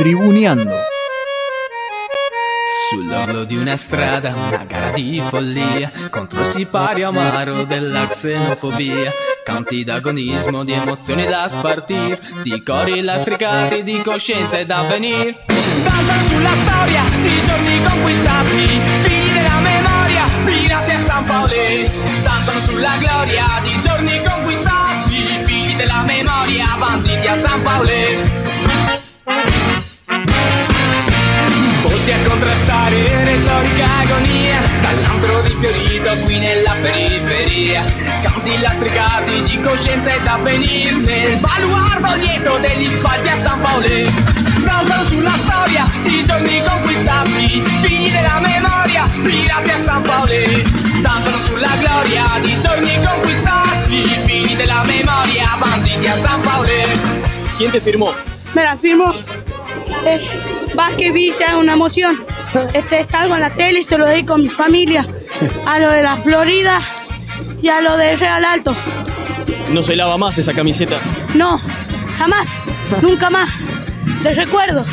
Tribuneando. 0.00 0.74
Sull'orlo 2.88 3.44
di 3.44 3.56
una 3.56 3.76
strada, 3.76 4.32
una 4.34 4.64
gara 4.64 4.92
di 4.92 5.22
follia 5.22 5.92
contro 6.08 6.40
il 6.40 6.46
sipario 6.46 7.08
amaro 7.08 7.64
della 7.64 8.06
xenofobia. 8.06 9.12
Canti 9.44 9.84
d'agonismo, 9.84 10.64
di 10.64 10.72
emozioni 10.72 11.26
da 11.26 11.46
spartir, 11.48 12.18
di 12.42 12.62
cori 12.62 13.02
lastricati, 13.02 13.82
di 13.82 14.00
coscienza 14.00 14.56
e 14.56 14.64
d'avvenir. 14.64 15.36
Danzano 15.84 16.22
sulla 16.22 16.54
storia 16.64 17.02
di 17.20 17.42
giorni 17.44 17.82
conquistati, 17.84 18.80
figli 19.00 19.32
della 19.32 19.58
memoria, 19.60 20.24
pirati 20.46 20.90
a 20.92 20.98
San 20.98 21.24
Paolo. 21.24 21.54
Danzano 22.22 22.60
sulla 22.60 22.96
gloria 22.96 23.44
di 23.62 23.80
giorni 23.82 24.18
conquistati, 24.26 25.16
figli 25.44 25.76
della 25.76 26.02
memoria, 26.06 26.74
banditi 26.78 27.26
a 27.26 27.34
San 27.34 27.60
Paolo. 27.60 28.49
A 32.12 32.28
contrastare 32.28 33.24
retorica 33.24 33.86
agonia 33.98 34.60
Dall'antro 34.80 35.42
di 35.42 35.54
Fiorito 35.56 36.16
qui 36.24 36.38
nella 36.38 36.76
periferia. 36.82 37.84
Canti 38.22 38.58
lastricati 38.60 39.42
di 39.42 39.60
coscienza 39.60 40.12
ed 40.12 40.26
avvenir 40.26 40.94
Nel 40.96 41.36
baluardo 41.38 42.14
lieto 42.16 42.58
degli 42.58 42.88
spalti 42.88 43.28
a 43.28 43.36
San 43.36 43.60
Paolo 43.60 43.86
Danzano 44.64 45.02
sulla 45.04 45.30
storia 45.30 45.88
di 46.02 46.24
giorni 46.24 46.62
conquistati 46.62 47.62
Figli 47.80 48.10
della 48.10 48.40
memoria, 48.40 49.08
pirati 49.22 49.70
a 49.70 49.82
San 49.82 50.02
Paolo 50.02 50.62
Danzano 51.00 51.38
sulla 51.38 51.76
gloria 51.78 52.38
di 52.40 52.60
giorni 52.60 52.98
conquistati 53.04 54.04
Figli 54.24 54.56
della 54.56 54.82
memoria, 54.84 55.56
banditi 55.58 56.06
a 56.06 56.16
San 56.16 56.40
Paolo 56.40 57.28
¿Quién 57.56 57.70
te 57.72 57.80
firmó? 57.80 58.14
Me 58.54 58.64
la 58.64 58.74
firmo. 58.74 59.12
Eh, 60.06 60.20
Vázquez 60.74 61.12
Villa 61.12 61.46
es 61.48 61.54
una 61.54 61.74
emoción. 61.74 62.24
Este, 62.74 63.04
salgo 63.04 63.34
en 63.34 63.40
la 63.40 63.54
tele 63.54 63.80
y 63.80 63.84
se 63.84 63.98
lo 63.98 64.06
dedico 64.06 64.34
a 64.34 64.38
mi 64.38 64.48
familia, 64.48 65.06
a 65.66 65.78
lo 65.78 65.90
de 65.90 66.02
la 66.02 66.16
Florida 66.16 66.80
y 67.60 67.68
a 67.68 67.80
lo 67.80 67.96
de 67.96 68.16
Real 68.16 68.44
Alto. 68.44 68.74
No 69.70 69.82
se 69.82 69.96
lava 69.96 70.16
más 70.16 70.36
esa 70.38 70.52
camiseta. 70.52 70.98
No, 71.34 71.60
jamás, 72.18 72.48
nunca 73.02 73.30
más. 73.30 73.48
De 74.22 74.34
recuerdo. 74.34 74.84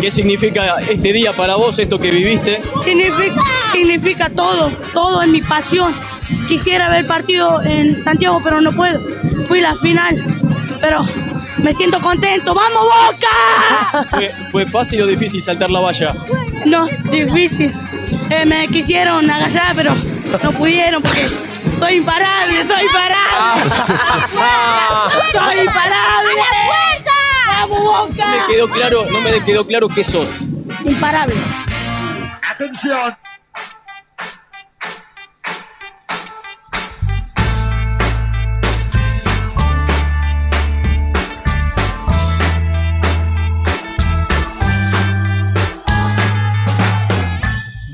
¿Qué 0.00 0.10
significa 0.10 0.80
este 0.80 1.12
día 1.12 1.32
para 1.32 1.56
vos, 1.56 1.78
esto 1.78 1.98
que 1.98 2.10
viviste? 2.10 2.60
Significa, 2.82 3.40
significa 3.72 4.28
todo, 4.28 4.70
todo 4.92 5.22
es 5.22 5.28
mi 5.28 5.40
pasión. 5.40 5.94
Quisiera 6.48 6.90
ver 6.90 7.06
partido 7.06 7.62
en 7.62 8.00
Santiago, 8.02 8.40
pero 8.42 8.60
no 8.60 8.72
puedo. 8.72 9.00
Fui 9.46 9.60
la 9.60 9.74
final, 9.76 10.22
pero 10.80 11.06
me 11.64 11.72
siento 11.72 12.00
contento. 12.00 12.54
¡Vamos, 12.54 12.82
Boca! 12.82 14.04
¿Fue, 14.10 14.30
fue 14.52 14.66
fácil 14.66 15.00
o 15.02 15.06
difícil 15.06 15.42
saltar 15.42 15.70
la 15.70 15.80
valla? 15.80 16.14
No, 16.66 16.86
difícil. 17.10 17.74
Eh, 18.30 18.44
me 18.44 18.68
quisieron 18.68 19.28
agarrar, 19.30 19.74
pero 19.74 19.94
no 20.42 20.52
pudieron 20.52 21.02
porque 21.02 21.28
soy 21.78 21.94
imparable, 21.94 22.66
soy 22.66 22.84
imparable. 22.84 23.70
soy 25.32 25.58
imparable. 25.60 26.32
¡Vamos, 27.46 27.78
No 27.80 28.06
Boca! 28.08 28.26
me 28.28 28.54
quedó 28.54 28.68
claro, 28.68 29.06
no 29.10 29.20
me 29.20 29.40
quedó 29.40 29.66
claro 29.66 29.88
qué 29.88 30.04
sos. 30.04 30.28
Imparable. 30.84 31.34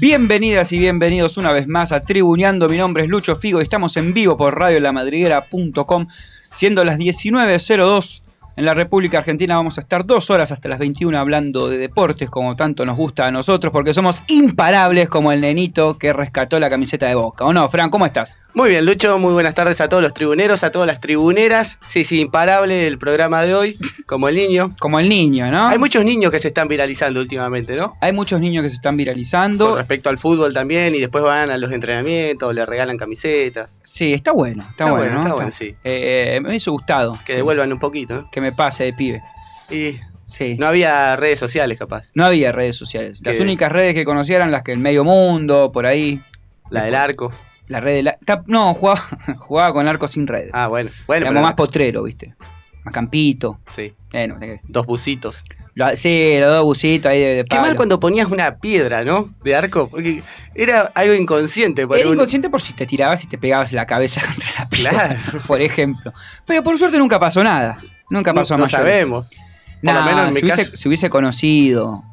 Bienvenidas 0.01 0.73
y 0.73 0.79
bienvenidos 0.79 1.37
una 1.37 1.53
vez 1.53 1.69
más 1.69 1.93
a 1.93 2.01
Tribuneando. 2.01 2.71
Mi 2.71 2.79
nombre 2.79 3.03
es 3.03 3.11
Lucho 3.11 3.37
Figo 3.37 3.61
y 3.61 3.65
estamos 3.65 3.99
en 3.99 4.15
vivo 4.15 4.35
por 4.35 4.59
radiolamadriguera.com. 4.59 6.07
Siendo 6.55 6.85
las 6.85 6.99
19.02 6.99 8.23
en 8.57 8.65
la 8.65 8.75
República 8.75 9.19
Argentina, 9.19 9.57
vamos 9.57 9.79
a 9.79 9.81
estar 9.81 10.05
dos 10.05 10.31
horas 10.31 10.53
hasta 10.53 10.69
las 10.69 10.79
21 10.79 11.19
hablando 11.19 11.69
de 11.69 11.79
deportes, 11.79 12.31
como 12.31 12.57
tanto 12.57 12.85
nos 12.85 12.97
gusta 12.97 13.27
a 13.27 13.31
nosotros, 13.31 13.73
porque 13.73 13.95
somos 13.95 14.23
imparables 14.29 15.09
como 15.09 15.33
el 15.33 15.41
nenito 15.41 15.99
que 15.99 16.13
rescató 16.13 16.59
la 16.59 16.71
camiseta 16.71 17.07
de 17.07 17.15
Boca. 17.15 17.45
¿O 17.45 17.53
no, 17.53 17.69
Fran? 17.69 17.91
¿Cómo 17.91 18.07
estás? 18.07 18.39
Muy 18.53 18.69
bien, 18.69 18.85
Lucho, 18.85 19.17
muy 19.19 19.33
buenas 19.33 19.55
tardes 19.55 19.81
a 19.81 19.89
todos 19.89 20.03
los 20.03 20.13
tribuneros, 20.13 20.65
a 20.65 20.73
todas 20.73 20.87
las 20.87 21.01
tribuneras. 21.01 21.79
Sí, 21.89 22.05
sí, 22.05 22.21
imparable 22.21 22.89
el 22.89 22.99
programa 22.99 23.43
de 23.43 23.55
hoy, 23.55 23.79
como 24.07 24.29
el 24.29 24.35
niño. 24.35 24.75
Como 24.81 24.99
el 24.99 25.09
niño, 25.09 25.51
¿no? 25.53 25.69
Hay 25.69 25.79
muchos 25.79 26.05
niños 26.05 26.33
que 26.33 26.41
se 26.41 26.49
están 26.49 26.67
viralizando 26.67 27.21
últimamente, 27.21 27.77
¿no? 27.77 27.97
Hay 28.01 28.13
muchos 28.13 28.41
niños 28.41 28.65
que 28.65 28.71
se 28.71 28.75
están 28.75 28.97
viralizando. 28.97 29.69
Con 29.69 29.79
respecto 29.79 30.09
al 30.11 30.19
fútbol 30.19 30.53
también, 30.53 30.97
y 30.97 30.99
después 30.99 31.23
van 31.23 31.51
a 31.51 31.57
los 31.59 31.71
entrenamientos, 31.71 32.53
le 32.53 32.67
regalan 32.67 32.97
camisetas. 32.97 33.81
Sí, 33.85 34.13
está 34.13 34.33
bueno, 34.33 34.63
está, 34.63 34.85
Está 34.85 34.91
bueno, 34.91 34.99
bueno, 34.99 35.15
¿no? 35.15 35.21
está 35.21 35.35
bueno, 35.35 35.53
sí. 35.53 35.77
Eh, 35.85 36.41
me 36.43 36.49
hubiese 36.49 36.71
gustado 36.71 37.19
Que 37.25 37.37
devuelvan 37.37 37.73
un 37.73 37.79
poquito, 37.79 38.29
que 38.33 38.40
me 38.41 38.53
pase 38.53 38.85
de 38.85 38.93
pibe. 38.93 39.23
Y 39.71 40.01
Sí. 40.27 40.57
no 40.59 40.67
había 40.67 41.17
redes 41.17 41.39
sociales, 41.39 41.79
capaz. 41.79 42.11
No 42.15 42.25
había 42.25 42.53
redes 42.53 42.77
sociales. 42.77 43.21
Las 43.25 43.41
únicas 43.41 43.71
redes 43.73 43.95
que 43.95 44.05
conocía 44.05 44.37
eran 44.37 44.53
las 44.53 44.63
que 44.63 44.73
el 44.73 44.79
medio 44.79 45.03
mundo, 45.05 45.73
por 45.73 45.87
ahí. 45.87 46.23
La 46.71 46.85
del 46.85 46.95
arco. 46.95 47.33
La 47.67 47.81
red 47.81 47.95
de 47.95 48.03
la. 48.05 48.19
ta- 48.25 48.43
No, 48.47 48.73
jugaba, 48.75 49.03
jugaba 49.39 49.73
con 49.73 49.87
arco 49.89 50.07
sin 50.09 50.27
red. 50.27 50.51
Ah, 50.53 50.69
bueno. 50.69 50.91
Bueno, 51.07 51.27
Éramos 51.27 51.43
más 51.43 51.55
potrero, 51.55 52.03
¿viste? 52.05 52.35
Más 52.85 52.95
campito. 52.95 53.59
Sí, 53.73 53.93
Eh, 54.13 54.27
no, 54.29 54.39
dos 54.65 54.87
bucitos. 54.87 55.45
lo- 55.75 55.97
sí, 55.97 56.37
los 56.41 56.49
dos 56.49 56.65
busitos 56.65 57.11
ahí 57.11 57.19
de, 57.21 57.27
de 57.37 57.45
Qué 57.45 57.49
palo. 57.57 57.63
mal 57.63 57.77
cuando 57.77 57.99
ponías 58.01 58.29
una 58.31 58.57
piedra, 58.59 59.05
¿no? 59.05 59.35
De 59.45 59.55
arco, 59.57 59.89
porque 59.89 60.23
era 60.55 60.91
algo 60.95 61.15
inconsciente. 61.15 61.83
Era 61.83 62.09
inconsciente 62.09 62.49
por 62.51 62.61
si 62.61 62.73
te 62.73 62.87
tirabas 62.87 63.23
y 63.25 63.27
te 63.29 63.37
pegabas 63.39 63.73
la 63.73 63.87
cabeza 63.87 64.21
contra 64.27 64.49
la 64.59 64.69
piedra, 64.69 64.91
Claro. 64.91 65.43
por 65.47 65.61
ejemplo. 65.61 66.13
Pero 66.47 66.63
por 66.63 66.79
suerte 66.79 66.99
nunca 66.99 67.19
pasó 67.21 67.43
nada. 67.45 67.79
Nunca 68.11 68.33
No, 68.33 68.41
pasó 68.41 68.55
a 68.55 68.59
no 68.59 68.65
mayores. 68.65 68.85
sabemos. 68.87 69.27
Por 69.27 69.95
lo 69.95 70.01
Nah, 70.01 70.05
menos 70.05 70.29
en 70.29 70.35
mi 70.35 70.41
si, 70.41 70.47
hubiese, 70.47 70.65
caso- 70.67 70.77
si 70.77 70.89
hubiese 70.89 71.11
conocido. 71.11 72.05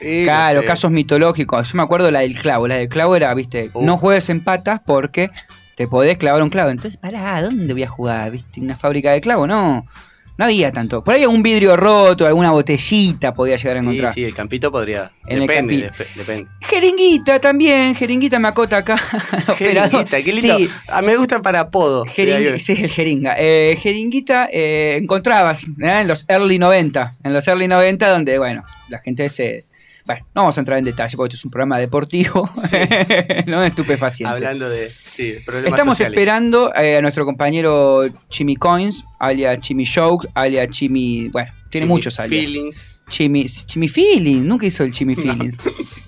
Sí, 0.00 0.22
Claro, 0.24 0.56
no 0.56 0.60
sé. 0.62 0.66
casos 0.66 0.90
mitológicos. 0.90 1.70
Yo 1.72 1.76
me 1.76 1.82
acuerdo 1.82 2.10
la 2.10 2.20
del 2.20 2.38
clavo. 2.38 2.68
La 2.68 2.74
del 2.76 2.88
clavo 2.88 3.16
era, 3.16 3.32
viste, 3.32 3.70
Uh. 3.72 3.82
no 3.84 3.96
juegues 3.96 4.28
en 4.28 4.42
patas 4.44 4.80
porque 4.84 5.30
te 5.76 5.88
podés 5.88 6.18
clavar 6.18 6.42
un 6.42 6.50
clavo. 6.50 6.68
Entonces, 6.70 6.98
pará, 6.98 7.40
¿dónde 7.40 7.72
voy 7.72 7.84
a 7.84 7.88
jugar? 7.88 8.30
¿Viste? 8.32 8.60
¿Una 8.60 8.76
fábrica 8.76 9.12
de 9.12 9.20
clavo? 9.22 9.46
No. 9.46 9.86
No 10.36 10.46
había 10.46 10.72
tanto. 10.72 11.04
Por 11.04 11.14
ahí 11.14 11.24
un 11.26 11.42
vidrio 11.44 11.76
roto, 11.76 12.26
alguna 12.26 12.50
botellita 12.50 13.32
podía 13.34 13.56
llegar 13.56 13.76
a 13.76 13.80
Sí, 13.80 13.86
encontrar. 13.86 14.14
sí, 14.14 14.24
el 14.24 14.34
campito 14.34 14.72
podría. 14.72 15.12
En 15.28 15.42
el 15.42 15.46
depende, 15.46 15.90
campi- 15.92 16.14
depende. 16.16 16.50
Jeringuita 16.62 17.40
también, 17.40 17.94
jeringuita 17.94 18.38
me 18.40 18.48
acota 18.48 18.78
acá. 18.78 18.96
Jeringuita, 19.56 20.22
qué 20.22 20.32
lindo. 20.32 20.58
Sí, 20.58 20.68
Ah, 20.88 21.02
me 21.02 21.16
gusta 21.16 21.40
para 21.40 21.60
apodo. 21.60 22.04
Jeringue- 22.04 22.58
sí, 22.58 22.72
el 22.82 22.90
jeringa. 22.90 23.36
Eh, 23.38 23.78
jeringuita 23.80 24.48
eh, 24.52 24.96
encontrabas 25.00 25.62
¿eh? 25.64 26.00
en 26.00 26.08
los 26.08 26.24
early 26.28 26.58
90. 26.58 27.14
En 27.22 27.32
los 27.32 27.46
early 27.46 27.68
90 27.68 28.08
donde, 28.10 28.38
bueno, 28.38 28.62
la 28.88 28.98
gente 28.98 29.28
se... 29.28 29.66
Bueno, 30.06 30.20
no 30.34 30.42
vamos 30.42 30.56
a 30.58 30.60
entrar 30.60 30.78
en 30.78 30.84
detalle 30.84 31.16
porque 31.16 31.34
esto 31.34 31.40
es 31.40 31.44
un 31.46 31.50
programa 31.50 31.78
deportivo, 31.78 32.50
no 33.46 33.64
estupefaciente. 33.64 34.34
Hablando 34.34 34.68
de 34.68 34.92
sí, 35.06 35.36
problemas 35.44 35.70
Estamos 35.72 35.94
sociales. 35.96 36.18
esperando 36.18 36.74
eh, 36.74 36.98
a 36.98 37.00
nuestro 37.02 37.24
compañero 37.24 38.02
Chimi 38.28 38.56
Coins, 38.56 39.04
alias 39.18 39.60
Chimi 39.60 39.86
Joke, 39.86 40.28
alias 40.34 40.68
Chimi... 40.70 41.28
Bueno, 41.30 41.50
tiene 41.70 41.86
Jimmy 41.86 41.94
muchos 41.94 42.20
alias. 42.20 42.44
Feelings. 42.44 42.90
Chimi, 43.08 43.46
Chimi 43.46 43.88
Feelings, 43.88 44.44
nunca 44.44 44.64
hizo 44.66 44.82
el 44.82 44.90
Chimi 44.92 45.14
Feelings. 45.14 45.58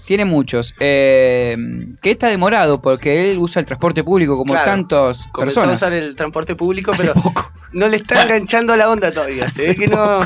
Tiene 0.07 0.25
muchos. 0.25 0.75
Eh, 0.81 1.55
que 2.01 2.11
está 2.13 2.29
demorado 2.29 2.81
porque 2.81 3.31
él 3.31 3.39
usa 3.39 3.61
el 3.61 3.67
transporte 3.67 4.03
público 4.03 4.37
como 4.39 4.55
Claro, 4.55 4.71
tantas 4.71 5.27
Comenzó 5.29 5.61
a 5.61 5.65
personas. 5.65 5.75
usar 5.75 5.93
el 5.93 6.17
transporte 6.17 6.55
público, 6.55 6.93
Hace 6.93 7.09
pero 7.09 7.21
poco. 7.21 7.53
no 7.73 7.89
le 7.89 7.99
está 7.99 8.23
enganchando 8.23 8.75
la 8.77 8.89
onda 8.91 9.13
todavía. 9.13 9.47
Se 9.51 9.69
ve 9.69 9.77
que 9.77 9.89
no, 9.89 10.21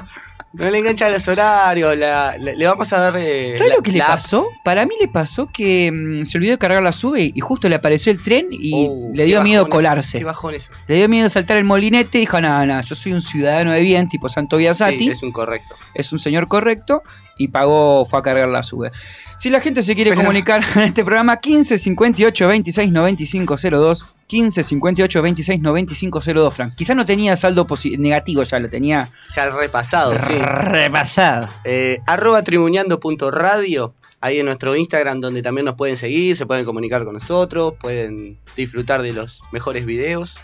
no 0.53 0.69
le 0.71 0.79
engancha 0.79 1.09
los 1.09 1.27
horarios. 1.29 1.97
la- 1.97 2.37
la- 2.39 2.53
le 2.53 2.67
vamos 2.67 2.93
a 2.93 2.99
dar. 2.99 3.15
eh, 3.17 3.55
¿Sabes 3.57 3.73
lo 3.77 3.83
que 3.83 3.93
le 3.93 4.01
pasó? 4.01 4.47
Para 4.65 4.85
mí 4.87 4.95
le 5.01 5.07
pasó 5.09 5.47
que 5.53 5.91
mm, 5.93 6.25
se 6.25 6.39
olvidó 6.39 6.53
de 6.53 6.59
cargar 6.59 6.83
la 6.83 6.93
sube 6.93 7.31
y 7.35 7.41
justo 7.41 7.69
le 7.69 7.77
apareció 7.77 8.11
el 8.13 8.21
tren 8.23 8.47
y 8.51 8.87
Oh, 8.89 9.11
le 9.15 9.25
dio 9.25 9.43
miedo 9.43 9.69
colarse. 9.69 10.19
Qué 10.19 10.25
bajón 10.25 10.55
eso. 10.55 10.73
Le 10.89 10.97
dio 10.97 11.09
miedo 11.09 11.29
saltar 11.29 11.57
el 11.57 11.65
molinete 11.65 12.19
y 12.19 12.23
dijo, 12.23 12.41
no, 12.41 12.67
no, 12.67 12.81
yo 12.83 12.95
soy 12.95 13.13
un 13.13 13.23
ciudadano 13.23 13.73
de 13.73 13.81
bien, 13.81 14.09
tipo 14.09 14.29
Santo 14.29 14.57
Biasati, 14.57 14.99
Sí, 14.99 15.09
es... 15.11 15.19
es 15.19 15.23
un 15.23 15.33
correcto. 15.33 15.77
un 16.13 16.19
señor 16.19 16.49
correcto 16.49 17.03
y 17.39 17.49
pagó, 17.49 18.05
fue 18.05 18.19
a 18.19 18.23
cargar 18.23 18.49
la 18.49 18.63
sube. 18.63 18.91
Si 19.39 19.49
la 19.51 19.61
gente 19.61 19.83
se 19.83 19.95
quiere 19.95 20.11
Pero- 20.11 20.23
comunicar 20.23 20.63
en 20.77 20.83
este 20.83 21.05
programa, 21.05 21.37
15 21.39 21.79
58 21.79 22.49
26 22.49 22.91
95 22.93 23.57
02, 23.57 24.07
15 24.31 24.63
58 24.63 25.23
26 25.23 25.61
95 25.61 26.21
02, 26.21 26.55
Frank. 26.55 26.75
Quizás 26.77 26.95
no 26.95 27.05
tenía 27.05 27.37
saldo 27.37 27.67
negativo 27.99 28.45
ya, 28.45 28.61
lo 28.61 28.71
tenía 28.71 29.11
Ya 29.35 29.51
repasado, 29.51 30.13
sí. 30.25 30.35
repasado. 30.39 31.49
Eh, 31.65 31.99
arroba 32.07 32.41
tribuneando.radio. 32.43 33.93
Ahí 34.21 34.39
en 34.39 34.47
nuestro 34.47 34.77
Instagram, 34.77 35.21
donde 35.21 35.43
también 35.43 35.65
nos 35.65 35.75
pueden 35.75 35.97
seguir, 35.97 36.37
se 36.37 36.47
pueden 36.47 36.65
comunicar 36.65 37.05
con 37.05 37.15
nosotros, 37.15 37.75
pueden 37.81 38.39
disfrutar 38.55 39.03
de 39.03 39.13
los 39.15 39.41
mejores 39.51 39.85
videos. 39.85 40.39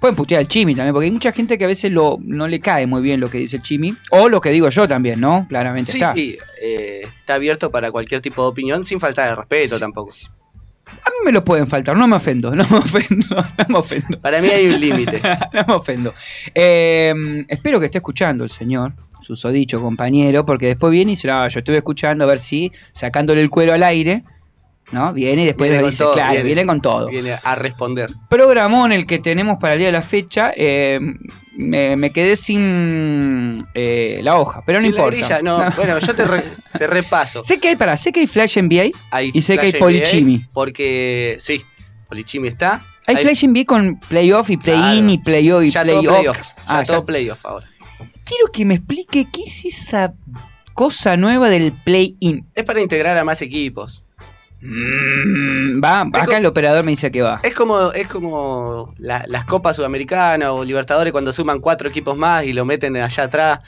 Pueden 0.00 0.14
putear 0.14 0.38
al 0.40 0.46
Chimi 0.48 0.74
también, 0.76 0.92
porque 0.94 1.06
hay 1.06 1.10
mucha 1.12 1.32
gente 1.32 1.58
que 1.58 1.64
a 1.64 1.68
veces 1.68 1.90
lo, 1.90 2.18
no 2.22 2.46
le 2.46 2.60
cae 2.60 2.86
muy 2.86 3.02
bien 3.02 3.18
lo 3.20 3.28
que 3.30 3.38
dice 3.38 3.56
el 3.56 3.62
Chimi. 3.64 3.96
O 4.10 4.28
lo 4.28 4.40
que 4.40 4.50
digo 4.50 4.68
yo 4.68 4.86
también, 4.86 5.18
¿no? 5.20 5.46
Claramente 5.48 5.90
Sí, 5.92 5.98
está. 5.98 6.14
sí, 6.14 6.38
eh, 6.62 7.02
está 7.18 7.34
abierto 7.34 7.70
para 7.72 7.90
cualquier 7.90 8.20
tipo 8.20 8.42
de 8.42 8.48
opinión 8.48 8.84
sin 8.84 9.00
falta 9.00 9.26
de 9.26 9.34
respeto 9.34 9.78
tampoco. 9.80 10.12
A 11.04 11.10
mí 11.10 11.16
me 11.24 11.32
lo 11.32 11.44
pueden 11.44 11.66
faltar, 11.66 11.96
no 11.96 12.06
me 12.06 12.16
ofendo, 12.16 12.54
no 12.54 12.66
me 12.68 12.78
ofendo, 12.78 13.26
no 13.36 13.64
me 13.68 13.78
ofendo. 13.78 14.20
Para 14.20 14.40
mí 14.40 14.48
hay 14.48 14.66
un 14.68 14.80
límite. 14.80 15.20
no 15.52 15.64
me 15.66 15.74
ofendo. 15.74 16.14
Eh, 16.54 17.44
espero 17.48 17.80
que 17.80 17.86
esté 17.86 17.98
escuchando 17.98 18.44
el 18.44 18.50
señor, 18.50 18.94
susodicho 19.22 19.80
compañero, 19.80 20.44
porque 20.44 20.66
después 20.66 20.90
viene 20.92 21.12
y 21.12 21.14
dice, 21.14 21.28
no, 21.28 21.48
yo 21.48 21.58
estuve 21.58 21.78
escuchando 21.78 22.24
a 22.24 22.26
ver 22.26 22.38
si 22.38 22.72
sacándole 22.92 23.40
el 23.40 23.50
cuero 23.50 23.72
al 23.74 23.82
aire, 23.82 24.24
¿no? 24.92 25.12
Viene 25.12 25.42
y 25.42 25.46
después 25.46 25.70
Viene 25.70 25.84
dice, 25.86 26.04
todo, 26.04 26.12
claro, 26.14 26.32
viene. 26.32 26.44
viene, 26.44 26.66
con 26.66 26.80
todo. 26.80 27.08
Viene 27.08 27.38
a 27.42 27.54
responder. 27.54 28.12
Programón 28.28 28.92
el 28.92 29.06
que 29.06 29.18
tenemos 29.18 29.58
para 29.60 29.72
el 29.74 29.78
día 29.80 29.88
de 29.88 29.92
la 29.92 30.02
fecha, 30.02 30.52
eh, 30.56 31.00
me, 31.56 31.96
me 31.96 32.10
quedé 32.10 32.36
sin 32.36 33.66
eh, 33.74 34.20
la 34.22 34.38
hoja, 34.38 34.62
pero 34.66 34.78
no 34.80 34.84
Sin 34.86 34.92
la 34.94 34.98
importa. 34.98 35.16
grilla, 35.16 35.42
no, 35.42 35.58
bueno, 35.76 35.98
yo 35.98 36.14
te, 36.14 36.24
re- 36.26 36.44
te 36.78 36.86
repaso. 36.86 37.42
Sé 37.44 37.58
que 37.58 37.68
hay, 37.68 37.76
para, 37.76 37.96
sé 37.96 38.12
que 38.12 38.20
hay 38.20 38.26
Flash 38.26 38.58
NBA, 38.58 38.90
Hay 39.10 39.30
y 39.34 39.42
sé 39.42 39.58
que 39.58 39.66
hay 39.66 39.72
Polichimi. 39.72 40.46
Porque, 40.52 41.36
sí, 41.40 41.62
Polichimi 42.08 42.48
está. 42.48 42.84
Hay 43.06 43.16
Flash 43.16 43.44
NBA 43.46 43.64
con 43.64 43.98
playoff 43.98 44.48
y 44.50 44.56
play-in 44.56 44.80
Claro. 45.06 45.10
y 45.10 45.18
playoff 45.18 45.64
y 45.64 45.70
ya 45.70 45.84
todo 45.84 46.00
playoff. 46.00 46.16
playoffs. 46.18 46.54
Ya 46.56 46.62
Ah, 46.66 46.84
todo 46.84 47.00
ya. 47.00 47.06
playoff 47.06 47.46
ahora. 47.46 47.66
Quiero 48.24 48.46
que 48.52 48.64
me 48.64 48.74
explique 48.74 49.26
qué 49.32 49.42
es 49.42 49.64
esa 49.64 50.14
cosa 50.74 51.16
nueva 51.16 51.50
del 51.50 51.72
play-in. 51.72 52.46
Es 52.54 52.64
para 52.64 52.80
integrar 52.80 53.18
a 53.18 53.24
más 53.24 53.42
equipos. 53.42 54.04
Mm, 54.62 55.82
va, 55.82 56.00
acá 56.02 56.36
el 56.38 56.46
operador 56.46 56.84
me 56.84 56.92
dice 56.92 57.10
que 57.10 57.20
va. 57.22 57.40
Es 57.42 57.54
como, 57.54 57.92
es 57.92 58.06
como 58.08 58.94
la- 58.98 59.24
las 59.28 59.44
Copas 59.44 59.76
Sudamericanas 59.76 60.48
o 60.50 60.64
Libertadores 60.64 61.12
cuando 61.12 61.32
suman 61.32 61.60
cuatro 61.60 61.88
equipos 61.88 62.16
más 62.16 62.44
y 62.44 62.52
lo 62.52 62.64
meten 62.64 62.96
allá 62.96 63.24
atrás 63.24 63.60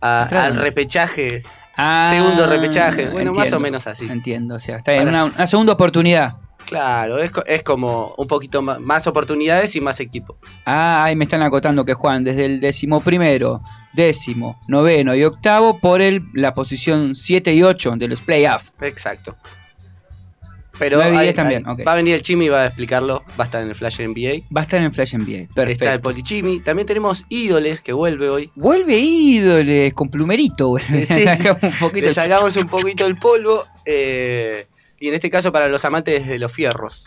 a- 0.00 0.22
Atrás. 0.22 0.46
al 0.46 0.54
repechaje. 0.62 1.42
Ah, 1.76 2.08
segundo 2.10 2.46
repechaje. 2.46 3.08
Bueno, 3.10 3.32
más 3.32 3.52
o 3.52 3.60
menos 3.60 3.86
así. 3.86 4.06
Entiendo, 4.10 4.56
o 4.56 4.60
sea, 4.60 4.78
está 4.78 4.92
bien, 4.92 5.08
una, 5.08 5.24
una 5.24 5.46
segunda 5.46 5.72
oportunidad. 5.74 6.36
Claro, 6.66 7.18
es, 7.18 7.30
es 7.46 7.62
como 7.64 8.14
un 8.16 8.26
poquito 8.28 8.62
más, 8.62 9.06
oportunidades 9.06 9.74
y 9.76 9.80
más 9.80 9.98
equipo. 9.98 10.36
Ah, 10.66 11.02
ahí 11.04 11.16
me 11.16 11.24
están 11.24 11.42
acotando 11.42 11.84
que 11.84 11.94
juegan 11.94 12.22
desde 12.22 12.44
el 12.44 12.60
décimo 12.60 13.00
primero, 13.00 13.60
décimo, 13.92 14.60
noveno 14.68 15.14
y 15.14 15.24
octavo 15.24 15.80
por 15.80 16.00
el, 16.00 16.22
la 16.34 16.54
posición 16.54 17.14
7 17.16 17.54
y 17.54 17.62
8 17.62 17.94
de 17.96 18.08
los 18.08 18.20
playoffs. 18.20 18.72
Exacto. 18.82 19.36
Pero 20.80 21.00
hay- 21.02 21.32
también, 21.32 21.62
hay- 21.64 21.84
va 21.84 21.92
a 21.92 21.94
venir 21.94 22.14
el 22.14 22.22
Chimi 22.22 22.46
y 22.46 22.48
va 22.48 22.62
a 22.62 22.66
explicarlo. 22.66 23.22
Va 23.38 23.44
a 23.44 23.46
estar 23.46 23.62
en 23.62 23.68
el 23.68 23.74
Flash 23.76 24.00
NBA. 24.00 24.42
Va 24.54 24.62
a 24.62 24.64
estar 24.64 24.80
en 24.82 24.92
Flash 24.92 25.14
NBA. 25.14 25.42
Está 25.42 25.62
el 25.62 25.68
Perfecto. 25.68 26.00
Polichimi. 26.02 26.60
También 26.60 26.86
tenemos 26.86 27.24
Ídoles 27.28 27.80
que 27.80 27.92
vuelve 27.92 28.28
hoy. 28.28 28.50
Vuelve 28.56 28.98
ídoles 28.98 29.94
con 29.94 30.08
plumerito, 30.08 30.76
sí. 31.08 31.24
Sacamos 31.24 31.62
un 31.62 31.72
poquito. 31.78 32.06
Le 32.06 32.12
sacamos 32.12 32.56
un 32.56 32.66
poquito 32.68 33.06
el 33.06 33.16
polvo. 33.16 33.64
eh, 33.84 34.66
y 34.98 35.08
en 35.08 35.14
este 35.14 35.30
caso 35.30 35.50
para 35.52 35.68
los 35.68 35.84
amantes 35.84 36.26
de 36.26 36.38
los 36.38 36.52
fierros. 36.52 37.06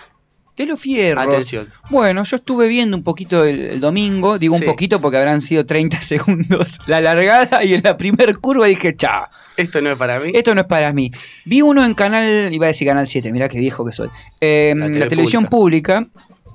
De 0.58 0.66
los 0.68 0.80
fierros. 0.80 1.24
Atención. 1.28 1.68
Bueno, 1.90 2.24
yo 2.24 2.36
estuve 2.38 2.68
viendo 2.68 2.96
un 2.96 3.04
poquito 3.04 3.44
el, 3.44 3.60
el 3.60 3.80
domingo, 3.80 4.38
digo 4.40 4.56
Sí. 4.58 4.64
un 4.64 4.68
poquito 4.70 5.02
porque 5.02 5.18
habrán 5.18 5.42
sido 5.42 5.66
30 5.66 6.00
segundos 6.02 6.78
la 6.88 7.02
largada 7.02 7.64
y 7.64 7.74
en 7.74 7.82
la 7.84 7.98
primer 7.98 8.38
curva 8.38 8.68
dije, 8.68 8.96
chao, 8.96 9.26
Esto 9.58 9.82
no 9.82 9.92
es 9.92 9.98
para 9.98 10.20
mí. 10.20 10.32
esto 10.34 10.54
no 10.56 10.62
es 10.62 10.68
para 10.68 10.92
mí. 10.94 11.12
Vi 11.46 11.62
uno 11.62 11.84
en 11.86 11.94
canal, 11.94 12.54
iba 12.54 12.66
a 12.66 12.70
decir 12.70 12.88
canal 12.88 13.06
7, 13.08 13.32
mirá 13.32 13.48
qué 13.50 13.60
viejo 13.60 13.86
que 13.86 13.92
soy. 13.92 14.10
Eh, 14.42 14.74
La 14.76 14.88
la, 14.88 14.94
tele 14.94 15.08
televisión 15.08 15.46
pública, 15.46 16.08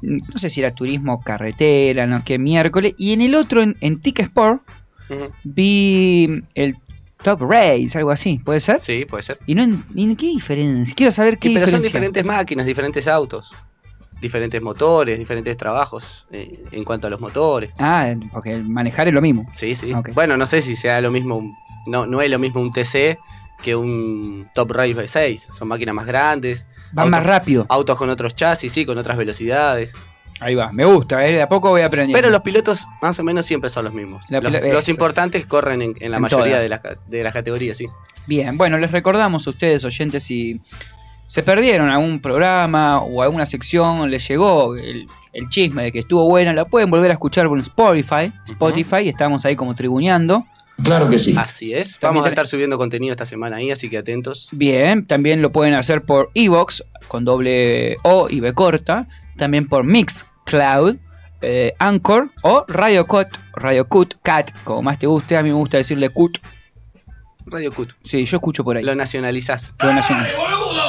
no 0.03 0.39
sé 0.39 0.51
si 0.51 0.61
era 0.61 0.73
turismo 0.73 1.21
carretera, 1.23 2.07
no 2.07 2.23
qué 2.25 2.39
miércoles, 2.39 2.95
y 2.99 3.13
en 3.13 3.21
el 3.23 3.35
otro, 3.35 3.63
en, 3.63 3.77
en 3.81 4.01
Tic 4.01 4.21
Sport, 4.21 4.63
vi 5.45 6.43
el 6.55 6.77
Top 7.23 7.41
Race, 7.43 7.91
algo 7.97 8.11
así, 8.11 8.39
¿puede 8.45 8.61
ser? 8.61 8.81
Sí, 8.83 9.05
puede 9.05 9.23
ser. 9.23 9.39
Y 9.47 9.55
no 9.55 9.63
en, 9.63 10.17
qué 10.17 10.27
diferencia, 10.27 10.95
quiero 10.95 11.11
saber 11.13 11.39
qué 11.39 11.49
Sí, 11.49 11.55
pero 11.55 11.67
son 11.69 11.83
diferentes 11.83 12.25
máquinas, 12.25 12.67
diferentes 12.67 13.09
autos. 13.09 13.51
Diferentes 14.21 14.61
motores, 14.61 15.17
diferentes 15.17 15.57
trabajos 15.57 16.27
eh, 16.33 16.65
en 16.73 16.83
cuanto 16.85 17.07
a 17.07 17.11
los 17.11 17.21
motores. 17.21 17.71
Ah, 17.79 18.13
porque 18.33 18.51
el 18.53 18.65
manejar 18.69 19.07
es 19.07 19.15
lo 19.15 19.21
mismo. 19.23 19.47
Sí, 19.53 19.77
sí. 19.77 19.93
Bueno, 20.13 20.37
no 20.37 20.45
sé 20.45 20.61
si 20.61 20.75
sea 20.75 21.01
lo 21.01 21.13
mismo. 21.13 21.37
un- 21.37 21.55
No, 21.89 22.07
no 22.07 22.21
es 22.23 22.31
lo 22.31 22.39
mismo 22.39 22.61
un 22.61 22.71
TC 22.71 23.19
que 23.63 23.75
un 23.75 24.49
Top 24.55 24.71
Race 24.71 24.95
V6. 24.95 25.39
Son 25.57 25.67
máquinas 25.69 25.95
más 25.95 26.07
grandes. 26.07 26.67
Va 26.97 27.03
autos- 27.03 27.11
más 27.11 27.27
rápido. 27.27 27.67
Autos 27.69 27.97
con 27.99 28.09
otros 28.11 28.35
chasis, 28.37 28.73
sí, 28.73 28.87
con 28.87 28.97
otras 28.99 29.17
velocidades. 29.17 29.93
Ahí 30.41 30.55
va, 30.55 30.71
me 30.73 30.85
gusta, 30.85 31.27
¿eh? 31.27 31.33
de 31.33 31.43
a 31.43 31.49
poco 31.49 31.71
voy 31.71 31.83
aprendiendo. 31.83 32.17
Pero 32.17 32.31
los 32.31 32.43
pilotos 32.43 32.87
más 33.03 33.19
o 33.19 33.25
menos 33.25 33.45
siempre 33.45 33.71
son 33.71 33.85
los 33.85 33.93
mismos. 33.93 34.25
La 34.31 34.41
los, 34.41 34.89
importantes 34.89 35.45
corren 35.47 35.83
en, 35.83 35.95
en 35.99 36.13
la 36.13 36.19
En 36.19 36.23
mayoría 36.23 36.47
todas. 36.47 36.63
de 36.63 36.69
las, 36.69 36.81
de 37.09 37.23
las 37.25 37.33
categorías, 37.33 37.77
sí. 37.77 37.87
Bien, 38.29 38.57
bueno, 38.57 38.79
les 38.79 38.93
recordamos 38.93 39.47
a 39.49 39.51
ustedes, 39.51 39.85
oyentes, 39.85 40.23
si 40.23 40.61
se 41.27 41.43
perdieron 41.43 41.91
algún 41.91 42.21
programa 42.21 43.01
o 43.01 43.23
alguna 43.23 43.47
sección, 43.47 44.09
les 44.11 44.29
llegó 44.29 44.77
el, 44.77 45.07
el 45.33 45.49
chisme 45.49 45.83
de 45.83 45.93
que 45.93 45.99
estuvo 45.99 46.29
buena, 46.29 46.53
la 46.53 46.67
pueden 46.67 46.89
volver 46.89 47.11
a 47.11 47.15
escuchar 47.15 47.49
por 47.49 47.59
Spotify. 47.59 48.33
Spotify, 48.47 49.09
estamos 49.09 49.45
ahí 49.45 49.57
como 49.57 49.75
tribuneando. 49.75 50.47
Claro 50.85 51.11
que 51.11 51.19
sí. 51.19 51.35
Así 51.37 51.75
es. 51.75 51.99
También 51.99 52.15
Vamos 52.23 52.27
a 52.27 52.29
estar 52.31 52.47
subiendo 52.47 52.79
contenido 52.79 53.11
esta 53.13 53.27
semana 53.27 53.57
ahí, 53.57 53.71
así 53.71 53.91
que 53.91 53.99
atentos. 53.99 54.49
Bien, 54.53 55.07
también 55.07 55.43
lo 55.43 55.51
pueden 55.53 55.75
hacer 55.75 56.03
por 56.03 56.31
Evox, 56.35 56.85
con 57.09 57.25
doble 57.25 57.97
O 58.05 58.29
y 58.31 58.41
B 58.41 58.53
corta. 58.55 59.09
También 59.37 59.69
por 59.69 59.85
Mixcloud, 59.85 60.97
eh, 61.43 61.75
Anchor 61.79 62.31
o 62.43 62.65
Radio 62.69 63.07
Cut, 63.07 63.29
Radio 63.55 63.87
Cut, 63.89 64.15
Cat, 64.23 64.51
como 64.65 64.83
más 64.83 64.99
te 64.99 65.07
guste. 65.07 65.37
A 65.37 65.43
mí 65.43 65.49
me 65.51 65.55
gusta 65.57 65.77
decirle 65.79 66.11
Cut. 66.11 66.39
Radio 67.47 67.73
Cut. 67.73 67.91
Sí, 68.05 68.25
yo 68.25 68.37
escucho 68.37 68.63
por 68.63 68.77
ahí. 68.77 68.85
Lo 68.85 68.95
nacionalizás. 68.95 69.75
Lo 69.81 69.93
nacional. 69.93 70.29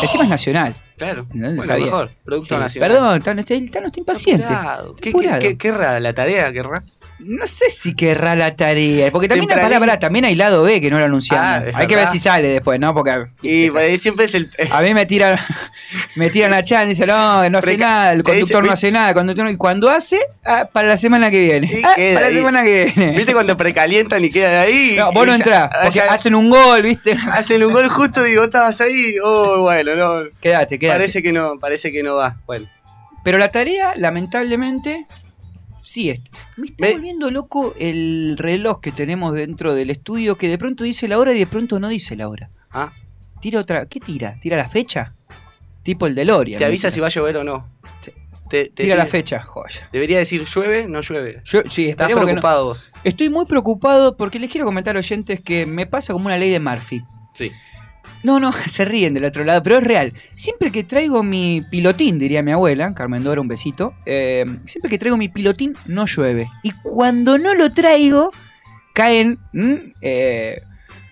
Encima 0.01 0.23
es 0.25 0.29
nacional. 0.29 0.75
Claro. 0.97 1.25
No, 1.33 1.47
Bueno, 1.47 1.61
está 1.61 1.75
bien. 1.75 1.85
mejor. 1.89 2.11
Producto 2.25 2.55
Sí, 2.55 2.59
nacional. 2.59 2.89
Perdón, 2.89 3.21
Tano, 3.21 3.39
está, 3.39 3.53
está 3.55 3.99
impaciente. 3.99 4.43
Apurado. 4.43 4.95
¿Qué, 4.97 5.13
qué, 5.13 5.39
qué- 5.39 5.57
querrá 5.57 5.99
la 6.01 6.13
tarea? 6.13 6.51
¿Querrá? 6.51 6.83
No 7.19 7.45
sé 7.47 7.69
si 7.69 7.95
querrá 7.95 8.35
la 8.35 8.55
tarea. 8.55 9.11
Porque 9.11 9.27
también 9.27 9.47
la 9.49 9.55
Tempranito. 9.55 9.79
palabra, 9.79 9.99
también 9.99 10.23
hay 10.25 10.35
lado 10.35 10.63
B 10.63 10.79
que 10.79 10.89
no 10.89 10.99
lo 10.99 11.05
anunciamos. 11.05 11.45
Ah, 11.73 11.77
hay 11.79 11.85
que 11.87 11.95
ver 11.97 12.07
si 12.07 12.17
sale 12.19 12.47
después, 12.47 12.79
¿no? 12.79 12.93
Porque 12.93 13.25
Y 13.41 13.69
por 13.69 13.81
ahí 13.81 13.97
siempre 13.97 14.25
es 14.25 14.35
el. 14.35 14.49
a 14.71 14.81
mí 14.81 14.93
me 14.93 15.05
tiran, 15.05 15.37
me 16.15 16.29
tiran 16.29 16.51
la 16.51 16.63
chat 16.63 16.85
y 16.85 16.89
dicen, 16.91 17.07
no, 17.07 17.49
no 17.49 17.57
hace 17.57 17.67
Preca- 17.67 17.79
nada, 17.79 18.11
el 18.13 18.19
dice, 18.19 18.31
conductor 18.31 18.63
no 18.65 18.71
hace 18.71 18.91
nada, 18.91 19.13
conductor 19.13 19.49
y 19.49 19.57
cuando 19.57 19.89
hace, 19.89 20.19
ah, 20.45 20.69
para 20.71 20.87
la 20.87 20.97
semana 20.97 21.29
que 21.29 21.41
viene. 21.41 21.69
Y 21.73 21.83
Ah, 21.83 21.93
para 22.13 22.29
la 22.29 22.33
semana 22.33 22.63
que 22.63 22.93
viene. 22.95 23.17
¿Viste 23.17 23.33
cuando 23.33 23.57
precalientan 23.57 24.23
y 24.23 24.29
queda 24.31 24.49
de 24.49 24.57
ahí? 24.59 24.93
No, 24.97 25.11
vos 25.11 25.25
Y 25.25 25.27
no 25.27 25.35
entrás, 25.35 25.69
porque 25.83 26.01
hacen 26.01 26.35
un 26.35 26.49
gol, 26.49 26.81
¿viste? 26.83 27.17
hacen 27.33 27.63
un 27.65 27.73
gol 27.73 27.89
justo, 27.89 28.23
digo, 28.23 28.45
estabas 28.45 28.79
ahí. 28.81 29.15
Oh, 29.23 29.61
bueno, 29.63 29.93
no. 29.95 30.29
Quédate, 30.39 30.79
quédate. 30.79 30.97
Parece 30.99 31.21
que 31.21 31.33
no, 31.33 31.59
parece 31.59 31.91
que 31.91 32.01
no 32.01 32.15
va. 32.15 32.37
Bueno. 32.45 32.67
Pero 33.25 33.37
la 33.37 33.51
tarea, 33.51 33.93
lamentablemente, 33.97 35.05
sí. 35.81 36.13
Me 36.57 36.65
está 36.67 36.85
Me- 36.85 36.93
volviendo 36.93 37.31
loco 37.31 37.73
el 37.79 38.35
reloj 38.37 38.79
que 38.81 38.91
tenemos 38.91 39.33
dentro 39.35 39.73
del 39.75 39.89
estudio 39.89 40.37
que 40.37 40.47
de 40.47 40.57
pronto 40.57 40.83
dice 40.83 41.07
la 41.07 41.17
hora 41.19 41.33
y 41.33 41.39
de 41.39 41.47
pronto 41.47 41.79
no 41.79 41.87
dice 41.89 42.15
la 42.15 42.27
hora. 42.29 42.49
Ah, 42.71 42.93
Tira 43.41 43.59
otra. 43.61 43.85
¿Qué 43.87 43.99
tira? 43.99 44.37
¿Tira 44.41 44.57
la 44.57 44.67
fecha? 44.67 45.13
Tipo 45.83 46.07
el 46.07 46.15
DeLorean. 46.15 46.57
te 46.59 46.65
avisa 46.65 46.91
si 46.91 46.99
va 46.99 47.07
a 47.07 47.09
llover 47.09 47.37
o 47.37 47.43
no. 47.43 47.67
Te, 48.49 48.65
te 48.65 48.83
Tira 48.83 48.95
la 48.95 49.05
fecha, 49.05 49.41
joya. 49.43 49.87
Debería 49.93 50.17
decir 50.17 50.43
llueve, 50.43 50.87
no 50.87 51.01
llueve. 51.01 51.41
Yo, 51.45 51.61
sí, 51.69 51.87
Estás 51.89 52.09
no. 52.09 52.19
preocupado 52.21 52.65
vos. 52.65 52.89
Estoy 53.03 53.29
muy 53.29 53.45
preocupado 53.45 54.17
porque 54.17 54.39
les 54.39 54.49
quiero 54.49 54.65
comentar, 54.65 54.97
oyentes, 54.97 55.39
que 55.39 55.65
me 55.65 55.85
pasa 55.85 56.13
como 56.13 56.25
una 56.25 56.37
ley 56.37 56.49
de 56.49 56.59
Murphy. 56.59 57.01
Sí. 57.33 57.51
No, 58.23 58.39
no, 58.39 58.51
se 58.67 58.85
ríen 58.85 59.13
del 59.13 59.25
otro 59.25 59.43
lado, 59.43 59.63
pero 59.63 59.77
es 59.77 59.83
real. 59.83 60.13
Siempre 60.35 60.71
que 60.71 60.83
traigo 60.83 61.23
mi 61.23 61.61
pilotín, 61.69 62.19
diría 62.19 62.43
mi 62.43 62.51
abuela, 62.51 62.93
Carmen 62.93 63.23
Dora, 63.23 63.41
un 63.41 63.47
besito. 63.47 63.93
eh, 64.05 64.45
siempre 64.65 64.89
que 64.89 64.97
traigo 64.97 65.17
mi 65.17 65.29
pilotín, 65.29 65.75
no 65.85 66.05
llueve. 66.05 66.47
Y 66.63 66.71
cuando 66.83 67.37
no 67.37 67.53
lo 67.55 67.71
traigo, 67.71 68.31
caen 68.93 69.39
mm, 69.53 69.73
eh, 70.01 70.61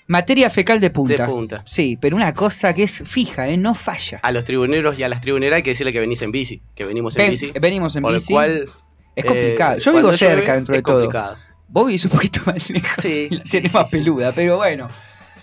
materia 0.08 0.50
fecal 0.50 0.80
de 0.80 0.90
punta. 0.90 1.26
De 1.26 1.30
punta. 1.32 1.64
Sí, 1.66 1.98
pero 2.02 2.16
una 2.16 2.34
cosa 2.34 2.74
que 2.74 2.84
es 2.84 3.04
fija, 3.06 3.48
¿eh? 3.48 3.58
no 3.58 3.74
falla. 3.76 4.20
A 4.24 4.32
los 4.32 4.44
tribuneros 4.46 4.98
y 5.00 5.04
a 5.04 5.10
las 5.10 5.22
tribuneras 5.22 5.58
hay 5.58 5.64
que 5.64 5.72
decirle 5.72 5.94
que 5.94 6.00
venís 6.00 6.22
en 6.22 6.32
bici. 6.32 6.62
Que 6.76 6.86
venimos 6.86 7.16
en 7.16 7.22
Ven- 7.24 7.32
bici. 7.32 7.52
venimos 7.60 7.96
en 7.96 8.02
por 8.04 8.14
bici. 8.14 8.34
lo 8.34 8.36
cual. 8.36 8.70
es 9.16 9.26
complicado. 9.26 9.78
Yo 9.80 9.94
vivo 9.94 10.14
cerca 10.14 10.36
llueve, 10.36 10.54
dentro 10.56 10.74
de 10.74 10.78
es 10.80 10.84
todo. 10.84 10.96
complicado. 11.02 11.38
Vos 11.70 11.88
vivís 11.88 12.06
un 12.06 12.12
poquito 12.12 12.42
más 12.46 12.70
lejos. 12.70 12.90
Sí, 13.02 13.28
la 13.30 13.44
tenés 13.44 13.72
sí, 13.72 13.78
más 13.78 13.90
sí. 13.90 13.98
peluda, 13.98 14.32
pero 14.34 14.58
bueno. 14.58 14.88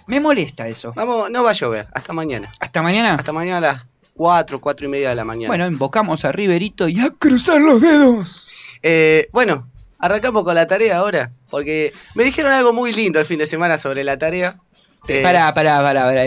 Me 0.07 0.21
molesta 0.21 0.69
eso. 0.69 0.93
Vamos, 0.95 1.31
no 1.31 1.43
va 1.43 1.51
a 1.51 1.55
llover. 1.55 1.89
Hasta 1.93 2.13
mañana. 2.13 2.53
Hasta 2.61 2.83
mañana. 2.83 3.15
Hasta 3.15 3.33
mañana 3.33 3.59
a 3.59 3.61
las 3.61 3.87
4, 4.15 4.61
4 4.61 4.87
y 4.87 4.89
media 4.89 5.09
de 5.11 5.15
la 5.15 5.25
mañana. 5.25 5.49
Bueno, 5.49 5.67
invocamos 5.67 6.25
a 6.25 6.33
Riverito 6.33 6.89
y 6.89 7.01
a 7.01 7.11
cruzar 7.11 7.61
los 7.61 7.81
dedos. 7.81 8.49
Eh, 8.83 9.29
bueno, 9.33 9.69
arrancamos 9.99 10.45
con 10.45 10.55
la 10.55 10.67
tarea 10.67 10.99
ahora. 10.99 11.33
Porque 11.51 11.93
me 12.15 12.25
dijeron 12.25 12.53
algo 12.53 12.73
muy 12.73 12.93
lindo 12.93 13.19
el 13.19 13.27
fin 13.27 13.39
de 13.39 13.47
semana 13.47 13.79
sobre 13.79 14.05
la 14.05 14.19
tarea. 14.19 14.59
Eh, 15.09 15.23
Pará, 15.23 15.53
pará, 15.53 15.83
pará, 15.83 16.05
pará. 16.05 16.25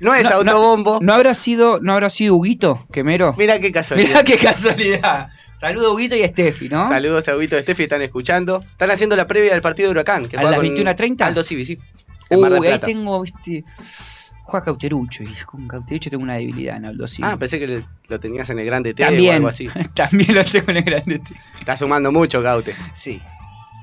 No 0.00 0.14
es 0.14 0.24
no, 0.24 0.36
autobombo. 0.36 0.98
¿No 1.00 1.14
habrá 1.14 1.34
sido, 1.34 1.78
no 1.80 1.92
habrá 1.92 2.10
sido 2.10 2.34
Huguito, 2.34 2.86
Quemero? 2.92 3.34
Mira 3.38 3.60
qué 3.60 3.70
casualidad. 3.70 4.08
Mirá 4.08 4.24
qué 4.24 4.36
casualidad. 4.36 5.28
Saludos, 5.54 5.94
Huguito 5.94 6.16
y 6.16 6.26
Steffi, 6.26 6.68
¿no? 6.68 6.88
Saludos 6.88 7.28
a 7.28 7.36
Huguito 7.36 7.56
y 7.56 7.62
Steffi, 7.62 7.84
están 7.84 8.02
escuchando. 8.02 8.60
Están 8.72 8.90
haciendo 8.90 9.14
la 9.14 9.28
previa 9.28 9.52
del 9.52 9.62
partido 9.62 9.88
de 9.88 9.92
Huracán. 9.92 10.26
Que 10.26 10.36
¿A 10.36 10.42
las 10.42 10.56
con 10.56 10.66
21:30? 10.66 11.22
Aldo 11.22 11.44
Civi, 11.44 11.64
sí. 11.64 11.78
En 12.34 12.40
Mar 12.40 12.50
del 12.52 12.60
Uh, 12.60 12.62
ahí 12.64 12.68
Plata. 12.70 12.86
tengo, 12.86 13.20
viste. 13.22 13.64
Juega 14.44 14.64
Cauterucho, 14.66 15.22
y 15.22 15.28
con 15.46 15.68
Cauterucho 15.68 16.10
tengo 16.10 16.22
una 16.24 16.34
debilidad 16.34 16.76
en 16.76 16.84
Aldo 16.86 17.06
Civi. 17.08 17.26
Ah, 17.26 17.36
pensé 17.36 17.58
que 17.58 17.66
le- 17.66 17.84
lo 18.08 18.18
tenías 18.20 18.50
en 18.50 18.58
el 18.58 18.66
Grande 18.66 18.92
T 18.92 19.02
o 19.02 19.06
También, 19.06 19.36
algo 19.36 19.48
así. 19.48 19.68
también 19.94 20.34
lo 20.34 20.44
tengo 20.44 20.70
en 20.72 20.76
el 20.78 20.84
grande. 20.84 21.18
T. 21.20 21.34
Está 21.60 21.76
sumando 21.76 22.10
mucho, 22.12 22.42
Gaute. 22.42 22.74
Sí. 22.92 23.22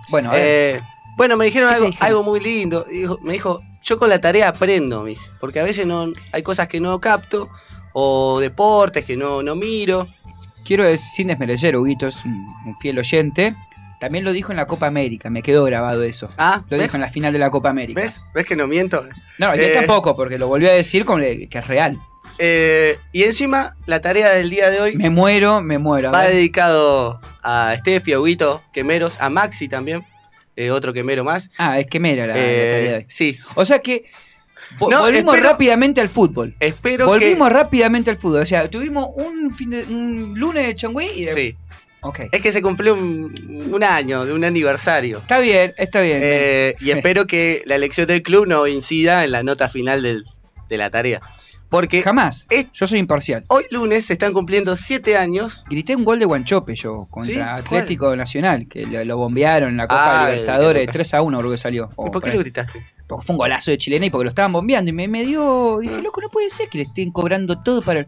Bueno, 0.09 0.29
a 0.31 0.33
ver. 0.33 0.75
Eh, 0.77 0.81
bueno, 1.15 1.37
me 1.37 1.45
dijeron 1.45 1.69
¿Qué 1.69 1.71
te 1.71 1.75
algo, 1.77 1.85
dijeron? 1.87 2.07
algo 2.07 2.23
muy 2.23 2.39
lindo. 2.39 2.85
Dijo- 2.89 3.19
me 3.23 3.33
dijo, 3.33 3.61
yo 3.83 3.97
con 3.97 4.09
la 4.09 4.19
tarea 4.19 4.49
aprendo, 4.49 5.03
mis, 5.03 5.19
porque 5.39 5.59
a 5.59 5.63
veces 5.63 5.87
no 5.87 6.07
hay 6.33 6.43
cosas 6.43 6.67
que 6.67 6.79
no 6.81 6.99
capto, 6.99 7.49
o 7.93 8.39
deportes 8.39 9.05
que 9.05 9.15
no, 9.17 9.41
no 9.41 9.55
miro. 9.55 10.07
quiero 10.65 10.83
decir, 10.85 11.09
sin 11.09 11.27
desmerecer, 11.27 11.75
Huguito 11.77 12.05
es 12.07 12.23
un, 12.25 12.33
un 12.65 12.77
fiel 12.77 12.99
oyente. 12.99 13.55
También 13.99 14.23
lo 14.23 14.31
dijo 14.33 14.51
en 14.51 14.57
la 14.57 14.65
Copa 14.67 14.87
América, 14.87 15.29
me 15.29 15.41
quedó 15.43 15.63
grabado 15.65 16.03
eso. 16.03 16.29
Ah, 16.37 16.63
Lo 16.69 16.77
¿ves? 16.77 16.87
dijo 16.87 16.95
en 16.97 17.01
la 17.01 17.09
final 17.09 17.33
de 17.33 17.39
la 17.39 17.49
Copa 17.51 17.69
América. 17.69 17.99
¿Ves? 18.01 18.21
¿Ves 18.33 18.45
que 18.45 18.55
no 18.55 18.65
miento? 18.67 19.07
No, 19.37 19.53
yo 19.55 19.61
Eh. 19.61 19.71
tampoco, 19.75 20.15
porque 20.15 20.37
lo 20.37 20.47
volvió 20.47 20.69
a 20.69 20.73
decir 20.73 21.05
le- 21.17 21.49
que 21.49 21.57
es 21.57 21.67
real. 21.67 21.97
Eh, 22.37 22.97
y 23.11 23.23
encima, 23.23 23.75
la 23.85 23.99
tarea 23.99 24.29
del 24.29 24.49
día 24.49 24.69
de 24.69 24.79
hoy 24.79 24.95
Me 24.95 25.09
muero, 25.09 25.61
me 25.61 25.77
muero. 25.77 26.11
va 26.11 26.23
dedicado 26.23 27.19
a 27.43 27.75
Steffi, 27.79 28.13
a 28.13 28.19
Huguito, 28.19 28.61
Quemeros, 28.71 29.19
a 29.19 29.29
Maxi 29.29 29.67
también, 29.67 30.05
eh, 30.55 30.71
otro 30.71 30.93
quemero 30.93 31.23
más. 31.25 31.49
Ah, 31.57 31.79
es 31.79 31.87
que 31.87 31.99
mera 31.99 32.25
la, 32.27 32.35
la 32.35 32.39
tarea 32.41 32.79
de 32.91 32.93
hoy. 32.99 33.05
sí, 33.09 33.37
O 33.55 33.65
sea 33.65 33.79
que 33.79 34.05
No, 34.79 34.87
volvimos 35.01 35.33
espero- 35.35 35.51
rápidamente 35.51 35.99
al 35.99 36.09
fútbol. 36.09 36.55
espero 36.59 37.07
Volvimos 37.07 37.51
rápidamente 37.51 38.09
al 38.11 38.17
fútbol. 38.17 38.41
O 38.41 38.45
sea, 38.45 38.69
tuvimos 38.69 39.07
un, 39.15 39.53
fin 39.53 39.71
de- 39.71 39.83
un 39.83 40.39
lunes 40.39 40.65
de 40.67 40.75
Changüí 40.75 41.07
y 41.15 41.25
que... 41.25 41.25
de... 41.25 41.31
Sí, 41.33 41.55
Es 42.31 42.41
que 42.41 42.51
se 42.51 42.61
cumplió 42.61 42.93
un, 42.93 43.33
un 43.71 43.83
año, 43.83 44.25
de 44.25 44.33
un 44.33 44.43
aniversario. 44.45 45.17
Está 45.19 45.39
bien, 45.39 45.71
está 45.77 46.01
bien. 46.01 46.19
Eh, 46.21 46.75
y 46.79 46.91
espero 46.91 47.25
que 47.27 47.61
la 47.65 47.75
elección 47.75 48.07
del 48.07 48.23
club 48.23 48.47
no 48.47 48.65
incida 48.67 49.25
en 49.25 49.31
la 49.31 49.43
nota 49.43 49.67
final 49.69 50.01
del- 50.01 50.23
de 50.69 50.77
la 50.77 50.89
tarea. 50.89 51.19
Porque 51.67 52.01
Jamás. 52.01 52.47
es- 52.49 52.67
Yo 52.73 52.87
soy 52.87 52.97
imparcial. 52.99 53.43
hoy 53.47 53.63
lunes 53.69 54.05
se 54.05 54.13
están 54.13 54.33
cumpliendo 54.33 54.75
siete 54.75 55.17
años. 55.17 55.65
Grité 55.69 55.95
un 55.95 56.03
gol 56.03 56.17
de 56.19 56.25
Guanchope 56.25 56.73
yo 56.75 57.05
contra 57.11 57.33
¿Sí? 57.33 57.39
Atlético 57.39 58.15
Nacional, 58.15 58.67
que 58.67 58.87
lo, 58.87 59.03
lo 59.03 59.17
bombearon 59.17 59.69
en 59.71 59.77
la 59.77 59.87
Copa 59.87 60.23
Ah, 60.25 60.29
el- 60.29 60.35
Libertadores 60.39 60.87
el- 60.87 60.93
3 60.93 61.13
a 61.13 61.21
1 61.21 61.37
creo 61.39 61.51
que 61.51 61.57
salió. 61.57 61.89
¿Y 61.91 61.93
O 61.95 62.03
por 62.11 62.23
qué 62.23 62.29
por 62.29 62.33
lo 62.35 62.39
gritaste? 62.39 62.85
Porque 63.05 63.25
fue 63.25 63.33
un 63.33 63.37
golazo 63.37 63.69
de 63.71 63.77
chilena 63.77 64.05
y 64.05 64.09
porque 64.09 64.23
lo 64.25 64.29
estaban 64.29 64.51
bombeando. 64.51 64.89
Y 64.89 64.93
me, 64.93 65.07
me 65.07 65.23
dio. 65.25 65.77
Dije, 65.79 66.01
loco, 66.01 66.21
no 66.21 66.29
puede 66.29 66.49
ser 66.49 66.69
que 66.69 66.77
le 66.79 66.83
estén 66.85 67.11
cobrando 67.11 67.61
todo 67.61 67.81
para. 67.83 68.07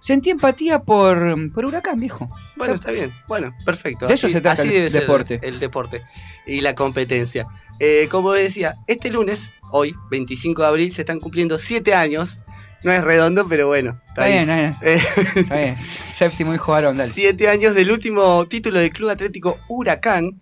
Sentí 0.00 0.30
empatía 0.30 0.80
por, 0.80 1.52
por 1.52 1.64
Huracán, 1.64 2.00
viejo. 2.00 2.30
Bueno, 2.56 2.74
está 2.74 2.90
bien. 2.90 3.12
Bueno, 3.26 3.54
perfecto. 3.64 4.06
De 4.06 4.14
eso 4.14 4.28
se 4.28 4.40
trata 4.40 4.62
el 4.62 4.70
debe 4.70 4.90
ser 4.90 5.02
deporte. 5.02 5.40
el 5.42 5.58
deporte 5.58 6.02
y 6.46 6.60
la 6.60 6.74
competencia. 6.74 7.46
Eh, 7.80 8.08
como 8.10 8.32
decía, 8.32 8.76
este 8.86 9.10
lunes, 9.10 9.50
hoy, 9.70 9.94
25 10.10 10.62
de 10.62 10.68
abril, 10.68 10.92
se 10.92 11.02
están 11.02 11.20
cumpliendo 11.20 11.58
siete 11.58 11.94
años. 11.94 12.40
No 12.84 12.92
es 12.92 13.02
redondo, 13.02 13.46
pero 13.48 13.66
bueno. 13.66 14.00
Está 14.08 14.26
bien, 14.26 14.48
está 14.48 14.56
bien. 14.56 14.76
Eh, 14.82 15.02
Está 15.34 15.56
bien. 15.56 15.76
Séptimo 15.78 16.54
hijo 16.54 16.70
varón, 16.72 16.96
dale. 16.96 17.12
siete 17.14 17.48
años 17.48 17.74
del 17.74 17.90
último 17.90 18.46
título 18.46 18.78
del 18.78 18.90
Club 18.92 19.10
Atlético 19.10 19.58
Huracán, 19.68 20.40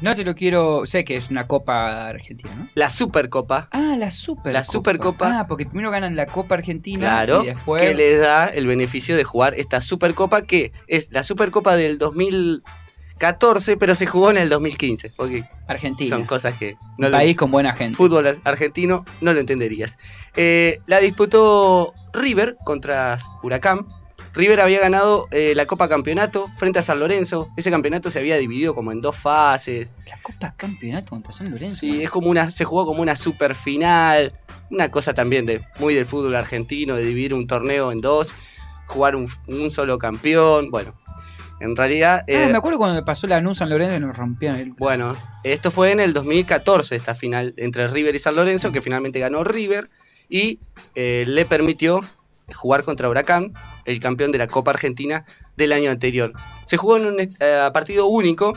No 0.00 0.14
te 0.14 0.24
lo 0.24 0.34
quiero. 0.34 0.84
Sé 0.86 1.04
que 1.04 1.16
es 1.16 1.30
una 1.30 1.46
Copa 1.46 2.08
Argentina, 2.08 2.50
¿no? 2.54 2.68
la 2.74 2.90
Supercopa. 2.90 3.68
Ah, 3.72 3.96
la 3.98 4.10
Super. 4.10 4.52
La 4.52 4.62
Supercopa. 4.64 5.40
Ah, 5.40 5.46
porque 5.46 5.64
primero 5.66 5.90
ganan 5.90 6.16
la 6.16 6.26
Copa 6.26 6.54
Argentina. 6.56 7.00
Claro, 7.00 7.42
Y 7.42 7.46
después. 7.46 7.80
que 7.82 7.94
les 7.94 8.20
da 8.20 8.46
el 8.46 8.66
beneficio 8.66 9.16
de 9.16 9.24
jugar 9.24 9.54
esta 9.54 9.80
Supercopa, 9.80 10.42
que 10.42 10.72
es 10.86 11.10
la 11.12 11.22
Supercopa 11.22 11.76
del 11.76 11.96
2014, 11.98 13.76
pero 13.76 13.94
se 13.94 14.06
jugó 14.06 14.30
en 14.30 14.36
el 14.38 14.48
2015. 14.48 15.12
Porque 15.16 15.44
Argentina. 15.66 16.14
son 16.16 16.26
cosas 16.26 16.54
que 16.58 16.76
no 16.98 17.08
lo- 17.08 17.16
país 17.16 17.36
con 17.36 17.50
buena 17.50 17.72
gente. 17.74 17.96
fútbol 17.96 18.26
ar- 18.26 18.38
argentino 18.44 19.04
no 19.20 19.32
lo 19.32 19.40
entenderías. 19.40 19.98
Eh, 20.36 20.80
la 20.86 20.98
disputó 21.00 21.94
River 22.12 22.56
contra 22.64 23.16
Huracán. 23.42 23.86
River 24.36 24.60
había 24.60 24.80
ganado 24.80 25.28
eh, 25.30 25.54
la 25.56 25.64
Copa 25.64 25.88
Campeonato 25.88 26.48
frente 26.58 26.78
a 26.78 26.82
San 26.82 27.00
Lorenzo. 27.00 27.48
Ese 27.56 27.70
campeonato 27.70 28.10
se 28.10 28.18
había 28.18 28.36
dividido 28.36 28.74
como 28.74 28.92
en 28.92 29.00
dos 29.00 29.16
fases. 29.16 29.90
La 30.06 30.18
Copa 30.20 30.54
Campeonato 30.56 31.10
contra 31.10 31.32
San 31.32 31.50
Lorenzo. 31.50 31.76
Sí, 31.76 32.02
es 32.02 32.10
como 32.10 32.28
una, 32.28 32.50
se 32.50 32.64
jugó 32.64 32.84
como 32.84 33.00
una 33.00 33.16
super 33.16 33.54
final. 33.54 34.34
Una 34.70 34.90
cosa 34.90 35.14
también 35.14 35.46
de 35.46 35.62
muy 35.78 35.94
del 35.94 36.04
fútbol 36.04 36.36
argentino, 36.36 36.96
de 36.96 37.04
dividir 37.04 37.32
un 37.32 37.46
torneo 37.46 37.92
en 37.92 38.02
dos, 38.02 38.34
jugar 38.86 39.16
un, 39.16 39.26
un 39.48 39.70
solo 39.70 39.98
campeón. 39.98 40.70
Bueno, 40.70 40.94
en 41.60 41.74
realidad. 41.74 42.20
Ah, 42.20 42.24
eh, 42.26 42.48
me 42.50 42.58
acuerdo 42.58 42.78
cuando 42.78 43.02
pasó 43.04 43.26
la 43.26 43.40
NU 43.40 43.54
San 43.54 43.70
Lorenzo 43.70 43.96
y 43.96 44.00
nos 44.00 44.16
rompieron 44.16 44.58
el. 44.58 44.72
bueno, 44.72 45.16
esto 45.44 45.70
fue 45.70 45.92
en 45.92 46.00
el 46.00 46.12
2014, 46.12 46.94
esta 46.94 47.14
final 47.14 47.54
entre 47.56 47.88
River 47.88 48.14
y 48.14 48.18
San 48.18 48.36
Lorenzo, 48.36 48.72
que 48.72 48.82
finalmente 48.82 49.18
ganó 49.18 49.44
River 49.44 49.88
y 50.28 50.60
eh, 50.94 51.24
le 51.26 51.46
permitió 51.46 52.02
jugar 52.54 52.84
contra 52.84 53.08
Huracán, 53.08 53.54
el 53.86 54.00
campeón 54.00 54.32
de 54.32 54.38
la 54.38 54.46
Copa 54.46 54.72
Argentina 54.72 55.24
del 55.56 55.72
año 55.72 55.90
anterior. 55.90 56.32
Se 56.64 56.76
jugó 56.76 56.96
en 56.96 57.06
un 57.06 57.20
eh, 57.20 57.70
partido 57.72 58.06
único. 58.06 58.54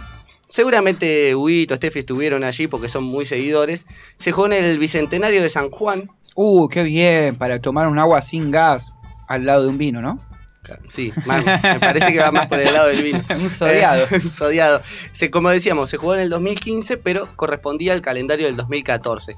Seguramente 0.49 1.35
Huguito, 1.35 1.75
Steffi 1.75 1.99
estuvieron 1.99 2.43
allí 2.43 2.67
porque 2.67 2.89
son 2.89 3.03
muy 3.03 3.25
seguidores. 3.25 3.85
Se 4.17 4.31
jugó 4.31 4.47
en 4.47 4.53
el 4.65 4.79
Bicentenario 4.79 5.41
de 5.41 5.49
San 5.49 5.69
Juan. 5.69 6.09
Uh, 6.35 6.67
qué 6.67 6.83
bien, 6.83 7.35
para 7.35 7.61
tomar 7.61 7.87
un 7.87 7.99
agua 7.99 8.21
sin 8.21 8.51
gas 8.51 8.91
al 9.27 9.45
lado 9.45 9.63
de 9.63 9.69
un 9.69 9.77
vino, 9.77 10.01
¿no? 10.01 10.19
Sí, 10.87 11.11
me 11.25 11.79
parece 11.79 12.11
que 12.11 12.19
va 12.19 12.31
más 12.31 12.47
por 12.47 12.59
el 12.59 12.73
lado 12.73 12.87
del 12.89 13.03
vino. 13.03 13.23
un 13.35 13.49
sodiado. 13.49 14.05
Eh, 14.11 14.21
sodiado. 14.21 14.81
Se, 15.11 15.31
como 15.31 15.49
decíamos, 15.49 15.89
se 15.89 15.97
jugó 15.97 16.15
en 16.15 16.21
el 16.21 16.29
2015, 16.29 16.97
pero 16.97 17.27
correspondía 17.35 17.93
al 17.93 18.01
calendario 18.01 18.45
del 18.45 18.55
2014. 18.55 19.35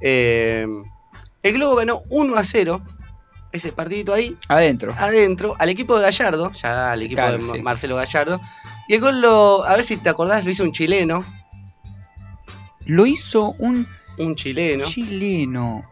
Eh, 0.00 0.66
el 1.42 1.52
Globo 1.52 1.76
ganó 1.76 2.02
1 2.10 2.36
a 2.36 2.44
0 2.44 2.82
ese 3.52 3.72
partidito 3.72 4.12
ahí, 4.12 4.36
Adentro. 4.48 4.94
adentro, 4.98 5.54
al 5.58 5.68
equipo 5.70 5.96
de 5.96 6.02
Gallardo, 6.02 6.52
ya 6.52 6.92
al 6.92 7.02
equipo 7.02 7.22
Claro, 7.22 7.38
de 7.38 7.52
sí. 7.54 7.62
Marcelo 7.62 7.96
Gallardo. 7.96 8.40
Y 8.88 8.94
el 8.94 9.00
gol 9.00 9.20
lo, 9.20 9.64
a 9.64 9.74
ver 9.76 9.84
si 9.84 9.96
te 9.96 10.08
acordás, 10.08 10.44
lo 10.44 10.50
hizo 10.50 10.64
un 10.64 10.72
chileno. 10.72 11.24
Lo 12.86 13.06
hizo 13.06 13.54
un 13.58 13.86
Un 14.18 14.34
chileno. 14.34 14.84
chileno. 14.84 15.84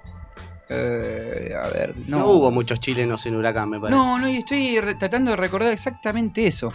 Eh, 0.69 1.55
a 1.57 1.69
ver, 1.69 1.95
no. 2.09 2.19
No. 2.21 2.27
hubo 2.27 2.51
muchos 2.51 2.81
chilenos 2.81 3.25
en 3.27 3.37
Huracán, 3.37 3.71
me 3.71 3.79
parece. 3.79 3.97
No, 3.99 4.19
no, 4.19 4.29
y 4.29 4.37
estoy 4.39 4.79
tratando 4.99 5.31
de 5.33 5.37
recordar 5.37 5.73
exactamente 5.73 6.47
eso. 6.47 6.73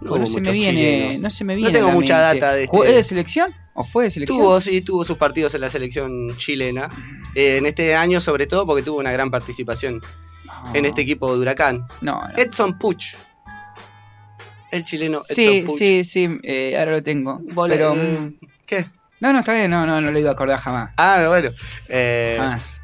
No 0.00 0.16
no, 0.16 0.26
se 0.26 0.40
me 0.40 0.50
viene, 0.50 1.18
no 1.18 1.28
se 1.30 1.44
me 1.44 1.52
No 1.54 1.58
viene. 1.58 1.72
tengo 1.72 1.88
a 1.88 1.90
la 1.90 1.94
mucha 1.94 2.14
mente. 2.18 2.40
data 2.40 2.54
de 2.54 2.66
¿Jugó- 2.66 2.84
este- 2.84 2.90
¿Es 2.92 2.96
de 2.96 3.04
selección? 3.04 3.54
¿O 3.74 3.84
fue 3.84 4.04
de 4.04 4.10
selección? 4.10 4.38
Tuvo, 4.38 4.60
sí, 4.60 4.80
tuvo 4.80 5.04
sus 5.04 5.16
partidos 5.16 5.54
en 5.54 5.60
la 5.62 5.70
selección 5.70 6.36
chilena. 6.36 6.88
Eh, 7.34 7.58
en 7.58 7.66
este 7.66 7.94
año, 7.94 8.20
sobre 8.20 8.46
todo, 8.46 8.66
porque 8.66 8.82
tuvo 8.82 8.98
una 8.98 9.12
gran 9.12 9.30
participación 9.30 10.00
No. 10.44 10.74
en 10.74 10.84
este 10.86 11.02
equipo 11.02 11.32
de 11.34 11.40
Huracán. 11.40 11.86
No, 12.00 12.20
no. 12.26 12.36
Edson 12.36 12.78
Puch. 12.78 13.14
El 14.70 14.84
chileno 14.84 15.18
Edson 15.18 15.34
Sí, 15.36 15.62
Puch. 15.66 15.78
sí, 15.78 16.04
sí, 16.04 16.38
eh, 16.42 16.76
ahora 16.78 16.92
lo 16.92 17.02
tengo. 17.02 17.40
Pero. 17.68 17.94
eh, 17.96 18.18
mm, 18.20 18.46
¿Qué? 18.66 18.86
No, 19.20 19.32
no, 19.32 19.40
está 19.40 19.52
bien, 19.54 19.70
no, 19.70 19.84
no, 19.86 20.00
no 20.00 20.10
lo 20.10 20.18
iba 20.18 20.30
a 20.30 20.32
acordar 20.32 20.58
jamás. 20.60 20.90
Ah, 20.96 21.24
bueno. 21.28 21.50
Eh, 21.88 22.36
Jamás. 22.38 22.80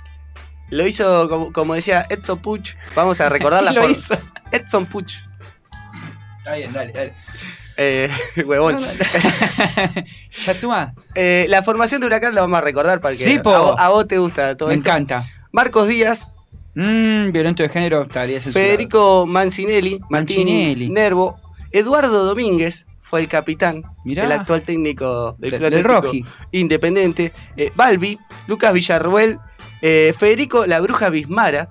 lo 0.70 0.86
hizo, 0.86 1.28
como, 1.28 1.52
como 1.52 1.74
decía 1.74 2.06
Edson 2.10 2.38
Puch. 2.40 2.74
Vamos 2.94 3.20
a 3.20 3.28
recordar 3.28 3.62
la 3.64 3.72
lo 3.72 3.88
hizo? 3.88 4.16
Edson 4.52 4.86
Puch. 4.86 5.14
Está 6.38 6.54
bien, 6.56 6.72
dale, 6.72 6.92
dale. 6.92 7.14
Eh, 7.76 8.08
huevón. 8.46 8.78
Eh, 11.14 11.46
la 11.48 11.62
formación 11.62 12.00
de 12.00 12.06
Huracán 12.06 12.34
la 12.34 12.42
vamos 12.42 12.58
a 12.58 12.60
recordar 12.60 13.00
para 13.00 13.12
que 13.14 13.22
Sí, 13.24 13.36
a, 13.38 13.42
vos, 13.42 13.76
a 13.78 13.88
vos 13.88 14.06
te 14.06 14.18
gusta 14.18 14.56
todo 14.56 14.68
Me 14.68 14.74
esto. 14.74 14.88
encanta. 14.88 15.24
Marcos 15.52 15.88
Díaz, 15.88 16.32
Mmm, 16.74 17.32
violento 17.32 17.62
de 17.62 17.68
género, 17.70 18.02
estaría. 18.02 18.38
Federico 18.40 19.24
Mancinelli, 19.26 19.98
Martín 20.10 20.44
Mancinelli. 20.44 20.90
Nervo, 20.90 21.36
Eduardo 21.72 22.24
Domínguez 22.26 22.86
fue 23.02 23.20
el 23.20 23.28
capitán, 23.28 23.82
Mirá. 24.04 24.24
el 24.24 24.32
actual 24.32 24.60
técnico 24.62 25.36
del, 25.38 25.52
Del- 25.52 25.60
Club 25.60 25.70
del 25.70 25.84
Roji. 25.84 26.24
Independiente, 26.52 27.32
eh, 27.56 27.70
Balbi, 27.74 28.18
Lucas 28.46 28.74
Villarruel, 28.74 29.38
eh, 29.80 30.12
Federico 30.18 30.66
La 30.66 30.80
Bruja 30.80 31.08
Bismara, 31.08 31.70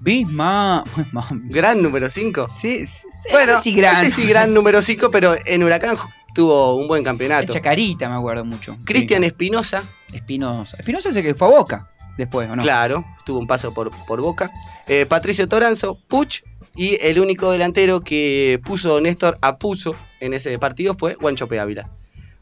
Bisma. 0.00 0.84
gran 1.44 1.82
número 1.82 2.08
5. 2.10 2.46
Sí, 2.48 2.86
sí, 2.86 3.06
sí, 3.18 3.28
Bueno, 3.32 3.52
no 3.52 3.58
sé 3.58 3.64
si 3.64 3.74
gran. 3.74 3.94
no 3.94 4.00
sé 4.00 4.10
si 4.10 4.26
gran 4.26 4.54
número 4.54 4.82
5, 4.82 5.10
pero 5.10 5.36
en 5.44 5.62
Huracán 5.62 5.96
tuvo 6.34 6.76
un 6.76 6.88
buen 6.88 7.02
campeonato. 7.04 7.52
Chacarita, 7.52 8.08
me 8.08 8.16
acuerdo 8.16 8.44
mucho. 8.44 8.76
Cristian 8.84 9.22
Sí. 9.22 9.26
Espinosa, 9.28 9.82
Espinosa. 10.12 10.76
Espinosa 10.78 11.08
es 11.08 11.16
el 11.16 11.22
que 11.22 11.34
fue 11.34 11.48
a 11.48 11.50
Boca 11.50 11.90
después, 12.16 12.48
¿o 12.50 12.56
no? 12.56 12.62
claro, 12.62 13.04
tuvo 13.24 13.38
un 13.38 13.46
paso 13.46 13.72
por, 13.72 13.90
por 14.06 14.20
Boca. 14.20 14.50
Eh, 14.86 15.06
Patricio 15.06 15.48
Toranzo, 15.48 15.98
Puch, 16.08 16.42
y 16.74 16.96
el 17.00 17.18
único 17.20 17.50
delantero 17.50 18.00
que 18.00 18.60
puso 18.64 19.00
Néstor 19.00 19.38
a 19.40 19.56
Puso 19.58 19.94
en 20.20 20.32
ese 20.34 20.56
partido 20.58 20.94
fue 20.98 21.14
Guanchope 21.14 21.58
Ávila. 21.60 21.90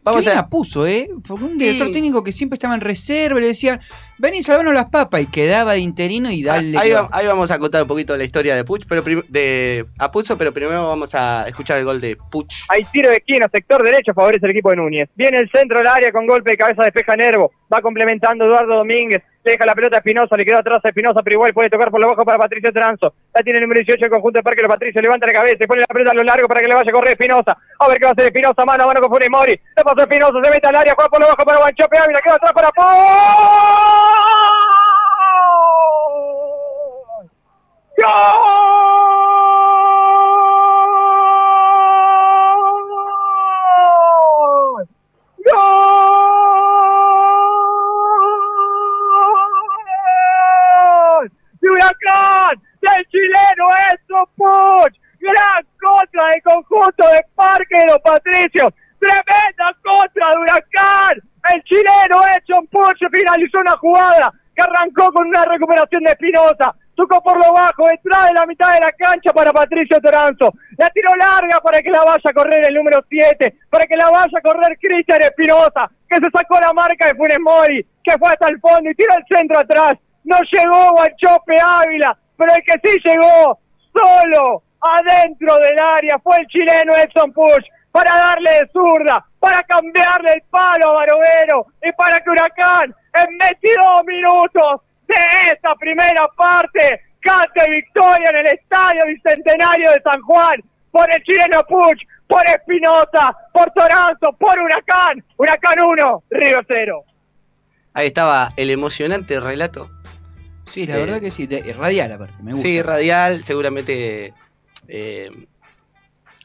Vamos 0.03 0.27
a, 0.29 0.49
puso, 0.49 0.87
¿eh? 0.87 1.11
Porque 1.27 1.45
un 1.45 1.59
director 1.59 1.89
Y- 1.89 1.93
técnico 1.93 2.23
que 2.23 2.31
siempre 2.33 2.55
estaba 2.55 2.75
en 2.77 2.81
reserva 2.81 3.39
y 3.39 3.43
le 3.43 3.49
decían, 3.49 3.81
vení, 4.19 4.43
salvanos 4.43 4.75
las 4.75 4.87
papas. 4.87 5.21
Y 5.23 5.27
quedaba 5.27 5.73
de 5.73 5.79
interino 5.81 6.31
y 6.31 6.43
dale. 6.43 6.77
Ah, 6.77 6.81
ahí, 6.83 6.91
va- 6.93 7.09
vamos 7.29 7.51
a 7.51 7.59
contar 7.59 7.83
un 7.83 7.89
poquito 7.89 8.17
la 8.17 8.25
historia 8.25 8.55
de 8.55 8.65
Puch, 8.65 8.85
pero 8.89 9.03
de 9.29 9.87
Apuzzo, 9.99 10.37
pero 10.39 10.53
primero 10.53 10.89
vamos 10.89 11.15
a 11.15 11.47
escuchar 11.49 11.79
el 11.79 11.85
gol 11.85 12.01
de 12.01 12.17
Puch. 12.31 12.55
Hay 12.69 12.85
tiro 12.85 13.11
de 13.11 13.17
esquina, 13.17 13.49
sector 13.51 13.83
derecho, 13.83 14.13
favorece 14.15 14.47
el 14.47 14.53
equipo 14.53 14.71
de 14.71 14.77
Núñez. 14.77 15.09
Viene 15.15 15.39
el 15.39 15.51
centro 15.51 15.79
del 15.79 15.87
área 15.87 16.13
con 16.13 16.27
golpe 16.27 16.51
de 16.53 16.57
cabeza, 16.57 16.83
despeja 16.85 17.17
Nervo. 17.17 17.51
Va 17.73 17.81
complementando 17.81 18.45
Eduardo 18.45 18.77
Domínguez. 18.77 19.23
Le 19.45 19.53
deja 19.53 19.65
la 19.67 19.75
pelota 19.77 19.97
a 19.97 19.99
Espinosa, 19.99 20.37
le 20.37 20.45
quedó 20.45 20.59
atrás 20.59 20.85
a 20.85 20.89
Espinosa, 20.89 21.23
pero 21.23 21.35
igual 21.35 21.53
puede 21.55 21.71
tocar 21.71 21.89
por 21.91 22.01
lo 22.01 22.09
bajo 22.09 22.25
para 22.25 22.37
Patricio 22.39 22.73
Tranzo. 22.73 23.15
La 23.33 23.43
tiene 23.43 23.59
el 23.59 23.63
número 23.63 23.79
18 23.79 24.01
del 24.01 24.11
conjunto 24.11 24.41
de 24.41 24.43
Parque. 24.43 24.61
Lo 24.63 24.69
Patricio 24.69 25.01
levanta 25.01 25.25
la 25.27 25.33
cabeza 25.33 25.63
y 25.63 25.67
pone 25.69 25.81
la 25.83 25.87
pelota 25.87 26.11
a 26.11 26.15
lo 26.15 26.25
largo 26.25 26.49
para 26.49 26.61
que 26.61 26.67
le 26.69 26.75
vaya 26.75 26.91
a 26.91 26.93
correr 26.93 27.13
Espinosa. 27.13 27.57
A 27.79 27.89
ver 27.89 27.99
qué 27.99 28.05
va 28.05 28.11
a 28.11 28.13
hacer 28.13 28.25
Espinosa, 28.27 28.65
mano 28.65 28.83
a 28.85 28.87
mano 28.89 29.01
con 29.01 29.11
Funes 29.11 29.31
Mori. 29.31 29.53
Le 29.77 29.85
pasó 29.85 30.01
Espinosa, 30.01 30.33
se 30.43 30.51
mete 30.51 30.67
al 30.67 30.75
área, 30.77 30.95
juega 30.97 31.09
por 31.09 31.21
lo 31.21 31.29
bajo 31.29 31.45
para 31.45 31.59
Guanchope 31.59 31.97
Ávila, 31.99 32.21
queda 32.23 32.35
atrás 32.35 32.53
para 32.53 32.71
Paul. 32.73 34.06
¡Gol! 37.97 38.07
¡Gol! 45.45 45.65
¡De 51.61 51.71
Huracán! 51.71 52.61
¡Del 52.83 53.07
chileno 53.09 53.65
Enzo 53.91 54.29
Puch! 54.37 54.95
¡Gran 55.21 55.65
contra 55.81 56.27
del 56.29 56.43
conjunto 56.43 57.09
de 57.09 57.25
Parque 57.35 57.79
de 57.79 57.87
los 57.87 57.99
Patricios! 58.01 58.75
¡Tremenda 58.99 59.75
contra 59.83 60.31
de 60.31 60.37
Huracán! 60.39 61.23
El 61.55 61.63
chileno 61.65 62.23
Edson 62.37 62.67
Puch 62.67 62.99
finalizó 63.11 63.61
una 63.61 63.77
jugada 63.79 64.33
que 64.55 64.63
arrancó 64.63 65.13
con 65.13 65.29
una 65.29 65.45
recuperación 65.45 66.03
de 66.03 66.11
Espinosa. 66.11 66.75
Tocó 66.97 67.23
por 67.23 67.37
lo 67.37 67.53
bajo, 67.53 67.87
detrás 67.89 68.29
de 68.29 68.35
la 68.35 68.47
mitad 68.47 68.73
de 68.73 68.81
la 68.81 68.93
cancha 68.93 69.31
para 69.33 69.53
Patricio 69.53 70.01
Toranzo. 70.01 70.55
La 70.79 70.89
tiró 70.91 71.15
larga 71.15 71.61
para 71.61 71.83
que 71.83 71.91
la 71.91 72.03
vaya 72.03 72.31
a 72.31 72.33
correr 72.33 72.67
el 72.67 72.75
número 72.75 73.05
7, 73.07 73.55
para 73.71 73.87
que 73.87 73.97
la 73.97 74.09
vaya 74.09 74.39
a 74.39 74.41
correr 74.41 74.79
Cristian 74.79 75.21
Espinosa, 75.21 75.91
que 76.09 76.17
se 76.17 76.31
sacó 76.31 76.59
la 76.59 76.73
marca 76.73 77.07
de 77.07 77.15
Funes 77.15 77.39
Mori, 77.39 77.87
que 78.03 78.17
fue 78.19 78.31
hasta 78.31 78.49
el 78.49 78.59
fondo 78.61 78.91
y 78.91 78.95
tiró 78.95 79.13
el 79.15 79.25
centro 79.29 79.59
atrás. 79.59 79.99
No 80.25 80.39
llegó 80.51 80.93
Guanchope 80.93 81.57
Ávila, 81.63 82.17
pero 82.39 82.55
el 82.55 82.63
que 82.63 82.81
sí 82.83 82.99
llegó, 83.05 83.59
solo, 83.93 84.63
adentro 84.81 85.55
del 85.59 85.79
área, 85.79 86.19
fue 86.21 86.39
el 86.39 86.47
chileno 86.47 86.97
Edson 86.97 87.31
Push, 87.33 87.67
para 87.93 88.15
darle 88.15 88.51
de 88.51 88.69
zurda, 88.73 89.25
para 89.39 89.63
cambiarle 89.63 90.33
el 90.33 90.43
palo 90.51 90.91
a 90.91 90.95
Barovero 90.95 91.67
y 91.83 91.93
para 91.93 92.21
que 92.21 92.31
Huracán 92.31 92.95
en 93.15 93.39
22 93.39 94.05
minutos 94.05 94.81
de 95.09 95.53
esta 95.53 95.75
primera 95.77 96.27
parte 96.37 97.01
cante 97.21 97.69
victoria 97.71 98.31
en 98.31 98.37
el 98.37 98.47
Estadio 98.47 99.05
Bicentenario 99.07 99.91
de 99.93 100.01
San 100.03 100.21
Juan 100.23 100.63
por 100.91 101.13
el 101.13 101.23
chileno 101.23 101.63
Puch, 101.65 101.99
por 102.27 102.47
Espinosa, 102.49 103.37
por 103.53 103.71
Toranzo, 103.73 104.33
por 104.39 104.59
Huracán. 104.59 105.23
Huracán 105.37 105.83
1, 105.85 106.23
Río 106.31 106.61
0. 106.67 107.05
Ahí 107.95 108.07
estaba 108.09 108.51
el 108.57 108.71
emocionante 108.71 109.39
relato. 109.41 109.91
Sí, 110.67 110.87
la 110.87 110.97
Eh, 110.97 111.01
verdad 111.05 111.21
que 111.21 111.31
sí. 111.31 111.47
de- 111.47 111.73
radial 111.73 112.13
aparte, 112.13 112.35
me 112.43 112.53
gusta. 112.53 112.67
Sí, 112.67 112.83
radial, 112.83 113.43
seguramente. 113.43 114.35
eh, 114.89 115.31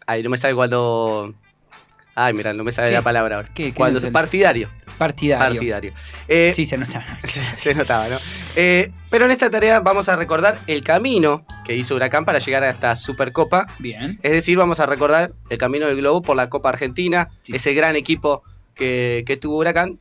ay, 0.07 0.23
no 0.23 0.29
me 0.29 0.37
sale 0.37 0.55
cuando. 0.55 1.33
Ay, 2.13 2.33
mira, 2.33 2.51
no 2.53 2.63
me 2.63 2.71
sale 2.73 2.89
¿Qué? 2.89 2.93
la 2.95 3.01
palabra 3.01 3.37
ahora. 3.37 3.49
¿Qué? 3.53 3.65
¿Qué 3.65 3.73
Cuando 3.73 3.99
sale? 3.99 4.11
partidario. 4.11 4.69
Partidario. 4.97 5.45
Partidario. 5.55 5.93
Eh, 6.27 6.51
Sí, 6.55 6.65
se 6.65 6.77
nota. 6.77 7.05
se, 7.23 7.41
se 7.57 7.73
notaba, 7.73 8.09
¿no? 8.09 8.17
Eh, 8.55 8.91
pero 9.09 9.25
en 9.25 9.31
esta 9.31 9.49
tarea 9.49 9.79
vamos 9.79 10.09
a 10.09 10.15
recordar 10.17 10.59
el 10.67 10.83
camino 10.83 11.45
que 11.65 11.75
hizo 11.75 11.95
Huracán 11.95 12.25
para 12.25 12.39
llegar 12.39 12.63
a 12.63 12.69
esta 12.69 12.95
Supercopa. 12.97 13.67
Bien. 13.79 14.19
Es 14.23 14.31
decir, 14.33 14.57
vamos 14.57 14.79
a 14.81 14.85
recordar 14.85 15.31
el 15.49 15.57
camino 15.57 15.87
del 15.87 15.97
globo 15.97 16.21
por 16.21 16.35
la 16.35 16.49
Copa 16.49 16.69
Argentina, 16.69 17.29
Sí. 17.41 17.55
ese 17.55 17.73
gran 17.73 17.95
equipo 17.95 18.43
que, 18.75 19.23
que 19.25 19.37
tuvo 19.37 19.57
Huracán. 19.57 19.99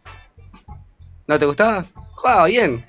¿No 1.29 1.39
te 1.39 1.47
gustaba? 1.47 1.85
Jugaba 2.15 2.47
bien. 2.47 2.85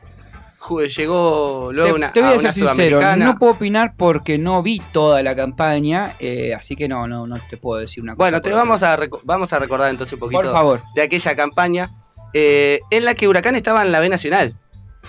Llegó 0.70 1.72
luego 1.74 1.90
te, 1.90 1.96
una, 1.96 2.14
te 2.14 2.22
voy 2.22 2.30
a, 2.30 2.34
una 2.34 2.40
ser 2.40 2.54
sincero, 2.54 3.02
no 3.18 3.38
puedo 3.38 3.54
opinar 3.54 3.94
porque 3.98 4.38
no 4.38 4.62
vi 4.62 4.80
toda 4.92 5.24
la 5.24 5.36
campaña, 5.36 6.16
eh, 6.20 6.54
así 6.54 6.76
que 6.76 6.88
no, 6.88 7.08
no, 7.08 7.26
no 7.26 7.38
te 7.50 7.58
puedo 7.58 7.80
decir 7.80 8.04
una 8.04 8.14
cosa. 8.14 8.24
Bueno, 8.24 8.42
te 8.42 8.52
vamos 8.52 8.84
a, 8.84 8.98
vamos 9.24 9.52
a 9.54 9.60
recordar 9.60 9.90
entonces 9.90 10.14
un 10.14 10.20
poquito 10.20 10.42
Por 10.42 10.52
favor. 10.52 10.80
de 10.94 11.02
aquella 11.02 11.36
campaña 11.36 11.92
eh, 12.34 12.80
en 12.90 13.06
la 13.06 13.16
que 13.16 13.28
Huracán 13.28 13.56
estaba 13.56 13.82
en 13.84 13.92
la 13.92 14.00
B 14.00 14.10
Nacional. 14.10 14.56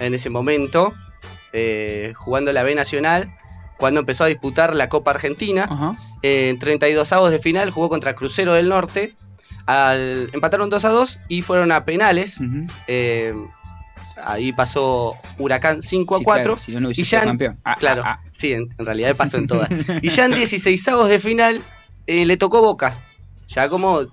En 0.01 0.15
ese 0.15 0.31
momento, 0.31 0.93
eh, 1.53 2.15
jugando 2.17 2.53
la 2.53 2.63
B 2.63 2.75
Nacional, 2.75 3.33
cuando 3.77 4.01
empezó 4.01 4.25
a 4.25 4.29
disputar 4.29 4.75
la 4.75 4.89
Copa 4.89 5.13
Argentina. 5.13 5.69
Ajá. 5.71 5.95
Eh, 6.23 6.51
en 6.51 6.59
32 6.59 7.13
avos 7.13 7.31
de 7.31 7.39
final 7.39 7.71
jugó 7.71 7.89
contra 7.89 8.15
Crucero 8.15 8.55
del 8.55 8.69
Norte. 8.69 9.17
Al, 9.67 10.31
empataron 10.33 10.71
2 10.71 10.85
a 10.85 10.89
2 10.89 11.19
y 11.29 11.43
fueron 11.43 11.73
a 11.73 11.85
penales. 11.85 12.39
Ahí 14.25 14.53
pasó 14.53 15.15
Huracán 15.39 15.83
5 15.83 16.15
a 16.15 16.19
Sí, 16.19 16.25
4. 16.25 16.45
claro, 16.45 16.59
si 16.59 16.73
no, 16.73 16.91
y 16.91 17.03
ya 17.05 17.21
en- 17.21 17.25
campeón. 17.29 17.61
Ah, 17.65 17.77
claro, 17.79 18.03
ah, 18.05 18.21
sí, 18.33 18.53
en, 18.53 18.69
en 18.79 18.87
realidad 18.87 19.17
pasó 19.17 19.37
en 19.39 19.47
todas. 19.47 19.69
y 20.03 20.09
ya 20.11 20.25
en 20.27 20.35
16 20.35 20.89
avos 20.89 21.09
de 21.09 21.19
final 21.19 21.63
eh, 22.07 22.25
le 22.27 22.37
tocó 22.37 22.61
Boca. 22.63 22.97
Ya 23.49 23.69
como 23.69 23.99
ah. 24.01 24.07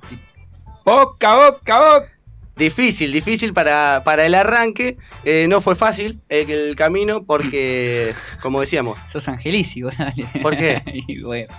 Boca, 0.85 1.35
boca, 1.35 1.77
boca. 1.79 2.11
Difícil, 2.55 3.13
difícil 3.13 3.53
para, 3.53 4.01
para 4.03 4.25
el 4.25 4.35
arranque. 4.35 4.97
Eh, 5.23 5.45
no 5.47 5.61
fue 5.61 5.75
fácil 5.77 6.19
eh, 6.27 6.45
el 6.49 6.75
camino 6.75 7.23
porque, 7.23 8.13
como 8.41 8.59
decíamos, 8.59 8.99
Sos 9.07 9.29
angelísimo, 9.29 9.89
dale. 9.97 10.27
¿Por 10.41 10.57
qué? 10.57 10.81
y 11.07 11.21
bueno, 11.21 11.53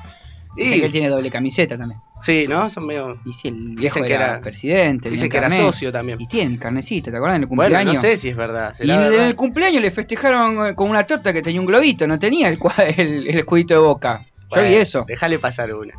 y, 0.56 0.64
dice 0.64 0.80
que 0.80 0.86
él 0.86 0.92
tiene 0.92 1.08
doble 1.08 1.30
camiseta 1.30 1.78
también. 1.78 2.00
sí, 2.20 2.46
¿no? 2.48 2.68
Son 2.70 2.86
medio. 2.86 3.18
Y 3.24 3.32
sí, 3.32 3.48
el 3.48 3.74
viejo 3.76 3.96
Dicen 3.96 4.04
que 4.04 4.12
era, 4.14 4.30
era- 4.32 4.40
presidente. 4.40 5.08
Dicen 5.10 5.28
que 5.28 5.36
era 5.36 5.50
socio 5.50 5.92
también. 5.92 6.20
Y 6.20 6.26
tiene 6.26 6.58
carnecita, 6.58 7.10
¿te 7.10 7.16
acuerdas? 7.16 7.36
En 7.36 7.42
el 7.42 7.48
Bueno, 7.48 7.62
cumpleaños. 7.74 7.94
no 7.94 8.00
sé 8.00 8.16
si 8.16 8.28
es 8.30 8.36
verdad. 8.36 8.74
Y 8.80 8.84
en 8.84 8.90
el, 8.90 8.98
verdad. 9.10 9.20
en 9.20 9.26
el 9.28 9.34
cumpleaños 9.36 9.82
le 9.82 9.90
festejaron 9.90 10.66
eh, 10.68 10.74
con 10.74 10.90
una 10.90 11.04
torta 11.04 11.32
que 11.32 11.42
tenía 11.42 11.60
un 11.60 11.66
globito, 11.66 12.06
no 12.06 12.18
tenía 12.18 12.48
el, 12.48 12.58
el, 12.96 13.28
el 13.28 13.38
escudito 13.38 13.74
de 13.74 13.80
boca. 13.80 14.26
Yo 14.52 14.64
vi 14.64 14.74
eso. 14.74 15.04
Déjale 15.06 15.38
pasar 15.38 15.72
una. 15.72 15.94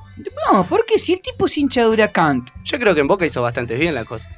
No, 0.52 0.66
¿por 0.66 0.86
qué? 0.86 1.00
Si 1.00 1.14
el 1.14 1.22
tipo 1.22 1.46
es 1.46 1.58
hincha 1.58 1.84
de 1.84 1.88
Huracán. 1.88 2.44
Yo 2.66 2.78
creo 2.80 2.94
que 2.94 3.00
en 3.00 3.08
Boca 3.08 3.26
hizo 3.26 3.42
bastante 3.42 3.78
bien 3.78 3.96
la 3.96 4.04
cosa. 4.04 4.30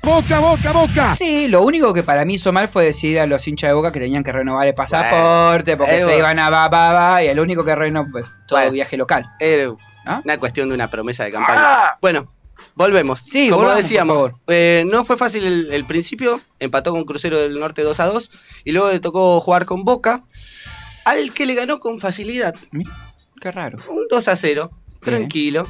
Sí, 1.17 1.47
lo 1.47 1.63
único 1.63 1.91
que 1.95 2.04
para 2.04 2.23
mí 2.23 2.36
hizo 2.36 2.52
mal 2.54 2.67
fue 2.67 2.86
decir 2.86 3.19
a 3.19 3.26
los 3.26 3.47
hinchas 3.47 3.69
de 3.69 3.73
Boca 3.73 3.91
que 3.91 3.99
tenían 3.99 4.23
que 4.23 4.32
renovar 4.32 4.67
el 4.67 4.76
pasaporte 4.76 5.78
porque 5.78 5.95
eh, 5.95 5.99
se 5.99 6.06
bueno. 6.06 6.19
iban 6.19 6.38
a 6.38 6.52
ba, 6.52 6.67
ba, 6.69 6.93
ba, 6.93 7.23
y 7.23 7.28
el 7.28 7.39
único 7.39 7.65
que 7.65 7.73
renovó 7.76 8.12
pues, 8.12 8.28
todo 8.47 8.60
Bueno. 8.60 8.71
viaje 8.73 8.97
local. 8.97 9.26
Era 9.39 9.73
¿Ah? 10.06 10.22
una 10.24 10.38
cuestión 10.38 10.70
de 10.70 10.76
una 10.76 10.88
promesa 10.89 11.24
de 11.24 11.32
campaña. 11.32 11.94
Bueno, 12.02 12.24
volvemos. 12.76 13.22
Sí, 13.22 13.50
como 13.50 13.62
volvamos, 13.63 13.84
decíamos, 13.84 14.32
eh, 14.48 14.84
no 14.88 15.06
fue 15.06 15.18
fácil 15.18 15.44
el, 15.46 15.72
el 15.74 15.86
principio. 15.86 16.39
Empató 16.60 16.92
con 16.92 17.04
Crucero 17.06 17.39
del 17.39 17.60
Norte 17.60 17.82
2 17.84 18.00
a 18.00 18.06
2 18.08 18.32
y 18.66 18.72
luego 18.72 18.89
le 18.92 19.00
tocó 19.00 19.39
jugar 19.39 19.66
con 19.66 19.84
Boca, 19.84 20.24
al 21.06 21.34
que 21.34 21.46
le 21.46 21.56
ganó 21.56 21.80
con 21.80 22.00
facilidad. 22.00 22.54
Qué 23.42 23.52
raro. 23.52 23.80
Un 23.89 24.08
2 24.10 24.28
a 24.28 24.36
0, 24.36 24.70
tranquilo. 25.02 25.68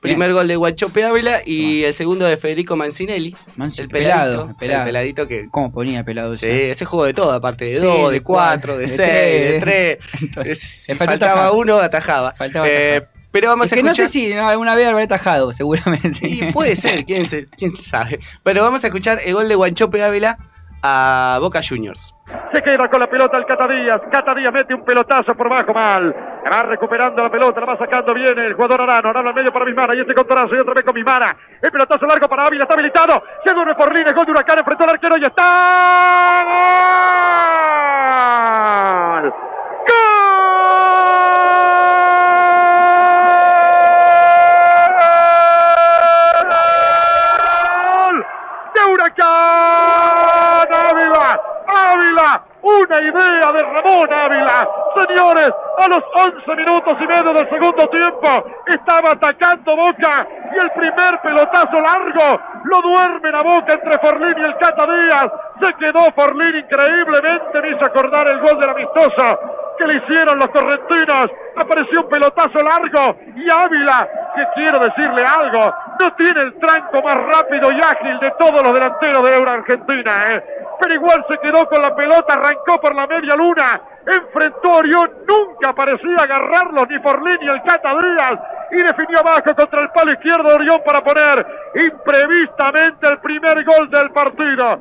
Primer 0.00 0.34
gol 0.34 0.46
de 0.46 0.56
Guachope 0.56 1.02
Ávila 1.02 1.40
y 1.46 1.82
el 1.84 1.94
segundo 1.94 2.26
de 2.26 2.36
Federico 2.36 2.76
Mancinelli. 2.76 3.34
Manso- 3.56 3.80
El 3.80 3.88
pelado, 3.88 4.32
peladito. 4.32 4.50
el 4.50 4.56
pelado. 4.56 4.80
El 4.82 4.86
peladito 4.88 5.28
que. 5.28 5.48
¿Cómo 5.50 5.72
ponía 5.72 6.04
pelado 6.04 6.34
Sí, 6.36 6.44
ese? 6.44 6.70
ese 6.72 6.84
juego 6.84 7.06
de 7.06 7.14
todo, 7.14 7.32
aparte 7.32 7.64
de 7.64 7.76
Sí, 7.80 7.86
2, 7.86 8.08
de 8.08 8.12
de 8.12 8.22
4, 8.22 8.76
de 8.76 8.86
cuatro, 8.86 8.96
6, 8.96 8.98
de 8.98 9.04
de 9.52 9.60
tres. 9.60 9.98
3. 10.10 10.22
Entonces, 10.22 10.58
Si 10.60 10.94
faltaba 10.94 11.52
uno, 11.52 11.78
atajaba. 11.78 12.32
Faltaba 12.32 12.66
Eh. 12.68 13.02
Pero 13.34 13.48
vamos 13.48 13.66
Es 13.66 13.72
a 13.74 13.76
que 13.76 13.82
no 13.82 13.90
escuchar. 13.90 14.08
sé 14.08 14.12
si 14.20 14.34
no, 14.34 14.48
alguna 14.48 14.74
vez 14.74 14.88
habrá 14.88 15.06
tajado, 15.06 15.52
seguramente. 15.52 16.26
Y 16.26 16.50
puede 16.52 16.74
ser, 16.76 17.04
quién, 17.04 17.26
se- 17.26 17.44
quién 17.58 17.76
sabe. 17.76 18.18
Pero 18.42 18.62
vamos 18.62 18.82
a 18.84 18.86
escuchar 18.86 19.18
el 19.22 19.34
gol 19.34 19.46
de 19.48 19.54
Guanchope 19.56 20.02
Ávila 20.02 20.38
a 20.86 21.38
Boca 21.40 21.60
Juniors. 21.66 22.14
Se 22.52 22.62
queda 22.62 22.88
con 22.90 23.00
la 23.00 23.08
pelota 23.08 23.36
el 23.38 23.44
Catadías. 23.46 24.00
Catadías 24.12 24.52
mete 24.52 24.74
un 24.74 24.84
pelotazo 24.84 25.34
por 25.34 25.48
bajo 25.48 25.72
mal. 25.72 26.14
Va 26.52 26.60
recuperando 26.62 27.22
la 27.22 27.30
pelota, 27.30 27.58
la 27.60 27.66
va 27.66 27.78
sacando 27.78 28.12
bien 28.14 28.38
el 28.38 28.52
jugador 28.54 28.82
Arano. 28.82 29.08
Arano 29.10 29.28
al 29.30 29.34
medio 29.34 29.50
para 29.52 29.64
Mismara. 29.64 29.94
Y 29.94 30.00
este 30.00 30.14
con 30.14 30.26
Torazo 30.26 30.54
y 30.54 30.60
otra 30.60 30.74
vez 30.74 30.84
con 30.84 30.94
Mismara. 30.94 31.34
El 31.62 31.70
pelotazo 31.72 32.06
largo 32.06 32.28
para 32.28 32.44
Ávila. 32.44 32.64
Está 32.64 32.74
habilitado. 32.74 33.22
Se 33.44 33.52
duerme 33.54 33.74
por 33.74 33.96
línea. 33.96 34.12
Gol 34.12 34.26
de 34.26 34.32
Huracán. 34.32 34.58
Enfrentó 34.58 34.84
al 34.84 34.90
arquero 34.90 35.14
y 35.18 35.22
está. 35.26 36.42
¡Gol! 36.44 37.13
De 53.52 53.62
Ramón 53.62 54.08
Ávila. 54.10 54.68
Señores, 54.96 55.50
a 55.50 55.88
los 55.88 56.02
11 56.14 56.56
minutos 56.56 56.96
y 57.00 57.06
medio 57.06 57.34
del 57.34 57.48
segundo 57.50 57.86
tiempo 57.88 58.28
estaba 58.66 59.10
atacando 59.10 59.76
Boca 59.76 60.26
y 60.52 60.64
el 60.64 60.70
primer 60.70 61.20
pelotazo 61.20 61.80
largo 61.80 62.40
lo 62.64 62.80
duerme 62.80 63.30
la 63.30 63.42
Boca 63.42 63.74
entre 63.74 63.98
Forlín 63.98 64.34
y 64.38 64.48
el 64.48 64.56
Cata 64.56 64.86
Díaz. 64.86 65.26
Se 65.60 65.74
quedó 65.74 66.00
Forlín 66.16 66.56
increíblemente, 66.56 67.60
me 67.60 67.70
hizo 67.70 67.84
acordar 67.84 68.26
el 68.28 68.40
gol 68.40 68.58
del 68.60 68.70
amistoso 68.70 69.38
que 69.78 69.86
le 69.88 69.96
hicieron 69.96 70.38
los 70.38 70.48
correntinos. 70.48 71.26
Apareció 71.56 72.00
un 72.02 72.08
pelotazo 72.08 72.58
largo 72.58 73.16
y 73.36 73.46
Ávila, 73.50 74.08
que 74.34 74.42
quiero 74.54 74.78
decirle 74.78 75.22
algo, 75.24 75.74
no 76.00 76.12
tiene 76.14 76.40
el 76.42 76.58
tranco 76.58 77.02
más 77.02 77.14
rápido 77.14 77.70
y 77.72 77.80
ágil 77.80 78.18
de 78.20 78.30
todos 78.38 78.62
los 78.62 78.72
delanteros 78.72 79.22
de 79.22 79.30
Euro 79.36 79.50
Argentina, 79.50 80.12
¿eh? 80.28 80.44
pero 80.80 80.94
igual 80.94 81.24
se 81.28 81.38
quedó 81.38 81.66
con 81.68 81.80
la 81.82 81.94
pelota, 81.94 82.34
arrancó 82.34 82.80
por 82.80 82.94
la 82.94 83.06
media 83.06 83.36
luna, 83.36 83.80
enfrentó 84.06 84.70
a 84.72 84.76
Orión, 84.78 85.10
nunca 85.26 85.72
parecía 85.72 86.16
agarrarlos 86.22 86.84
ni 86.90 86.98
Forlín 87.00 87.38
ni 87.40 87.48
el 87.48 87.62
Cata 87.62 87.90
Díaz 87.94 88.40
y 88.72 88.76
definió 88.82 89.20
abajo 89.20 89.54
contra 89.56 89.80
el 89.82 89.88
palo 89.90 90.12
izquierdo 90.12 90.48
de 90.48 90.54
Orión 90.54 90.80
para 90.84 91.00
poner 91.00 91.46
imprevistamente 91.74 93.08
el 93.08 93.18
primer 93.20 93.64
gol 93.64 93.88
del 93.90 94.10
partido 94.10 94.80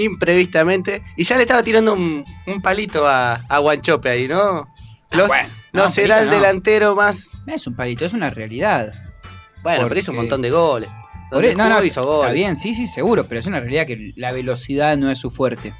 imprevistamente. 0.00 1.02
Y 1.16 1.24
ya 1.24 1.34
le 1.36 1.42
estaba 1.42 1.62
tirando 1.62 1.92
un, 1.92 2.24
un 2.46 2.62
palito 2.62 3.04
a, 3.06 3.34
a 3.48 3.58
Guanchope 3.58 4.08
ahí, 4.08 4.28
¿no? 4.28 4.68
Los- 5.10 5.26
bueno. 5.28 5.48
No, 5.72 5.82
No, 5.82 5.88
será 5.88 6.20
el 6.20 6.26
no. 6.26 6.32
delantero 6.32 6.94
más. 6.94 7.30
No 7.46 7.54
es 7.54 7.66
un 7.66 7.74
palito, 7.76 8.04
es 8.04 8.12
una 8.12 8.30
realidad. 8.30 8.92
Bueno, 9.62 9.78
pero 9.78 9.82
Porque- 9.88 10.00
hizo 10.00 10.12
un 10.12 10.18
montón 10.18 10.42
de 10.42 10.50
goles. 10.50 10.88
Donde 11.30 11.54
no, 11.54 11.68
no, 11.68 11.84
hizo 11.84 12.00
está 12.00 12.10
goles. 12.10 12.34
bien, 12.34 12.56
sí, 12.56 12.74
sí, 12.74 12.86
seguro, 12.86 13.24
pero 13.24 13.38
es 13.40 13.46
una 13.46 13.60
realidad 13.60 13.86
que 13.86 14.12
la 14.16 14.32
velocidad 14.32 14.96
no 14.96 15.10
es 15.10 15.18
su 15.18 15.30
fuerte. 15.30 15.74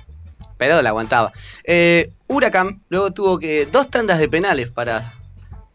Pero 0.59 0.83
la 0.83 0.90
aguantaba. 0.90 1.33
Eh, 1.64 2.12
Huracán 2.27 2.83
luego 2.90 3.12
tuvo 3.12 3.38
que 3.38 3.64
dos 3.66 3.88
tandas 3.90 4.18
de 4.18 4.29
penales 4.29 4.70
para, 4.70 5.14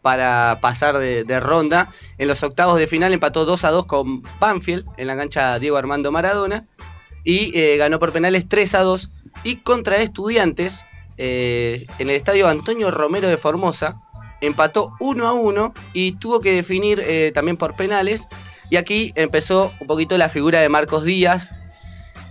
para 0.02 0.58
pasar 0.60 0.98
de, 0.98 1.24
de 1.24 1.40
ronda. 1.40 1.90
En 2.18 2.28
los 2.28 2.42
octavos 2.44 2.78
de 2.78 2.86
final 2.86 3.12
empató 3.12 3.44
2 3.46 3.64
a 3.64 3.70
2 3.70 3.86
con 3.86 4.22
Banfield 4.38 4.84
en 4.96 5.06
la 5.08 5.16
cancha 5.16 5.58
Diego 5.58 5.76
Armando 5.76 6.12
Maradona. 6.12 6.66
Y 7.24 7.58
eh, 7.58 7.76
ganó 7.78 7.98
por 7.98 8.12
penales 8.12 8.46
3 8.48 8.74
a 8.76 8.82
2. 8.82 9.10
Y 9.42 9.56
contra 9.56 9.96
Estudiantes, 9.96 10.84
eh, 11.16 11.86
en 11.98 12.10
el 12.10 12.16
estadio 12.16 12.48
Antonio 12.48 12.90
Romero 12.90 13.28
de 13.28 13.36
Formosa, 13.36 14.00
empató 14.40 14.92
1 15.00 15.26
a 15.26 15.32
1 15.32 15.74
y 15.92 16.12
tuvo 16.12 16.40
que 16.40 16.52
definir 16.52 17.00
eh, 17.04 17.32
también 17.34 17.56
por 17.56 17.74
penales. 17.76 18.26
Y 18.70 18.76
aquí 18.76 19.12
empezó 19.14 19.72
un 19.80 19.86
poquito 19.86 20.18
la 20.18 20.28
figura 20.28 20.60
de 20.60 20.68
Marcos 20.68 21.04
Díaz, 21.04 21.54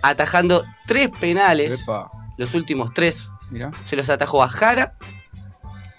atajando 0.02 0.64
tres 0.86 1.10
penales 1.18 1.82
Epa, 1.82 2.10
los 2.36 2.54
últimos 2.54 2.92
tres 2.92 3.30
mirá. 3.50 3.70
se 3.84 3.96
los 3.96 4.10
atajó 4.10 4.42
a 4.42 4.48
Jara, 4.48 4.94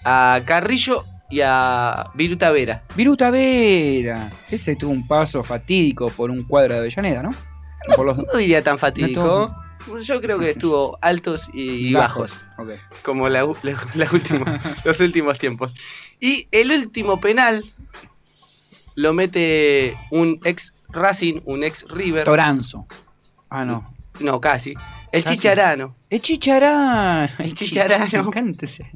a 0.04 0.40
Carrillo 0.44 1.04
y 1.30 1.40
a 1.42 2.10
Viruta 2.14 2.50
Vera. 2.52 2.84
Viruta 2.94 3.30
Vera. 3.30 4.30
Ese 4.48 4.76
tuvo 4.76 4.92
un 4.92 5.08
paso 5.08 5.42
fatídico 5.42 6.10
por 6.10 6.30
un 6.30 6.44
cuadro 6.44 6.74
de 6.74 6.80
Avellaneda, 6.80 7.22
¿no? 7.22 7.30
Por 7.96 8.06
los 8.06 8.18
No 8.18 8.38
diría 8.38 8.62
tan 8.62 8.78
fatídico. 8.78 9.22
No 9.22 9.65
Yo 10.02 10.20
creo 10.20 10.38
que 10.38 10.50
estuvo 10.50 10.98
altos 11.00 11.48
y, 11.52 11.92
bajos, 11.92 12.40
Ok. 12.58 12.70
como 13.02 13.28
la, 13.28 13.44
la- 13.62 13.86
la 13.94 14.08
última- 14.10 14.60
los 14.84 15.00
últimos 15.00 15.38
tiempos. 15.38 15.74
Y 16.20 16.48
el 16.50 16.70
último 16.72 17.20
penal 17.20 17.64
lo 18.94 19.12
mete 19.12 19.96
un 20.10 20.40
ex 20.44 20.72
Racing, 20.88 21.40
un 21.44 21.62
ex 21.64 21.84
River. 21.88 22.24
Toranzo. 22.24 22.86
Ah, 23.50 23.64
no. 23.64 23.82
No, 24.20 24.40
casi. 24.40 24.74
El 25.12 25.22
Casi. 25.24 25.36
Chicharano. 25.36 25.94
El 26.10 26.20
Chicharán. 26.22 27.30
El 27.38 27.52
Chicharano. 27.54 28.22
Me 28.22 28.28
encanta 28.28 28.64
ese. 28.64 28.90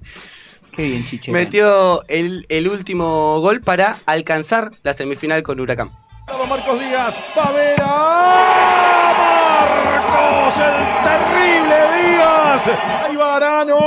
Qué 0.73 0.83
bien, 0.85 1.05
Chicharán. 1.05 1.41
Metió 1.41 2.03
el, 2.09 2.47
el 2.49 2.69
último 2.69 3.39
gol 3.41 3.61
para 3.61 3.99
alcanzar 4.07 4.71
la 4.83 4.95
semifinal 4.95 5.43
con 5.43 5.61
Huracán. 5.61 5.89
Marcos 6.49 6.79
Díaz, 6.81 7.15
Pavera, 7.35 7.87
Marcos, 9.19 10.00
el 10.15 11.03
terrible 11.03 11.77
Díaz, 11.95 12.69
ahí 13.07 13.17
va 13.17 13.37
Arano. 13.37 13.79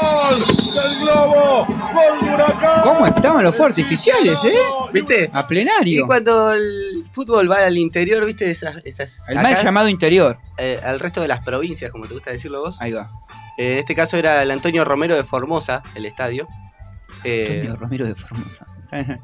Gol 0.00 0.44
del 0.74 0.98
globo, 1.00 1.66
gol 1.66 2.22
de 2.22 2.34
Huracán. 2.34 2.80
¿Cómo 2.82 3.06
estaban 3.06 3.44
los 3.44 3.54
fuegos 3.54 3.70
artificiales, 3.72 4.44
eh? 4.44 4.54
¿Viste? 4.92 5.30
A 5.32 5.40
Y 5.40 5.44
plenario. 5.44 6.06
cuando 6.06 6.52
el 6.52 7.04
fútbol 7.12 7.50
va 7.50 7.66
al 7.66 7.76
interior, 7.76 8.24
¿viste? 8.24 8.50
Esas, 8.50 8.76
esas 8.84 9.28
El 9.28 9.36
mal 9.36 9.46
acá, 9.46 9.62
llamado 9.62 9.88
interior. 9.88 10.38
eh, 10.58 10.80
al 10.84 11.00
resto 11.00 11.20
de 11.20 11.28
las 11.28 11.40
provincias, 11.44 11.90
como 11.90 12.06
te 12.06 12.14
gusta 12.14 12.30
decirlo 12.30 12.60
vos. 12.60 12.80
Ahí 12.80 12.92
va. 12.92 13.10
Eh, 13.58 13.72
en 13.74 13.78
este 13.78 13.94
caso 13.94 14.16
era 14.16 14.42
el 14.42 14.50
Antonio 14.50 14.84
Romero 14.84 15.14
de 15.16 15.24
Formosa, 15.24 15.82
el 15.94 16.06
estadio. 16.06 16.48
Eh, 17.22 17.46
Antonio 17.48 17.76
Romero 17.76 18.06
de 18.06 18.14
Formosa. 18.14 18.66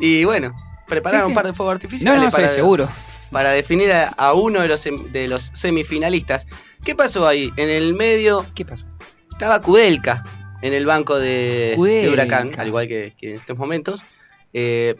y 0.00 0.24
bueno, 0.24 0.54
prepararon 0.86 1.22
Sí, 1.22 1.26
sí. 1.26 1.30
un 1.30 1.34
par 1.34 1.46
de 1.46 1.52
fuegos 1.52 1.72
No, 1.72 1.76
artificiales 1.76 2.22
no, 2.24 2.30
para, 2.30 2.48
sé, 2.48 2.54
seguro. 2.56 2.88
para 3.30 3.50
definir 3.50 3.92
a, 3.92 4.08
a 4.08 4.32
uno 4.34 4.60
de 4.60 4.68
los, 4.68 4.84
sem- 4.84 5.10
de 5.10 5.28
los 5.28 5.50
semifinalistas. 5.54 6.46
¿Qué 6.84 6.94
pasó 6.94 7.26
ahí? 7.26 7.50
En 7.56 7.70
el 7.70 7.94
medio 7.94 8.46
¿Qué 8.54 8.64
pasó? 8.64 8.86
estaba 9.30 9.60
Kudelka 9.60 10.24
en 10.62 10.72
el 10.74 10.86
banco 10.86 11.18
de. 11.18 11.74
Huracán, 12.12 12.52
al 12.58 12.68
igual 12.68 12.88
que, 12.88 13.14
que 13.18 13.30
en 13.30 13.36
estos 13.36 13.56
momentos. 13.58 14.04
Eh, 14.52 14.96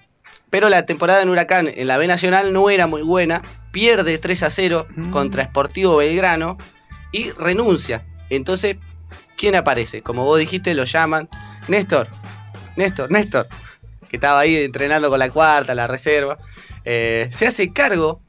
pero 0.50 0.68
la 0.68 0.84
temporada 0.86 1.22
en 1.22 1.28
Huracán 1.28 1.68
en 1.74 1.86
la 1.86 1.96
B 1.96 2.06
Nacional 2.06 2.52
no 2.52 2.68
era 2.70 2.86
muy 2.86 3.02
buena. 3.02 3.42
Pierde 3.72 4.18
3 4.18 4.42
a 4.42 4.50
0 4.50 4.86
Mm. 4.96 5.10
contra 5.10 5.44
Sportivo 5.44 5.96
Belgrano 5.96 6.58
y 7.10 7.30
renuncia. 7.30 8.04
Entonces, 8.36 8.76
¿quién 9.36 9.54
aparece? 9.54 10.02
Como 10.02 10.24
vos 10.24 10.38
dijiste, 10.38 10.74
lo 10.74 10.84
llaman 10.84 11.28
Néstor. 11.68 12.08
Néstor, 12.76 13.10
Néstor. 13.10 13.46
Que 14.08 14.16
estaba 14.16 14.40
ahí 14.40 14.56
entrenando 14.56 15.10
con 15.10 15.18
la 15.18 15.30
cuarta, 15.30 15.74
la 15.74 15.86
reserva. 15.86 16.38
Eh, 16.84 17.30
se 17.32 17.46
hace 17.46 17.72
cargo 17.72 18.20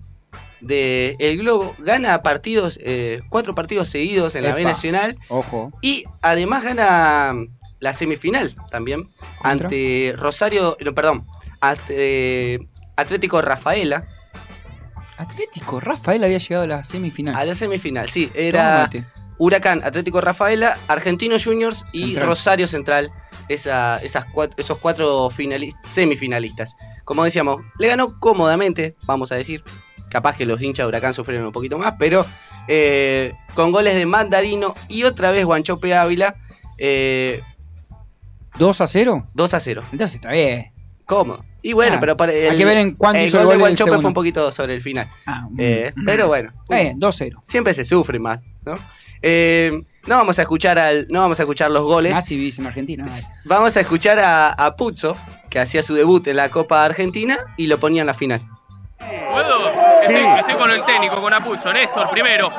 de 0.61 1.15
el 1.19 1.37
Globo. 1.37 1.75
Gana 1.79 2.21
partidos, 2.21 2.79
eh, 2.83 3.21
cuatro 3.29 3.55
partidos 3.55 3.89
seguidos 3.89 4.35
en 4.35 4.43
la 4.43 4.53
B. 4.53 4.63
Nacional. 4.63 5.17
Ojo. 5.29 5.71
Y 5.81 6.05
además 6.21 6.63
gana 6.63 7.33
la 7.79 7.93
semifinal 7.93 8.55
también 8.71 9.03
¿Contra? 9.41 9.67
ante 9.67 10.13
Rosario, 10.17 10.77
no, 10.79 10.95
perdón, 10.95 11.27
ante 11.59 12.65
Atlético 12.95 13.41
Rafaela 13.41 14.07
Atlético, 15.17 15.79
Rafael 15.79 16.23
había 16.23 16.37
llegado 16.37 16.63
a 16.63 16.67
la 16.67 16.83
semifinal. 16.83 17.35
a 17.35 17.45
la 17.45 17.55
semifinal. 17.55 18.09
Sí, 18.09 18.31
era 18.33 18.89
Tómate. 18.89 19.05
Huracán, 19.43 19.81
Atlético 19.83 20.21
Rafaela, 20.21 20.77
Argentinos 20.87 21.43
Juniors 21.43 21.85
y 21.91 22.05
Central. 22.05 22.27
Rosario 22.27 22.67
Central. 22.67 23.11
Esa, 23.49 23.97
esas 23.99 24.25
esos 24.55 24.77
cuatro 24.77 25.29
finali- 25.29 25.73
semifinalistas. 25.83 26.77
Como 27.03 27.25
decíamos, 27.25 27.61
le 27.77 27.87
ganó 27.89 28.17
cómodamente, 28.19 28.95
vamos 29.05 29.31
a 29.31 29.35
decir. 29.35 29.63
Capaz 30.09 30.37
que 30.37 30.45
los 30.45 30.61
hinchas 30.61 30.85
de 30.85 30.87
Huracán 30.89 31.13
sufrieron 31.13 31.47
un 31.47 31.51
poquito 31.51 31.77
más, 31.77 31.95
pero 31.99 32.25
eh, 32.67 33.33
con 33.55 33.71
goles 33.71 33.95
de 33.95 34.05
Mandarino 34.05 34.75
y 34.87 35.03
otra 35.03 35.31
vez 35.31 35.43
Guanchope 35.43 35.93
Ávila, 35.95 36.35
eh, 36.77 37.41
2 38.59 38.81
a 38.81 38.87
0. 38.87 39.27
2 39.33 39.53
a 39.55 39.59
0. 39.59 39.81
Entonces 39.91 40.15
está 40.15 40.31
bien. 40.31 40.71
Cómodo. 41.05 41.43
Y 41.61 41.73
bueno, 41.73 41.95
Ah, 41.95 41.99
pero 41.99 42.15
para 42.15 42.31
el, 42.33 42.51
hay 42.51 42.57
que 42.57 42.65
ver 42.65 42.77
en 42.77 42.91
cuánto 42.91 43.19
el 43.21 43.27
hizo 43.27 43.37
gol 43.37 43.45
el 43.45 43.49
de 43.49 43.53
gol 43.55 43.61
Guanchope 43.61 43.97
fue 43.97 44.07
un 44.07 44.13
poquito 44.13 44.51
sobre 44.51 44.75
el 44.75 44.81
final. 44.81 45.07
Ah, 45.25 45.47
Eh, 45.57 45.91
mm. 45.95 46.05
pero 46.05 46.27
bueno, 46.27 46.51
Está 46.63 46.75
bien, 46.75 46.99
2 46.99 47.15
0. 47.17 47.39
siempre 47.41 47.73
se 47.73 47.83
sufre 47.85 48.19
más, 48.19 48.39
¿no? 48.65 48.77
Eh, 49.23 49.71
no 50.05 50.17
vamos 50.17 50.37
a 50.37 50.41
escuchar 50.41 50.77
al, 50.77 51.07
no 51.09 51.21
vamos 51.21 51.39
a 51.39 51.43
escuchar 51.43 51.71
los 51.71 51.83
goles. 51.83 52.13
Más 52.13 52.25
si 52.25 52.35
vivís 52.35 52.59
en 52.59 52.67
Argentina. 52.67 53.05
dale. 53.07 53.21
Vamos 53.45 53.75
a 53.77 53.79
escuchar 53.79 54.19
a, 54.19 54.51
a 54.51 54.75
Puzzo, 54.75 55.15
que 55.49 55.59
hacía 55.59 55.81
su 55.81 55.95
debut 55.95 56.27
en 56.27 56.35
la 56.35 56.49
Copa 56.49 56.83
Argentina 56.83 57.37
y 57.57 57.67
lo 57.67 57.79
ponía 57.79 58.01
en 58.01 58.07
la 58.07 58.13
final. 58.13 58.41
¿Puedo? 58.99 59.72
Estoy, 60.03 60.39
estoy 60.39 60.55
con 60.55 60.71
el 60.71 60.83
técnico, 60.85 61.21
con 61.21 61.33
Apuzzo. 61.33 61.71
Néstor, 61.73 62.09
primero. 62.09 62.49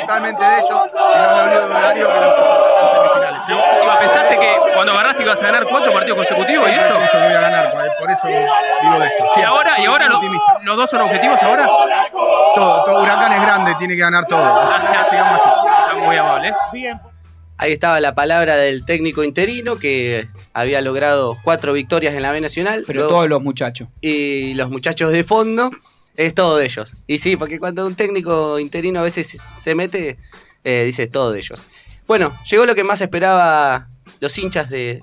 totalmente 0.00 0.44
de 0.44 0.58
ellos 0.58 0.80
y 0.92 1.18
no 1.18 1.36
me 1.36 1.42
olvido 1.42 1.68
de 1.68 1.74
Darío 1.74 2.08
que 2.08 2.20
lo 2.20 2.34
puso 2.36 2.74
en 2.80 2.90
semifinales. 2.90 3.46
¿sí? 3.46 3.52
Iba, 3.84 3.98
¿Pensaste 3.98 4.38
que 4.38 4.56
cuando 4.74 4.92
agarraste 4.92 5.22
ibas 5.22 5.40
a 5.40 5.44
ganar 5.46 5.64
cuatro 5.66 5.92
partidos 5.92 6.16
consecutivos 6.18 6.68
y 6.68 6.72
esto? 6.72 6.98
Eso 7.00 7.18
voy 7.20 7.32
a 7.32 7.40
ganar, 7.40 7.72
por- 7.72 7.96
por 8.00 8.10
eso 8.10 8.26
digo 8.28 8.98
de 8.98 9.06
esto. 9.06 9.24
¿Y 9.24 9.28
Siempre. 9.34 9.44
ahora, 9.44 9.72
y 9.78 9.86
ahora 9.86 10.08
lo- 10.08 10.20
los 10.62 10.76
dos 10.76 10.90
son 10.90 11.00
objetivos 11.02 11.42
ahora? 11.42 11.66
Todo, 12.54 12.84
todo 12.84 13.02
Huracán 13.02 13.32
es 13.32 13.42
grande, 13.42 13.74
tiene 13.76 13.94
que 13.94 14.00
ganar 14.00 14.24
todo. 14.26 14.66
Gracias. 14.68 15.08
Sigamos 15.08 15.40
así. 15.40 15.48
Está 15.88 15.94
muy 15.96 16.16
amable. 16.16 16.54
Ahí 17.56 17.72
estaba 17.72 18.00
la 18.00 18.14
palabra 18.14 18.56
del 18.56 18.84
técnico 18.84 19.22
interino 19.22 19.76
que 19.76 20.28
había 20.52 20.80
logrado 20.80 21.38
cuatro 21.44 21.72
victorias 21.72 22.14
en 22.14 22.22
la 22.22 22.32
B 22.32 22.40
Nacional. 22.40 22.84
Pero 22.86 23.00
luego- 23.00 23.14
todos 23.14 23.28
los 23.28 23.42
muchachos. 23.42 23.88
y 24.00 24.54
los 24.54 24.70
muchachos 24.70 25.12
de 25.12 25.22
fondo 25.24 25.70
es 26.16 26.34
todo 26.34 26.56
de 26.56 26.64
ellos. 26.66 26.96
Y 27.06 27.18
sí, 27.18 27.36
porque 27.36 27.58
cuando 27.58 27.86
un 27.86 27.94
técnico 27.94 28.58
interino 28.58 29.00
a 29.00 29.04
veces 29.04 29.40
se 29.56 29.74
mete, 29.74 30.18
eh, 30.64 30.82
dice 30.84 31.06
todo 31.06 31.32
de 31.32 31.38
ellos. 31.40 31.64
Bueno, 32.06 32.36
llegó 32.50 32.66
lo 32.66 32.74
que 32.74 32.84
más 32.84 33.00
esperaba 33.00 33.88
los 34.20 34.36
hinchas 34.38 34.68
de, 34.70 35.02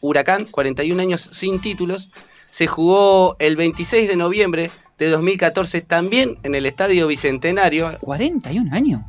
Huracán, 0.00 0.46
41 0.46 1.00
años 1.02 1.28
sin 1.32 1.60
títulos. 1.60 2.10
Se 2.50 2.66
jugó 2.66 3.36
el 3.38 3.56
26 3.56 4.08
de 4.08 4.16
noviembre 4.16 4.70
de 4.98 5.08
2014 5.08 5.82
también 5.82 6.38
en 6.42 6.54
el 6.54 6.66
Estadio 6.66 7.06
Bicentenario 7.06 7.98
41 8.00 8.74
años. 8.74 9.02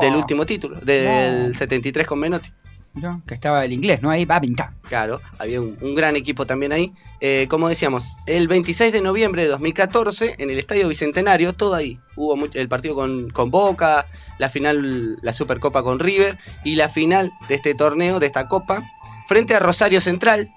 Del 0.00 0.14
último 0.16 0.44
título, 0.46 0.80
del 0.80 1.48
No. 1.48 1.54
73 1.54 2.06
con 2.06 2.18
Menotti. 2.18 2.50
Que 3.28 3.34
estaba 3.34 3.64
el 3.64 3.72
inglés, 3.72 4.02
¿no? 4.02 4.10
Ahí 4.10 4.24
va 4.24 4.36
a 4.36 4.40
pintar. 4.40 4.70
Claro, 4.82 5.20
había 5.38 5.60
un, 5.60 5.78
un 5.80 5.94
gran 5.94 6.16
equipo 6.16 6.46
también 6.46 6.72
ahí. 6.72 6.92
Eh, 7.20 7.46
como 7.48 7.68
decíamos, 7.68 8.16
el 8.26 8.48
26 8.48 8.92
de 8.92 9.00
noviembre 9.00 9.42
de 9.42 9.48
2014, 9.50 10.34
en 10.38 10.50
el 10.50 10.58
Estadio 10.58 10.88
Bicentenario, 10.88 11.52
todo 11.52 11.74
ahí. 11.76 12.00
Hubo 12.16 12.34
mu- 12.36 12.48
el 12.54 12.68
partido 12.68 12.96
con, 12.96 13.30
con 13.30 13.52
Boca, 13.52 14.06
la 14.38 14.48
final, 14.50 15.16
la 15.22 15.32
Supercopa 15.32 15.84
con 15.84 16.00
River 16.00 16.38
y 16.64 16.74
la 16.74 16.88
final 16.88 17.30
de 17.48 17.54
este 17.54 17.74
torneo, 17.74 18.18
de 18.18 18.26
esta 18.26 18.48
copa, 18.48 18.82
frente 19.28 19.54
a 19.54 19.60
Rosario 19.60 20.00
Central, 20.00 20.48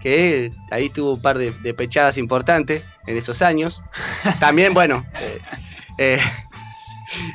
que 0.00 0.50
ahí 0.70 0.88
tuvo 0.88 1.14
un 1.14 1.20
par 1.22 1.36
de, 1.36 1.50
de 1.50 1.74
pechadas 1.74 2.16
importantes 2.16 2.84
en 3.06 3.16
esos 3.18 3.42
años. 3.42 3.82
También, 4.40 4.72
bueno, 4.72 5.04
eh, 5.20 5.38
eh, 5.98 6.20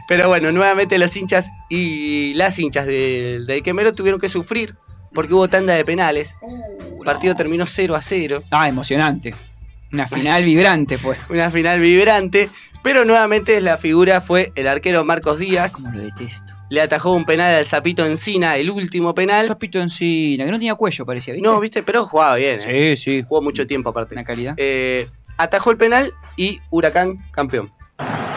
pero 0.08 0.28
bueno, 0.28 0.52
nuevamente 0.52 0.98
los 0.98 1.16
hinchas 1.16 1.52
y 1.70 2.34
las 2.36 2.58
hinchas 2.60 2.86
del, 2.86 3.46
del 3.46 3.64
Quemero 3.64 3.94
tuvieron 3.94 4.20
que 4.20 4.30
sufrir 4.30 4.76
porque 5.14 5.34
hubo 5.34 5.48
tanda 5.48 5.74
de 5.74 5.84
penales. 5.86 6.36
El 7.00 7.06
partido 7.06 7.36
terminó 7.36 7.66
0 7.66 7.96
a 7.96 8.02
0. 8.02 8.44
Ah, 8.52 8.68
emocionante. 8.70 9.34
Una 9.92 10.06
final 10.08 10.44
vibrante 10.44 10.98
fue. 10.98 11.18
Una 11.30 11.50
final 11.50 11.80
vibrante. 11.80 12.50
Pero 12.84 13.04
nuevamente 13.04 13.60
la 13.60 13.78
figura 13.78 14.22
fue 14.22 14.52
el 14.56 14.68
arquero 14.68 15.04
Marcos 15.04 15.40
Díaz. 15.40 15.74
Como 15.74 15.92
lo 15.92 16.00
detesto. 16.00 16.54
Le 16.70 16.82
atajó 16.82 17.14
un 17.14 17.26
penal 17.26 17.56
al 17.56 17.66
Zapito 17.66 18.06
Encina, 18.06 18.56
el 18.58 18.70
último 18.70 19.14
penal. 19.16 19.48
Zapito 19.48 19.82
Encina, 19.82 20.46
que 20.46 20.52
no 20.52 20.58
tenía 20.58 20.76
cuello, 20.76 21.06
parecía, 21.06 21.34
¿viste? 21.34 21.48
No, 21.50 21.60
viste, 21.60 21.82
pero 21.84 22.06
jugaba 22.06 22.36
bien. 22.36 22.60
eh. 22.66 22.96
Sí, 22.96 23.04
sí. 23.04 23.24
Jugó 23.28 23.42
mucho 23.42 23.66
tiempo 23.66 23.90
aparte. 23.90 24.14
Una 24.14 24.24
calidad. 24.24 24.54
Eh, 24.58 25.08
atajó 25.38 25.72
el 25.72 25.78
penal 25.78 26.14
y 26.38 26.60
Huracán 26.70 27.26
campeón. 27.32 27.74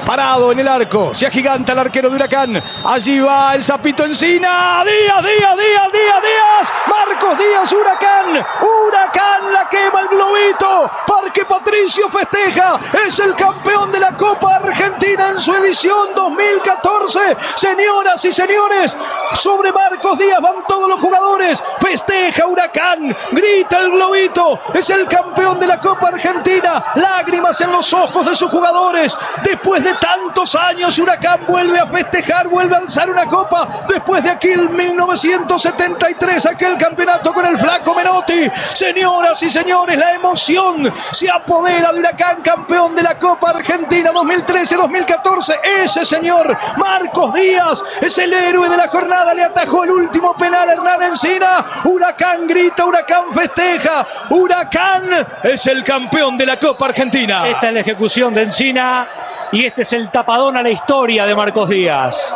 Parado 0.06 0.50
en 0.52 0.60
el 0.60 0.68
arco, 0.68 1.14
se 1.14 1.26
agiganta 1.26 1.72
el 1.72 1.78
arquero 1.78 2.08
de 2.08 2.16
Huracán. 2.16 2.62
Allí 2.84 3.20
va 3.20 3.54
el 3.54 3.62
Zapito 3.62 4.04
Encina. 4.04 4.82
Díaz, 4.84 5.22
Díaz, 5.22 5.56
Díaz, 5.56 5.92
Díaz, 5.92 6.22
Díaz. 6.22 6.72
Marcos 6.86 7.38
Díaz, 7.38 7.72
Huracán. 7.72 8.46
Huracán 8.62 9.52
la 9.52 9.68
quema 9.68 10.00
el 10.00 10.08
globito. 10.08 10.90
Parque 11.06 11.44
Patricio 11.44 12.08
festeja. 12.08 12.80
Es 13.06 13.18
el 13.18 13.34
campeón 13.36 13.92
de 13.92 14.00
la 14.00 14.16
Copa 14.16 14.56
Argentina 14.56 15.28
en 15.28 15.40
su 15.40 15.54
edición 15.54 16.14
2014. 16.16 17.36
Señoras 17.56 18.24
y 18.24 18.32
señores, 18.32 18.96
sobre 19.34 19.70
Marcos 19.72 20.18
Díaz 20.18 20.40
van 20.40 20.66
todos 20.66 20.88
los 20.88 21.00
jugadores. 21.00 21.62
Festeja 21.78 22.46
Huracán. 22.46 23.14
Grita 23.32 23.80
el 23.80 23.90
globito. 23.90 24.60
Es 24.72 24.88
el 24.90 25.06
campeón 25.06 25.58
de 25.58 25.66
la 25.66 25.78
Copa 25.78 26.08
Argentina. 26.08 26.82
Lágrimas 26.94 27.60
en 27.60 27.70
los 27.70 27.92
ojos 27.92 28.26
de 28.26 28.34
sus 28.34 28.50
jugadores. 28.50 29.16
Después 29.50 29.82
de 29.82 29.94
tantos 29.94 30.54
años, 30.54 30.96
Huracán 30.96 31.40
vuelve 31.48 31.80
a 31.80 31.86
festejar, 31.86 32.46
vuelve 32.46 32.76
a 32.76 32.78
alzar 32.78 33.10
una 33.10 33.26
copa. 33.26 33.68
Después 33.88 34.22
de 34.22 34.30
aquel 34.30 34.70
1973, 34.70 36.46
aquel 36.46 36.78
campeonato 36.78 37.34
con 37.34 37.44
el 37.44 37.58
flaco 37.58 37.92
Menotti. 37.92 38.48
Señoras 38.74 39.42
y 39.42 39.50
señores, 39.50 39.98
la 39.98 40.14
emoción 40.14 40.92
se 41.10 41.28
apodera 41.28 41.90
de 41.92 41.98
Huracán, 41.98 42.42
campeón 42.42 42.94
de 42.94 43.02
la 43.02 43.18
Copa 43.18 43.50
Argentina 43.50 44.12
2013-2014. 44.12 45.60
Ese 45.82 46.04
señor, 46.04 46.56
Marcos 46.76 47.34
Díaz, 47.34 47.82
es 48.00 48.16
el 48.18 48.32
héroe 48.32 48.68
de 48.68 48.76
la 48.76 48.86
jornada. 48.86 49.34
Le 49.34 49.42
atajó 49.42 49.82
el 49.82 49.90
último 49.90 50.36
penal 50.36 50.68
a 50.68 50.74
Hernán 50.74 51.02
Encina. 51.02 51.66
Huracán 51.86 52.46
grita, 52.46 52.84
Huracán 52.84 53.32
festeja. 53.32 54.06
Huracán 54.30 55.10
es 55.42 55.66
el 55.66 55.82
campeón 55.82 56.38
de 56.38 56.46
la 56.46 56.56
Copa 56.56 56.86
Argentina. 56.86 57.48
Esta 57.48 57.66
es 57.66 57.74
la 57.74 57.80
ejecución 57.80 58.32
de 58.32 58.42
Encina 58.42 59.08
y 59.52 59.64
este 59.64 59.82
es 59.82 59.92
el 59.92 60.10
tapadón 60.10 60.56
a 60.56 60.62
la 60.62 60.70
historia 60.70 61.26
de 61.26 61.34
Marcos 61.34 61.68
Díaz. 61.70 62.32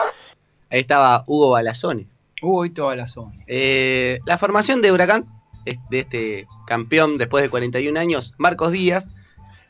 Ahí 0.71 0.81
estaba 0.81 1.25
Hugo 1.27 1.51
Balazone. 1.51 2.07
Uy, 2.43 2.71
toda 2.71 2.95
la 2.97 3.07
zona. 3.07 3.33
Eh, 3.47 4.19
la 4.27 4.37
formación 4.37 4.83
de 4.83 4.93
Huracán, 4.93 5.25
es- 5.65 5.79
de 5.91 6.01
este 6.01 6.47
campeón 6.67 7.17
después 7.17 7.43
de 7.43 7.49
41 7.51 7.97
años, 7.99 8.35
Marcos 8.37 8.73
Díaz, 8.73 9.13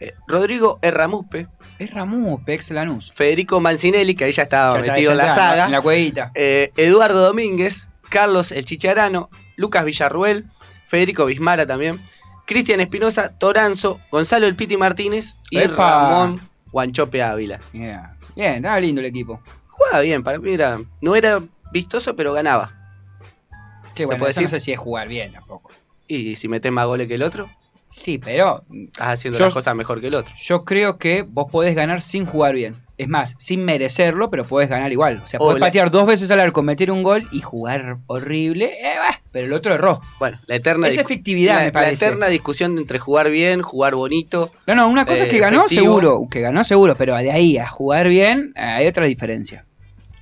eh, 0.01 0.13
Rodrigo 0.27 0.79
Erramuspe, 0.83 1.49
Es 1.79 1.91
Ramú, 1.91 2.41
Pex 2.45 2.71
Lanús. 2.71 3.11
Federico 3.13 3.59
Mancinelli, 3.61 4.15
que 4.15 4.25
ahí 4.25 4.33
ya 4.33 4.45
estaba 4.45 4.77
Ya 4.81 4.93
metido 4.93 5.11
en 5.11 5.17
la 5.19 5.31
saga, 5.35 5.67
En 5.67 5.73
la 5.73 5.81
cuevita. 5.83 6.31
eh, 6.35 6.71
Eduardo 6.77 7.21
Domínguez, 7.25 7.89
Carlos 8.09 8.53
El 8.53 8.65
Chicharano, 8.65 9.29
Lucas 9.57 9.85
Villarruel, 9.85 10.47
Federico 10.87 11.27
Bismara 11.27 11.67
también, 11.67 12.01
Cristian 12.47 12.81
Espinosa, 12.81 13.37
Toranzo, 13.39 13.99
Gonzalo 14.13 14.47
El 14.47 14.55
Piti 14.55 14.77
Martínez 14.77 15.37
y 15.51 15.59
Epa. 15.59 16.09
Ramón 16.09 16.41
Guanchope 16.75 17.23
Ávila. 17.23 17.61
Yeah. 17.73 18.17
Bien, 18.35 18.57
estaba 18.57 18.81
lindo 18.81 19.01
el 19.01 19.07
equipo. 19.07 19.41
Jugaba 19.69 20.01
bien, 20.01 20.25
para 20.25 20.41
mí 20.41 20.53
era, 20.53 20.81
no 21.01 21.15
era 21.15 21.41
vistoso, 21.73 22.17
pero 22.17 22.33
ganaba. 22.33 22.73
Sí, 23.95 23.99
¿Se 24.03 24.07
bueno, 24.07 24.19
puede 24.19 24.33
eso 24.33 24.41
decir? 24.41 24.53
no 24.53 24.59
sé 24.59 24.65
si 24.65 24.73
es 24.73 24.79
jugar 24.81 25.07
bien 25.07 25.31
tampoco. 25.33 25.71
Y 26.09 26.35
si 26.35 26.49
metes 26.49 26.73
más 26.73 26.87
goles 26.87 27.07
que 27.07 27.15
el 27.15 27.23
otro, 27.23 27.49
Sí, 27.89 28.19
pero 28.19 28.65
estás 28.89 29.07
haciendo 29.07 29.39
Yo- 29.39 29.45
las 29.45 29.55
cosas 29.55 29.77
mejor 29.77 30.01
que 30.01 30.09
el 30.09 30.17
otro. 30.17 30.35
yo 30.37 30.63
creo 30.63 30.99
que 30.99 31.23
vos 31.23 31.49
podés 31.49 31.77
ganar 31.77 32.03
sin 32.03 32.27
jugar 32.27 32.57
bien. 32.57 32.75
Es 32.97 33.09
más, 33.09 33.35
sin 33.39 33.65
merecerlo, 33.65 34.31
pero 34.31 34.45
podés 34.45 34.69
ganar 34.69 34.93
igual. 34.93 35.21
O 35.25 35.27
sea, 35.27 35.41
la- 35.41 35.57
patear 35.59 35.91
dos 35.91 36.07
veces 36.07 36.31
al 36.31 36.39
arco, 36.39 36.63
meter 36.63 36.93
un 36.93 37.03
gol 37.03 37.29
y 37.33 37.41
jugar 37.41 37.99
horrible. 38.07 38.67
eh, 38.67 38.95
bah, 38.99 39.21
pero 39.33 39.47
el 39.47 39.53
otro 39.53 39.75
erró. 39.75 40.01
Bueno, 40.21 40.39
la 40.47 40.55
eterna, 40.55 40.87
Es 40.87 40.97
discu- 40.97 41.01
efectividad, 41.01 41.55
la, 41.55 41.61
me 41.61 41.67
la 41.67 41.73
parece. 41.73 42.05
eterna 42.07 42.29
discusión 42.29 42.79
entre 42.79 43.01
jugar 43.01 43.31
bien, 43.31 43.63
jugar 43.63 43.97
bonito. 43.97 44.53
No, 44.69 44.77
no, 44.77 44.89
una 44.89 45.07
cosa 45.07 45.25
Eh, 45.25 45.27
es 45.27 45.33
que 45.33 45.39
ganó 45.41 45.63
efectivo. 45.67 45.83
seguro, 45.87 46.21
que 46.31 46.41
ganó 46.41 46.63
seguro, 46.63 46.95
pero 46.95 47.17
de 47.17 47.33
ahí 47.33 47.59
a 47.59 47.67
jugar 47.67 48.07
bien 48.09 48.53
eh, 48.55 48.61
hay 48.61 48.87
otra 48.87 49.07
diferencia. 49.07 49.65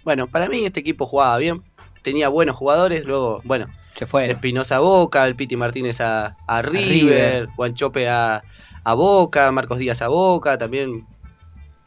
Bueno, 0.02 0.26
para 0.28 0.48
mí 0.48 0.64
este 0.64 0.80
equipo 0.80 1.04
jugaba 1.06 1.36
bien, 1.36 1.62
tenía 2.00 2.28
buenos 2.28 2.56
jugadores, 2.56 3.04
luego, 3.04 3.42
bueno, 3.44 3.66
Se 3.94 4.06
fue. 4.06 4.30
Espinosa 4.30 4.76
a 4.76 4.80
Boca, 4.80 5.26
el 5.26 5.36
Piti 5.36 5.56
Martínez 5.56 6.00
a, 6.00 6.38
a 6.46 6.62
River, 6.62 6.88
River. 6.88 7.48
Guanchope 7.54 8.08
a, 8.08 8.42
a 8.82 8.94
Boca, 8.94 9.52
Marcos 9.52 9.78
Díaz 9.78 10.00
a 10.00 10.08
Boca, 10.08 10.56
también 10.56 11.04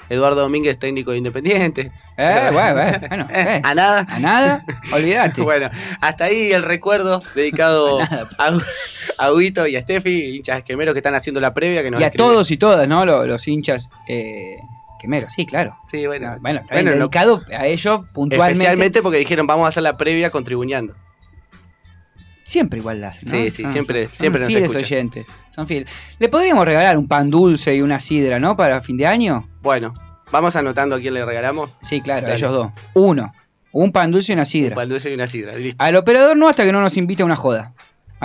Eduardo 0.10 0.42
Domínguez 0.42 0.78
técnico 0.78 1.12
de 1.12 1.18
Independiente. 1.18 1.92
Eh, 2.18 2.50
bueno, 2.54 2.74
bueno, 2.74 2.98
bueno, 3.10 3.28
eh. 3.34 3.62
A 3.64 3.74
nada. 3.76 4.06
A 4.10 4.20
nada, 4.20 4.66
olvídate. 4.94 5.42
Bueno, 5.46 5.70
hasta 6.02 6.26
ahí 6.26 6.52
el 6.52 6.64
recuerdo 6.64 7.22
dedicado 7.36 8.00
a, 8.38 8.58
a 9.18 9.34
Huito 9.34 9.68
y 9.68 9.76
a 9.76 9.82
Steffi, 9.82 10.36
hinchas 10.38 10.64
quemeros 10.64 10.94
que 10.94 11.00
están 11.00 11.16
haciendo 11.16 11.40
la 11.42 11.54
previa. 11.54 11.82
Que 11.84 11.92
nos 11.92 12.02
y 12.02 12.04
a 12.04 12.08
escriben. 12.08 12.28
todos 12.32 12.52
y 12.52 12.58
todas, 12.58 12.88
¿no? 12.88 13.06
Los, 13.06 13.28
los 13.28 13.48
hinchas 13.48 13.90
eh, 14.08 14.58
quemeros, 15.00 15.34
sí, 15.34 15.46
claro. 15.46 15.78
Sí, 15.88 16.06
bueno. 16.08 16.36
Bueno, 16.40 16.60
está 16.62 16.76
Bueno, 16.76 16.90
bien, 16.92 17.00
no- 17.00 17.06
dedicado 17.08 17.42
a 17.58 17.66
ellos 17.66 18.02
puntualmente. 18.14 18.54
Especialmente 18.54 19.02
porque 19.02 19.18
dijeron 19.20 19.48
vamos 19.48 19.66
a 19.66 19.70
hacer 19.70 19.84
la 19.84 19.98
previa 19.98 20.30
contribuyendo. 20.30 20.96
Siempre 22.48 22.78
igual 22.80 23.02
la 23.02 23.08
hacen, 23.10 23.24
¿no? 23.26 23.32
Sí, 23.32 23.50
sí, 23.50 23.64
Son- 23.64 23.72
siempre- 23.72 24.06
son 24.06 24.18
siempre 24.18 24.42
nos 24.42 24.48
fieles 24.50 24.70
escuchan. 24.70 24.86
oyentes. 24.86 25.26
Son 25.50 25.68
fieles. 25.68 25.92
Le 26.20 26.30
podríamos 26.30 26.64
regalar 26.64 26.96
un 26.96 27.08
pan 27.08 27.32
dulce 27.32 27.76
y 27.76 27.82
una 27.82 28.00
sidra, 28.00 28.40
¿no? 28.40 28.56
Para 28.56 28.82
fin 28.82 28.98
de 28.98 29.08
año. 29.08 29.50
Bueno, 29.64 29.94
vamos 30.32 30.56
anotando 30.56 30.96
a 30.96 31.00
quién 31.00 31.16
le 31.16 31.26
regalamos. 31.26 31.72
Sí, 31.82 32.02
claro, 32.02 32.28
a 32.28 32.34
ellos 32.36 32.54
dos. 32.54 32.72
Uno. 32.94 33.34
Un 33.72 33.92
pan 33.92 34.12
dulce 34.12 34.32
y 34.32 34.36
una 34.36 34.46
sidra. 34.46 34.70
Un 34.70 34.76
pan 34.76 34.90
dulce 34.90 35.10
y 35.10 35.16
una 35.16 35.26
sidra. 35.28 35.54
Listo. 35.58 35.84
Al 35.84 35.96
operador 35.96 36.38
no 36.38 36.48
hasta 36.48 36.64
que 36.64 36.72
no 36.72 36.82
nos 36.82 36.96
invite 36.98 37.24
a 37.24 37.26
una 37.26 37.36
joda. 37.36 37.74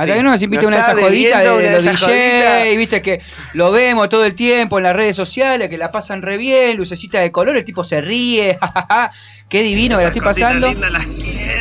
Hasta 0.01 0.13
Sí. 0.13 0.19
que 0.19 0.23
no 0.25 0.31
nos 0.31 0.43
invite 0.43 0.59
a 0.59 0.63
Nos 0.63 0.69
una 0.69 0.77
de 0.77 0.83
esas 0.83 1.01
joditas 1.05 1.41
de, 1.43 1.73
los 1.73 1.85
DJ, 2.01 2.77
viste 2.77 3.03
que 3.03 3.21
lo 3.55 3.71
vemos 3.71 4.09
todo 4.09 4.25
el 4.25 4.35
tiempo 4.35 4.79
en 4.79 4.85
las 4.85 4.97
redes 4.97 5.17
sociales, 5.17 5.69
que 5.69 5.77
la 5.79 5.91
pasan 5.93 6.23
re 6.23 6.37
bien, 6.37 6.77
lucecita 6.77 7.21
de 7.21 7.31
color, 7.33 7.57
el 7.57 7.65
tipo 7.65 7.85
se 7.85 8.01
ríe, 8.01 8.59
jajaja, 8.61 9.11
qué 9.49 9.63
divino 9.63 9.97
que 9.97 10.03
la 10.03 10.09
estoy 10.09 10.23
pasando. 10.23 10.73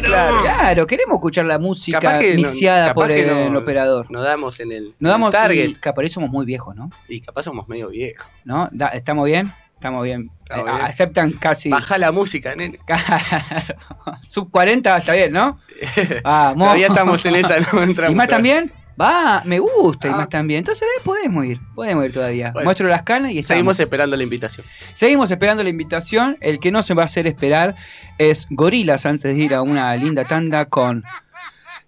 Claro. 0.03 0.39
Claro, 0.41 0.87
queremos 0.87 1.15
escuchar 1.17 1.45
la 1.45 1.59
música 1.59 1.99
no- 2.19 2.35
mixeada 2.35 2.93
por 2.93 3.11
el, 3.11 3.27
no- 3.27 3.39
el 3.47 3.55
operador. 3.55 4.09
Nos 4.09 4.23
damos 4.23 4.59
en 4.59 4.71
el, 4.71 4.93
Nos 4.99 5.11
damos 5.11 5.33
en 5.33 5.41
el 5.41 5.41
target. 5.47 5.69
y 5.69 5.75
capaz 5.75 6.09
somos 6.09 6.29
muy 6.29 6.45
viejos, 6.45 6.75
¿no? 6.75 6.89
Y, 7.07 7.21
capaz 7.21 7.43
somos 7.43 7.67
medio 7.67 7.89
viejos. 7.89 8.27
¿No? 8.43 8.69
Da- 8.71 8.87
¿Estamos 8.89 9.25
bien? 9.25 9.53
Estamos 9.79 10.03
bien. 10.03 10.29
Estamos 10.43 10.67
Eh, 10.67 10.71
bien. 10.73 10.85
Aceptan 10.85 11.31
casi. 11.31 11.69
Baja 11.69 11.97
la 11.97 12.11
música, 12.11 12.53
nene. 12.53 12.77
Claro. 12.85 13.77
Sub 14.21 14.51
40 14.51 14.97
está 14.97 15.13
bien, 15.13 15.31
¿no? 15.31 15.57
Vamos. 16.23 16.65
Todavía 16.65 16.87
estamos 16.87 17.25
en 17.25 17.35
esa, 17.37 17.59
no 17.61 17.81
entramos 17.83 18.11
¿Y 18.11 18.15
más 18.15 18.27
también? 18.27 18.73
Va, 18.99 19.41
me 19.45 19.59
gusta 19.59 20.09
y 20.09 20.11
Ah. 20.11 20.17
más 20.17 20.27
también. 20.27 20.57
Entonces, 20.59 20.85
¿ves? 20.97 21.03
podemos 21.05 21.45
ir. 21.45 21.61
Podemos 21.73 22.03
ir 22.03 22.11
todavía. 22.11 22.51
Bueno. 22.51 22.65
Muestro 22.65 22.89
las 22.89 23.03
canas 23.03 23.31
y 23.31 23.39
estamos. 23.39 23.55
Seguimos 23.55 23.79
esperando 23.79 24.17
la 24.17 24.23
invitación. 24.23 24.65
Seguimos 24.91 25.31
esperando 25.31 25.63
la 25.63 25.69
invitación. 25.69 26.37
El 26.41 26.59
que 26.59 26.71
no 26.71 26.83
se 26.83 26.93
va 26.93 27.03
a 27.03 27.05
hacer 27.05 27.25
esperar 27.25 27.75
es 28.17 28.45
Gorilas 28.49 29.05
antes 29.05 29.33
de 29.37 29.41
ir 29.41 29.53
a 29.53 29.61
una 29.61 29.95
linda 29.95 30.25
tanda 30.25 30.65
con 30.65 31.05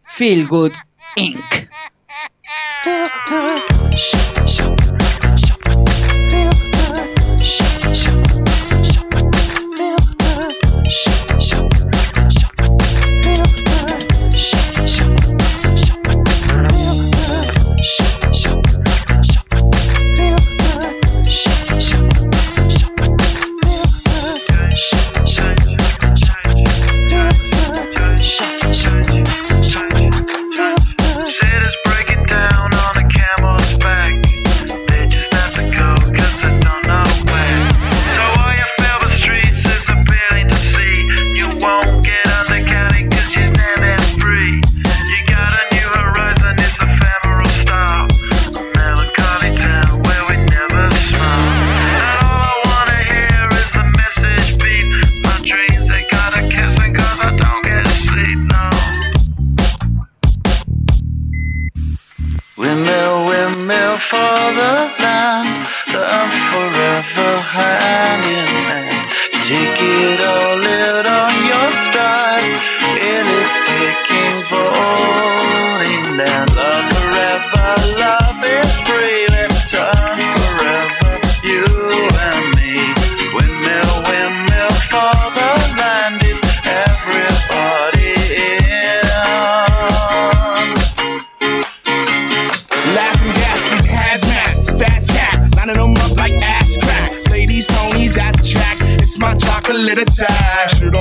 Feel 0.05 0.47
Good 0.47 0.71
Inc. 1.17 1.41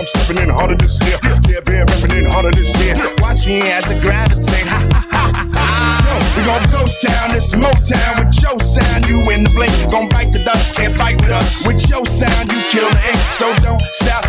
I'm 0.00 0.06
stepping 0.06 0.42
in 0.42 0.48
harder 0.48 0.76
this 0.76 0.96
year. 1.04 1.18
Yeah, 1.44 1.60
bear 1.60 1.84
repping 1.84 2.16
in 2.16 2.24
harder 2.24 2.50
this 2.52 2.72
year. 2.80 2.96
Watch 3.20 3.44
me 3.44 3.60
as 3.68 3.84
I 3.84 4.00
gravitate. 4.00 4.64
Ha 4.64 4.80
ha 4.88 5.04
ha 5.12 5.28
ha. 5.52 6.00
We 6.36 6.42
gon' 6.48 6.64
ghost 6.72 7.04
town, 7.04 7.36
this 7.36 7.52
Motown 7.52 8.24
with 8.24 8.32
your 8.40 8.56
sound. 8.64 9.04
You 9.04 9.20
in 9.28 9.44
the 9.44 9.50
blink, 9.52 9.68
gon' 9.90 10.08
bite 10.08 10.32
the 10.32 10.38
dust, 10.38 10.76
can't 10.76 10.96
fight 10.96 11.20
with 11.20 11.28
us. 11.28 11.66
With 11.66 11.84
your 11.90 12.06
sound, 12.06 12.48
you 12.48 12.56
kill 12.72 12.88
the 12.88 13.02
ink. 13.12 13.20
So 13.36 13.52
don't 13.60 13.82
stop, 13.92 14.24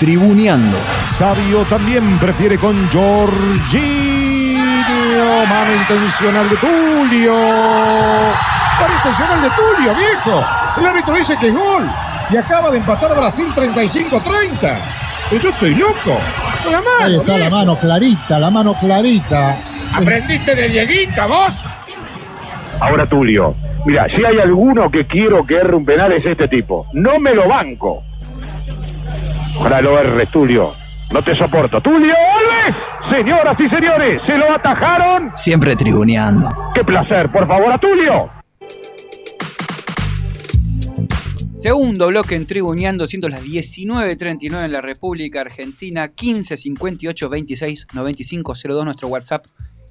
Tribuneando. 0.00 0.78
Sabio 1.06 1.62
también 1.66 2.18
prefiere 2.18 2.56
con 2.56 2.88
Jorginho. 2.90 4.56
Mano 5.46 5.74
intencional 5.74 6.48
de 6.48 6.56
Tulio. 6.56 7.34
Mano 8.80 8.94
intencional 8.96 9.42
de 9.42 9.50
Tulio, 9.50 9.94
viejo. 9.94 10.42
El 10.78 10.86
árbitro 10.86 11.14
dice 11.14 11.36
que 11.38 11.48
es 11.48 11.54
gol. 11.54 11.86
Y 12.30 12.36
acaba 12.38 12.70
de 12.70 12.78
empatar 12.78 13.14
Brasil 13.14 13.48
35-30. 13.54 14.78
Pero 15.28 15.42
yo 15.42 15.50
estoy 15.50 15.74
loco. 15.74 16.18
La 16.64 16.78
mano, 16.78 17.04
Ahí 17.04 17.16
está 17.16 17.36
la 17.36 17.50
mano 17.50 17.76
clarita, 17.76 18.38
la 18.38 18.50
mano 18.50 18.72
clarita. 18.80 19.58
¿Aprendiste 19.92 20.54
de 20.54 20.68
Dieguita 20.68 21.26
vos? 21.26 21.66
Ahora 22.80 23.06
Tulio, 23.06 23.54
mira, 23.84 24.06
si 24.16 24.24
hay 24.24 24.38
alguno 24.42 24.90
que 24.90 25.06
quiero 25.06 25.44
que 25.44 25.56
erre 25.56 25.76
un 25.76 25.84
penal 25.84 26.10
es 26.12 26.24
este 26.24 26.48
tipo. 26.48 26.86
No 26.94 27.18
me 27.18 27.34
lo 27.34 27.46
banco. 27.46 28.02
Ojalá 29.60 29.82
lo 29.82 29.98
erres, 30.00 30.30
Tulio. 30.30 30.72
No 31.10 31.22
te 31.22 31.36
soporto. 31.36 31.82
¡Tulio 31.82 32.14
Alves! 32.14 32.74
Señoras 33.10 33.60
y 33.60 33.68
señores, 33.68 34.22
se 34.26 34.38
lo 34.38 34.54
atajaron. 34.54 35.32
Siempre 35.34 35.76
tribuneando. 35.76 36.48
¡Qué 36.74 36.82
placer! 36.82 37.30
Por 37.30 37.46
favor, 37.46 37.70
a 37.70 37.76
Tulio. 37.78 38.30
Segundo 41.52 42.06
bloque 42.06 42.36
en 42.36 42.46
Tribuneando, 42.46 43.06
siendo 43.06 43.28
las 43.28 43.44
19.39 43.44 44.64
en 44.64 44.72
la 44.72 44.80
República 44.80 45.42
Argentina, 45.42 46.08
15 46.08 46.56
58 46.56 47.28
26 47.28 47.86
95 47.92 48.54
02, 48.64 48.84
nuestro 48.86 49.08
WhatsApp 49.08 49.44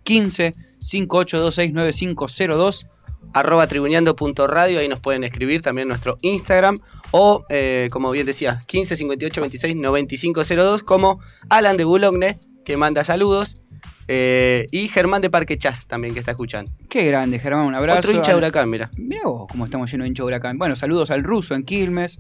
15 0.04 0.54
5826 0.80 1.74
9502. 1.74 2.88
arroba 3.34 3.68
tribuneando.radio, 3.68 4.80
ahí 4.80 4.88
nos 4.88 5.00
pueden 5.00 5.24
escribir 5.24 5.62
también 5.62 5.88
nuestro 5.90 6.18
Instagram 6.24 6.80
o, 7.12 7.46
eh, 7.50 7.90
como 7.92 8.12
bien 8.12 8.26
decía, 8.26 8.62
15 8.68 8.96
58 8.96 9.42
26 9.42 9.76
95 9.76 10.44
02, 10.44 10.84
como 10.84 11.20
Alan 11.50 11.78
de 11.78 11.84
Boulogne, 11.84 12.40
que 12.66 12.78
manda 12.78 13.04
saludos, 13.04 13.64
eh, 14.08 14.66
y 14.72 14.88
Germán 14.88 15.22
de 15.22 15.30
Parque 15.30 15.58
Chas 15.58 15.88
también, 15.88 16.14
que 16.14 16.20
está 16.20 16.32
escuchando. 16.32 16.72
Qué 16.90 17.06
grande, 17.06 17.40
Germán, 17.40 17.66
un 17.66 17.76
abrazo. 17.76 18.00
Otro 18.00 18.12
hincha 18.12 18.32
de 18.32 18.38
huracán, 18.38 18.70
mira. 18.70 18.90
Mirá 18.98 19.22
vos 19.26 19.48
cómo 19.50 19.66
estamos 19.66 19.92
llenos 19.92 20.06
de 20.06 20.10
hincha 20.10 20.24
de 20.24 20.28
huracán. 20.28 20.58
Bueno, 20.58 20.76
saludos 20.76 21.12
al 21.12 21.24
ruso 21.24 21.54
en 21.54 21.64
Quilmes, 21.64 22.18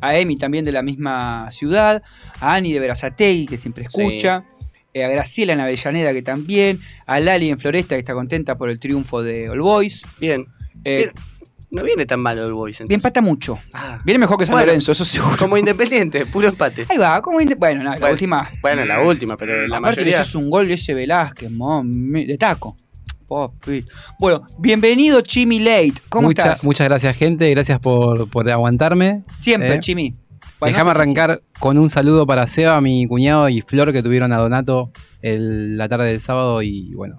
a 0.00 0.16
Emi 0.16 0.36
también 0.36 0.64
de 0.64 0.72
la 0.72 0.82
misma 0.82 1.50
ciudad, 1.50 2.02
a 2.40 2.54
Ani 2.54 2.72
de 2.72 2.80
Verazategui 2.80 3.46
que 3.46 3.56
siempre 3.56 3.84
escucha, 3.84 4.44
eh, 4.94 5.04
a 5.04 5.08
Graciela 5.08 5.52
en 5.52 5.60
Avellaneda 5.60 6.12
que 6.12 6.22
también, 6.22 6.80
a 7.06 7.20
Lali 7.20 7.50
en 7.50 7.58
Floresta 7.58 7.94
que 7.94 8.00
está 8.00 8.14
contenta 8.14 8.56
por 8.56 8.70
el 8.70 8.78
triunfo 8.78 9.22
de 9.22 9.50
All 9.50 9.60
Boys. 9.60 10.02
Bien. 10.18 10.46
Eh, 10.84 11.12
No 11.70 11.82
viene 11.82 12.06
tan 12.06 12.20
malo 12.20 12.46
el 12.46 12.52
Boys. 12.54 12.78
bien 12.78 12.92
empata 12.92 13.20
mucho. 13.20 13.58
Ah. 13.74 14.00
Viene 14.04 14.18
mejor 14.18 14.38
que 14.38 14.46
San 14.46 14.54
Bueno, 14.54 14.66
Lorenzo, 14.66 14.92
eso 14.92 15.04
seguro. 15.04 15.36
Como 15.38 15.56
independiente, 15.58 16.24
puro 16.26 16.48
empate. 16.48 16.86
Ahí 16.88 16.96
va, 16.96 17.20
como 17.20 17.40
inde- 17.40 17.56
Bueno, 17.56 17.82
no, 17.84 17.90
la 17.90 17.98
Bueno, 17.98 18.12
última. 18.14 18.50
Bueno, 18.62 18.84
la 18.86 19.02
última, 19.02 19.36
pero 19.36 19.66
la 19.66 19.76
Aparte 19.76 19.96
mayoría. 20.00 20.12
le 20.16 20.18
haces 20.22 20.34
un 20.34 20.48
gol 20.48 20.66
de 20.68 20.74
ese 20.74 20.94
Velázquez, 20.94 21.50
mami, 21.50 22.24
de 22.24 22.38
taco. 22.38 22.74
Bueno, 24.18 24.46
bienvenido 24.58 25.20
Chimi 25.20 25.60
Late. 25.60 25.94
¿Cómo 26.08 26.28
Mucha- 26.28 26.42
estás? 26.44 26.64
Muchas 26.64 26.88
gracias, 26.88 27.14
gente. 27.16 27.50
Gracias 27.50 27.78
por, 27.80 28.30
por 28.30 28.48
aguantarme. 28.50 29.22
Siempre, 29.36 29.74
Eh, 29.74 29.80
Chimi. 29.80 30.12
Bueno, 30.60 30.72
Déjame 30.72 30.88
no 30.88 30.94
sé 30.94 30.96
si- 30.96 31.00
arrancar 31.02 31.42
con 31.60 31.76
un 31.78 31.90
saludo 31.90 32.26
para 32.26 32.46
Seba, 32.46 32.80
mi 32.80 33.06
cuñado 33.06 33.48
y 33.50 33.60
Flor 33.60 33.92
que 33.92 34.02
tuvieron 34.02 34.32
a 34.32 34.38
Donato 34.38 34.90
el- 35.22 35.76
la 35.76 35.88
tarde 35.88 36.06
del 36.12 36.20
sábado 36.22 36.62
y 36.62 36.92
bueno. 36.94 37.18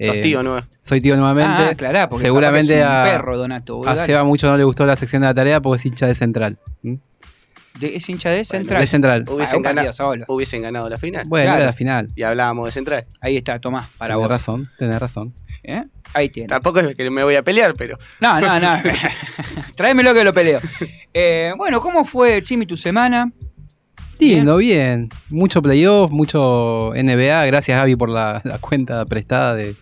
Sos 0.00 0.16
eh, 0.16 0.20
tío, 0.20 0.42
¿no? 0.42 0.64
Soy 0.80 1.00
tío 1.00 1.16
nuevamente. 1.16 1.86
Ah, 1.96 2.08
porque 2.08 2.24
Seguramente 2.26 2.78
es 2.80 2.86
un 2.86 2.92
a, 2.92 3.04
perro, 3.04 3.36
Donato, 3.36 3.76
boludo, 3.76 3.90
a 3.90 3.94
dale. 3.96 4.06
Seba 4.06 4.24
mucho 4.24 4.46
no 4.46 4.56
le 4.56 4.64
gustó 4.64 4.86
la 4.86 4.96
sección 4.96 5.22
de 5.22 5.28
la 5.28 5.34
tarea 5.34 5.60
porque 5.60 5.78
es 5.78 5.86
hincha 5.86 6.06
de 6.06 6.14
Central. 6.14 6.58
¿Mm? 6.82 6.94
De- 7.80 7.96
es 7.96 8.08
hincha 8.08 8.30
de 8.30 8.44
Central. 8.44 8.80
de 8.80 8.86
Central. 8.86 9.24
Hubiesen, 9.28 9.64
Ah, 9.66 9.72
ganado, 9.72 10.24
hubiesen 10.28 10.62
ganado 10.62 10.88
la 10.88 10.98
final. 10.98 11.24
Bueno, 11.28 11.44
Claro. 11.46 11.58
era 11.58 11.66
la 11.66 11.72
final. 11.72 12.08
Y 12.16 12.22
hablábamos 12.22 12.66
de 12.66 12.72
Central. 12.72 13.06
Ahí 13.20 13.36
está, 13.36 13.58
Tomás, 13.60 13.88
para 13.98 14.14
tenés 14.14 14.22
vos. 14.22 14.28
razón, 14.28 14.68
tenés 14.78 14.98
razón. 14.98 15.32
¿Eh? 15.62 15.84
Ahí 16.14 16.28
tiene. 16.28 16.48
Tampoco 16.48 16.80
es 16.80 16.94
que 16.96 17.10
me 17.10 17.22
voy 17.22 17.36
a 17.36 17.42
pelear, 17.42 17.74
pero. 17.74 17.98
No, 18.20 18.40
no, 18.40 18.58
no. 18.58 18.70
Tráemelo 19.76 20.14
que 20.14 20.24
lo 20.24 20.32
peleo. 20.32 20.60
Eh, 21.14 21.52
bueno, 21.56 21.80
¿cómo 21.80 22.04
fue, 22.04 22.42
Chimi, 22.42 22.66
tu 22.66 22.76
semana? 22.76 23.30
Lindo, 24.18 24.56
bien. 24.56 25.08
Mucho 25.28 25.62
playoff, 25.62 26.10
mucho 26.10 26.92
NBA. 26.94 27.46
Gracias, 27.46 27.78
Gaby, 27.78 27.94
por 27.94 28.08
la, 28.08 28.40
la 28.44 28.58
cuenta 28.58 29.04
prestada 29.04 29.54
de, 29.54 29.76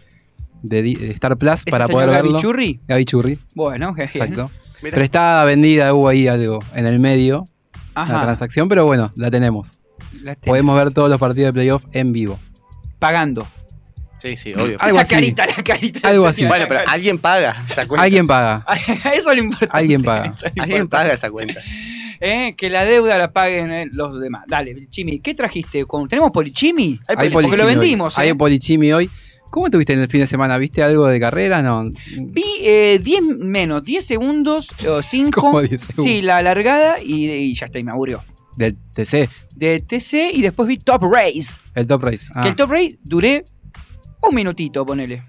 de, 0.69 0.83
de 0.83 1.11
Star 1.13 1.37
Plus 1.37 1.55
¿Ese 1.55 1.71
para 1.71 1.87
señor 1.87 2.03
poder 2.03 2.17
Gaby 2.17 2.29
verlo. 2.29 2.41
Churri? 2.41 2.81
Gaby 2.87 3.05
Churri. 3.05 3.39
Bueno, 3.55 3.95
qué 3.95 4.09
bien. 4.13 4.25
Exacto. 4.25 4.51
prestada, 4.81 5.45
vendida, 5.45 5.93
hubo 5.95 6.09
ahí 6.09 6.29
algo 6.29 6.61
en 6.75 6.87
el 6.87 6.99
medio. 7.01 7.45
Ajá. 7.95 8.13
La 8.13 8.23
transacción, 8.23 8.69
pero 8.69 8.85
bueno, 8.85 9.13
la 9.17 9.31
tenemos. 9.31 9.81
La. 10.23 10.35
Podemos 10.35 10.77
ver 10.77 10.93
todos 10.93 11.09
los 11.09 11.19
partidos 11.19 11.49
de 11.49 11.53
playoff 11.55 11.85
en 11.93 12.13
vivo. 12.13 12.39
Pagando. 12.99 13.47
Sí, 14.19 14.37
sí, 14.37 14.53
obvio. 14.55 14.77
Algo 14.81 14.97
la 14.97 15.03
así. 15.03 15.15
carita, 15.15 15.47
la 15.47 15.63
carita. 15.63 16.09
Algo 16.09 16.27
así. 16.27 16.45
Bueno, 16.47 16.65
pero 16.69 16.81
alguien 16.87 17.19
paga 17.19 17.65
esa 17.71 17.87
cuenta. 17.87 18.03
Alguien 18.05 18.27
paga. 18.27 18.67
Eso 19.15 19.31
es 19.31 19.37
lo 19.37 19.43
importante. 19.43 19.77
Alguien 19.77 20.03
paga. 20.03 20.23
Alguien 20.23 20.57
importante. 20.57 20.89
paga 20.89 21.13
esa 21.13 21.31
cuenta. 21.31 21.61
Eh, 22.21 22.55
que 22.57 22.71
la 22.71 22.85
deuda 22.85 23.19
la 23.19 23.31
paguen 23.31 23.71
eh, 23.71 23.89
los 23.93 24.19
demás. 24.21 24.45
Dale, 24.47 24.75
Chimi, 24.89 25.19
¿qué 25.19 25.35
trajiste? 25.35 25.85
¿Tenemos 26.09 26.31
polichimi? 26.31 26.99
Hay 27.09 27.17
Porque 27.17 27.29
lo 27.29 27.35
polichimi 27.35 27.67
vendimos. 27.67 28.19
Hay 28.19 28.31
eh. 28.31 28.35
polichimi 28.35 28.93
hoy. 28.93 29.11
¿Cómo 29.57 29.69
estuviste 29.69 29.95
en 29.95 30.01
el 30.01 30.09
fin 30.09 30.21
de 30.21 30.27
semana? 30.27 30.59
¿Viste 30.59 30.83
algo 30.83 31.07
de 31.07 31.19
carrera? 31.19 31.63
No. 31.63 31.91
Vi 32.15 32.45
eh, 32.61 33.01
10 33.03 33.23
menos, 33.39 33.83
10 33.83 34.05
segundos 34.05 34.69
o 34.87 35.01
5. 35.03 35.41
¿Cómo 35.41 35.63
10 35.63 35.81
segundos? 35.81 36.05
Sí, 36.05 36.21
la 36.21 36.43
largada 36.43 37.01
y, 37.03 37.25
y 37.31 37.55
ya 37.55 37.65
está, 37.65 37.79
y 37.79 37.83
me 37.83 37.91
aburrió. 37.91 38.23
Del 38.59 38.77
TC, 38.93 39.31
De 39.55 39.81
TC 39.81 40.31
y 40.35 40.43
después 40.43 40.69
vi 40.69 40.77
Top 40.77 41.03
Race. 41.11 41.59
el 41.75 41.87
Top 41.87 42.03
Race. 42.05 42.27
Ah, 42.35 42.43
Que 42.43 42.49
el 42.51 42.55
Top 42.55 42.71
Race 42.71 42.99
duré 43.03 43.47
un 44.29 44.35
minutito, 44.35 44.85
ponele. 44.85 45.23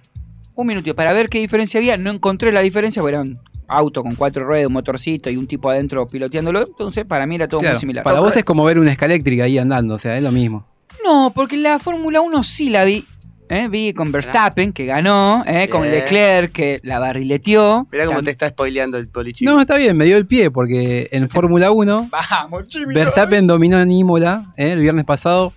Un 0.55 0.67
minutito, 0.67 0.93
para 0.93 1.13
ver 1.13 1.29
qué 1.29 1.39
diferencia 1.39 1.77
había. 1.77 1.95
No 1.95 2.11
encontré 2.11 2.51
la 2.51 2.59
diferencia, 2.59 3.01
porque 3.01 3.13
era 3.15 3.21
un 3.21 3.39
auto 3.69 4.03
con 4.03 4.13
cuatro 4.15 4.43
ruedas, 4.45 4.67
un 4.67 4.73
motorcito 4.73 5.29
y 5.29 5.37
un 5.37 5.47
tipo 5.47 5.69
adentro 5.69 6.05
piloteándolo. 6.05 6.65
Entonces, 6.67 7.05
para 7.05 7.25
mí 7.25 7.35
era 7.35 7.47
todo 7.47 7.61
claro, 7.61 7.75
muy 7.75 7.79
similar. 7.79 8.03
Para 8.03 8.17
Top 8.17 8.25
vos 8.25 8.31
Race- 8.31 8.39
es 8.39 8.45
como 8.45 8.65
ver 8.65 8.77
una 8.77 8.91
escaléctrica 8.91 9.45
ahí 9.45 9.57
andando, 9.57 9.93
o 9.95 9.99
sea, 9.99 10.17
es 10.17 10.21
lo 10.23 10.33
mismo. 10.33 10.67
No, 11.05 11.31
porque 11.33 11.55
la 11.55 11.79
Fórmula 11.79 12.19
1 12.19 12.43
sí 12.43 12.69
la 12.69 12.83
vi. 12.83 13.05
¿Eh? 13.49 13.67
Vi 13.69 13.93
con 13.93 14.11
Verstappen, 14.11 14.73
que 14.73 14.85
ganó, 14.85 15.43
¿eh? 15.47 15.67
con. 15.69 15.89
Leclerc, 15.89 16.51
que 16.51 16.79
la 16.83 16.99
barrileteó. 16.99 17.87
Mirá 17.91 18.05
cómo 18.05 18.19
Tam- 18.19 18.25
te 18.25 18.31
está 18.31 18.49
spoileando 18.49 18.97
el 18.97 19.07
polichino. 19.09 19.53
No, 19.55 19.61
está 19.61 19.77
bien, 19.77 19.95
me 19.97 20.05
dio 20.05 20.17
el 20.17 20.25
pie 20.25 20.51
porque 20.51 21.07
en 21.11 21.29
Fórmula 21.29 21.71
1 21.71 22.09
Vamos. 22.11 22.63
Verstappen 22.93 23.47
dominó 23.47 23.79
en 23.79 23.91
Imola 23.91 24.51
¿eh? 24.57 24.71
el 24.73 24.81
viernes 24.81 25.05
pasado. 25.05 25.53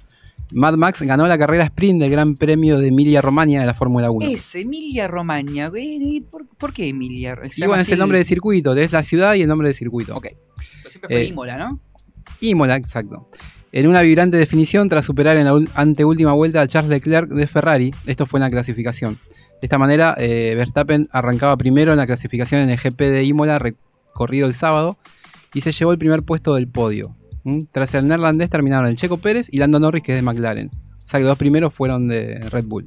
Mad 0.53 0.74
Max 0.74 1.01
ganó 1.03 1.28
la 1.28 1.38
carrera 1.38 1.62
sprint 1.62 2.01
del 2.01 2.11
Gran 2.11 2.34
Premio 2.34 2.78
de 2.80 2.88
Emilia 2.88 3.20
Romagna 3.20 3.61
de 3.61 3.66
la 3.66 3.74
Fórmula 3.74 4.11
1. 4.11 4.26
Es 4.26 4.55
Emilia 4.57 5.07
Romagna. 5.07 5.68
güey. 5.68 6.16
¿Y 6.16 6.20
¿Por, 6.22 6.45
por 6.49 6.72
qué 6.72 6.88
Emilia? 6.88 7.36
Se 7.45 7.47
Y 7.47 7.61
llama 7.61 7.68
bueno, 7.68 7.80
es 7.82 7.86
así 7.86 7.93
el 7.93 7.99
nombre 8.01 8.18
de 8.18 8.24
circuito, 8.24 8.74
es 8.74 8.91
la 8.91 9.05
ciudad 9.05 9.34
y 9.34 9.43
el 9.43 9.49
nombre 9.49 9.68
de 9.68 9.74
circuito. 9.74 10.16
Ok. 10.16 10.26
Siempre 10.88 11.09
fue 11.09 11.20
Eh, 11.20 11.24
Imola, 11.26 11.57
¿no? 11.57 11.80
Imola, 12.41 12.74
exacto. 12.74 13.30
En 13.73 13.87
una 13.87 14.03
vibrante 14.03 14.37
definición 14.37 14.89
tras 14.89 15.05
superar 15.05 15.37
en 15.37 15.45
la 15.45 15.59
anteúltima 15.75 16.33
vuelta 16.33 16.61
a 16.61 16.66
Charles 16.66 16.91
Leclerc 16.91 17.29
de 17.29 17.47
Ferrari. 17.47 17.95
Esto 18.07 18.27
fue 18.27 18.39
en 18.39 18.43
la 18.43 18.51
clasificación. 18.51 19.18
De 19.61 19.66
esta 19.66 19.79
manera, 19.79 20.14
eh, 20.18 20.55
Verstappen 20.57 21.09
arrancaba 21.12 21.57
primero 21.57 21.93
en 21.93 21.99
la 21.99 22.07
clasificación 22.07 22.62
en 22.62 22.71
el 22.71 22.79
GP 22.79 22.99
de 23.11 23.25
Imola 23.25 23.59
recorrido 23.61 24.49
el 24.49 24.55
sábado 24.55 24.99
y 25.55 25.61
se 25.61 25.71
llevó 25.71 25.93
el 25.93 25.99
primer 25.99 26.25
puesto 26.25 26.55
del 26.55 26.66
podio. 26.66 27.14
¿Mm? 27.45 27.62
Tras 27.71 27.95
el 27.95 28.09
neerlandés 28.09 28.51
terminaron 28.51 28.89
el 28.89 28.97
Checo 28.97 29.18
Pérez 29.18 29.49
y 29.53 29.59
Lando 29.59 29.79
Norris, 29.79 30.03
que 30.03 30.12
es 30.12 30.18
de 30.18 30.23
McLaren. 30.23 30.71
O 30.73 31.09
sea 31.09 31.21
que 31.21 31.27
los 31.27 31.39
primeros 31.39 31.73
fueron 31.73 32.09
de 32.09 32.41
Red 32.51 32.64
Bull. 32.64 32.87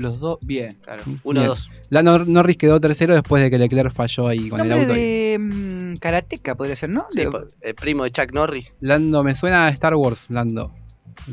Los 0.00 0.18
dos, 0.20 0.38
bien. 0.42 0.72
Claro, 0.82 1.02
Bien. 1.06 1.20
uno, 1.24 1.44
dos. 1.44 1.70
Lando 1.90 2.24
Norris 2.24 2.56
quedó 2.56 2.80
tercero 2.80 3.14
después 3.14 3.42
de 3.42 3.50
que 3.50 3.58
Leclerc 3.58 3.92
falló 3.92 4.26
ahí 4.28 4.48
con 4.48 4.60
el 4.60 4.68
Nombre 4.68 4.84
auto. 4.86 4.94
ahí. 4.94 5.00
de 5.00 5.38
mm, 5.38 5.96
Karateka 5.98 6.54
podría 6.56 6.76
ser, 6.76 6.90
¿no? 6.90 7.06
Sí, 7.10 7.20
De- 7.20 7.30
el 7.60 7.74
primo 7.74 8.04
de 8.04 8.10
Chuck 8.10 8.32
Norris. 8.32 8.74
Lando, 8.80 9.22
me 9.22 9.34
suena 9.34 9.66
a 9.66 9.70
Star 9.70 9.94
Wars, 9.94 10.26
Lando. 10.30 10.72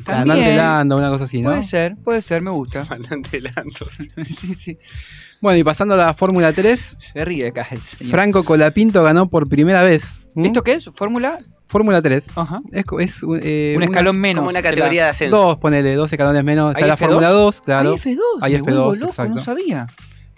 Comandante 0.06 0.56
Lando, 0.56 0.98
una 0.98 1.10
cosa 1.10 1.24
así, 1.24 1.42
¿no? 1.42 1.50
Puede 1.52 1.64
ser, 1.64 1.96
puede 2.04 2.22
ser, 2.22 2.42
me 2.42 2.52
gusta. 2.52 2.82
Comandante 2.88 3.40
Lando. 3.42 3.88
sí, 4.38 4.54
sí. 4.56 4.78
Bueno, 5.42 5.58
y 5.60 5.64
pasando 5.64 5.94
a 5.94 5.98
la 5.98 6.14
Fórmula 6.14 6.52
3, 6.52 6.98
Se 7.14 7.24
ríe 7.26 7.48
acá 7.48 7.68
el 7.72 7.80
señor. 7.82 8.12
Franco 8.12 8.44
Colapinto 8.44 9.04
ganó 9.04 9.30
por 9.30 9.48
primera 9.48 9.82
vez. 9.84 10.16
¿Mm? 10.36 10.46
¿Esto 10.46 10.64
qué 10.64 10.74
es? 10.74 10.90
¿Fórmula? 10.96 11.38
Fórmula 11.68 12.02
3. 12.02 12.30
Ajá. 12.36 12.58
Es, 12.72 12.86
eh, 13.42 13.72
un 13.76 13.78
una- 13.78 13.86
escalón 13.86 14.18
menos. 14.18 14.42
Como 14.42 14.50
una 14.50 14.60
la- 14.60 14.64
categoría 14.70 15.04
de 15.06 15.10
ascenso. 15.10 15.36
Dos, 15.38 15.58
ponele, 15.58 15.96
dos 15.96 16.12
escalones 16.12 16.44
menos. 16.44 16.72
Está 16.72 16.84
¿Hay 16.86 16.88
la 16.90 16.96
F2? 16.96 17.00
Fórmula 17.00 17.30
2, 17.30 17.62
claro. 17.62 17.92
Hay 17.92 17.98
F2. 17.98 18.20
Hay 18.42 18.52
me 18.54 18.60
F2, 18.60 18.64
vuelvo 18.64 18.94
loco, 18.96 19.06
exacto. 19.06 19.36
no 19.36 19.42
sabía. 19.44 19.88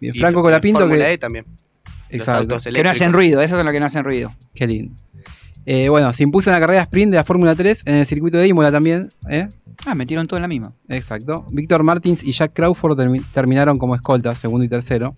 Bien, 0.02 0.16
Y 0.16 0.20
Franco 0.20 0.42
Colapinto 0.42 0.80
Fórmula 0.80 1.06
que. 1.06 1.14
E 1.14 1.18
también. 1.18 1.46
Los 1.46 2.20
Exacto. 2.22 2.56
autos 2.56 2.64
Que 2.74 2.84
no 2.84 2.90
hacen 2.90 3.14
ruido, 3.14 3.42
esas 3.42 3.58
son 3.58 3.66
las 3.66 3.74
que 3.74 3.80
no 3.80 3.86
hacen 3.86 4.04
ruido. 4.04 4.34
Qué 4.56 4.66
lindo. 4.66 4.96
Eh, 5.66 5.90
bueno, 5.90 6.12
se 6.14 6.24
impuso 6.24 6.50
en 6.50 6.56
la 6.56 6.60
carrera 6.60 6.82
sprint 6.82 7.12
de 7.12 7.18
la 7.18 7.24
Fórmula 7.24 7.54
3 7.56 7.84
en 7.86 7.96
el 7.96 8.06
circuito 8.08 8.38
de 8.40 8.48
Imola 8.48 8.72
también. 8.72 9.10
¿eh? 9.30 9.48
Ah, 9.86 9.94
metieron 9.94 10.26
todo 10.28 10.38
en 10.38 10.42
la 10.42 10.48
misma. 10.48 10.74
Exacto. 10.88 11.46
Víctor 11.52 11.84
Martins 11.84 12.24
y 12.24 12.32
Jack 12.32 12.54
Crawford 12.54 12.98
termi- 13.00 13.24
terminaron 13.34 13.78
como 13.78 13.94
escoltas, 13.94 14.40
segundo 14.40 14.66
y 14.66 14.70
tercero. 14.70 15.14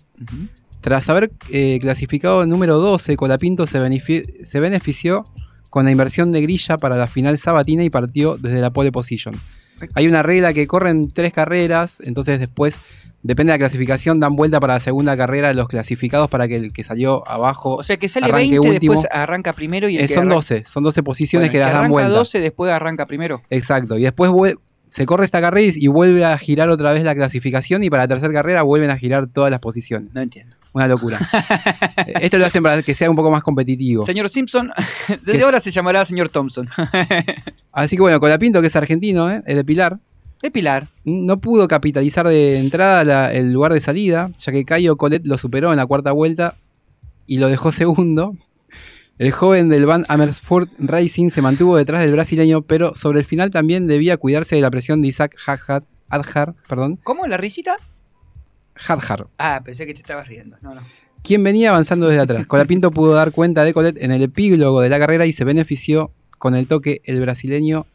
Tras 0.82 1.08
haber 1.08 1.30
eh, 1.50 1.78
clasificado 1.80 2.44
número 2.44 2.78
12, 2.78 3.16
Colapinto 3.16 3.66
se, 3.66 3.78
benefi- 3.80 4.44
se 4.44 4.60
benefició 4.60 5.24
con 5.72 5.86
la 5.86 5.90
inversión 5.90 6.32
de 6.32 6.42
grilla 6.42 6.76
para 6.76 6.96
la 6.96 7.06
final 7.06 7.38
sabatina 7.38 7.82
y 7.82 7.88
partió 7.88 8.36
desde 8.36 8.60
la 8.60 8.68
pole 8.68 8.92
position. 8.92 9.34
Hay 9.94 10.06
una 10.06 10.22
regla 10.22 10.52
que 10.52 10.66
corren 10.66 11.10
tres 11.10 11.32
carreras, 11.32 12.02
entonces 12.04 12.38
después, 12.38 12.78
depende 13.22 13.52
de 13.52 13.58
la 13.58 13.64
clasificación, 13.64 14.20
dan 14.20 14.36
vuelta 14.36 14.60
para 14.60 14.74
la 14.74 14.80
segunda 14.80 15.16
carrera 15.16 15.50
los 15.54 15.68
clasificados 15.68 16.28
para 16.28 16.46
que 16.46 16.56
el 16.56 16.74
que 16.74 16.84
salió 16.84 17.26
abajo 17.26 17.76
O 17.76 17.82
sea 17.82 17.96
que 17.96 18.10
sale 18.10 18.26
arranque 18.26 18.58
20, 18.60 18.68
último. 18.70 18.92
después 18.92 19.08
arranca 19.10 19.54
primero 19.54 19.88
y 19.88 19.96
el 19.96 20.04
Eh, 20.04 20.08
que 20.08 20.14
son 20.14 20.24
arranca- 20.24 20.34
12, 20.34 20.64
son 20.66 20.84
12 20.84 21.02
posiciones 21.02 21.48
Bueno, 21.48 21.52
que 21.52 21.56
el 21.56 21.62
las 21.62 21.70
dan 21.70 21.76
arranca 21.80 21.92
vuelta. 21.92 22.10
12, 22.12 22.40
después 22.40 22.70
arranca 22.70 23.06
primero. 23.06 23.40
Exacto, 23.48 23.96
y 23.96 24.02
después 24.02 24.30
se 24.88 25.06
corre 25.06 25.24
esta 25.24 25.40
carrera 25.40 25.72
y 25.74 25.86
vuelve 25.86 26.22
a 26.26 26.36
girar 26.36 26.68
otra 26.68 26.92
vez 26.92 27.02
la 27.02 27.14
clasificación 27.14 27.82
y 27.82 27.88
para 27.88 28.02
la 28.02 28.08
tercera 28.08 28.30
carrera 28.32 28.60
vuelven 28.62 28.90
a 28.90 28.98
girar 28.98 29.26
todas 29.26 29.50
las 29.50 29.60
posiciones. 29.60 30.12
No 30.12 30.20
entiendo. 30.20 30.54
Una 30.74 30.88
locura. 30.88 31.18
Esto 32.20 32.38
lo 32.38 32.46
hacen 32.46 32.62
para 32.62 32.82
que 32.82 32.94
sea 32.94 33.10
un 33.10 33.16
poco 33.16 33.30
más 33.30 33.42
competitivo. 33.42 34.06
Señor 34.06 34.28
Simpson, 34.30 34.70
¿Qué 35.06 35.16
desde 35.22 35.38
es? 35.38 35.44
ahora 35.44 35.60
se 35.60 35.70
llamará 35.70 36.04
señor 36.04 36.28
Thompson. 36.30 36.66
Así 37.72 37.96
que 37.96 38.02
bueno, 38.02 38.20
Colapinto, 38.20 38.60
que 38.60 38.68
es 38.68 38.76
argentino, 38.76 39.30
¿eh? 39.30 39.42
es 39.46 39.56
de 39.56 39.64
Pilar, 39.64 39.98
de 40.42 40.50
Pilar. 40.50 40.88
no 41.04 41.40
pudo 41.40 41.68
capitalizar 41.68 42.26
de 42.26 42.58
entrada 42.58 43.04
la- 43.04 43.32
el 43.32 43.52
lugar 43.52 43.72
de 43.72 43.80
salida, 43.80 44.30
ya 44.38 44.52
que 44.52 44.64
Caio 44.64 44.96
Colet 44.96 45.22
lo 45.24 45.36
superó 45.38 45.70
en 45.72 45.76
la 45.76 45.86
cuarta 45.86 46.12
vuelta 46.12 46.54
y 47.26 47.38
lo 47.38 47.48
dejó 47.48 47.70
segundo. 47.72 48.34
El 49.18 49.30
joven 49.30 49.68
del 49.68 49.84
Van 49.86 50.04
Amersfoort 50.08 50.70
Racing 50.78 51.30
se 51.30 51.42
mantuvo 51.42 51.76
detrás 51.76 52.00
del 52.02 52.12
brasileño, 52.12 52.62
pero 52.62 52.94
sobre 52.96 53.20
el 53.20 53.26
final 53.26 53.50
también 53.50 53.86
debía 53.86 54.16
cuidarse 54.16 54.56
de 54.56 54.62
la 54.62 54.70
presión 54.70 55.02
de 55.02 55.08
Isaac 55.08 55.36
Hadjar, 55.46 55.84
Adjar, 56.08 56.54
perdón, 56.66 56.98
¿Cómo? 57.04 57.26
¿La 57.26 57.36
risita? 57.36 57.76
Hadjar, 58.86 59.26
Ah, 59.38 59.60
pensé 59.64 59.86
que 59.86 59.94
te 59.94 60.00
estabas 60.00 60.28
riendo. 60.28 60.56
No, 60.62 60.74
no. 60.74 60.82
quien 61.22 61.42
venía 61.44 61.70
avanzando 61.70 62.08
desde 62.08 62.22
atrás. 62.22 62.46
Colapinto 62.46 62.90
pudo 62.90 63.12
dar 63.14 63.32
cuenta 63.32 63.64
de 63.64 63.72
Colet 63.72 63.96
en 64.02 64.10
el 64.12 64.22
epílogo 64.22 64.80
de 64.80 64.88
la 64.88 64.98
carrera 64.98 65.24
y 65.26 65.32
se 65.32 65.44
benefició 65.44 66.10
con 66.38 66.54
el 66.56 66.66
toque 66.66 67.00
el 67.04 67.20
brasileño 67.20 67.86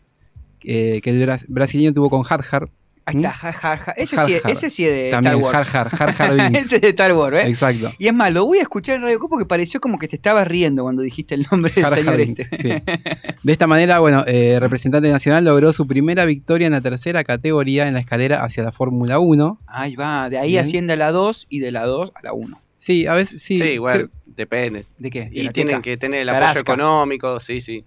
eh, 0.63 1.01
que 1.03 1.09
el 1.09 1.27
bra- 1.27 1.45
brasileño 1.47 1.93
tuvo 1.93 2.09
con 2.09 2.23
Hadjar. 2.23 2.69
Ahí 3.07 3.15
está, 3.15 3.31
Jar 3.31 3.53
Jar 3.53 3.79
Jar. 3.79 3.93
Ese, 3.97 4.17
sí, 4.17 4.33
Jar. 4.39 4.51
ese 4.51 4.69
sí 4.69 4.85
es 4.85 4.91
de 4.91 5.09
También, 5.11 5.35
Star 5.35 5.53
Wars. 5.55 5.67
Jar 5.69 6.13
Jar 6.13 6.35
Binks. 6.35 6.59
ese 6.65 6.75
es 6.75 6.81
de 6.81 6.89
Star 6.89 7.13
Wars, 7.13 7.37
¿eh? 7.37 7.47
Exacto. 7.47 7.91
Y 7.97 8.07
es 8.07 8.13
más, 8.13 8.33
lo 8.33 8.45
voy 8.45 8.57
a 8.59 8.63
escuchar 8.63 8.95
en 8.97 9.03
Radio 9.03 9.17
Co 9.19 9.29
porque 9.29 9.45
pareció 9.45 9.79
como 9.79 9.97
que 9.97 10.07
te 10.07 10.17
estabas 10.17 10.45
riendo 10.47 10.83
cuando 10.83 11.01
dijiste 11.03 11.33
el 11.35 11.47
nombre 11.49 11.71
del 11.73 11.89
señor 11.89 12.17
Binks, 12.17 12.39
este. 12.41 12.57
sí. 12.57 12.69
De 13.43 13.51
esta 13.53 13.65
manera, 13.65 13.99
bueno, 13.99 14.23
eh, 14.27 14.57
representante 14.59 15.09
nacional 15.09 15.45
logró 15.45 15.71
su 15.71 15.87
primera 15.87 16.25
victoria 16.25 16.67
en 16.67 16.73
la 16.73 16.81
tercera 16.81 17.23
categoría 17.23 17.87
en 17.87 17.93
la 17.93 18.01
escalera 18.01 18.43
hacia 18.43 18.61
la 18.63 18.71
Fórmula 18.73 19.19
1. 19.19 19.61
Ahí 19.67 19.95
va, 19.95 20.29
de 20.29 20.37
ahí 20.39 20.49
Bien. 20.49 20.61
asciende 20.61 20.93
a 20.93 20.97
la 20.97 21.11
2 21.11 21.47
y 21.49 21.59
de 21.59 21.71
la 21.71 21.85
2 21.85 22.11
a 22.13 22.19
la 22.23 22.33
1. 22.33 22.61
Sí, 22.75 23.07
a 23.07 23.13
veces 23.13 23.41
sí. 23.41 23.57
Sí, 23.57 23.63
igual, 23.69 23.95
creo- 23.97 24.09
depende. 24.35 24.85
¿De 24.97 25.09
qué? 25.09 25.21
De 25.29 25.43
Y 25.43 25.49
tienen 25.49 25.75
teca. 25.75 25.81
que 25.81 25.97
tener 25.97 26.19
el 26.21 26.27
La 26.27 26.37
apoyo 26.37 26.59
económico, 26.61 27.39
sí, 27.39 27.61
sí. 27.61 27.85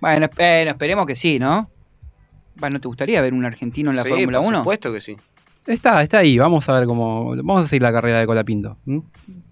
Bueno, 0.00 0.28
bueno, 0.38 0.70
esperemos 0.70 1.06
que 1.06 1.14
sí, 1.14 1.38
¿no? 1.38 1.68
Bueno, 2.58 2.74
¿no 2.74 2.80
te 2.80 2.88
gustaría 2.88 3.20
ver 3.20 3.34
un 3.34 3.44
argentino 3.44 3.90
en 3.90 3.96
la 3.96 4.02
Sí, 4.02 4.08
Fórmula 4.10 4.38
por 4.38 4.48
1? 4.48 4.58
supuesto 4.58 4.92
que 4.92 5.00
sí. 5.00 5.16
Está, 5.66 6.02
está 6.02 6.18
ahí. 6.18 6.38
Vamos 6.38 6.68
a 6.68 6.78
ver 6.78 6.86
cómo. 6.86 7.34
Vamos 7.36 7.64
a 7.64 7.66
seguir 7.66 7.82
la 7.82 7.92
carrera 7.92 8.20
de 8.20 8.26
Colapinto. 8.26 8.76
¿m? 8.86 9.02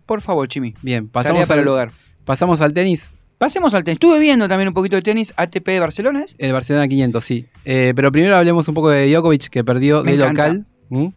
Por 0.07 0.21
favor, 0.21 0.47
Chimi. 0.49 0.75
Bien, 0.83 1.09
pasamos 1.09 1.49
al, 1.51 1.59
el 1.61 1.69
hogar. 1.69 1.91
pasamos 2.25 2.61
al 2.61 2.73
tenis. 2.73 3.11
Pasemos 3.39 3.75
al 3.75 3.83
tenis. 3.83 3.97
Estuve 3.97 4.19
viendo 4.21 4.49
también 4.49 4.69
un 4.69 4.75
poquito 4.75 4.95
de 4.97 5.03
tenis. 5.03 5.35
ATP 5.37 5.67
de 5.67 5.81
Barcelona, 5.81 6.23
¿es? 6.23 6.37
El 6.39 6.53
Barcelona 6.53 6.87
500, 6.87 7.25
sí. 7.25 7.47
Eh, 7.65 7.93
pero 7.97 8.13
primero 8.13 8.37
hablemos 8.37 8.69
un 8.69 8.75
poco 8.75 8.91
de 8.91 9.11
Djokovic, 9.13 9.49
que 9.49 9.65
perdió 9.65 10.05
Me 10.05 10.17
de 10.17 10.23
encanta. 10.25 10.49
local. 10.49 10.67
¿m? 10.91 11.13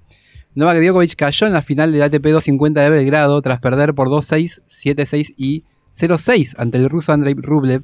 Novak 0.55 0.79
Djokovic 0.81 1.15
cayó 1.15 1.45
en 1.45 1.53
la 1.53 1.61
final 1.61 1.91
del 1.91 2.01
ATP 2.01 2.23
250 2.23 2.81
de 2.81 2.89
Belgrado 2.89 3.39
tras 3.43 3.59
perder 3.59 3.93
por 3.93 4.09
2-6, 4.09 4.61
7-6 4.67 5.35
y 5.37 5.63
0-6 5.95 6.55
ante 6.57 6.77
el 6.79 6.89
ruso 6.89 7.13
Andrei 7.13 7.35
Rublev, 7.37 7.83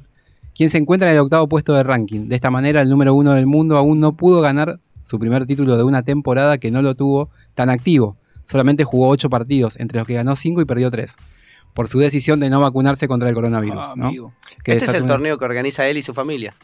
quien 0.54 0.70
se 0.70 0.78
encuentra 0.78 1.08
en 1.10 1.16
el 1.16 1.20
octavo 1.22 1.48
puesto 1.48 1.74
del 1.74 1.84
ranking. 1.84 2.28
De 2.28 2.34
esta 2.36 2.50
manera, 2.50 2.80
el 2.80 2.88
número 2.88 3.14
uno 3.14 3.32
del 3.32 3.46
mundo 3.46 3.76
aún 3.76 4.00
no 4.00 4.12
pudo 4.16 4.40
ganar 4.40 4.78
su 5.02 5.18
primer 5.18 5.46
título 5.46 5.76
de 5.76 5.82
una 5.82 6.02
temporada 6.02 6.58
que 6.58 6.70
no 6.70 6.80
lo 6.82 6.94
tuvo 6.94 7.28
tan 7.54 7.70
activo. 7.70 8.16
Solamente 8.46 8.84
jugó 8.84 9.08
8 9.08 9.28
partidos, 9.30 9.78
entre 9.80 9.98
los 9.98 10.06
que 10.06 10.14
ganó 10.14 10.36
5 10.36 10.60
y 10.60 10.64
perdió 10.64 10.90
3. 10.90 11.16
Por 11.74 11.88
su 11.88 11.98
decisión 11.98 12.38
de 12.40 12.50
no 12.50 12.60
vacunarse 12.60 13.08
contra 13.08 13.28
el 13.28 13.34
coronavirus. 13.34 13.78
Ah, 13.82 13.94
¿no? 13.96 14.06
amigo. 14.06 14.32
Que 14.62 14.72
este 14.72 14.84
es 14.84 14.94
el 14.94 15.02
una- 15.02 15.12
torneo 15.14 15.38
que 15.38 15.44
organiza 15.44 15.88
él 15.88 15.96
y 15.98 16.02
su 16.02 16.14
familia. 16.14 16.54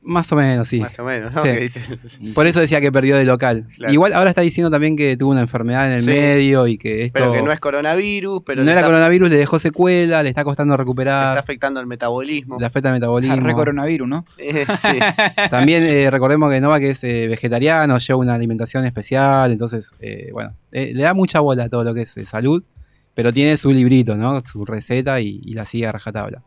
Más 0.00 0.30
o 0.32 0.36
menos, 0.36 0.68
sí. 0.68 0.80
Más 0.80 0.98
o 1.00 1.04
menos, 1.04 1.34
¿no? 1.34 1.42
Sí. 1.42 1.80
Por 2.34 2.46
eso 2.46 2.60
decía 2.60 2.80
que 2.80 2.90
perdió 2.92 3.16
de 3.16 3.24
local. 3.24 3.66
Claro. 3.76 3.92
Igual 3.92 4.12
ahora 4.14 4.30
está 4.30 4.40
diciendo 4.42 4.70
también 4.70 4.96
que 4.96 5.16
tuvo 5.16 5.32
una 5.32 5.40
enfermedad 5.40 5.86
en 5.88 5.92
el 5.94 6.02
Sí. 6.02 6.10
medio 6.10 6.66
y 6.66 6.78
que 6.78 7.02
esto 7.06 7.12
Pero 7.18 7.32
que 7.32 7.42
no 7.42 7.50
es 7.52 7.60
coronavirus, 7.60 8.42
pero 8.46 8.64
no 8.64 8.70
era 8.70 8.80
está, 8.80 8.88
coronavirus, 8.88 9.28
le 9.28 9.36
dejó 9.36 9.58
secuela, 9.58 10.22
le 10.22 10.28
está 10.30 10.44
costando 10.44 10.74
le 10.74 10.78
recuperar, 10.78 11.32
está 11.32 11.40
afectando 11.40 11.80
el 11.80 11.86
metabolismo. 11.86 12.58
le 12.58 12.64
afecta 12.66 12.88
el 12.90 12.94
metabolismo. 12.94 13.36
Re 13.36 13.52
coronavirus, 13.54 14.08
¿no? 14.08 14.24
Eh, 14.38 14.64
sí. 14.80 14.98
También 15.50 15.82
eh, 15.82 16.10
recordemos 16.10 16.50
que 16.50 16.60
Nova 16.60 16.78
que 16.78 16.90
es 16.90 17.04
eh, 17.04 17.26
vegetariano, 17.28 17.98
lleva 17.98 18.18
una 18.18 18.34
alimentación 18.34 18.84
especial, 18.86 19.52
entonces, 19.52 19.90
eh, 20.00 20.30
bueno, 20.32 20.54
eh, 20.72 20.92
le 20.94 21.02
da 21.02 21.12
mucha 21.12 21.40
bola 21.40 21.64
a 21.64 21.68
todo 21.68 21.84
lo 21.84 21.92
que 21.92 22.02
es 22.02 22.16
eh, 22.16 22.24
salud, 22.24 22.62
pero 23.14 23.32
tiene 23.32 23.56
su 23.56 23.72
librito, 23.72 24.14
¿no? 24.16 24.40
Su 24.42 24.64
receta 24.64 25.20
y, 25.20 25.40
y 25.44 25.54
la 25.54 25.64
sigue 25.66 25.86
a 25.88 25.92
rajatabla. 25.92 26.42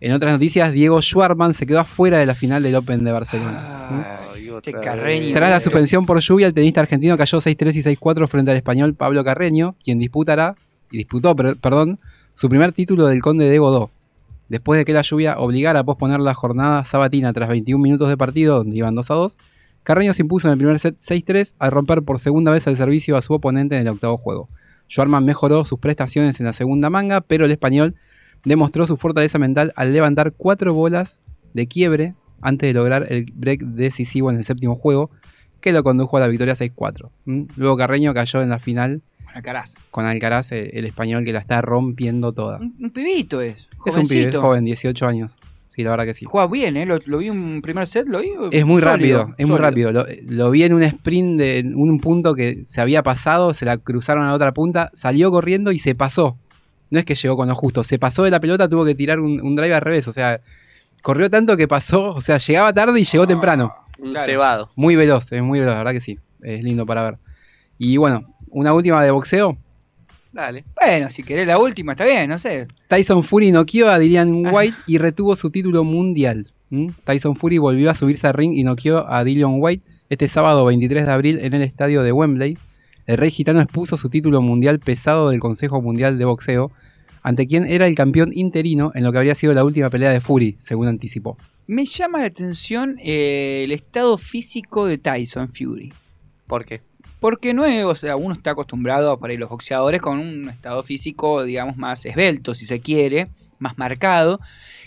En 0.00 0.12
otras 0.12 0.32
noticias, 0.32 0.72
Diego 0.72 1.00
Schwarman 1.02 1.52
se 1.54 1.66
quedó 1.66 1.80
afuera 1.80 2.18
de 2.18 2.26
la 2.26 2.34
final 2.34 2.62
del 2.62 2.74
Open 2.74 3.04
de 3.04 3.12
Barcelona. 3.12 4.16
Ay, 4.34 4.48
otra 4.48 4.80
Carreño. 4.80 5.26
vez. 5.26 5.34
Tras 5.34 5.50
la 5.50 5.60
suspensión 5.60 6.06
por 6.06 6.18
lluvia, 6.20 6.46
el 6.46 6.54
tenista 6.54 6.80
argentino 6.80 7.16
cayó 7.18 7.38
6-3 7.40 7.74
y 7.76 7.82
6-4 7.96 8.26
frente 8.28 8.50
al 8.50 8.56
español 8.56 8.94
Pablo 8.94 9.22
Carreño, 9.24 9.76
quien 9.84 9.98
disputará, 9.98 10.54
y 10.90 10.98
disputó, 10.98 11.36
per- 11.36 11.56
perdón, 11.56 11.98
su 12.34 12.48
primer 12.48 12.72
título 12.72 13.06
del 13.08 13.20
Conde 13.20 13.48
de 13.50 13.58
Godó. 13.58 13.90
Después 14.48 14.78
de 14.78 14.84
que 14.84 14.92
la 14.92 15.02
lluvia 15.02 15.38
obligara 15.38 15.80
a 15.80 15.84
posponer 15.84 16.18
la 16.20 16.34
jornada 16.34 16.84
sabatina 16.84 17.32
tras 17.32 17.48
21 17.50 17.80
minutos 17.82 18.08
de 18.08 18.16
partido, 18.16 18.56
donde 18.56 18.76
iban 18.76 18.94
2 18.94 19.10
a 19.10 19.14
2, 19.14 19.38
Carreño 19.82 20.12
se 20.14 20.22
impuso 20.22 20.48
en 20.48 20.52
el 20.52 20.58
primer 20.58 20.78
set 20.78 20.96
6-3 20.98 21.54
al 21.58 21.70
romper 21.70 22.02
por 22.02 22.18
segunda 22.18 22.50
vez 22.50 22.66
el 22.66 22.76
servicio 22.76 23.16
a 23.16 23.22
su 23.22 23.32
oponente 23.34 23.76
en 23.76 23.82
el 23.82 23.88
octavo 23.88 24.16
juego. 24.16 24.48
Schwarman 24.90 25.24
mejoró 25.24 25.64
sus 25.64 25.78
prestaciones 25.78 26.40
en 26.40 26.46
la 26.46 26.52
segunda 26.52 26.90
manga, 26.90 27.20
pero 27.20 27.44
el 27.44 27.50
español 27.52 27.94
demostró 28.44 28.86
su 28.86 28.96
fortaleza 28.96 29.38
mental 29.38 29.72
al 29.76 29.92
levantar 29.92 30.32
cuatro 30.32 30.74
bolas 30.74 31.20
de 31.54 31.66
quiebre 31.66 32.14
antes 32.40 32.68
de 32.68 32.74
lograr 32.74 33.06
el 33.10 33.30
break 33.34 33.60
decisivo 33.60 34.30
en 34.30 34.38
el 34.38 34.44
séptimo 34.44 34.76
juego, 34.76 35.10
que 35.60 35.72
lo 35.72 35.82
condujo 35.82 36.16
a 36.16 36.20
la 36.20 36.26
victoria 36.26 36.54
6-4. 36.54 37.10
¿Mm? 37.26 37.42
Luego 37.56 37.76
Carreño 37.76 38.14
cayó 38.14 38.40
en 38.42 38.48
la 38.48 38.58
final 38.58 39.02
Alcaraz. 39.34 39.74
con 39.90 40.06
Alcaraz, 40.06 40.52
el, 40.52 40.70
el 40.72 40.84
español 40.86 41.24
que 41.24 41.32
la 41.32 41.38
está 41.40 41.60
rompiendo 41.60 42.32
toda. 42.32 42.58
Un, 42.58 42.74
un 42.80 42.90
pibito 42.90 43.40
es. 43.42 43.68
Es 43.84 43.96
un 43.96 44.08
pibe, 44.08 44.32
joven, 44.32 44.64
18 44.64 45.06
años. 45.06 45.32
Sí, 45.66 45.84
la 45.84 45.90
verdad 45.90 46.04
que 46.04 46.14
sí. 46.14 46.24
Juega 46.24 46.48
bien, 46.48 46.76
¿eh? 46.76 46.84
Lo, 46.84 46.98
lo 47.04 47.18
vi 47.18 47.30
un 47.30 47.62
primer 47.62 47.86
set, 47.86 48.06
lo 48.08 48.20
vi. 48.20 48.30
Es 48.50 48.66
muy 48.66 48.82
sólido, 48.82 49.18
rápido, 49.20 49.34
es 49.38 49.46
muy 49.46 49.58
rápido. 49.58 49.92
Lo, 49.92 50.04
lo 50.26 50.50
vi 50.50 50.64
en 50.64 50.72
un 50.74 50.82
sprint 50.82 51.38
de 51.38 51.58
en 51.58 51.76
un 51.76 52.00
punto 52.00 52.34
que 52.34 52.64
se 52.66 52.80
había 52.80 53.04
pasado, 53.04 53.54
se 53.54 53.64
la 53.64 53.78
cruzaron 53.78 54.24
a 54.24 54.28
la 54.28 54.34
otra 54.34 54.52
punta, 54.52 54.90
salió 54.94 55.30
corriendo 55.30 55.70
y 55.70 55.78
se 55.78 55.94
pasó. 55.94 56.38
No 56.90 56.98
es 56.98 57.04
que 57.04 57.14
llegó 57.14 57.36
con 57.36 57.48
lo 57.48 57.54
justo, 57.54 57.84
se 57.84 57.98
pasó 57.98 58.22
de 58.24 58.30
la 58.30 58.40
pelota, 58.40 58.68
tuvo 58.68 58.84
que 58.84 58.94
tirar 58.94 59.20
un, 59.20 59.40
un 59.40 59.56
drive 59.56 59.74
al 59.74 59.80
revés. 59.80 60.08
O 60.08 60.12
sea, 60.12 60.40
corrió 61.02 61.30
tanto 61.30 61.56
que 61.56 61.68
pasó, 61.68 62.10
o 62.14 62.20
sea, 62.20 62.38
llegaba 62.38 62.72
tarde 62.72 63.00
y 63.00 63.04
llegó 63.04 63.26
temprano. 63.26 63.72
Un 63.98 64.10
Claro. 64.12 64.26
cebado. 64.26 64.70
Muy 64.76 64.96
veloz, 64.96 65.30
es 65.32 65.42
muy 65.42 65.60
veloz, 65.60 65.72
la 65.74 65.78
verdad 65.78 65.92
que 65.92 66.00
sí. 66.00 66.18
Es 66.42 66.64
lindo 66.64 66.86
para 66.86 67.02
ver. 67.02 67.18
Y 67.78 67.96
bueno, 67.96 68.34
una 68.48 68.72
última 68.74 69.02
de 69.04 69.10
boxeo. 69.10 69.56
Dale. 70.32 70.64
Bueno, 70.80 71.10
si 71.10 71.22
querés 71.22 71.46
la 71.46 71.58
última, 71.58 71.92
está 71.92 72.04
bien, 72.04 72.30
no 72.30 72.38
sé. 72.38 72.66
Tyson 72.88 73.24
Fury 73.24 73.50
noqueó 73.52 73.88
a 73.90 73.98
Dillian 73.98 74.46
White 74.52 74.76
y 74.86 74.98
retuvo 74.98 75.34
su 75.36 75.50
título 75.50 75.82
mundial. 75.84 76.52
¿Mm? 76.70 76.88
Tyson 77.04 77.34
Fury 77.36 77.58
volvió 77.58 77.90
a 77.90 77.94
subirse 77.94 78.26
al 78.28 78.34
ring 78.34 78.52
y 78.54 78.62
noqueó 78.62 79.10
a 79.10 79.24
Dillian 79.24 79.54
White 79.58 79.84
este 80.08 80.28
sábado 80.28 80.64
23 80.66 81.04
de 81.04 81.12
abril 81.12 81.38
en 81.42 81.52
el 81.54 81.62
estadio 81.62 82.02
de 82.02 82.12
Wembley. 82.12 82.56
El 83.10 83.16
rey 83.16 83.32
gitano 83.32 83.60
expuso 83.60 83.96
su 83.96 84.08
título 84.08 84.40
mundial 84.40 84.78
pesado 84.78 85.30
del 85.30 85.40
Consejo 85.40 85.82
Mundial 85.82 86.16
de 86.16 86.24
Boxeo, 86.24 86.70
ante 87.24 87.48
quien 87.48 87.64
era 87.64 87.88
el 87.88 87.96
campeón 87.96 88.30
interino 88.32 88.92
en 88.94 89.02
lo 89.02 89.10
que 89.10 89.18
habría 89.18 89.34
sido 89.34 89.52
la 89.52 89.64
última 89.64 89.90
pelea 89.90 90.10
de 90.10 90.20
Fury, 90.20 90.56
según 90.60 90.86
anticipó. 90.86 91.36
Me 91.66 91.86
llama 91.86 92.20
la 92.20 92.26
atención 92.26 93.00
eh, 93.02 93.62
el 93.64 93.72
estado 93.72 94.16
físico 94.16 94.86
de 94.86 94.98
Tyson 94.98 95.48
Fury. 95.48 95.92
¿Por 96.46 96.64
qué? 96.64 96.82
Porque 97.18 97.52
no 97.52 97.64
es, 97.64 97.84
o 97.84 97.96
sea, 97.96 98.14
uno 98.14 98.32
está 98.32 98.52
acostumbrado 98.52 99.18
para 99.18 99.34
los 99.34 99.48
boxeadores 99.48 100.00
con 100.00 100.20
un 100.20 100.48
estado 100.48 100.80
físico, 100.84 101.42
digamos, 101.42 101.76
más 101.76 102.06
esbelto, 102.06 102.54
si 102.54 102.64
se 102.64 102.78
quiere, 102.78 103.26
más 103.58 103.76
marcado. 103.76 104.38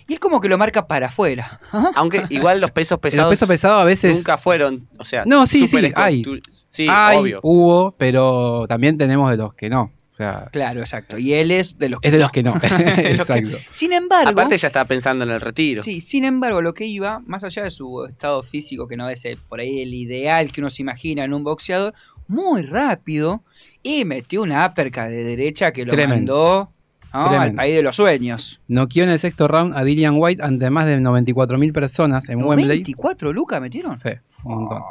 Y 0.08 0.14
él 0.14 0.20
como 0.20 0.42
que 0.42 0.50
lo 0.50 0.58
marca 0.58 0.88
para 0.88 1.08
afuera. 1.08 1.60
Aunque 1.96 2.24
igual 2.30 2.60
los 2.62 2.72
pesos 2.72 3.00
pesados 3.00 3.30
los 3.30 3.40
pesos 3.40 3.48
pesados 3.50 3.82
a 3.82 3.86
veces... 3.86 4.16
nunca 4.16 4.38
fueron, 4.38 4.88
o 4.98 5.06
sea, 5.06 5.24
No, 5.26 5.48
sí, 5.48 5.68
sí, 5.68 5.92
hay. 5.96 6.24
Sí, 6.68 6.88
hay, 6.90 7.18
obvio. 7.18 7.40
hubo, 7.44 7.96
pero 7.98 8.66
también 8.68 8.98
tenemos 8.98 9.30
de 9.32 9.38
los 9.38 9.54
que 9.54 9.70
no. 9.70 9.92
O 10.14 10.16
sea, 10.16 10.48
Claro, 10.52 10.82
exacto. 10.82 11.18
Y 11.18 11.34
él 11.34 11.50
es 11.50 11.80
de 11.80 11.90
los 11.90 12.00
que 12.00 12.10
es 12.10 12.12
de 12.12 12.20
no. 12.20 12.26
los 12.26 12.32
que 12.32 12.44
no. 12.44 12.54
Exacto. 12.62 13.58
Sin 13.72 13.94
embargo, 13.94 14.30
Aparte 14.30 14.58
ya 14.58 14.68
estaba 14.68 14.86
pensando 14.86 15.24
en 15.24 15.32
el 15.32 15.42
retiro. 15.42 15.82
sí, 15.82 16.02
sin 16.02 16.24
embargo, 16.24 16.62
lo 16.62 16.76
que 16.76 16.86
iba, 16.86 17.20
más 17.26 17.44
allá 17.44 17.64
de 17.64 17.72
su 17.72 18.06
estado 18.06 18.44
físico, 18.44 18.88
que 18.88 18.96
no 18.96 19.10
es 19.10 19.26
el, 19.26 19.38
por 19.38 19.60
ahí 19.60 19.82
el 19.82 19.94
ideal 19.94 20.52
que 20.52 20.62
uno 20.62 20.70
se 20.70 20.84
imagina 20.84 21.24
en 21.24 21.34
un 21.34 21.44
boxeador, 21.44 21.96
muy 22.28 22.62
rápido 22.62 23.44
y 23.82 24.06
metió 24.06 24.44
una 24.44 24.66
uppercut 24.66 25.06
de 25.06 25.24
derecha 25.24 25.72
que 25.72 25.84
lo 25.86 25.94
Tremendo. 25.94 26.36
mandó 26.36 26.72
al 27.14 27.30
Tremendo. 27.30 27.56
país 27.58 27.76
de 27.76 27.84
los 27.84 27.96
sueños. 27.96 28.60
Noqueó 28.68 29.04
en 29.04 29.12
el 29.12 29.20
sexto 29.20 29.48
round 29.48 29.78
a 29.78 29.84
Dillian 29.84 30.16
White 30.18 30.44
ante 30.44 30.70
más 30.70 30.86
de 30.88 30.98
94.000 30.98 31.72
personas 31.72 32.28
en 32.28 32.44
Wembley. 32.44 32.68
24 32.68 33.32
lucas 33.32 33.62
metieron. 33.62 33.98
Sí, 33.98 34.10
un 34.44 34.56
montón. 34.56 34.82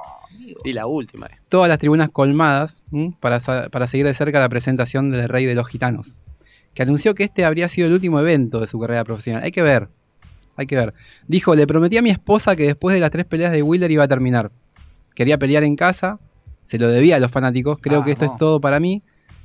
Y 0.65 0.73
la 0.73 0.87
última. 0.87 1.27
eh. 1.27 1.39
Todas 1.49 1.69
las 1.69 1.79
tribunas 1.79 2.11
colmadas 2.11 2.83
¿m? 2.93 3.15
para, 3.21 3.41
para 3.71 3.87
seguir 3.89 4.07
de 4.07 4.15
cerca 4.15 4.39
la 4.41 4.49
presentación 4.49 5.11
del 5.11 5.29
Rey 5.29 5.47
de 5.47 5.55
los 5.55 5.67
Gitanos, 5.69 6.21
que 6.75 6.83
anunció 6.83 7.15
que 7.15 7.25
este 7.25 7.45
habría 7.45 7.69
sido 7.69 7.89
el 7.89 7.95
último 7.95 8.21
evento 8.21 8.61
de 8.61 8.67
su 8.67 8.79
carrera 8.79 9.03
profesional. 9.05 9.43
Hay 9.43 9.51
que 9.51 9.63
ver, 9.63 9.89
hay 10.57 10.67
que 10.67 10.77
ver. 10.77 10.95
Dijo, 11.27 11.55
le 11.55 11.67
prometí 11.67 11.97
a 11.97 12.03
mi 12.03 12.11
esposa 12.11 12.55
que 12.55 12.65
después 12.65 12.95
de 12.95 13.01
las 13.01 13.11
tres 13.11 13.25
peleas 13.25 13.51
de 13.53 13.63
Wheeler 13.63 13.91
iba 13.91 14.05
a 14.05 14.09
terminar. 14.09 14.51
Quería 15.15 15.39
pelear 15.39 15.65
en 15.65 15.75
casa, 15.75 16.19
se 16.65 16.79
lo 16.79 16.89
debía 16.89 17.17
a 17.17 17.19
los 17.21 17.31
fanáticos, 17.31 17.79
creo 17.81 18.05
que 18.05 18.13
esto 18.13 18.27
es 18.27 18.37
todo 18.37 18.61
para 18.61 18.79
mí. 18.79 19.03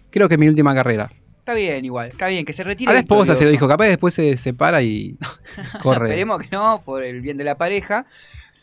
Creo 0.10 0.28
que 0.30 0.36
es 0.36 0.40
mi 0.40 0.48
última 0.48 0.74
carrera. 0.74 1.12
Está 1.48 1.56
bien, 1.56 1.86
igual, 1.86 2.10
está 2.10 2.28
bien, 2.28 2.44
que 2.44 2.52
se 2.52 2.62
retire. 2.62 2.90
A 2.92 2.94
la 2.94 3.00
esposa 3.00 3.34
se 3.34 3.46
lo 3.46 3.52
dijo, 3.52 3.70
capaz 3.70 3.86
después 3.88 4.14
se 4.14 4.36
separa 4.36 4.82
y 4.84 5.18
corre. 5.82 6.08
Esperemos 6.08 6.42
que 6.42 6.50
no, 6.52 6.82
por 6.84 7.06
el 7.06 7.22
bien 7.22 7.38
de 7.38 7.46
la 7.46 7.56
pareja, 7.58 8.06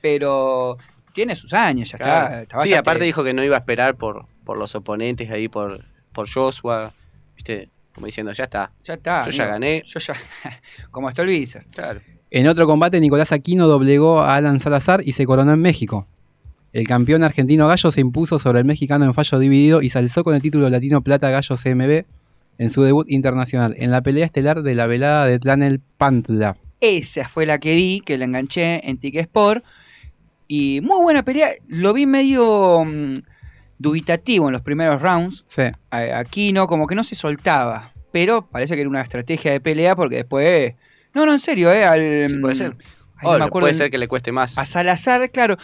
pero 0.03 0.77
tiene 1.15 1.35
sus 1.35 1.55
años, 1.55 1.91
ya 1.91 1.97
Claro. 1.97 2.27
está. 2.27 2.43
está 2.43 2.57
sí, 2.59 2.69
bastante- 2.69 2.77
aparte 2.79 3.05
dijo 3.05 3.25
que 3.25 3.33
no 3.33 3.43
iba 3.43 3.57
a 3.57 3.61
esperar 3.61 3.97
por, 3.97 4.27
por 4.45 4.59
los 4.59 4.75
oponentes 4.75 5.31
ahí, 5.31 5.49
por, 5.49 5.83
por 6.13 6.29
Joshua. 6.31 6.93
Viste, 7.37 7.71
como 7.95 8.05
diciendo, 8.05 8.33
ya 8.33 8.45
está. 8.45 8.71
Ya 8.83 8.95
está. 8.95 9.25
Yo 9.25 9.31
ya 9.31 9.47
gané. 9.47 9.83
Yo 9.87 9.99
ya. 10.01 10.15
Como 10.91 11.09
está 11.09 11.23
el. 11.23 11.65
Claro. 11.73 12.03
En 12.31 12.47
otro 12.49 12.67
combate, 12.67 13.01
Nicolás 13.01 13.33
Aquino 13.33 13.67
doblegó 13.67 14.21
a 14.21 14.35
Alan 14.37 14.61
Salazar 14.61 15.01
y 15.07 15.13
se 15.13 15.25
coronó 15.25 15.55
en 15.55 15.61
México. 15.63 16.07
El 16.75 16.87
campeón 16.87 17.23
argentino 17.23 17.67
Gallo 17.67 17.91
se 17.93 18.01
impuso 18.03 18.39
sobre 18.39 18.59
el 18.59 18.67
mexicano 18.67 19.05
en 19.07 19.15
fallo 19.15 19.39
dividido 19.39 19.81
y 19.81 19.89
se 19.89 19.99
alzó 20.01 20.23
con 20.23 20.35
el 20.35 20.43
título 20.43 20.69
latino 20.69 21.01
Plata 21.03 21.31
Gallo 21.31 21.57
CMB 21.57 22.05
en 22.59 22.71
su 22.71 22.83
debut 22.83 23.07
internacional, 23.11 23.75
en 23.79 23.91
la 23.91 24.03
pelea 24.03 24.25
estelar 24.27 24.63
de 24.63 24.75
la 24.75 24.87
velada 24.87 25.27
de 25.27 25.39
Tlanel 25.39 25.81
Pantla. 25.99 26.57
Esa 26.81 27.27
fue 27.29 27.47
la 27.47 27.59
que 27.59 27.75
vi, 27.75 28.01
que 28.05 28.19
la 28.19 28.25
enganché 28.27 28.89
en 28.89 28.99
Tic 28.99 29.17
Sport. 29.17 29.65
Y 30.47 30.81
muy 30.83 31.01
buena 31.03 31.23
pelea. 31.25 31.51
Lo 31.69 31.93
vi 31.95 32.05
medio 32.07 32.85
mm, 32.85 33.15
dubitativo 33.79 34.49
en 34.49 34.53
los 34.53 34.63
primeros 34.63 35.01
rounds. 35.01 35.45
Sí. 35.47 35.63
A- 35.91 36.19
Aquino 36.19 36.67
como 36.67 36.87
que 36.87 36.95
no 36.95 37.03
se 37.05 37.15
soltaba. 37.15 37.93
Pero 38.13 38.47
parece 38.47 38.75
que 38.75 38.83
era 38.83 38.91
una 38.91 39.01
estrategia 39.01 39.53
de 39.53 39.61
pelea 39.61 39.97
porque 39.97 40.17
después... 40.17 40.75
No, 41.15 41.25
no, 41.27 41.33
en 41.33 41.39
serio, 41.39 41.73
¿eh? 41.73 41.85
Al, 41.85 42.27
Sí, 42.29 42.37
puede 42.37 42.55
ser. 42.55 42.77
Ay, 43.17 43.31
no 43.33 43.39
me 43.39 43.45
acuerdo 43.45 43.65
puede 43.67 43.75
ser 43.75 43.91
que 43.91 43.99
le 43.99 44.07
cueste 44.09 44.33
más. 44.33 44.59
A 44.59 44.67
Salazar, 44.67 45.31
claro. 45.31 45.57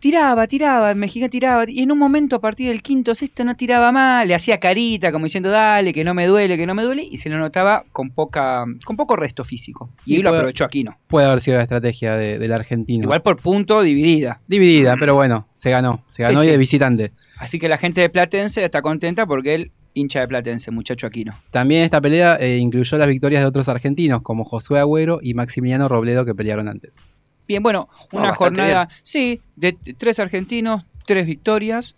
Tiraba, 0.00 0.46
tiraba, 0.46 0.90
el 0.90 0.96
mexicano 0.96 1.28
tiraba. 1.30 1.64
Y 1.68 1.80
en 1.82 1.92
un 1.92 1.98
momento, 1.98 2.36
a 2.36 2.40
partir 2.40 2.68
del 2.68 2.82
quinto 2.82 3.14
sexto, 3.14 3.44
no 3.44 3.54
tiraba 3.54 3.92
mal. 3.92 4.26
Le 4.26 4.34
hacía 4.34 4.58
carita, 4.58 5.12
como 5.12 5.26
diciendo, 5.26 5.50
dale, 5.50 5.92
que 5.92 6.04
no 6.04 6.14
me 6.14 6.26
duele, 6.26 6.56
que 6.56 6.66
no 6.66 6.74
me 6.74 6.82
duele. 6.82 7.02
Y 7.02 7.18
se 7.18 7.28
lo 7.28 7.38
notaba 7.38 7.84
con 7.92 8.10
poca 8.10 8.64
con 8.84 8.96
poco 8.96 9.14
resto 9.16 9.44
físico. 9.44 9.90
Y, 10.06 10.14
Y 10.14 10.16
ahí 10.16 10.22
lo 10.22 10.30
aprovechó 10.30 10.64
Aquino. 10.64 10.98
Puede 11.06 11.26
haber 11.26 11.40
sido 11.42 11.58
la 11.58 11.64
estrategia 11.64 12.16
de- 12.16 12.38
del 12.38 12.52
argentino. 12.52 13.04
Igual 13.04 13.20
por 13.22 13.36
punto, 13.36 13.82
dividida. 13.82 14.40
Dividida, 14.48 14.96
pero 14.98 15.14
bueno, 15.14 15.46
se 15.54 15.70
ganó. 15.70 16.02
Se 16.08 16.22
ganó 16.22 16.40
Sí, 16.40 16.46
y 16.46 16.48
sí. 16.48 16.52
de 16.52 16.58
visitante. 16.58 17.12
Así 17.38 17.58
que 17.58 17.68
la 17.68 17.76
gente 17.76 18.00
de 18.00 18.08
Platense 18.08 18.64
está 18.64 18.80
contenta 18.82 19.26
porque 19.26 19.54
él 19.54 19.72
hincha 19.92 20.20
de 20.20 20.28
Platense, 20.28 20.70
muchacho 20.70 21.06
Aquino. 21.08 21.34
También 21.50 21.82
esta 21.82 22.00
pelea 22.00 22.36
eh, 22.40 22.56
incluyó 22.56 22.96
las 22.96 23.08
victorias 23.08 23.42
de 23.42 23.48
otros 23.48 23.68
argentinos, 23.68 24.22
como 24.22 24.44
Josué 24.44 24.78
Agüero 24.78 25.18
y 25.22 25.34
Maximiliano 25.34 25.88
Robledo, 25.88 26.24
que 26.24 26.34
pelearon 26.34 26.68
antes. 26.68 27.04
Bien, 27.50 27.64
bueno, 27.64 27.88
una 28.12 28.32
jornada, 28.32 28.88
sí, 29.02 29.40
de 29.56 29.72
tres 29.72 30.20
argentinos, 30.20 30.86
tres 31.04 31.26
victorias. 31.26 31.96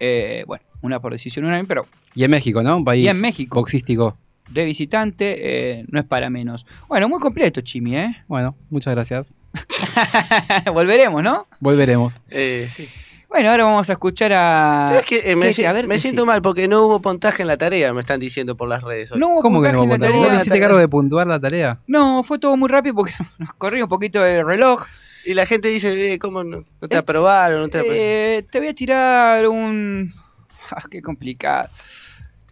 Eh, 0.00 0.44
bueno, 0.46 0.64
una 0.80 0.98
por 0.98 1.12
decisión 1.12 1.44
unánime, 1.44 1.68
pero 1.68 1.86
Y 2.14 2.24
en 2.24 2.30
México, 2.30 2.62
¿no? 2.62 2.78
Un 2.78 2.86
país 2.86 3.04
Y 3.04 3.08
en 3.10 3.20
México. 3.20 3.60
boxístico. 3.60 4.16
de 4.48 4.64
visitante 4.64 5.36
eh, 5.80 5.84
no 5.90 6.00
es 6.00 6.06
para 6.06 6.30
menos. 6.30 6.64
Bueno, 6.88 7.10
muy 7.10 7.20
completo, 7.20 7.60
Chimi, 7.60 7.98
¿eh? 7.98 8.16
Bueno, 8.28 8.56
muchas 8.70 8.94
gracias. 8.94 9.34
Volveremos, 10.72 11.22
¿no? 11.22 11.48
Volveremos. 11.60 12.22
Eh, 12.30 12.70
sí. 12.72 12.88
Bueno, 13.34 13.50
ahora 13.50 13.64
vamos 13.64 13.90
a 13.90 13.94
escuchar 13.94 14.32
a. 14.32 14.84
¿Sabes 14.86 15.04
qué? 15.06 15.22
Eh, 15.24 15.34
me, 15.34 15.46
¿Qué? 15.46 15.54
si- 15.54 15.64
A 15.64 15.72
ver, 15.72 15.88
me 15.88 15.94
decí. 15.96 16.02
siento 16.02 16.24
mal 16.24 16.40
porque 16.40 16.68
no 16.68 16.82
hubo 16.86 17.00
puntaje 17.02 17.42
en 17.42 17.48
la 17.48 17.56
tarea, 17.56 17.92
me 17.92 18.00
están 18.02 18.20
diciendo 18.20 18.56
por 18.56 18.68
las 18.68 18.84
redes 18.84 19.10
hoy. 19.10 19.18
No 19.18 19.26
hubo 19.30 19.40
¿Cómo 19.40 19.60
que 19.60 19.72
no 19.72 19.78
hubo 19.78 19.84
en 19.86 19.90
la 19.90 19.94
puntaje? 19.96 20.12
¿Vos 20.12 20.22
tarea. 20.22 20.36
le 20.38 20.40
hiciste 20.42 20.60
cargo 20.60 20.78
de 20.78 20.86
puntuar 20.86 21.26
la 21.26 21.40
tarea? 21.40 21.80
No, 21.88 22.22
fue 22.22 22.38
todo 22.38 22.56
muy 22.56 22.68
rápido 22.68 22.94
porque 22.94 23.12
nos 23.38 23.52
corría 23.54 23.82
un 23.82 23.88
poquito 23.90 24.24
el 24.24 24.46
reloj. 24.46 24.84
Y 25.24 25.34
la 25.34 25.46
gente 25.46 25.66
dice, 25.66 26.12
eh, 26.12 26.20
¿cómo 26.20 26.44
no, 26.44 26.62
no 26.80 26.88
te 26.88 26.96
aprobaron? 26.96 27.62
No 27.62 27.68
te 27.68 27.80
apro-?" 27.80 27.92
Eh, 27.92 28.46
te 28.52 28.60
voy 28.60 28.68
a 28.68 28.74
tirar 28.74 29.48
un. 29.48 30.14
Ah, 30.70 30.84
qué 30.88 31.02
complicado. 31.02 31.70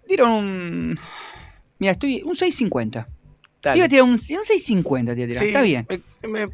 Tiro 0.08 0.34
un. 0.36 0.98
Mira, 1.78 1.92
estoy. 1.92 2.22
Un 2.24 2.34
650. 2.34 3.06
Te 3.62 3.68
Dale. 3.70 3.78
iba 3.78 3.86
a 3.86 3.88
tirar 3.88 4.02
un, 4.02 4.10
un 4.10 4.18
650, 4.18 5.14
te 5.14 5.20
iba 5.20 5.26
a 5.26 5.28
tirar. 5.30 5.42
Sí, 5.44 5.48
Está 5.50 5.62
bien. 5.62 5.86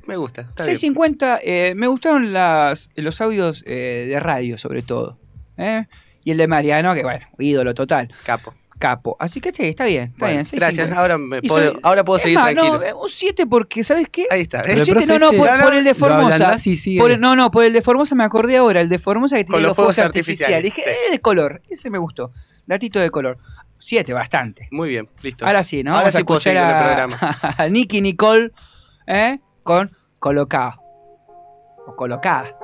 Me, 0.07 0.17
gusta. 0.17 0.43
Está 0.43 0.63
bien. 0.65 0.77
650, 0.77 1.41
eh, 1.43 1.73
me 1.75 1.87
gustaron 1.87 2.33
las, 2.33 2.91
los 2.97 3.21
audios 3.23 3.65
eh, 3.67 4.07
de 4.09 4.21
radio, 4.21 4.59
sobre 4.59 4.83
todo. 4.83 5.19
¿eh? 5.57 5.87
Y 6.23 6.31
el 6.33 6.37
de 6.39 6.47
Mariano, 6.47 6.95
que 6.95 7.03
bueno, 7.03 7.27
ídolo 7.39 7.73
total. 7.75 8.13
Capo. 8.25 8.55
Capo. 8.79 9.17
Así 9.19 9.41
que 9.41 9.51
sí, 9.53 9.65
está 9.65 9.87
bien, 9.87 10.05
está 10.13 10.27
Bueno, 10.27 10.35
bien. 10.43 10.47
gracias. 10.53 10.87
650. 10.89 11.01
Ahora, 11.01 11.19
me 11.19 11.43
puedo, 11.43 11.73
soy- 11.73 11.81
ahora 11.83 12.05
puedo 12.05 12.19
seguir 12.21 12.39
más, 12.39 12.53
tranquilo. 12.55 12.79
No, 12.91 13.01
un 13.01 13.09
7 13.09 13.47
porque, 13.47 13.83
¿sabes 13.83 14.07
qué? 14.13 14.27
Ahí 14.31 14.43
está. 14.43 14.61
El 14.61 14.77
¿ves? 14.77 14.85
7 14.85 15.07
no, 15.07 15.19
no, 15.19 15.33
por, 15.33 15.49
por 15.61 15.75
el 15.75 15.83
de 15.85 15.95
Formosa. 15.95 16.57
Por 16.99 17.11
el- 17.11 17.21
no, 17.21 17.35
no, 17.35 17.51
por 17.51 17.65
el 17.65 17.73
de 17.73 17.83
Formosa 17.83 18.15
me 18.15 18.23
acordé 18.25 18.59
ahora, 18.59 18.81
el 18.83 18.89
de 18.91 18.99
Formosa 18.99 19.37
que 19.37 19.45
tiene 19.45 19.55
Con 19.55 19.63
los, 19.63 19.71
los 19.71 19.77
fuegos 19.77 19.97
fuegos 19.97 20.07
artificiales. 20.07 20.57
artificiales, 20.59 20.93
Dije, 20.95 21.07
eh, 21.09 21.11
de 21.13 21.21
color, 21.21 21.63
ese 21.71 21.89
me 21.91 21.99
gustó. 21.99 22.33
Datito 22.67 23.01
de 23.01 23.11
color. 23.11 23.39
7, 23.79 24.13
bastante. 24.13 24.69
Muy 24.71 24.89
bien, 24.91 25.09
listo. 25.23 25.47
Ahora 25.47 25.65
sí, 25.65 25.83
¿no? 25.83 25.91
Ahora 25.93 26.03
Vamos 26.05 26.15
a 26.15 26.19
sí 26.19 26.25
puedo 26.25 26.39
escuchar 26.39 26.55
seguir 26.55 26.69
con 26.69 26.71
el 26.71 26.77
a- 26.77 26.87
programa. 26.87 27.55
a 27.59 27.69
Nicky 27.69 28.01
Nicole 28.01 28.53
¿eh? 29.07 29.39
con 29.63 29.97
Colocada. 30.19 30.79
O 31.87 31.95
Colocada. 31.97 32.55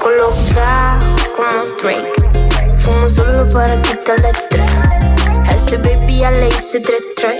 Coloca 0.00 0.98
como 1.36 1.64
Drake. 1.82 2.12
Fumo 2.78 3.08
solo 3.08 3.48
para 3.50 3.80
quitarle 3.82 4.30
estrés. 4.30 4.70
A 5.46 5.52
ese 5.54 5.76
baby 5.78 6.18
ya 6.18 6.30
le 6.30 6.48
hice 6.48 6.80
tres 6.80 7.04
tres. 7.16 7.38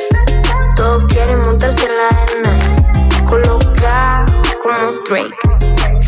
Todos 0.74 1.05
quieren 1.12 1.38
montarse 1.42 1.86
en 1.86 1.97
la 1.97 2.09
arena. 2.09 3.24
Coloca 3.24 4.26
como 4.67 4.93
Drake. 5.09 5.37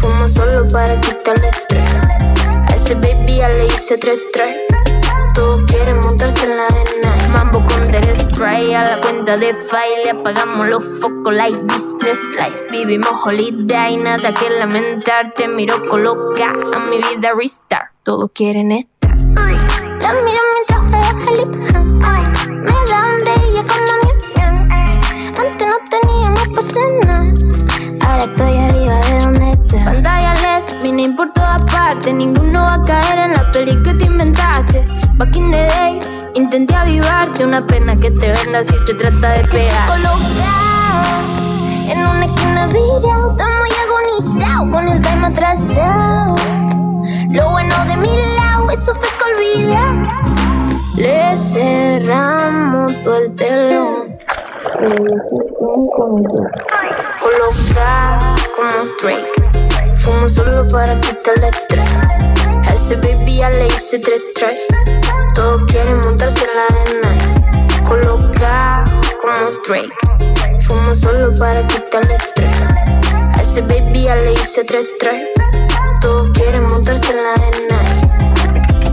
Fumo 0.01 0.29
solo 0.29 0.67
para 0.69 1.01
quitarle 1.01 1.49
estrés. 1.49 1.91
A 2.69 2.75
ese 2.75 2.95
baby 2.95 3.37
ya 3.37 3.49
le 3.49 3.67
hice 3.67 3.99
tres 3.99 4.25
tres. 4.33 4.57
Todos 5.35 5.63
quieren 5.67 6.01
montarse 6.01 6.45
en 6.45 6.57
la 6.57 6.67
arena. 6.67 7.29
Mambo 7.33 7.65
con 7.67 7.85
der 7.91 8.05
spray 8.17 8.75
a 8.75 8.83
la 8.85 9.01
cuenta 9.01 9.37
de 9.37 9.55
file. 9.55 10.05
Le 10.05 10.11
apagamos 10.11 10.69
los 10.69 10.85
focos 11.01 11.33
like 11.33 11.59
business 11.59 12.19
life. 12.37 12.67
Vivimos 12.71 13.17
holiday, 13.25 13.97
nada 13.97 14.35
que 14.35 14.51
lamentar. 14.51 15.35
Te 15.35 15.47
miro 15.47 15.81
coloca 15.89 16.47
a 16.51 16.79
mi 16.91 16.97
vida 16.97 17.31
restart. 17.37 17.93
Todos 18.03 18.31
quieren 18.35 18.73
estar. 18.73 19.13
Ay, 19.37 19.57
la 20.01 20.13
miro 20.15 20.41
mientras 20.55 20.81
juega 20.91 22.38
Ahora 28.19 28.33
estoy 28.33 28.57
arriba 28.57 28.95
de 28.95 29.21
donde 29.21 29.51
estás. 29.53 29.85
Pantalla 29.85 30.35
LED, 30.35 30.83
vine 30.83 31.09
por 31.11 31.33
todas 31.33 31.61
partes. 31.71 32.13
Ninguno 32.13 32.63
va 32.63 32.75
a 32.75 32.85
caer 32.85 33.19
en 33.19 33.33
la 33.35 33.49
peli 33.53 33.81
que 33.85 33.95
te 33.95 34.07
inventaste. 34.07 34.85
Back 35.15 35.37
in 35.37 35.53
the 35.53 35.57
day, 35.57 36.01
intenté 36.35 36.75
avivarte. 36.75 37.45
Una 37.45 37.65
pena 37.65 37.97
que 37.97 38.11
te 38.11 38.33
venda 38.33 38.65
si 38.65 38.77
se 38.77 38.95
trata 38.95 39.31
de 39.35 39.45
pegar. 39.45 39.89
En 41.87 41.99
una 42.01 42.25
esquina 42.25 42.67
virado, 42.67 43.31
estamos 43.31 43.61
muy 43.61 43.71
agonizados 43.87 44.69
con 44.73 44.89
el 44.89 45.01
time 45.01 45.27
atrasado. 45.29 46.35
Lo 47.31 47.51
bueno 47.51 47.85
de 47.85 47.97
mi 47.99 48.17
lado, 48.37 48.69
eso 48.73 48.97
fue 48.97 49.09
que 49.17 49.25
olvidé. 49.33 49.79
Le 50.97 51.37
cerramos 51.37 53.01
todo 53.05 53.17
el 53.17 53.37
telón. 53.37 54.19
Coloca 57.21 58.19
como 58.57 58.85
Drake. 59.01 59.33
Fumo 59.99 60.29
solo 60.29 60.67
para 60.69 61.01
quitarle 61.01 61.49
estrés. 61.49 61.89
A 62.67 62.75
ese 62.75 62.97
baby 62.97 63.37
ya 63.37 63.51
le 63.51 63.69
hice 63.69 64.01
tres 64.01 64.25
tres. 64.35 64.59
Todos 65.35 65.63
quieren 65.71 66.01
montarse 66.01 66.45
en 66.45 66.51
la 66.57 66.67
arena. 66.83 67.11
Coloca 67.87 68.85
como 69.21 69.51
Drake. 69.69 69.95
Fumo 70.67 70.93
solo 70.95 71.33
para 71.39 71.65
quitarle 71.67 72.17
estrés. 72.17 72.57
A 73.37 73.41
ese 73.41 73.63
baby 73.63 74.03
ya 74.03 74.17
le 74.17 74.33
hice 74.33 74.65
tres 74.65 74.91
tres. 74.99 75.25
Todos 76.01 76.31
quieren 76.31 76.65
montarse 76.67 77.13
en 77.13 77.23
la 77.23 77.33
arena. 77.35 77.81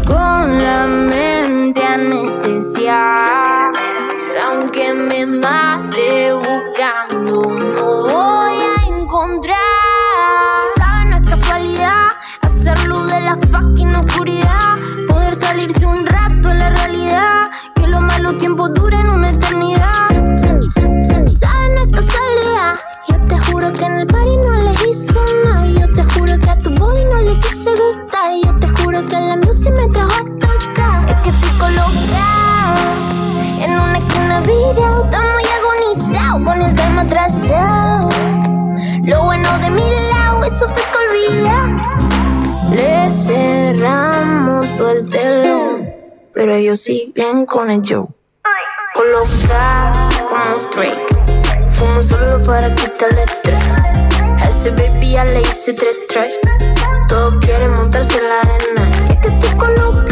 Con 0.05 0.59
la 0.63 0.85
mente 0.85 1.83
anestesia. 1.83 3.71
Aunque 4.43 4.93
me 4.93 5.25
mate 5.25 6.33
buscando, 6.33 7.43
no 7.43 8.01
voy 8.03 8.53
a 8.53 8.87
encontrar. 8.87 9.55
Es 11.13 11.29
casualidad 11.29 12.07
hacerlo 12.41 13.05
de 13.05 13.21
la 13.21 13.37
fucking 13.37 13.95
oscuridad. 13.95 14.75
Poder 15.07 15.35
salirse 15.35 15.85
un 15.85 16.05
rato 16.05 16.49
de 16.49 16.55
la 16.55 16.69
realidad. 16.69 17.49
Que 17.75 17.87
los 17.87 18.01
malos 18.01 18.37
tiempos 18.37 18.73
duren 18.73 19.09
una 19.09 19.29
eternidad. 19.29 20.11
Es 20.11 20.41
casualidad. 21.91 22.75
Yo 23.07 23.25
te 23.25 23.39
juro 23.39 23.71
que 23.71 23.85
en 23.85 23.93
el 23.99 24.07
party 24.07 24.37
no 24.37 24.53
le 24.53 24.73
hizo 24.89 25.23
nada. 25.45 25.65
Yo 25.65 25.93
te 25.93 26.03
juro 26.13 26.37
que 26.39 26.49
a 26.49 26.57
tu 26.57 26.71
boy 26.71 27.05
no 27.05 27.21
le 27.21 27.39
quise 27.39 27.71
gustar. 27.71 28.31
Yo 28.43 28.59
te 28.59 28.67
juro 28.67 29.05
que 29.07 29.19
la 29.19 29.37
music 29.37 29.71
me 29.77 29.87
trajo 29.89 30.11
hasta 30.13 30.69
acá. 30.71 31.05
Es 31.07 31.15
que 31.23 31.29
estoy 31.29 31.51
colocada 31.57 32.75
en 33.61 33.71
una 33.71 33.99
esquina 34.35 34.41
virado. 34.41 35.05
Estamos 35.05 35.43
agonizados 35.59 36.41
con 36.43 36.61
el 36.61 36.75
tema 36.75 37.01
atrasado. 37.01 38.09
Lo 39.03 39.23
bueno 39.23 39.59
de 39.59 39.69
mi 39.71 39.89
lado, 40.11 40.43
eso 40.43 40.69
fue 40.69 40.83
que 40.91 40.97
olvidé. 41.07 42.75
Le 42.75 43.11
cerramos 43.11 44.75
todo 44.77 44.91
el 44.91 45.09
telón. 45.09 45.89
Pero 46.33 46.53
ellos 46.53 46.81
siguen 46.81 47.45
con 47.45 47.69
el 47.69 47.81
show. 47.81 48.09
Coloca 48.93 50.09
como 50.29 50.71
Drake. 50.75 51.05
Fumo 51.71 52.01
solo 52.01 52.41
para 52.43 52.73
quitarle 52.73 53.23
estrés. 53.23 53.63
A 54.37 54.47
ese 54.49 54.71
baby 54.71 55.11
ya 55.11 55.25
le 55.25 55.41
hice 55.41 55.73
tres 55.73 55.99
tres. 56.07 56.33
Todos 57.07 57.35
quieren 57.45 57.71
montarse 57.73 58.17
en 58.17 58.29
la 58.29 58.39
arena. 58.39 59.09
Es 59.09 59.19
que 59.19 59.27
estoy 59.27 59.57
colocado 59.57 60.04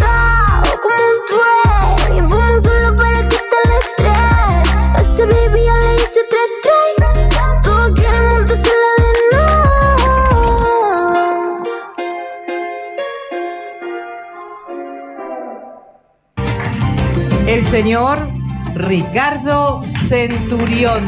El 17.53 17.63
señor 17.63 18.17
Ricardo 18.73 19.83
Centurión. 20.07 21.05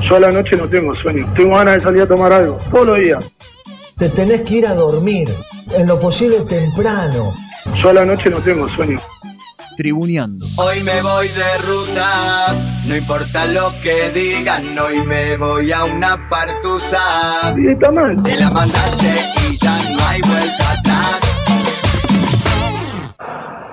Yo 0.00 0.14
a 0.14 0.20
la 0.20 0.30
noche 0.30 0.56
no 0.56 0.68
tengo 0.68 0.94
sueño. 0.94 1.26
Tengo 1.34 1.56
ganas 1.56 1.74
de 1.74 1.80
salir 1.80 2.02
a 2.02 2.06
tomar 2.06 2.32
algo. 2.32 2.56
Todos 2.70 2.86
los 2.86 2.98
días. 3.00 3.24
Te 3.98 4.08
tenés 4.08 4.42
que 4.42 4.58
ir 4.58 4.66
a 4.68 4.74
dormir, 4.74 5.28
en 5.74 5.88
lo 5.88 5.98
posible 5.98 6.42
temprano. 6.42 7.34
Yo 7.82 7.88
a 7.88 7.94
la 7.94 8.04
noche 8.04 8.30
no 8.30 8.38
tengo 8.38 8.68
sueño. 8.68 9.00
Tribuneando. 9.76 10.46
Hoy 10.58 10.84
me 10.84 11.02
voy 11.02 11.26
de 11.26 11.58
ruta, 11.66 12.54
no 12.86 12.94
importa 12.94 13.44
lo 13.46 13.72
que 13.82 14.10
digan, 14.10 14.78
hoy 14.78 15.04
me 15.04 15.36
voy 15.36 15.72
a 15.72 15.82
una 15.82 16.28
partusa. 16.28 17.56
Y 17.58 17.72
está 17.72 17.90
mal. 17.90 18.22
Te 18.22 18.36
la 18.36 18.52
mandaste 18.52 19.16
y 19.50 19.56
ya 19.56 19.76
no 19.96 20.06
hay 20.06 20.20
vuelta 20.20 20.72
atrás. 20.74 21.26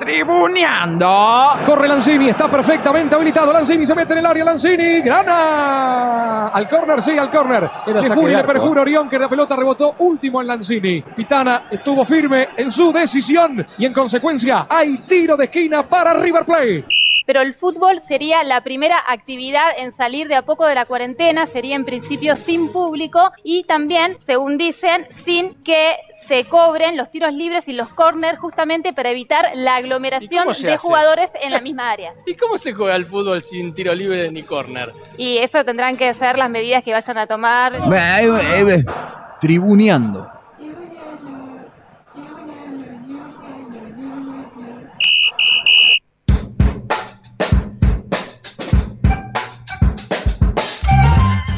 Tribuneando. 0.03 1.51
Corre 1.65 1.87
Lanzini, 1.87 2.27
está 2.27 2.51
perfectamente 2.51 3.15
habilitado. 3.15 3.53
Lanzini 3.53 3.85
se 3.85 3.95
mete 3.95 4.11
en 4.11 4.19
el 4.19 4.25
área. 4.25 4.43
Lanzini 4.43 4.99
gana. 4.99 6.49
Al 6.49 6.67
córner, 6.67 7.01
sí, 7.01 7.17
al 7.17 7.29
córner. 7.29 7.69
Le 7.87 7.93
de 7.93 8.35
le 8.35 8.43
perjura 8.43 8.81
¿eh? 8.81 8.83
Orión 8.83 9.07
que 9.07 9.17
la 9.17 9.29
pelota 9.29 9.55
rebotó 9.55 9.95
último 9.99 10.41
en 10.41 10.47
Lanzini. 10.47 11.01
Pitana 11.01 11.67
estuvo 11.71 12.03
firme 12.03 12.49
en 12.57 12.69
su 12.69 12.91
decisión 12.91 13.65
y 13.77 13.85
en 13.85 13.93
consecuencia 13.93 14.67
hay 14.69 14.97
tiro 14.97 15.37
de 15.37 15.45
esquina 15.45 15.83
para 15.83 16.13
River 16.13 16.43
Plate. 16.43 16.85
Pero 17.25 17.41
el 17.41 17.53
fútbol 17.53 18.01
sería 18.01 18.43
la 18.43 18.61
primera 18.63 18.97
actividad 19.07 19.69
en 19.77 19.91
salir 19.91 20.27
de 20.27 20.35
a 20.35 20.43
poco 20.43 20.65
de 20.65 20.75
la 20.75 20.85
cuarentena, 20.85 21.47
sería 21.47 21.75
en 21.75 21.85
principio 21.85 22.35
sin 22.35 22.69
público 22.69 23.31
y 23.43 23.63
también, 23.63 24.17
según 24.21 24.57
dicen, 24.57 25.07
sin 25.23 25.55
que 25.63 25.95
se 26.27 26.45
cobren 26.45 26.97
los 26.97 27.11
tiros 27.11 27.33
libres 27.33 27.67
y 27.67 27.73
los 27.73 27.89
corners 27.89 28.39
justamente 28.39 28.93
para 28.93 29.09
evitar 29.09 29.51
la 29.55 29.75
aglomeración 29.75 30.45
de 30.45 30.51
hace 30.51 30.77
jugadores 30.77 31.29
en 31.41 31.51
la 31.51 31.61
misma 31.61 31.91
área. 31.91 32.13
¿Y 32.25 32.35
cómo 32.35 32.57
se 32.57 32.73
juega 32.73 32.95
el 32.95 33.05
fútbol 33.05 33.43
sin 33.43 33.73
tiro 33.73 33.93
libre 33.93 34.31
ni 34.31 34.43
córner? 34.43 34.93
Y 35.17 35.37
eso 35.37 35.63
tendrán 35.65 35.97
que 35.97 36.13
ser 36.13 36.37
las 36.37 36.49
medidas 36.49 36.83
que 36.83 36.93
vayan 36.93 37.17
a 37.17 37.27
tomar. 37.27 37.73
Tribuneando. 39.39 40.42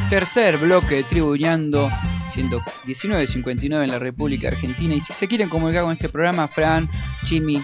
Tercer 0.10 0.58
bloque 0.58 0.96
de 0.96 1.04
Tribuñando, 1.04 1.90
siendo 2.32 2.60
19.59 2.86 3.84
en 3.84 3.90
la 3.90 4.00
República 4.00 4.50
Argentina. 4.50 4.94
Y 4.96 5.02
si 5.02 5.14
se 5.14 5.28
quieren 5.28 5.50
comunicar 5.50 5.84
con 5.84 5.94
este 5.94 6.10
programa, 6.10 6.48
Fran, 6.48 6.90
Chimi, 7.26 7.62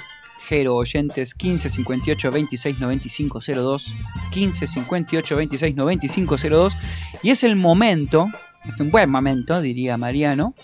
Jero, 0.48 0.76
oyentes, 0.76 1.34
15 1.36 1.70
58 1.70 2.32
26 2.32 2.80
95 2.80 3.40
02, 3.46 3.96
15 4.32 4.68
58 4.68 5.36
26 5.36 5.76
95 5.76 6.36
02. 6.38 6.78
Y 7.24 7.30
es 7.30 7.44
el 7.44 7.56
momento, 7.56 8.28
es 8.66 8.80
un 8.80 8.92
buen 8.92 9.10
momento, 9.10 9.62
diría 9.62 9.98
Mariano, 9.98 10.56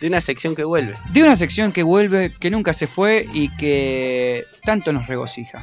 De 0.00 0.08
una 0.08 0.20
sección 0.20 0.54
que 0.54 0.64
vuelve. 0.64 0.94
de 1.12 1.22
una 1.22 1.36
sección 1.36 1.72
que 1.72 1.82
vuelve, 1.82 2.32
que 2.40 2.50
nunca 2.50 2.72
se 2.72 2.86
fue 2.86 3.28
y 3.32 3.54
que 3.56 4.44
tanto 4.64 4.92
nos 4.92 5.06
regocija. 5.06 5.62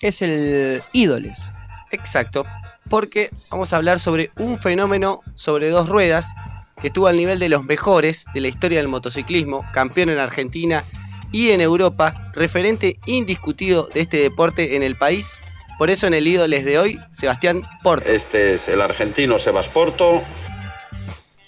Es 0.00 0.20
el 0.20 0.82
Ídoles. 0.92 1.50
Exacto, 1.90 2.44
porque 2.94 3.30
vamos 3.50 3.72
a 3.72 3.76
hablar 3.78 3.98
sobre 3.98 4.30
un 4.38 4.56
fenómeno 4.56 5.20
sobre 5.34 5.68
dos 5.68 5.88
ruedas 5.88 6.32
que 6.80 6.86
estuvo 6.86 7.08
al 7.08 7.16
nivel 7.16 7.40
de 7.40 7.48
los 7.48 7.64
mejores 7.64 8.24
de 8.32 8.40
la 8.40 8.46
historia 8.46 8.78
del 8.78 8.86
motociclismo, 8.86 9.64
campeón 9.72 10.10
en 10.10 10.18
Argentina 10.18 10.84
y 11.32 11.50
en 11.50 11.60
Europa, 11.60 12.30
referente 12.34 13.00
indiscutido 13.06 13.88
de 13.92 14.02
este 14.02 14.18
deporte 14.18 14.76
en 14.76 14.84
el 14.84 14.96
país. 14.96 15.40
Por 15.76 15.90
eso 15.90 16.06
en 16.06 16.14
el 16.14 16.24
ídoles 16.28 16.64
de 16.64 16.78
hoy, 16.78 17.00
Sebastián 17.10 17.64
Porto. 17.82 18.08
Este 18.08 18.54
es 18.54 18.68
el 18.68 18.80
argentino 18.80 19.40
Sebas 19.40 19.66
Porto. 19.66 20.22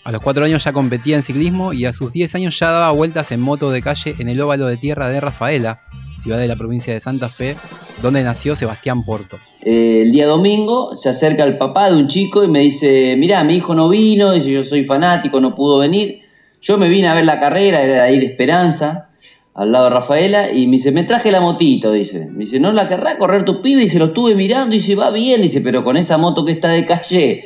A 0.02 0.10
los 0.10 0.22
4 0.22 0.46
años 0.46 0.64
ya 0.64 0.72
competía 0.72 1.14
en 1.14 1.22
ciclismo 1.22 1.72
y 1.72 1.84
a 1.84 1.92
sus 1.92 2.12
10 2.12 2.34
años 2.34 2.58
ya 2.58 2.72
daba 2.72 2.90
vueltas 2.90 3.30
en 3.30 3.40
moto 3.40 3.70
de 3.70 3.82
calle 3.82 4.16
en 4.18 4.28
el 4.28 4.40
óvalo 4.40 4.66
de 4.66 4.78
tierra 4.78 5.08
de 5.10 5.20
Rafaela, 5.20 5.82
ciudad 6.16 6.38
de 6.38 6.48
la 6.48 6.56
provincia 6.56 6.92
de 6.92 7.00
Santa 7.00 7.28
Fe, 7.28 7.56
donde 8.02 8.22
nació 8.22 8.56
Sebastián 8.56 9.04
Porto. 9.04 9.38
Eh, 9.62 10.00
el 10.02 10.12
día 10.12 10.26
domingo 10.26 10.94
se 10.96 11.08
acerca 11.08 11.44
el 11.44 11.58
papá 11.58 11.90
de 11.90 11.96
un 11.96 12.08
chico 12.08 12.44
y 12.44 12.48
me 12.48 12.60
dice, 12.60 13.16
mirá, 13.16 13.44
mi 13.44 13.56
hijo 13.56 13.74
no 13.74 13.88
vino, 13.88 14.32
dice, 14.32 14.50
yo 14.50 14.64
soy 14.64 14.84
fanático, 14.84 15.40
no 15.40 15.54
pudo 15.54 15.78
venir. 15.78 16.20
Yo 16.60 16.78
me 16.78 16.88
vine 16.88 17.08
a 17.08 17.14
ver 17.14 17.24
la 17.24 17.38
carrera, 17.38 17.82
era 17.82 17.94
de 17.94 18.00
ahí 18.00 18.18
de 18.18 18.26
Esperanza, 18.26 19.10
al 19.54 19.72
lado 19.72 19.84
de 19.84 19.90
Rafaela, 19.90 20.52
y 20.52 20.66
me 20.66 20.72
dice, 20.72 20.92
me 20.92 21.04
traje 21.04 21.30
la 21.30 21.40
motito, 21.40 21.92
dice. 21.92 22.26
Me 22.26 22.44
dice, 22.44 22.60
¿no 22.60 22.72
la 22.72 22.88
querrá 22.88 23.18
correr 23.18 23.44
tu 23.44 23.62
pibe? 23.62 23.84
Y 23.84 23.88
se 23.88 23.98
lo 23.98 24.06
estuve 24.06 24.34
mirando 24.34 24.74
y 24.74 24.78
dice, 24.78 24.94
va 24.94 25.10
bien, 25.10 25.42
dice, 25.42 25.60
pero 25.60 25.84
con 25.84 25.96
esa 25.96 26.18
moto 26.18 26.44
que 26.44 26.52
está 26.52 26.68
de 26.68 26.84
calle, 26.84 27.44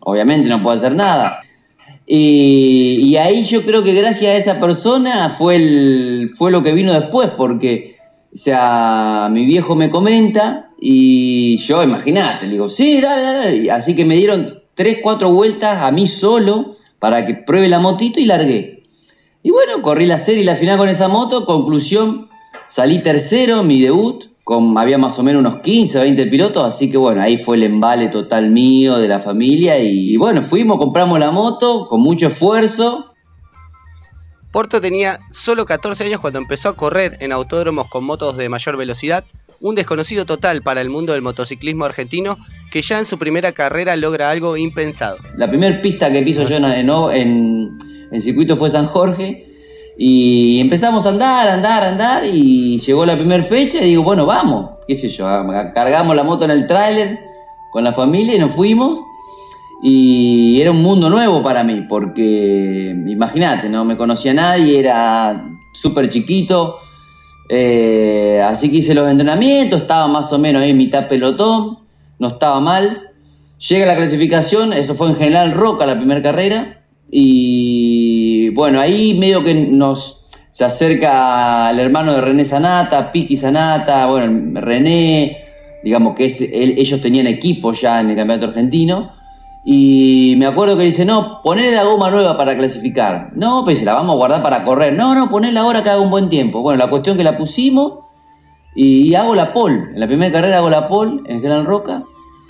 obviamente 0.00 0.48
no 0.48 0.62
puedo 0.62 0.76
hacer 0.76 0.94
nada. 0.94 1.40
Y, 2.06 3.00
y 3.02 3.16
ahí 3.16 3.44
yo 3.44 3.62
creo 3.62 3.82
que 3.82 3.94
gracias 3.94 4.30
a 4.30 4.36
esa 4.36 4.60
persona 4.60 5.30
fue, 5.30 5.56
el, 5.56 6.30
fue 6.36 6.50
lo 6.50 6.62
que 6.62 6.72
vino 6.72 6.92
después, 6.92 7.30
porque, 7.36 7.93
o 8.34 8.36
sea, 8.36 9.28
mi 9.30 9.46
viejo 9.46 9.76
me 9.76 9.90
comenta 9.90 10.70
y 10.80 11.56
yo, 11.58 11.84
imagínate, 11.84 12.46
le 12.46 12.52
digo, 12.52 12.68
sí, 12.68 13.00
dale, 13.00 13.22
dale. 13.22 13.70
Así 13.70 13.94
que 13.94 14.04
me 14.04 14.16
dieron 14.16 14.60
tres, 14.74 14.98
cuatro 15.04 15.32
vueltas 15.32 15.80
a 15.80 15.92
mí 15.92 16.08
solo 16.08 16.74
para 16.98 17.24
que 17.24 17.34
pruebe 17.34 17.68
la 17.68 17.78
motito 17.78 18.18
y 18.18 18.24
largué. 18.24 18.82
Y 19.44 19.50
bueno, 19.50 19.80
corrí 19.82 20.06
la 20.06 20.18
serie 20.18 20.42
y 20.42 20.44
la 20.44 20.56
final 20.56 20.78
con 20.78 20.88
esa 20.88 21.06
moto. 21.06 21.46
Conclusión, 21.46 22.28
salí 22.66 22.98
tercero, 23.02 23.62
mi 23.62 23.80
debut. 23.80 24.24
Con, 24.42 24.76
había 24.76 24.98
más 24.98 25.16
o 25.18 25.22
menos 25.22 25.38
unos 25.40 25.60
15, 25.60 26.00
20 26.00 26.26
pilotos, 26.26 26.66
así 26.66 26.90
que 26.90 26.98
bueno, 26.98 27.22
ahí 27.22 27.38
fue 27.38 27.56
el 27.56 27.62
embale 27.62 28.08
total 28.08 28.50
mío, 28.50 28.98
de 28.98 29.06
la 29.06 29.20
familia. 29.20 29.78
Y 29.78 30.16
bueno, 30.16 30.42
fuimos, 30.42 30.78
compramos 30.78 31.20
la 31.20 31.30
moto 31.30 31.86
con 31.88 32.00
mucho 32.00 32.26
esfuerzo. 32.26 33.13
Porto 34.54 34.80
tenía 34.80 35.18
solo 35.32 35.66
14 35.66 36.04
años 36.04 36.20
cuando 36.20 36.38
empezó 36.38 36.68
a 36.68 36.76
correr 36.76 37.16
en 37.18 37.32
autódromos 37.32 37.88
con 37.88 38.04
motos 38.04 38.36
de 38.36 38.48
mayor 38.48 38.76
velocidad, 38.76 39.24
un 39.60 39.74
desconocido 39.74 40.26
total 40.26 40.62
para 40.62 40.80
el 40.80 40.90
mundo 40.90 41.12
del 41.12 41.22
motociclismo 41.22 41.84
argentino 41.84 42.36
que 42.70 42.80
ya 42.80 43.00
en 43.00 43.04
su 43.04 43.18
primera 43.18 43.50
carrera 43.50 43.96
logra 43.96 44.30
algo 44.30 44.56
impensado. 44.56 45.16
La 45.36 45.48
primera 45.48 45.82
pista 45.82 46.12
que 46.12 46.22
piso 46.22 46.44
yo 46.44 46.58
en, 46.58 46.88
en, 48.12 48.22
circuito 48.22 48.56
fue 48.56 48.70
San 48.70 48.86
Jorge. 48.86 49.44
Y 49.98 50.60
empezamos 50.60 51.04
a 51.06 51.08
andar, 51.08 51.48
andar, 51.48 51.82
andar. 51.82 52.24
Y 52.24 52.78
llegó 52.78 53.04
la 53.04 53.16
primera 53.16 53.42
fecha 53.42 53.80
y 53.82 53.88
digo, 53.88 54.04
bueno, 54.04 54.24
vamos. 54.24 54.70
Qué 54.86 54.94
sé 54.94 55.08
yo, 55.08 55.26
ah, 55.26 55.72
cargamos 55.74 56.14
la 56.14 56.22
moto 56.22 56.44
en 56.44 56.52
el 56.52 56.68
tráiler 56.68 57.18
con 57.72 57.82
la 57.82 57.92
familia 57.92 58.36
y 58.36 58.38
nos 58.38 58.52
fuimos. 58.52 59.00
Y 59.82 60.60
era 60.60 60.70
un 60.70 60.82
mundo 60.82 61.10
nuevo 61.10 61.42
para 61.42 61.62
mí, 61.64 61.84
porque 61.88 62.94
imagínate, 63.06 63.68
no 63.68 63.84
me 63.84 63.96
conocía 63.96 64.32
nadie, 64.32 64.78
era 64.78 65.46
súper 65.74 66.08
chiquito. 66.08 66.78
Eh, 67.48 68.42
así 68.44 68.70
que 68.70 68.78
hice 68.78 68.94
los 68.94 69.10
entrenamientos, 69.10 69.82
estaba 69.82 70.08
más 70.08 70.32
o 70.32 70.38
menos 70.38 70.62
ahí 70.62 70.70
en 70.70 70.78
mitad 70.78 71.06
pelotón, 71.08 71.78
no 72.18 72.28
estaba 72.28 72.60
mal. 72.60 73.10
Llega 73.68 73.86
la 73.86 73.96
clasificación, 73.96 74.72
eso 74.72 74.94
fue 74.94 75.08
en 75.08 75.16
General 75.16 75.52
Roca 75.52 75.86
la 75.86 75.96
primera 75.96 76.22
carrera. 76.22 76.82
Y 77.10 78.48
bueno, 78.50 78.80
ahí 78.80 79.14
medio 79.14 79.44
que 79.44 79.54
nos 79.54 80.24
se 80.54 80.64
acerca 80.64 81.68
el 81.70 81.80
hermano 81.80 82.14
de 82.14 82.20
René 82.20 82.44
Sanata, 82.44 83.10
Piti 83.10 83.36
Sanata, 83.36 84.06
bueno, 84.06 84.60
René, 84.60 85.38
digamos 85.82 86.14
que 86.14 86.26
ellos 86.26 87.00
tenían 87.00 87.26
equipo 87.26 87.72
ya 87.72 88.00
en 88.00 88.10
el 88.10 88.16
campeonato 88.16 88.46
argentino. 88.46 89.12
Y 89.66 90.34
me 90.36 90.46
acuerdo 90.46 90.76
que 90.76 90.84
dice, 90.84 91.06
no, 91.06 91.40
ponele 91.42 91.72
la 91.72 91.84
goma 91.84 92.10
nueva 92.10 92.36
para 92.36 92.54
clasificar. 92.54 93.30
No, 93.34 93.64
pues 93.64 93.82
la 93.82 93.94
vamos 93.94 94.14
a 94.14 94.18
guardar 94.18 94.42
para 94.42 94.62
correr. 94.62 94.92
No, 94.92 95.14
no, 95.14 95.30
ponela 95.30 95.62
ahora 95.62 95.82
que 95.82 95.88
haga 95.88 96.02
un 96.02 96.10
buen 96.10 96.28
tiempo. 96.28 96.60
Bueno, 96.60 96.78
la 96.78 96.90
cuestión 96.90 97.16
que 97.16 97.24
la 97.24 97.38
pusimos 97.38 98.00
y 98.74 99.14
hago 99.14 99.34
la 99.34 99.54
pole. 99.54 99.76
En 99.94 100.00
la 100.00 100.06
primera 100.06 100.30
carrera 100.30 100.58
hago 100.58 100.68
la 100.68 100.86
pole 100.86 101.22
en 101.26 101.40
General 101.40 101.64
Roca. 101.64 102.04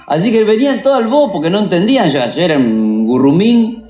Así 0.08 0.32
que 0.32 0.42
venían 0.42 0.82
todo 0.82 0.94
al 0.94 1.06
bo 1.06 1.30
porque 1.30 1.50
no 1.50 1.60
entendían. 1.60 2.10
Yo, 2.10 2.18
yo 2.26 2.42
era 2.42 2.58
un 2.58 3.06
gurrumín. 3.06 3.84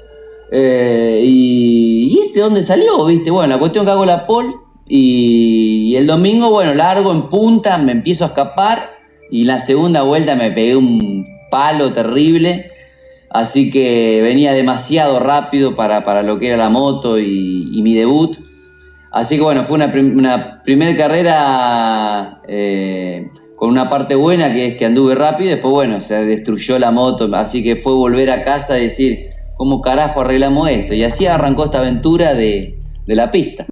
Eh, 0.52 1.22
y, 1.24 2.08
¿Y 2.12 2.18
este 2.26 2.40
dónde 2.40 2.62
salió? 2.62 3.06
¿Viste? 3.06 3.30
Bueno, 3.30 3.54
la 3.54 3.58
cuestión 3.58 3.86
que 3.86 3.90
hago 3.90 4.04
la 4.04 4.26
pole. 4.26 4.54
Y, 4.86 5.92
y 5.92 5.96
el 5.96 6.06
domingo, 6.06 6.50
bueno, 6.50 6.74
largo 6.74 7.10
en 7.10 7.30
punta, 7.30 7.78
me 7.78 7.92
empiezo 7.92 8.24
a 8.24 8.28
escapar. 8.28 8.98
Y 9.30 9.44
la 9.44 9.58
segunda 9.60 10.02
vuelta 10.02 10.36
me 10.36 10.50
pegué 10.50 10.76
un 10.76 11.26
palo 11.50 11.90
terrible. 11.94 12.66
Así 13.34 13.68
que 13.68 14.22
venía 14.22 14.52
demasiado 14.52 15.18
rápido 15.18 15.74
para, 15.74 16.04
para 16.04 16.22
lo 16.22 16.38
que 16.38 16.50
era 16.50 16.56
la 16.56 16.68
moto 16.68 17.18
y, 17.18 17.80
mi 17.82 17.92
debut. 17.92 18.38
Así 19.10 19.34
que 19.34 19.42
bueno, 19.42 19.64
fue 19.64 19.74
una, 19.74 19.86
una 19.86 20.62
primera 20.62 20.96
carrera 20.96 22.40
eh, 22.46 23.28
con 23.56 23.70
una 23.70 23.90
parte 23.90 24.14
buena 24.14 24.52
que 24.52 24.68
es 24.68 24.74
que 24.76 24.86
anduve 24.86 25.16
rápido. 25.16 25.50
Después, 25.50 25.72
bueno, 25.72 26.00
se 26.00 26.24
destruyó 26.24 26.78
la 26.78 26.92
moto. 26.92 27.28
Así 27.34 27.64
que 27.64 27.74
fue 27.74 27.94
volver 27.94 28.30
a 28.30 28.44
casa 28.44 28.78
y 28.78 28.84
decir, 28.84 29.26
¿cómo 29.56 29.80
carajo 29.80 30.20
arreglamos 30.20 30.70
esto? 30.70 30.94
Y 30.94 31.02
así 31.02 31.26
arrancó 31.26 31.64
esta 31.64 31.78
aventura 31.78 32.34
de, 32.34 32.78
de 33.04 33.16
la 33.16 33.32
pista. 33.32 33.66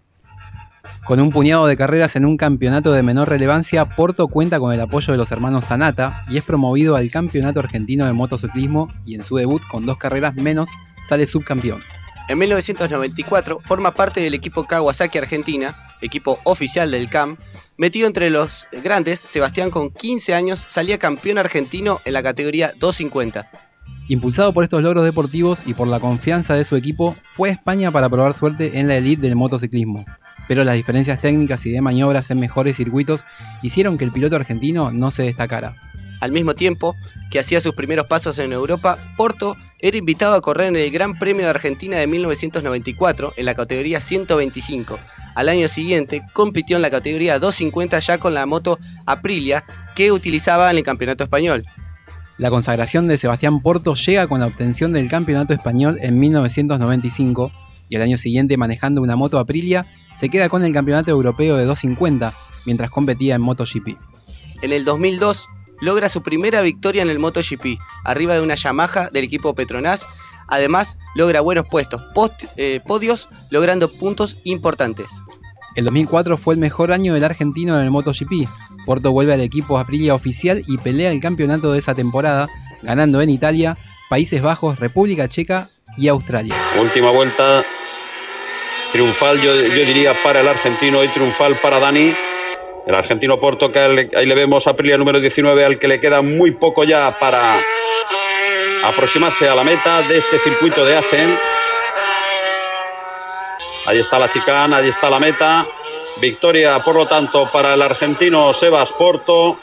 Con 1.05 1.20
un 1.20 1.30
puñado 1.30 1.66
de 1.66 1.76
carreras 1.76 2.16
en 2.16 2.24
un 2.24 2.37
campeonato 2.37 2.93
de 2.93 3.03
menor 3.03 3.28
relevancia, 3.28 3.85
Porto 3.85 4.28
cuenta 4.28 4.59
con 4.61 4.72
el 4.72 4.80
apoyo 4.80 5.12
de 5.12 5.18
los 5.18 5.33
hermanos 5.33 5.66
Sanata 5.66 6.22
y 6.28 6.39
es 6.39 6.45
promovido 6.45 6.97
al 6.97 7.11
Campeonato 7.11 7.61
Argentino 7.61 8.07
de 8.07 8.12
Motociclismo 8.12 8.89
y 9.05 9.14
en 9.14 9.24
su 9.24 9.37
debut 9.37 9.62
con 9.68 9.87
dos 9.87 9.97
carreras 9.97 10.35
menos 10.35 10.68
sale 11.05 11.26
subcampeón. 11.26 11.83
En 12.28 12.39
1994 12.39 13.61
forma 13.64 13.95
parte 13.95 14.20
del 14.20 14.35
equipo 14.35 14.64
Kawasaki 14.64 15.18
Argentina, 15.18 15.74
equipo 16.01 16.39
oficial 16.45 16.91
del 16.91 17.11
CAM. 17.11 17.37
Metido 17.76 18.07
entre 18.07 18.30
los 18.30 18.66
grandes, 18.83 19.20
Sebastián 19.20 19.70
con 19.70 19.91
15 19.91 20.35
años 20.35 20.64
salía 20.68 20.99
campeón 20.99 21.39
argentino 21.39 22.01
en 22.05 22.12
la 22.12 22.22
categoría 22.22 22.72
250. 22.78 23.51
Impulsado 24.09 24.53
por 24.53 24.64
estos 24.64 24.83
logros 24.83 25.05
deportivos 25.05 25.62
y 25.66 25.74
por 25.74 25.89
la 25.89 26.01
confianza 26.01 26.55
de 26.55 26.64
su 26.64 26.76
equipo, 26.76 27.16
fue 27.33 27.51
a 27.51 27.53
España 27.53 27.91
para 27.91 28.09
probar 28.09 28.35
suerte 28.35 28.78
en 28.78 28.89
la 28.89 28.97
elite 28.97 29.22
del 29.22 29.37
motociclismo. 29.37 30.05
Pero 30.49 30.64
las 30.64 30.74
diferencias 30.74 31.20
técnicas 31.20 31.64
y 31.66 31.70
de 31.70 31.80
maniobras 31.80 32.30
en 32.30 32.40
mejores 32.40 32.76
circuitos 32.76 33.24
hicieron 33.62 33.99
que 33.99 34.05
el 34.05 34.12
piloto 34.12 34.36
argentino 34.36 34.90
no 34.90 35.11
se 35.11 35.22
destacara. 35.22 35.76
Al 36.20 36.30
mismo 36.30 36.55
tiempo 36.55 36.97
que 37.30 37.40
hacía 37.40 37.61
sus 37.61 37.74
primeros 37.74 38.07
pasos 38.07 38.38
en 38.38 38.53
Europa, 38.53 38.97
Porto 39.16 39.57
era 39.80 39.97
invitado 39.97 40.34
a 40.34 40.40
correr 40.40 40.68
en 40.68 40.76
el 40.76 40.90
Gran 40.93 41.18
Premio 41.18 41.43
de 41.43 41.51
Argentina 41.51 41.97
de 41.97 42.07
1994 42.07 43.34
en 43.36 43.45
la 43.45 43.57
categoría 43.57 44.01
125. 44.01 44.99
Al 45.34 45.49
año 45.49 45.66
siguiente 45.66 46.22
compitió 46.32 46.76
en 46.76 46.82
la 46.82 46.90
categoría 46.90 47.38
250 47.40 47.99
ya 47.99 48.18
con 48.18 48.34
la 48.34 48.47
moto 48.47 48.78
Aprilia 49.07 49.64
que 49.97 50.12
utilizaba 50.12 50.70
en 50.70 50.76
el 50.76 50.84
Campeonato 50.84 51.24
Español. 51.24 51.64
La 52.38 52.51
consagración 52.51 53.09
de 53.09 53.18
Sebastián 53.18 53.61
Porto 53.61 53.95
llega 53.95 54.26
con 54.26 54.40
la 54.40 54.47
obtención 54.47 54.93
del 54.93 55.09
campeonato 55.09 55.53
español 55.53 55.99
en 56.01 56.18
1995 56.18 57.53
y 57.93 57.97
al 57.97 58.01
año 58.03 58.16
siguiente 58.16 58.57
manejando 58.57 59.03
una 59.03 59.16
moto 59.16 59.38
Aprilia 59.38 59.86
se 60.14 60.30
queda 60.30 60.49
con 60.49 60.64
el 60.64 60.72
campeonato 60.72 61.11
europeo 61.11 61.59
de 61.59 61.66
250 61.66 62.32
mientras 62.64 62.90
competía 62.90 63.34
en 63.34 63.43
MotoGP. 63.43 63.99
En 64.62 64.72
el 64.72 64.86
2002 64.86 65.47
logra 65.82 66.09
su 66.09 66.22
primera 66.22 66.62
victoria 66.62 67.03
en 67.03 67.11
el 67.11 67.18
MotoGP, 67.18 67.78
arriba 68.05 68.34
de 68.34 68.40
una 68.40 68.55
Yamaha 68.55 69.11
del 69.12 69.24
equipo 69.24 69.55
Petronas. 69.55 70.07
Además, 70.49 70.97
logra 71.14 71.43
buenos 71.43 71.66
puestos, 71.70 72.01
post- 72.14 72.45
eh, 72.57 72.80
podios, 72.86 73.28
logrando 73.51 73.90
puntos 73.90 74.38
importantes. 74.45 75.07
El 75.76 75.84
2004 75.84 76.38
fue 76.38 76.55
el 76.55 76.61
mejor 76.61 76.93
año 76.93 77.12
del 77.12 77.24
argentino 77.24 77.76
en 77.78 77.84
el 77.84 77.90
MotoGP. 77.90 78.49
Porto 78.86 79.12
vuelve 79.12 79.34
al 79.34 79.40
equipo 79.43 79.78
Aprilia 79.78 80.14
oficial 80.14 80.64
y 80.66 80.78
pelea 80.78 81.11
el 81.11 81.20
campeonato 81.20 81.72
de 81.72 81.78
esa 81.78 81.95
temporada, 81.95 82.49
ganando 82.82 83.20
en 83.20 83.28
Italia, 83.28 83.76
Países 84.09 84.40
Bajos, 84.40 84.78
República 84.78 85.28
Checa 85.28 85.68
y 85.99 86.09
Australia. 86.09 86.55
Última 86.80 87.11
vuelta 87.11 87.64
triunfal, 88.93 89.40
yo, 89.40 89.55
yo 89.55 89.84
diría, 89.84 90.14
para 90.22 90.40
el 90.40 90.49
argentino 90.49 91.03
y 91.03 91.09
triunfal 91.09 91.59
para 91.61 91.80
Dani. 91.80 92.14
El 92.86 92.95
argentino 92.95 93.38
Porto, 93.38 93.70
que 93.70 93.78
ahí 94.14 94.26
le 94.26 94.34
vemos 94.34 94.66
a 94.66 94.70
Aprilia 94.70 94.99
número 94.99 95.20
19, 95.20 95.64
al 95.64 95.78
que 95.78 95.88
le 95.88 96.01
queda 96.01 96.20
muy 96.20 96.53
poco 96.53 96.84
ya 96.84 97.16
para 97.18 97.59
aproximarse 98.84 99.49
a 99.49 99.55
la 99.55 99.64
meta 99.64 100.03
de 100.03 100.18
este 100.18 100.38
circuito 100.38 100.84
de 100.84 100.97
Asen. 100.97 101.38
Ahí 103.86 103.99
está 103.99 104.18
la 104.18 104.30
chicana, 104.30 104.78
ahí 104.78 104.88
está 104.88 105.09
la 105.11 105.18
meta. 105.18 105.66
Victoria, 106.20 106.78
por 106.80 106.95
lo 106.95 107.07
tanto, 107.07 107.49
para 107.53 107.74
el 107.74 107.82
argentino 107.82 108.53
Sebas 108.53 108.93
Porto. 108.93 109.59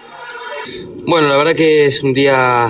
Bueno, 1.05 1.27
la 1.27 1.37
verdad 1.37 1.55
que 1.55 1.85
es 1.85 2.03
un 2.03 2.13
día 2.13 2.69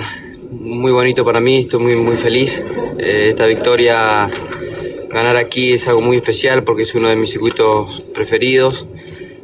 muy 0.50 0.92
bonito 0.92 1.24
para 1.24 1.40
mí, 1.40 1.60
estoy 1.60 1.80
muy, 1.80 1.96
muy 1.96 2.16
feliz. 2.16 2.64
Eh, 2.98 3.28
esta 3.30 3.46
victoria, 3.46 4.28
ganar 5.10 5.36
aquí 5.36 5.72
es 5.74 5.86
algo 5.88 6.00
muy 6.00 6.16
especial 6.16 6.64
porque 6.64 6.84
es 6.84 6.94
uno 6.94 7.08
de 7.08 7.16
mis 7.16 7.30
circuitos 7.30 8.02
preferidos. 8.14 8.86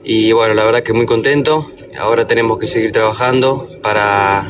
Y 0.04 0.32
bueno, 0.32 0.54
la 0.54 0.64
verdad 0.64 0.82
que 0.82 0.92
muy 0.92 1.06
contento. 1.06 1.70
Ahora 1.98 2.26
tenemos 2.26 2.58
que 2.58 2.68
seguir 2.68 2.92
trabajando 2.92 3.66
para, 3.82 4.48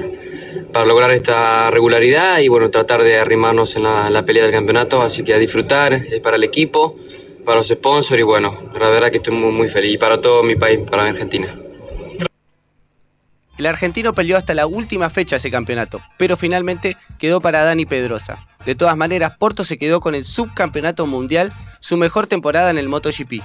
para 0.73 0.85
lograr 0.85 1.11
esta 1.13 1.71
regularidad 1.71 2.41
y 2.41 2.49
bueno, 2.49 2.71
tratar 2.71 3.03
de 3.03 3.19
arrimarnos 3.19 3.77
en 3.77 3.85
la, 3.85 4.11
la 4.11 4.25
pelea 4.25 4.45
del 4.45 4.53
campeonato. 4.53 5.01
Así 5.01 5.25
que 5.25 5.33
a 5.33 5.39
disfrutar, 5.39 5.95
es 5.95 6.21
para 6.21 6.37
el 6.37 6.45
equipo, 6.45 6.97
para 7.45 7.59
los 7.59 7.69
sponsors 7.69 8.21
y 8.21 8.25
bueno, 8.25 8.71
la 8.79 8.91
verdad 8.91 9.11
que 9.11 9.19
estoy 9.19 9.35
muy, 9.35 9.53
muy 9.53 9.69
feliz. 9.69 9.95
Y 9.95 9.99
para 9.99 10.21
todo 10.21 10.43
mi 10.43 10.57
país, 10.57 10.81
para 10.91 11.05
Argentina. 11.07 11.55
El 13.59 13.65
argentino 13.65 14.13
peleó 14.13 14.37
hasta 14.37 14.53
la 14.53 14.67
última 14.67 15.09
fecha 15.09 15.37
ese 15.37 15.51
campeonato, 15.51 16.01
pero 16.19 16.37
finalmente 16.37 16.97
quedó 17.19 17.41
para 17.41 17.65
Dani 17.65 17.87
Pedrosa. 17.87 18.47
De 18.67 18.75
todas 18.75 18.97
maneras, 18.97 19.35
Porto 19.39 19.65
se 19.65 19.79
quedó 19.79 20.01
con 20.01 20.17
el 20.17 20.25
subcampeonato 20.25 21.07
mundial, 21.07 21.53
su 21.81 21.97
mejor 21.97 22.27
temporada 22.27 22.71
en 22.71 22.79
el 22.79 22.89
MotoGP. 22.89 23.41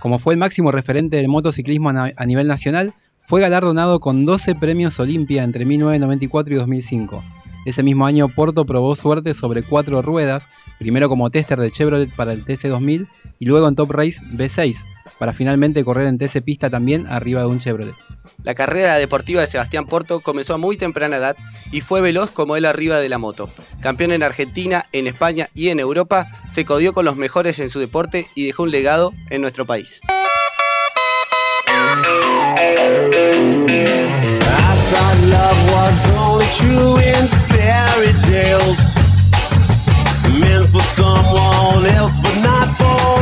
Como 0.00 0.18
fue 0.18 0.34
el 0.34 0.40
máximo 0.40 0.72
referente 0.72 1.16
del 1.16 1.28
motociclismo 1.28 1.90
a 1.90 2.26
nivel 2.26 2.48
nacional, 2.48 2.92
fue 3.18 3.40
galardonado 3.40 4.00
con 4.00 4.24
12 4.24 4.56
premios 4.56 4.98
Olimpia 4.98 5.44
entre 5.44 5.64
1994 5.64 6.54
y 6.54 6.56
2005. 6.56 7.24
Ese 7.66 7.82
mismo 7.82 8.06
año 8.06 8.28
Porto 8.28 8.64
probó 8.64 8.96
suerte 8.96 9.34
sobre 9.34 9.62
cuatro 9.62 10.02
ruedas, 10.02 10.48
primero 10.78 11.08
como 11.08 11.30
tester 11.30 11.60
de 11.60 11.70
Chevrolet 11.70 12.14
para 12.16 12.32
el 12.32 12.44
TC2000 12.44 13.06
y 13.38 13.46
luego 13.46 13.68
en 13.68 13.74
Top 13.74 13.90
Race 13.90 14.24
B6, 14.32 14.82
para 15.18 15.32
finalmente 15.32 15.84
correr 15.84 16.06
en 16.06 16.18
TC 16.18 16.42
Pista 16.42 16.70
también 16.70 17.06
arriba 17.06 17.40
de 17.40 17.46
un 17.46 17.58
Chevrolet. 17.58 17.94
La 18.42 18.54
carrera 18.54 18.96
deportiva 18.96 19.40
de 19.40 19.46
Sebastián 19.46 19.86
Porto 19.86 20.20
comenzó 20.20 20.54
a 20.54 20.58
muy 20.58 20.76
temprana 20.76 21.16
edad 21.16 21.36
y 21.72 21.80
fue 21.80 22.00
veloz 22.00 22.30
como 22.30 22.56
él 22.56 22.64
arriba 22.64 22.98
de 22.98 23.08
la 23.08 23.18
moto. 23.18 23.50
Campeón 23.80 24.12
en 24.12 24.22
Argentina, 24.22 24.86
en 24.92 25.06
España 25.06 25.50
y 25.54 25.68
en 25.68 25.80
Europa, 25.80 26.26
se 26.48 26.64
codió 26.64 26.92
con 26.92 27.04
los 27.04 27.16
mejores 27.16 27.58
en 27.58 27.70
su 27.70 27.80
deporte 27.80 28.26
y 28.34 28.46
dejó 28.46 28.64
un 28.64 28.70
legado 28.70 29.12
en 29.30 29.40
nuestro 29.40 29.66
país. 29.66 30.00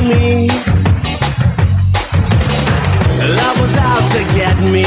I 0.09 0.76
Love 3.29 3.61
was 3.61 3.77
out 3.77 4.09
to 4.13 4.21
get 4.39 4.57
me. 4.61 4.85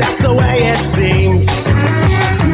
That's 0.00 0.20
the 0.20 0.34
way 0.34 0.66
it 0.72 0.78
seemed. 0.78 1.46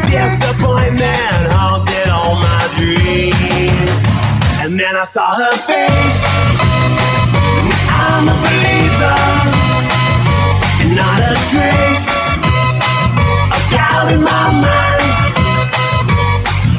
Disappointment 0.05 1.49
haunted 1.49 2.09
all 2.11 2.37
my 2.37 2.63
dreams. 2.77 3.91
And 4.63 4.79
then 4.79 4.97
I 4.97 5.05
saw 5.05 5.33
her 5.35 5.57
face. 5.65 6.25
I'm 7.89 8.29
a 8.29 8.37
believer 8.45 9.21
and 10.81 10.95
not 10.95 11.21
a 11.33 11.35
trace 11.51 12.11
of 13.55 13.63
doubt 13.73 14.13
in 14.13 14.23
my 14.23 14.47
mind. 14.67 15.35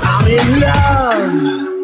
I'm 0.04 0.28
in 0.28 0.62
love. 0.62 1.75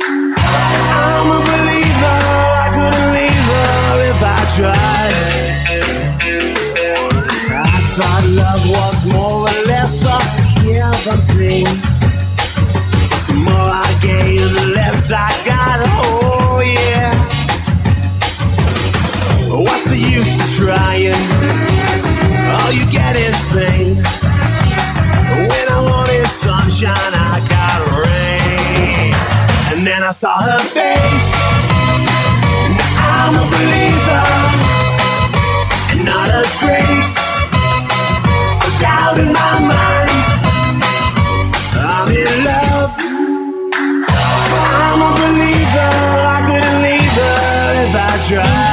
Given 11.11 11.35
thing. 11.35 11.65
The 13.27 13.33
more 13.33 13.53
I 13.55 13.97
gave, 14.01 14.53
the 14.53 14.67
less 14.75 15.11
I 15.11 15.29
got. 15.45 15.79
Oh 15.83 16.61
yeah. 16.61 17.13
What's 19.49 19.85
the 19.89 19.97
use 19.97 20.35
of 20.43 20.65
trying? 20.65 21.21
All 22.51 22.71
you 22.71 22.85
get 22.91 23.15
is 23.15 23.35
pain. 23.51 23.95
When 25.49 25.67
I 25.69 25.81
wanted 25.89 26.25
sunshine, 26.27 26.95
I 26.95 27.45
got 27.49 27.79
rain. 28.05 29.13
And 29.73 29.87
then 29.87 30.03
I 30.03 30.11
saw 30.11 30.37
her 30.37 30.59
face. 30.59 31.10
drive 48.29 48.70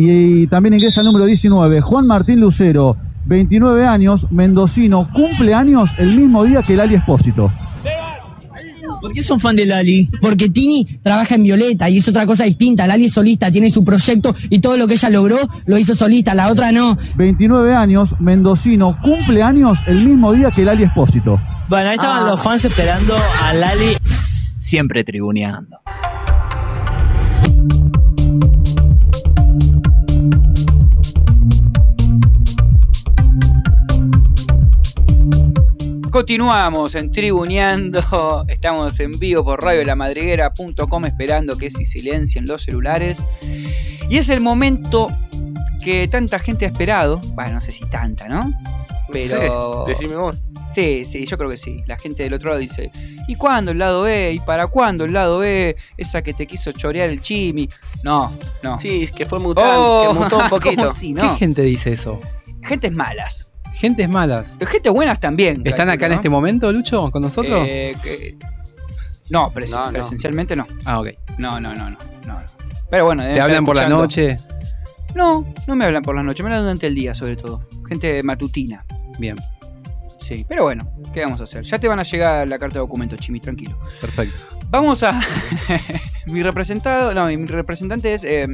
Y, 0.00 0.46
también 0.46 0.74
ingresa 0.74 1.00
el 1.00 1.06
número 1.06 1.24
19, 1.24 1.80
Juan 1.80 2.06
Martín 2.06 2.38
Lucero, 2.38 2.96
29 3.26 3.84
años, 3.84 4.28
mendocino, 4.30 5.08
cumple 5.12 5.52
años 5.54 5.90
el 5.98 6.14
mismo 6.14 6.44
día 6.44 6.62
que 6.62 6.74
el 6.74 6.80
Ali 6.80 6.94
Espósito. 6.94 7.52
¿Por 9.00 9.12
qué 9.12 9.24
son 9.24 9.40
fan 9.40 9.56
de 9.56 9.66
Lali? 9.66 10.08
Porque 10.20 10.48
Tini 10.48 10.84
trabaja 10.84 11.34
en 11.34 11.42
Violeta 11.42 11.90
y 11.90 11.98
es 11.98 12.06
otra 12.06 12.26
cosa 12.26 12.44
distinta. 12.44 12.86
Lali 12.86 13.06
es 13.06 13.12
solista, 13.12 13.50
tiene 13.50 13.70
su 13.70 13.84
proyecto 13.84 14.36
y 14.48 14.60
todo 14.60 14.76
lo 14.76 14.86
que 14.86 14.94
ella 14.94 15.10
logró 15.10 15.38
lo 15.66 15.78
hizo 15.78 15.96
solista, 15.96 16.32
la 16.32 16.48
otra 16.48 16.70
no. 16.70 16.96
29 17.16 17.74
años, 17.74 18.14
mendocino, 18.20 18.96
cumple 19.02 19.42
años 19.42 19.80
el 19.88 20.04
mismo 20.04 20.32
día 20.32 20.52
que 20.52 20.64
Lali 20.64 20.84
Espósito. 20.84 21.40
Bueno, 21.68 21.90
ahí 21.90 21.96
estaban 21.96 22.24
los 22.24 22.40
fans 22.40 22.64
esperando 22.64 23.16
a 23.42 23.52
Lali. 23.52 23.96
Siempre 24.60 25.02
tribuneando. 25.02 25.80
Continuamos 36.10 36.94
en 36.94 37.10
Tribuneando, 37.10 38.44
estamos 38.48 38.98
en 39.00 39.18
vivo 39.18 39.44
por 39.44 39.62
radiolamadriguera.com 39.62 41.04
esperando 41.04 41.58
que 41.58 41.70
se 41.70 41.84
silencien 41.84 42.46
los 42.46 42.62
celulares. 42.64 43.24
Y 44.08 44.16
es 44.16 44.30
el 44.30 44.40
momento 44.40 45.08
que 45.84 46.08
tanta 46.08 46.38
gente 46.38 46.64
ha 46.64 46.68
esperado, 46.68 47.20
bueno, 47.34 47.54
no 47.54 47.60
sé 47.60 47.72
si 47.72 47.84
tanta, 47.84 48.26
¿no? 48.28 48.52
Pero... 49.12 49.84
Sí, 49.86 49.92
decime 49.92 50.16
vos. 50.16 50.38
Sí, 50.70 51.04
sí, 51.04 51.26
yo 51.26 51.36
creo 51.36 51.50
que 51.50 51.56
sí. 51.56 51.82
La 51.86 51.98
gente 51.98 52.22
del 52.22 52.34
otro 52.34 52.50
lado 52.50 52.60
dice, 52.60 52.90
¿y 53.26 53.34
cuándo 53.36 53.70
el 53.70 53.78
lado 53.78 54.02
B? 54.02 54.32
¿Y 54.32 54.40
para 54.40 54.66
cuándo 54.66 55.04
el 55.04 55.12
lado 55.12 55.38
B? 55.38 55.76
Esa 55.96 56.22
que 56.22 56.32
te 56.32 56.46
quiso 56.46 56.72
chorear 56.72 57.10
el 57.10 57.20
chimi. 57.20 57.68
No, 58.02 58.32
no. 58.62 58.78
Sí, 58.78 59.04
es 59.04 59.12
que 59.12 59.26
fue 59.26 59.40
mutante, 59.40 59.70
Oh, 59.76 60.08
que 60.12 60.18
mutó 60.18 60.38
un 60.38 60.48
poquito. 60.50 60.92
¿Qué 60.92 61.28
gente 61.38 61.62
dice 61.62 61.92
eso? 61.92 62.18
Gentes 62.62 62.92
malas. 62.92 63.47
Gentes 63.74 64.08
malas. 64.08 64.54
Gente 64.66 64.90
buenas 64.90 65.20
también. 65.20 65.62
¿Están 65.64 65.86
calculo, 65.86 65.92
acá 65.92 66.06
en 66.06 66.10
¿no? 66.12 66.16
este 66.16 66.28
momento, 66.30 66.72
Lucho, 66.72 67.10
con 67.10 67.22
nosotros? 67.22 67.64
Eh, 67.66 67.94
que- 68.02 68.36
No, 69.30 69.52
presen- 69.52 69.74
No, 69.76 69.86
no. 69.86 69.92
presencialmente 69.92 70.56
no. 70.56 70.66
Ah, 70.84 71.00
ok. 71.00 71.08
No, 71.38 71.60
no, 71.60 71.74
no, 71.74 71.90
no. 71.90 71.98
no. 72.26 72.40
Pero 72.90 73.04
bueno, 73.04 73.22
deben 73.22 73.34
¿Te 73.34 73.38
estar 73.40 73.50
hablan 73.50 73.64
por 73.66 73.76
la 73.76 73.82
escuchando. 73.82 74.02
noche? 74.02 74.36
No, 75.14 75.54
no 75.66 75.76
me 75.76 75.84
hablan 75.84 76.02
por 76.02 76.14
la 76.14 76.22
noche, 76.22 76.42
me 76.42 76.48
hablan 76.48 76.62
durante 76.62 76.86
el 76.86 76.94
día 76.94 77.14
sobre 77.14 77.36
todo. 77.36 77.68
Gente 77.88 78.22
matutina. 78.22 78.84
Bien, 79.18 79.36
Sí, 80.20 80.44
pero 80.46 80.64
bueno, 80.64 80.90
¿qué 81.14 81.22
vamos 81.24 81.40
a 81.40 81.44
hacer? 81.44 81.62
Ya 81.64 81.78
te 81.78 81.88
van 81.88 81.98
a 81.98 82.02
llegar 82.02 82.46
la 82.48 82.58
carta 82.58 82.74
de 82.74 82.80
documento, 82.80 83.16
Chimi, 83.16 83.40
tranquilo. 83.40 83.78
perfecto. 84.00 84.42
Vamos 84.70 85.02
a. 85.02 85.18
mi 86.26 86.42
representado. 86.42 87.14
No, 87.14 87.26
mi 87.26 87.46
representante 87.46 88.12
es. 88.12 88.24
eh, 88.24 88.46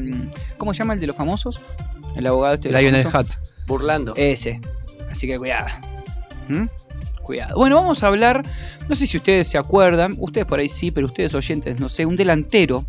¿Cómo 0.57 0.73
se 0.73 0.79
llama 0.79 0.95
el 0.95 1.01
de 1.01 1.09
los 1.09 1.17
famosos? 1.17 1.61
El 2.15 2.27
abogado 2.29 2.55
este. 2.55 2.69
de 2.69 2.75
los 2.75 2.83
Lionel 2.83 3.03
famosos. 3.11 3.39
Hutz. 3.39 3.51
Burlando. 3.67 4.15
Ese. 4.17 4.61
Así 5.15 5.29
que 5.29 5.39
cuidado. 5.39 5.69
¿Mm? 6.49 6.65
Cuidado. 7.23 7.55
Bueno, 7.55 7.77
vamos 7.77 8.03
a 8.03 8.09
hablar. 8.09 8.45
No 8.89 8.97
sé 8.97 9.07
si 9.07 9.17
ustedes 9.17 9.47
se 9.47 9.57
acuerdan. 9.57 10.17
Ustedes 10.19 10.45
por 10.45 10.59
ahí 10.59 10.69
sí, 10.69 10.91
pero 10.91 11.07
ustedes 11.07 11.33
oyentes, 11.37 11.79
no 11.79 11.89
sé. 11.89 12.05
Un 12.05 12.17
delantero 12.17 12.85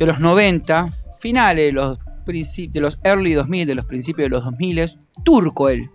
de 0.00 0.06
los 0.06 0.18
90, 0.18 0.90
finales 1.20 1.66
de 1.66 1.72
los, 1.72 2.00
de 2.26 2.80
los 2.80 2.98
early 3.04 3.34
2000, 3.34 3.68
de 3.68 3.74
los 3.76 3.84
principios 3.84 4.24
de 4.24 4.30
los 4.30 4.44
2000. 4.46 4.98
Turco 5.24 5.68
él. 5.68 5.88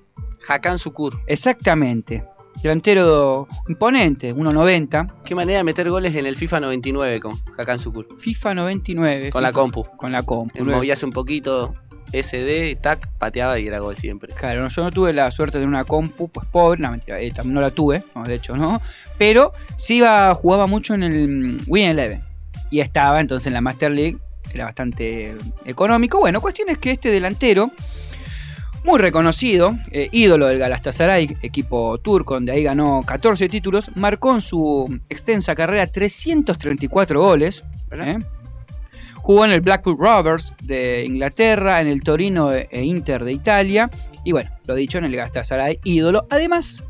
Hakan 0.47 0.79
Sukur. 0.79 1.19
Exactamente. 1.27 2.23
Delantero 2.61 3.49
imponente, 3.67 4.33
1.90. 4.33 5.23
Qué 5.25 5.35
manera 5.35 5.57
de 5.57 5.65
meter 5.65 5.89
goles 5.89 6.15
en 6.15 6.25
el 6.25 6.37
FIFA 6.37 6.61
99 6.61 7.19
con 7.19 7.33
Hakan 7.57 7.79
Sukur. 7.79 8.07
FIFA 8.17 8.53
99. 8.53 9.29
Con 9.31 9.43
la 9.43 9.51
compu. 9.51 9.83
Con 9.97 10.13
la 10.13 10.23
compu. 10.23 10.57
Él 10.57 10.63
movíase 10.63 11.05
un 11.05 11.11
poquito 11.11 11.73
SD, 12.13 12.77
tac, 12.79 13.09
pateaba 13.17 13.59
y 13.59 13.67
era 13.67 13.79
gol 13.79 13.95
siempre. 13.95 14.33
Claro, 14.33 14.61
no, 14.61 14.69
yo 14.69 14.83
no 14.83 14.91
tuve 14.91 15.13
la 15.13 15.31
suerte 15.31 15.59
de 15.59 15.65
una 15.65 15.83
compu, 15.83 16.29
pues 16.29 16.47
pobre, 16.47 16.79
no 16.81 16.91
mentira, 16.91 17.19
eh, 17.19 17.31
también 17.31 17.55
no 17.55 17.61
la 17.61 17.71
tuve, 17.71 18.03
no, 18.15 18.23
de 18.23 18.35
hecho 18.35 18.55
no, 18.55 18.81
pero 19.17 19.53
sí 19.75 19.97
iba, 19.97 20.33
jugaba 20.35 20.67
mucho 20.67 20.93
en 20.93 21.03
el 21.03 21.27
mm, 21.27 21.59
Win 21.67 21.89
Eleven 21.89 22.23
y 22.69 22.79
estaba 22.79 23.19
entonces 23.19 23.47
en 23.47 23.53
la 23.53 23.61
Master 23.61 23.91
League, 23.91 24.17
era 24.53 24.65
bastante 24.65 25.35
económico. 25.65 26.19
Bueno, 26.19 26.41
cuestión 26.41 26.69
es 26.69 26.77
que 26.77 26.91
este 26.91 27.09
delantero, 27.09 27.71
muy 28.83 28.99
reconocido, 28.99 29.77
eh, 29.91 30.09
ídolo 30.11 30.47
del 30.47 30.59
Galatasaray, 30.59 31.37
equipo 31.41 31.97
turco, 31.99 32.33
donde 32.33 32.51
ahí 32.51 32.63
ganó 32.63 33.03
14 33.05 33.47
títulos, 33.47 33.91
marcó 33.95 34.33
en 34.33 34.41
su 34.41 34.99
extensa 35.09 35.55
carrera 35.55 35.87
334 35.87 37.21
goles. 37.21 37.63
¿eh? 37.91 38.19
Jugó 39.23 39.45
en 39.45 39.51
el 39.51 39.61
Blackpool 39.61 39.97
Rovers 39.97 40.53
de 40.61 41.05
Inglaterra, 41.05 41.81
en 41.81 41.87
el 41.87 42.03
Torino 42.03 42.53
e 42.53 42.67
e 42.71 42.83
Inter 42.83 43.23
de 43.23 43.31
Italia. 43.31 43.89
Y 44.25 44.33
bueno, 44.33 44.51
lo 44.67 44.75
dicho, 44.75 44.97
en 44.97 45.05
el 45.05 45.15
Galatasaray, 45.15 45.79
ídolo. 45.85 46.27
Además, 46.29 46.85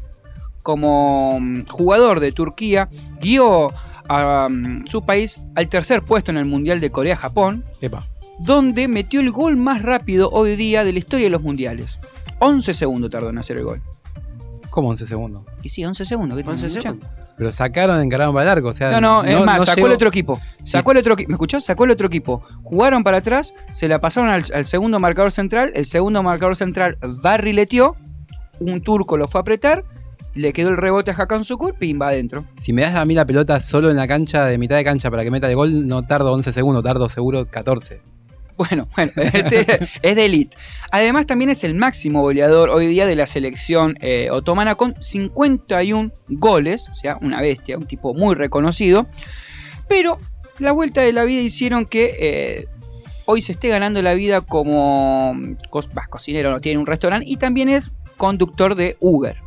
como 0.64 1.40
mm, 1.40 1.68
jugador 1.68 2.20
de 2.20 2.32
Turquía, 2.32 2.90
guió 3.22 3.72
a 4.10 4.50
mm, 4.50 4.88
su 4.88 5.04
país 5.06 5.40
al 5.56 5.70
tercer 5.70 6.02
puesto 6.02 6.32
en 6.32 6.38
el 6.38 6.46
Mundial 6.46 6.80
de 6.82 6.92
Corea-Japón, 6.92 7.64
Epa. 7.82 8.04
donde 8.40 8.88
metió 8.88 9.20
el 9.20 9.32
gol 9.32 9.56
más 9.56 9.84
rápido 9.84 10.30
hoy 10.32 10.56
día 10.56 10.84
de 10.84 10.92
la 10.92 11.00
historia 11.00 11.28
de 11.28 11.32
los 11.32 11.42
mundiales. 11.42 12.00
11 12.40 12.74
segundos 12.74 13.12
tardó 13.12 13.30
en 13.30 13.38
hacer 13.38 13.58
el 13.58 13.64
gol. 13.64 13.82
¿Cómo 14.72 14.90
11 14.90 15.06
segundos? 15.06 15.44
Y 15.62 15.70
sí, 15.70 15.86
11 15.86 16.04
segundos. 16.04 16.38
¿qué 16.38 16.44
te 16.44 16.50
11 16.50 16.66
escuchás? 16.68 16.94
segundos. 16.94 17.23
Pero 17.38 17.52
sacaron, 17.52 18.00
encararon 18.02 18.34
para 18.34 18.44
el 18.44 18.50
arco. 18.58 18.68
O 18.70 18.74
sea, 18.74 18.92
No, 18.92 19.02
no, 19.02 19.24
es 19.24 19.44
más, 19.46 19.66
sacó 19.66 19.76
llegó- 19.78 19.88
el 19.88 19.94
otro 19.94 20.10
equipo. 20.10 20.40
Sacó 20.64 20.92
el 20.92 20.98
otro. 21.00 21.16
¿Me 21.28 21.34
escuchás? 21.34 21.64
Sacó 21.66 21.86
el 21.86 21.92
otro 21.92 22.08
equipo. 22.08 22.44
Jugaron 22.64 23.04
para 23.04 23.18
atrás, 23.18 23.54
se 23.72 23.88
la 23.88 24.00
pasaron 24.00 24.30
al, 24.30 24.44
al 24.54 24.66
segundo 24.66 25.00
marcador 25.00 25.32
central. 25.32 25.72
El 25.76 25.86
segundo 25.86 26.22
marcador 26.24 26.56
central 26.56 26.98
barrileteó. 27.02 27.96
Un 28.60 28.82
turco 28.82 29.18
lo 29.18 29.28
fue 29.28 29.40
a 29.40 29.42
apretar. 29.42 29.84
Le 30.36 30.52
quedó 30.54 30.70
el 30.70 30.78
rebote 30.78 31.12
a 31.12 31.16
Hakan 31.16 31.44
Sukur, 31.44 31.76
pim, 31.76 32.00
va 32.02 32.08
adentro. 32.08 32.46
Si 32.56 32.74
me 32.74 32.82
das 32.82 32.96
a 32.96 33.06
mí 33.06 33.14
la 33.14 33.26
pelota 33.26 33.60
solo 33.60 33.90
en 33.92 33.98
la 33.98 34.08
cancha, 34.08 34.46
de 34.46 34.58
mitad 34.58 34.76
de 34.78 34.84
cancha, 34.84 35.12
para 35.12 35.24
que 35.24 35.30
meta 35.30 35.48
el 35.50 35.56
gol, 35.56 35.88
no 35.88 36.02
tardo 36.04 36.32
11 36.34 36.52
segundos, 36.54 36.84
tardo 36.84 37.08
seguro 37.10 37.46
14. 37.46 38.02
Bueno, 38.58 38.88
bueno, 38.96 39.12
este 39.34 39.80
es 40.02 40.16
de 40.16 40.26
elite. 40.26 40.56
Además, 40.92 41.26
también 41.26 41.50
es 41.50 41.64
el 41.64 41.74
máximo 41.76 42.22
goleador 42.22 42.70
hoy 42.70 42.88
día 42.88 43.06
de 43.08 43.16
la 43.16 43.26
selección 43.28 43.96
eh, 44.02 44.30
otomana 44.32 44.76
con 44.76 44.96
51 45.02 46.12
goles, 46.30 46.88
o 46.90 46.96
sea, 46.96 47.18
una 47.22 47.42
bestia, 47.42 47.78
un 47.78 47.88
tipo 47.88 48.14
muy 48.14 48.36
reconocido. 48.36 49.08
Pero 49.88 50.20
la 50.60 50.72
vuelta 50.72 51.02
de 51.02 51.14
la 51.14 51.24
vida 51.24 51.42
hicieron 51.42 51.86
que 51.86 52.16
eh, 52.20 52.68
hoy 53.26 53.42
se 53.42 53.54
esté 53.54 53.70
ganando 53.70 54.02
la 54.02 54.14
vida 54.14 54.42
como 54.42 55.34
cos- 55.70 55.90
bah, 55.94 56.08
cocinero, 56.10 56.52
no 56.52 56.60
tiene 56.62 56.80
un 56.80 56.86
restaurante 56.86 57.26
y 57.28 57.38
también 57.38 57.70
es 57.70 57.92
conductor 58.18 58.76
de 58.76 58.98
Uber. 59.00 59.38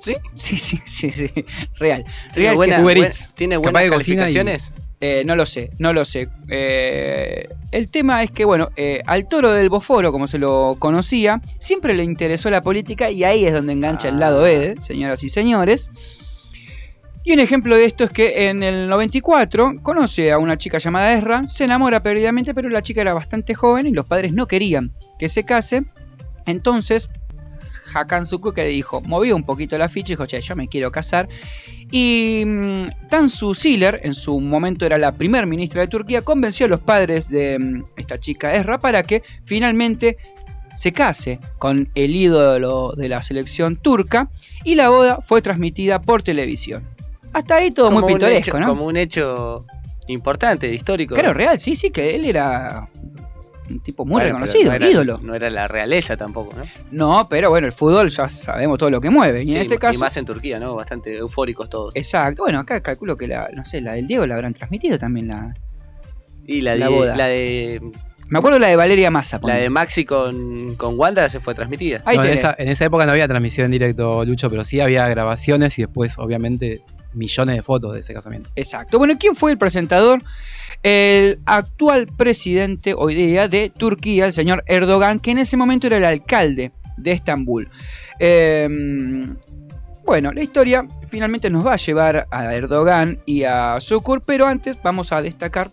¿Sí? 0.00 0.14
Sí, 0.36 0.56
sí, 0.56 0.80
sí, 0.86 1.10
sí. 1.10 1.30
Real. 1.78 2.04
¿Tiene 2.32 2.50
Real 2.50 2.52
que 2.52 2.56
buenas, 2.56 2.82
buen- 2.82 3.12
¿tiene 3.34 3.56
buenas 3.56 3.84
y- 3.84 3.90
calificaciones? 3.90 4.72
Eh, 5.00 5.22
no 5.24 5.36
lo 5.36 5.46
sé, 5.46 5.70
no 5.78 5.92
lo 5.92 6.04
sé. 6.04 6.28
Eh, 6.48 7.48
el 7.70 7.90
tema 7.90 8.22
es 8.24 8.32
que, 8.32 8.44
bueno, 8.44 8.70
eh, 8.76 9.02
al 9.06 9.28
toro 9.28 9.52
del 9.52 9.68
Boforo, 9.68 10.10
como 10.10 10.26
se 10.26 10.38
lo 10.38 10.76
conocía, 10.78 11.40
siempre 11.58 11.94
le 11.94 12.02
interesó 12.02 12.50
la 12.50 12.62
política 12.62 13.10
y 13.10 13.22
ahí 13.22 13.44
es 13.44 13.52
donde 13.52 13.74
engancha 13.74 14.08
el 14.08 14.18
lado 14.18 14.46
E, 14.46 14.74
señoras 14.80 15.22
y 15.22 15.28
señores. 15.28 15.88
Y 17.22 17.32
un 17.32 17.40
ejemplo 17.40 17.76
de 17.76 17.84
esto 17.84 18.04
es 18.04 18.10
que 18.10 18.48
en 18.48 18.62
el 18.62 18.88
94 18.88 19.82
conoce 19.82 20.32
a 20.32 20.38
una 20.38 20.56
chica 20.56 20.78
llamada 20.78 21.12
Ezra, 21.12 21.46
se 21.48 21.64
enamora 21.64 22.02
perdidamente, 22.02 22.54
pero 22.54 22.68
la 22.68 22.82
chica 22.82 23.02
era 23.02 23.14
bastante 23.14 23.54
joven 23.54 23.86
y 23.86 23.92
los 23.92 24.06
padres 24.06 24.32
no 24.32 24.46
querían 24.46 24.92
que 25.18 25.28
se 25.28 25.44
case. 25.44 25.84
Entonces, 26.46 27.10
Hakan 27.94 28.26
Suku 28.26 28.52
que 28.52 28.64
dijo, 28.64 29.00
movió 29.00 29.34
un 29.36 29.44
poquito 29.44 29.76
la 29.78 29.88
ficha 29.88 30.12
y 30.12 30.16
dijo, 30.16 30.26
che, 30.26 30.40
yo 30.40 30.56
me 30.56 30.68
quiero 30.68 30.90
casar. 30.92 31.28
Y 31.90 32.42
mm, 32.46 33.08
Tansu 33.08 33.54
Siller, 33.54 34.00
en 34.04 34.14
su 34.14 34.38
momento 34.40 34.84
era 34.84 34.98
la 34.98 35.12
primer 35.12 35.46
ministra 35.46 35.80
de 35.82 35.88
Turquía, 35.88 36.22
convenció 36.22 36.66
a 36.66 36.68
los 36.68 36.80
padres 36.80 37.28
de 37.28 37.58
mm, 37.58 37.84
esta 37.96 38.18
chica 38.18 38.52
Ezra 38.54 38.78
para 38.78 39.02
que 39.02 39.22
finalmente 39.44 40.18
se 40.74 40.92
case 40.92 41.40
con 41.58 41.90
el 41.94 42.14
ídolo 42.14 42.92
de 42.96 43.08
la 43.08 43.22
selección 43.22 43.76
turca 43.76 44.30
y 44.64 44.74
la 44.76 44.90
boda 44.90 45.18
fue 45.24 45.42
transmitida 45.42 46.00
por 46.00 46.22
televisión. 46.22 46.84
Hasta 47.32 47.56
ahí 47.56 47.70
todo 47.70 47.90
muy 47.90 48.02
Como 48.02 48.06
pintoresco, 48.08 48.56
hecho- 48.56 48.60
¿no? 48.60 48.68
Como 48.68 48.86
un 48.86 48.96
hecho 48.96 49.64
importante, 50.06 50.72
histórico. 50.72 51.14
Claro, 51.14 51.32
real, 51.34 51.58
sí, 51.58 51.74
sí, 51.74 51.90
que 51.90 52.14
él 52.14 52.24
era 52.24 52.88
un 53.70 53.80
tipo 53.80 54.04
muy 54.04 54.12
Bueno, 54.12 54.26
reconocido, 54.28 54.70
no 54.70 54.76
era- 54.76 54.88
ídolo. 54.90 55.18
No 55.22 55.34
era 55.34 55.50
la 55.50 55.68
realeza 55.68 56.16
tampoco, 56.16 56.54
¿no? 56.56 56.64
No, 56.90 57.28
pero 57.28 57.50
bueno, 57.50 57.66
el 57.66 57.72
fútbol 57.72 58.08
ya 58.08 58.28
sabemos 58.28 58.78
todo 58.78 58.90
lo 58.90 59.00
que 59.00 59.10
mueve. 59.10 59.42
Y 59.44 59.48
Sí, 59.50 59.56
en 59.56 59.62
este 59.62 59.74
y 59.74 59.78
caso. 59.78 59.98
más 60.00 60.16
en 60.16 60.24
Turquía, 60.26 60.58
¿no? 60.60 60.74
Bastante 60.74 61.16
eufóricos 61.16 61.68
todos. 61.68 61.94
Exacto. 61.96 62.42
Bueno, 62.44 62.58
acá 62.60 62.80
calculo 62.80 63.16
que 63.16 63.26
la, 63.28 63.48
no 63.54 63.64
sé, 63.64 63.80
la 63.80 63.92
del 63.92 64.06
Diego 64.06 64.26
la 64.26 64.34
habrán 64.36 64.54
transmitido 64.54 64.98
también 64.98 65.28
la. 65.28 65.54
Y 66.46 66.62
la 66.62 66.72
de, 66.72 66.78
La 66.78 66.88
boda. 66.88 67.14
la 67.16 67.26
de 67.26 67.80
Me 68.30 68.38
acuerdo 68.38 68.58
la 68.58 68.68
de 68.68 68.76
Valeria 68.76 69.10
Massa. 69.10 69.38
la 69.42 69.56
de 69.56 69.68
Maxi 69.70 70.04
con, 70.04 70.76
con 70.76 70.98
Wanda 70.98 71.28
se 71.28 71.40
fue 71.40 71.54
transmitida. 71.54 72.00
Ahí 72.06 72.16
No, 72.16 72.24
en, 72.24 72.30
esa, 72.32 72.54
en 72.58 72.68
esa 72.68 72.84
época 72.86 73.04
no 73.06 73.12
había 73.12 73.28
transmisión 73.28 73.66
en 73.66 73.70
directo, 73.72 74.24
Lucho, 74.24 74.48
pero 74.50 74.64
sí 74.64 74.80
había 74.80 75.06
grabaciones 75.08 75.78
y 75.78 75.82
después, 75.82 76.18
obviamente, 76.18 76.80
millones 77.14 77.56
de 77.56 77.62
fotos 77.62 77.94
de 77.94 78.00
ese 78.00 78.12
casamiento. 78.14 78.50
Exacto. 78.56 78.98
Bueno, 78.98 79.14
¿quién 79.18 79.34
fue 79.34 79.50
el 79.50 79.58
presentador? 79.58 80.22
El 80.82 81.40
actual 81.44 82.06
presidente 82.06 82.94
hoy 82.96 83.14
día 83.14 83.48
de 83.48 83.70
Turquía, 83.70 84.26
el 84.26 84.32
señor 84.32 84.64
Erdogan, 84.66 85.20
que 85.20 85.32
en 85.32 85.38
ese 85.38 85.56
momento 85.56 85.86
era 85.86 85.98
el 85.98 86.04
alcalde 86.04 86.72
de 86.96 87.12
Estambul. 87.12 87.68
Eh, 88.18 88.68
Bueno, 90.08 90.32
la 90.32 90.42
historia 90.42 90.88
finalmente 91.06 91.50
nos 91.50 91.66
va 91.66 91.74
a 91.74 91.76
llevar 91.76 92.28
a 92.30 92.54
Erdogan 92.54 93.18
y 93.26 93.42
a 93.42 93.78
Sukur, 93.78 94.22
pero 94.24 94.46
antes 94.46 94.78
vamos 94.82 95.12
a 95.12 95.20
destacar 95.20 95.70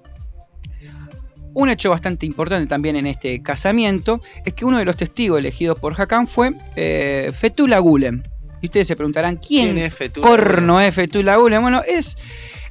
un 1.54 1.70
hecho 1.70 1.90
bastante 1.90 2.26
importante 2.26 2.68
también 2.68 2.98
en 2.98 3.08
este 3.08 3.42
casamiento, 3.42 4.20
es 4.44 4.54
que 4.54 4.66
uno 4.66 4.78
de 4.78 4.84
los 4.84 4.98
testigos 4.98 5.40
elegidos 5.40 5.80
por 5.80 6.00
Hakan 6.00 6.28
fue 6.28 6.52
eh, 6.76 7.32
Fethullah 7.34 7.80
Gulen. 7.80 8.28
Y 8.66 8.68
ustedes 8.68 8.88
se 8.88 8.96
preguntarán, 8.96 9.38
¿quién, 9.38 9.74
¿Quién 9.76 9.86
es 9.86 9.94
Fethullah 9.94 10.28
corno 10.28 10.82
es 10.82 10.96
Fethullah? 10.96 11.38
Bueno, 11.38 11.84
es 11.88 12.18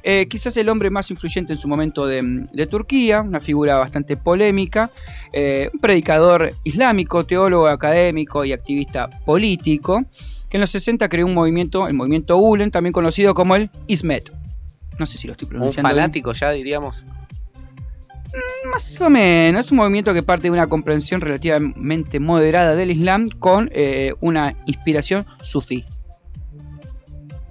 eh, 0.03 0.27
quizás 0.29 0.57
el 0.57 0.67
hombre 0.67 0.89
más 0.89 1.09
influyente 1.09 1.53
en 1.53 1.57
su 1.57 1.69
momento 1.69 2.05
de, 2.05 2.21
de 2.51 2.67
Turquía, 2.67 3.21
una 3.21 3.39
figura 3.39 3.75
bastante 3.77 4.17
polémica, 4.17 4.91
eh, 5.31 5.69
un 5.73 5.79
predicador 5.79 6.53
islámico, 6.65 7.25
teólogo 7.25 7.67
académico 7.69 8.43
y 8.43 8.51
activista 8.51 9.09
político, 9.25 10.03
que 10.49 10.57
en 10.57 10.61
los 10.61 10.69
60 10.71 11.07
creó 11.07 11.25
un 11.27 11.33
movimiento, 11.33 11.87
el 11.87 11.93
movimiento 11.93 12.35
Gulen, 12.35 12.71
también 12.71 12.91
conocido 12.91 13.33
como 13.33 13.55
el 13.55 13.69
Ismet. 13.87 14.33
No 14.99 15.05
sé 15.05 15.17
si 15.17 15.27
lo 15.27 15.31
estoy 15.31 15.45
Un 15.45 15.49
pronunciando 15.51 15.87
bien. 15.87 15.97
fanático 16.01 16.33
ya, 16.33 16.51
diríamos. 16.51 17.05
Más 18.71 19.01
o 19.01 19.09
menos, 19.09 19.65
es 19.65 19.71
un 19.71 19.77
movimiento 19.77 20.13
que 20.13 20.23
parte 20.23 20.43
de 20.43 20.51
una 20.51 20.67
comprensión 20.67 21.21
relativamente 21.21 22.19
moderada 22.19 22.75
del 22.75 22.91
Islam 22.91 23.29
con 23.29 23.69
eh, 23.73 24.13
una 24.19 24.55
inspiración 24.65 25.25
sufí. 25.41 25.85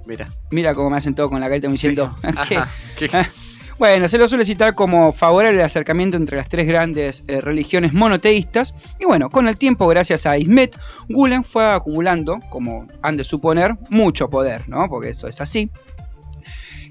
Mira. 0.06 0.28
Mira 0.50 0.74
cómo 0.74 0.90
me 0.90 0.96
hacen 0.96 1.14
todo 1.14 1.30
con 1.30 1.40
la 1.40 1.48
carita 1.48 1.68
me 1.68 1.72
diciendo. 1.72 2.16
¿qué? 2.48 2.56
Ajá, 2.56 2.70
¿qué? 2.96 3.08
Bueno, 3.76 4.08
se 4.08 4.18
lo 4.18 4.28
suele 4.28 4.44
citar 4.44 4.76
como 4.76 5.12
favorable 5.12 5.58
al 5.58 5.66
acercamiento 5.66 6.16
entre 6.16 6.36
las 6.36 6.48
tres 6.48 6.66
grandes 6.66 7.24
eh, 7.26 7.40
religiones 7.40 7.92
monoteístas. 7.92 8.72
Y 9.00 9.04
bueno, 9.04 9.30
con 9.30 9.48
el 9.48 9.56
tiempo, 9.56 9.88
gracias 9.88 10.26
a 10.26 10.38
Ismet, 10.38 10.78
Gulen 11.08 11.42
fue 11.42 11.72
acumulando, 11.72 12.38
como 12.50 12.86
han 13.02 13.16
de 13.16 13.24
suponer, 13.24 13.74
mucho 13.90 14.30
poder, 14.30 14.68
¿no? 14.68 14.88
Porque 14.88 15.10
eso 15.10 15.26
es 15.26 15.40
así. 15.40 15.72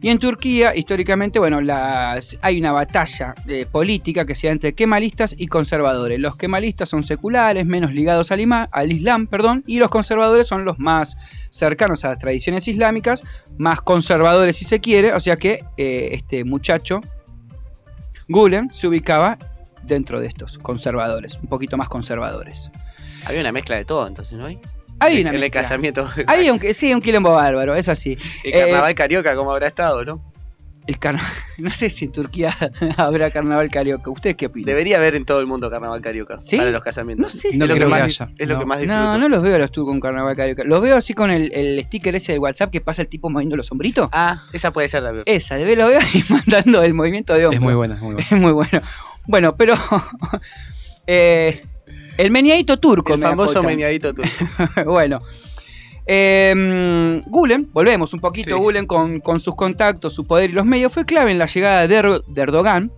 Y 0.03 0.09
en 0.09 0.19
Turquía, 0.19 0.75
históricamente, 0.75 1.39
bueno, 1.39 1.59
hay 2.41 2.59
una 2.59 2.73
batalla 2.73 3.33
eh, 3.47 3.65
política 3.65 4.25
que 4.25 4.35
se 4.35 4.47
da 4.47 4.53
entre 4.53 4.73
kemalistas 4.73 5.33
y 5.37 5.47
conservadores. 5.47 6.19
Los 6.19 6.35
kemalistas 6.35 6.89
son 6.89 7.03
seculares, 7.03 7.65
menos 7.65 7.93
ligados 7.93 8.29
al, 8.33 8.41
al 8.69 8.91
Islam, 8.91 9.27
perdón, 9.27 9.63
y 9.65 9.79
los 9.79 9.89
conservadores 9.89 10.45
son 10.45 10.65
los 10.65 10.77
más 10.77 11.15
cercanos 11.51 12.03
a 12.03 12.09
las 12.09 12.19
tradiciones 12.19 12.67
islámicas, 12.67 13.23
más 13.57 13.79
conservadores 13.79 14.57
si 14.57 14.65
se 14.65 14.81
quiere, 14.81 15.13
o 15.13 15.21
sea 15.21 15.37
que 15.37 15.63
eh, 15.77 16.09
este 16.11 16.43
muchacho, 16.43 16.99
Gulen, 18.27 18.73
se 18.73 18.89
ubicaba 18.89 19.37
dentro 19.83 20.19
de 20.19 20.27
estos 20.27 20.57
conservadores, 20.57 21.37
un 21.41 21.47
poquito 21.47 21.77
más 21.77 21.87
conservadores. 21.87 22.71
Había 23.23 23.39
una 23.39 23.53
mezcla 23.53 23.77
de 23.77 23.85
todo, 23.85 24.05
entonces, 24.05 24.37
¿no 24.37 24.47
hay? 25.03 25.21
Una 25.21 25.29
en 25.31 25.43
el 25.43 25.51
casamiento. 25.51 26.09
Hay 26.27 26.47
aunque 26.47 26.73
sí, 26.73 26.93
un 26.93 27.01
quilombo 27.01 27.33
bárbaro, 27.33 27.75
es 27.75 27.89
así. 27.89 28.17
El 28.43 28.53
Eh, 28.53 28.59
carnaval 28.59 28.95
carioca, 28.95 29.35
como 29.35 29.51
habrá 29.51 29.67
estado, 29.67 30.03
¿no? 30.05 30.33
el 30.85 30.99
carnaval, 30.99 31.31
no 31.59 31.69
sé 31.71 31.89
si 31.89 32.03
en 32.03 32.11
Turquía 32.11 32.53
habrá 32.97 33.31
carnaval 33.31 33.69
carioca. 33.71 34.11
¿Ustedes 34.11 34.35
qué 34.35 34.47
opinan? 34.47 34.65
Debería 34.65 34.97
haber 34.97 35.15
en 35.15 35.23
todo 35.23 35.39
el 35.39 35.45
mundo 35.47 35.69
carnaval 35.69 36.01
carioca. 36.01 36.39
¿Sí? 36.39 36.57
Para 36.57 36.71
los 36.71 36.83
casamientos. 36.83 37.23
No 37.33 37.39
sé 37.39 37.47
es 37.47 37.53
si 37.53 37.59
lo 37.59 37.67
que 37.67 37.75
creo 37.75 37.87
que 37.87 37.95
haya. 37.95 38.29
es 38.37 38.47
lo 38.49 38.59
que 38.59 38.65
más 38.65 38.79
disfruto. 38.79 39.01
No, 39.01 39.17
no 39.17 39.29
los 39.29 39.41
veo 39.41 39.55
a 39.55 39.59
los 39.59 39.71
turcos 39.71 39.93
con 39.93 40.01
carnaval 40.01 40.35
carioca. 40.35 40.65
Los 40.65 40.81
veo 40.81 40.97
así 40.97 41.13
con 41.13 41.31
el, 41.31 41.53
el 41.53 41.81
sticker 41.83 42.15
ese 42.15 42.33
de 42.33 42.39
WhatsApp 42.39 42.69
que 42.69 42.81
pasa 42.81 43.01
el 43.03 43.07
tipo 43.07 43.29
moviendo 43.29 43.55
los 43.55 43.65
sombritos. 43.67 44.09
Ah, 44.11 44.43
esa 44.51 44.71
puede 44.71 44.89
ser 44.89 45.03
también. 45.03 45.23
Esa, 45.25 45.55
de 45.55 45.73
lo 45.73 45.87
veo 45.87 46.01
y 46.13 46.21
mandando 46.29 46.83
el 46.83 46.93
movimiento 46.93 47.33
de 47.33 47.45
hombro. 47.45 47.55
Es 47.55 47.61
muy 47.61 47.75
buena, 47.75 47.95
es 47.95 48.01
muy 48.01 48.13
buena. 48.15 48.27
Es 48.29 48.37
muy 48.41 48.51
bueno. 48.51 48.81
Bueno, 49.25 49.55
pero. 49.55 49.75
eh, 51.07 51.63
el 52.17 52.31
meneadito 52.31 52.77
turco. 52.79 53.13
El 53.13 53.19
me 53.19 53.27
famoso 53.27 53.59
acotan. 53.59 53.65
meneadito 53.67 54.13
turco. 54.13 54.29
bueno. 54.85 55.21
Eh, 56.05 57.21
Gulen, 57.27 57.69
volvemos 57.71 58.13
un 58.13 58.19
poquito, 58.19 58.57
Gulen 58.57 58.85
con, 58.85 59.19
con 59.21 59.39
sus 59.39 59.55
contactos, 59.55 60.13
su 60.13 60.25
poder 60.27 60.49
y 60.49 60.53
los 60.53 60.65
medios, 60.65 60.91
fue 60.91 61.05
clave 61.05 61.31
en 61.31 61.37
la 61.39 61.45
llegada 61.45 61.87
de, 61.87 61.95
Er- 61.97 62.23
de 62.27 62.41
Erdogan, 62.41 62.91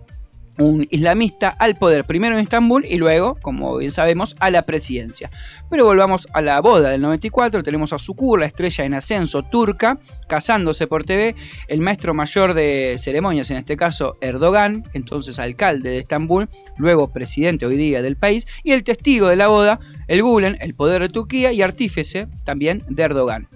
un 0.58 0.86
islamista, 0.90 1.48
al 1.48 1.76
poder, 1.76 2.04
primero 2.04 2.36
en 2.36 2.42
Estambul 2.42 2.84
y 2.88 2.96
luego, 2.96 3.36
como 3.42 3.76
bien 3.76 3.92
sabemos, 3.92 4.36
a 4.40 4.50
la 4.50 4.62
presidencia. 4.62 5.30
Pero 5.70 5.84
volvamos 5.84 6.28
a 6.32 6.40
la 6.40 6.60
boda 6.60 6.90
del 6.90 7.00
94, 7.02 7.62
tenemos 7.62 7.92
a 7.92 7.98
Sukur, 7.98 8.40
la 8.40 8.46
estrella 8.46 8.84
en 8.84 8.94
ascenso 8.94 9.42
turca, 9.42 9.98
casándose 10.28 10.86
por 10.86 11.04
TV, 11.04 11.34
el 11.68 11.80
maestro 11.80 12.14
mayor 12.14 12.54
de 12.54 12.96
ceremonias, 12.98 13.50
en 13.50 13.58
este 13.58 13.76
caso 13.76 14.14
Erdogan, 14.20 14.84
entonces 14.94 15.38
alcalde 15.38 15.90
de 15.90 15.98
Estambul, 15.98 16.48
luego 16.78 17.12
presidente 17.12 17.66
hoy 17.66 17.76
día 17.76 18.02
del 18.02 18.16
país, 18.16 18.46
y 18.62 18.72
el 18.72 18.84
testigo 18.84 19.28
de 19.28 19.36
la 19.36 19.48
boda, 19.48 19.80
el 20.08 20.22
Gulen, 20.22 20.56
el 20.60 20.74
poder 20.74 21.02
de 21.02 21.08
Turquía 21.08 21.52
y 21.52 21.62
artífice 21.62 22.28
también 22.44 22.84
de 22.88 23.02
Erdogan. 23.02 23.48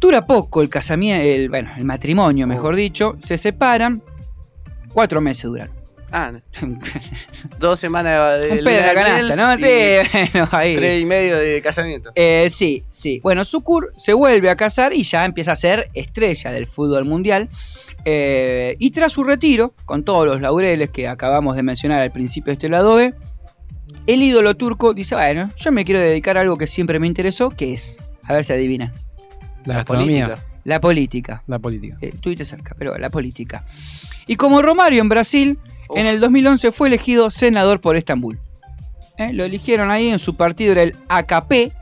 Dura 0.00 0.24
poco 0.26 0.62
el 0.62 0.70
casamiento, 0.70 1.22
el, 1.26 1.50
bueno, 1.50 1.72
el 1.76 1.84
matrimonio, 1.84 2.46
mejor 2.46 2.74
dicho, 2.74 3.18
se 3.22 3.36
separan, 3.36 4.02
cuatro 4.92 5.20
meses 5.20 5.44
duran. 5.44 5.70
Ah, 6.12 6.32
dos 7.60 7.78
semanas 7.78 8.40
de 8.40 8.50
Un 8.50 8.64
pedo 8.64 8.68
en 8.70 8.82
la 8.82 8.88
de 8.88 8.94
canasta, 8.94 9.36
¿no? 9.36 9.56
Sí, 9.56 10.30
bueno, 10.32 10.48
ahí. 10.50 10.74
Tres 10.74 11.00
y 11.02 11.04
medio 11.06 11.38
de 11.38 11.62
casamiento. 11.62 12.10
Eh, 12.16 12.48
sí, 12.50 12.84
sí. 12.90 13.20
Bueno, 13.22 13.44
Sukur 13.44 13.92
se 13.96 14.12
vuelve 14.12 14.50
a 14.50 14.56
casar 14.56 14.92
y 14.92 15.04
ya 15.04 15.24
empieza 15.24 15.52
a 15.52 15.56
ser 15.56 15.88
estrella 15.94 16.50
del 16.50 16.66
fútbol 16.66 17.04
mundial. 17.04 17.48
Eh, 18.04 18.76
y 18.78 18.90
tras 18.90 19.12
su 19.12 19.22
retiro, 19.24 19.74
con 19.84 20.04
todos 20.04 20.26
los 20.26 20.40
laureles 20.40 20.90
que 20.90 21.06
acabamos 21.06 21.54
de 21.54 21.62
mencionar 21.62 22.00
al 22.00 22.10
principio 22.10 22.50
de 22.50 22.54
este 22.54 22.68
lado 22.68 22.96
B, 22.96 23.14
el 24.06 24.22
ídolo 24.22 24.56
turco 24.56 24.94
dice, 24.94 25.14
bueno, 25.14 25.52
yo 25.56 25.70
me 25.70 25.84
quiero 25.84 26.00
dedicar 26.00 26.36
a 26.38 26.40
algo 26.40 26.56
que 26.58 26.66
siempre 26.66 26.98
me 26.98 27.06
interesó, 27.06 27.50
que 27.50 27.74
es, 27.74 27.98
a 28.24 28.32
ver 28.32 28.44
si 28.44 28.52
adivinan, 28.52 28.92
La 29.64 29.74
gastronomía. 29.76 30.26
política. 30.26 30.49
La 30.64 30.80
política. 30.80 31.42
La 31.46 31.58
política. 31.58 31.96
Eh, 32.00 32.10
estuviste 32.14 32.44
cerca, 32.44 32.74
pero 32.78 32.96
la 32.98 33.10
política. 33.10 33.64
Y 34.26 34.36
como 34.36 34.62
Romario 34.62 35.00
en 35.00 35.08
Brasil, 35.08 35.58
en 35.94 36.06
el 36.06 36.20
2011 36.20 36.72
fue 36.72 36.88
elegido 36.88 37.30
senador 37.30 37.80
por 37.80 37.96
Estambul. 37.96 38.38
Eh, 39.18 39.32
Lo 39.32 39.44
eligieron 39.44 39.90
ahí 39.90 40.08
en 40.08 40.18
su 40.18 40.36
partido, 40.36 40.72
era 40.72 40.82
el 40.82 40.94
AKP, 41.08 41.72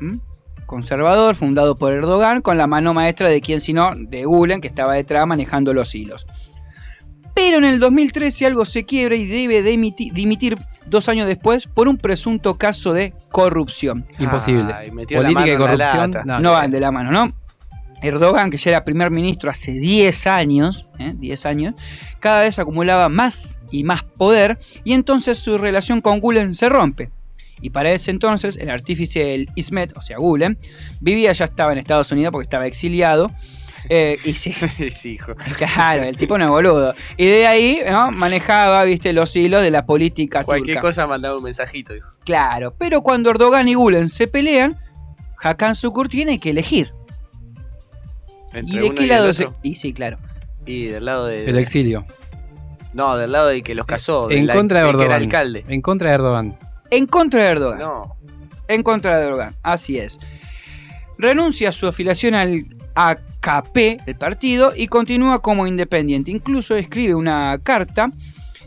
¿m? 0.00 0.20
conservador, 0.66 1.34
fundado 1.34 1.74
por 1.76 1.92
Erdogan, 1.92 2.42
con 2.42 2.56
la 2.58 2.66
mano 2.68 2.94
maestra 2.94 3.28
de 3.28 3.40
quien 3.40 3.60
sino, 3.60 3.90
de 3.96 4.24
Gulen, 4.24 4.60
que 4.60 4.68
estaba 4.68 4.94
detrás 4.94 5.26
manejando 5.26 5.74
los 5.74 5.94
hilos. 5.94 6.26
Pero 7.34 7.58
en 7.58 7.64
el 7.64 7.80
2013 7.80 8.46
algo 8.46 8.64
se 8.64 8.84
quiebra 8.84 9.16
y 9.16 9.24
debe 9.26 9.64
dimiti- 9.64 10.12
dimitir 10.12 10.58
dos 10.86 11.08
años 11.08 11.26
después 11.26 11.66
por 11.66 11.88
un 11.88 11.96
presunto 11.96 12.58
caso 12.58 12.92
de 12.92 13.14
corrupción. 13.30 14.06
Imposible. 14.18 14.72
Política 15.08 15.52
y 15.52 15.56
corrupción. 15.56 16.10
no, 16.26 16.40
no 16.40 16.52
van 16.52 16.70
de 16.70 16.80
la 16.80 16.90
mano, 16.90 17.10
¿no? 17.10 17.32
Erdogan, 18.02 18.50
que 18.50 18.56
ya 18.56 18.70
era 18.70 18.84
primer 18.84 19.10
ministro 19.10 19.50
hace 19.50 19.72
10 19.72 20.26
años, 20.26 20.88
¿eh? 20.98 21.12
10 21.16 21.46
años, 21.46 21.74
cada 22.18 22.42
vez 22.42 22.58
acumulaba 22.58 23.08
más 23.08 23.58
y 23.70 23.84
más 23.84 24.02
poder 24.04 24.58
y 24.84 24.92
entonces 24.94 25.38
su 25.38 25.58
relación 25.58 26.00
con 26.00 26.20
Gulen 26.20 26.54
se 26.54 26.68
rompe. 26.68 27.10
Y 27.62 27.70
para 27.70 27.90
ese 27.92 28.10
entonces 28.10 28.56
el 28.56 28.70
artífice 28.70 29.22
del 29.22 29.50
Ismet, 29.54 29.94
o 29.96 30.00
sea 30.00 30.16
Gulen, 30.18 30.56
vivía, 31.00 31.32
ya 31.32 31.44
estaba 31.44 31.72
en 31.72 31.78
Estados 31.78 32.10
Unidos 32.10 32.32
porque 32.32 32.44
estaba 32.44 32.66
exiliado. 32.66 33.30
eh, 33.90 34.16
y 34.24 34.32
sí, 34.32 34.54
sí, 34.90 35.12
hijo. 35.12 35.34
claro, 35.58 36.02
el 36.04 36.16
tipo 36.16 36.38
no 36.38 36.44
es 36.44 36.50
boludo. 36.50 36.94
Y 37.18 37.26
de 37.26 37.46
ahí 37.46 37.80
¿no? 37.90 38.10
manejaba, 38.12 38.82
viste, 38.84 39.12
los 39.12 39.36
hilos 39.36 39.62
de 39.62 39.70
la 39.70 39.84
política 39.84 40.42
Cualquier 40.42 40.76
turca. 40.78 40.88
cosa 40.88 41.06
mandaba 41.06 41.36
un 41.36 41.42
mensajito, 41.44 41.92
dijo. 41.92 42.08
Claro, 42.24 42.74
pero 42.78 43.02
cuando 43.02 43.28
Erdogan 43.30 43.68
y 43.68 43.74
Gulen 43.74 44.08
se 44.08 44.26
pelean, 44.26 44.78
Hakan 45.42 45.74
Sukur 45.74 46.08
tiene 46.08 46.38
que 46.38 46.50
elegir. 46.50 46.92
Entre 48.52 48.76
¿Y 48.76 48.88
de 48.88 48.94
qué 48.94 49.06
lado 49.06 49.32
se.? 49.32 49.48
Y 49.62 49.76
sí, 49.76 49.92
claro. 49.92 50.18
Y 50.66 50.86
del 50.86 51.04
lado 51.04 51.26
de. 51.26 51.44
El 51.44 51.58
exilio. 51.58 52.06
No, 52.92 53.16
del 53.16 53.32
lado 53.32 53.48
del 53.48 53.62
que 53.62 53.74
los 53.74 53.86
casó. 53.86 54.30
En 54.30 54.46
contra 54.48 54.80
de 54.80 54.86
del 54.86 54.96
que 54.96 55.04
era 55.04 55.16
Erdogan. 55.16 55.22
alcalde. 55.22 55.64
En 55.68 55.80
contra 55.80 56.08
de 56.08 56.14
Erdogan. 56.14 56.58
En 56.90 57.06
contra 57.06 57.44
de 57.44 57.50
Erdogan. 57.50 57.78
No. 57.78 58.16
En 58.68 58.82
contra 58.82 59.18
de 59.18 59.26
Erdogan, 59.26 59.56
así 59.62 59.98
es. 59.98 60.20
Renuncia 61.18 61.68
a 61.68 61.72
su 61.72 61.86
afiliación 61.86 62.34
al 62.34 62.66
AKP, 62.94 63.98
el 64.06 64.16
partido, 64.16 64.72
y 64.76 64.86
continúa 64.86 65.42
como 65.42 65.66
independiente. 65.66 66.30
Incluso 66.30 66.76
escribe 66.76 67.14
una 67.14 67.58
carta 67.62 68.12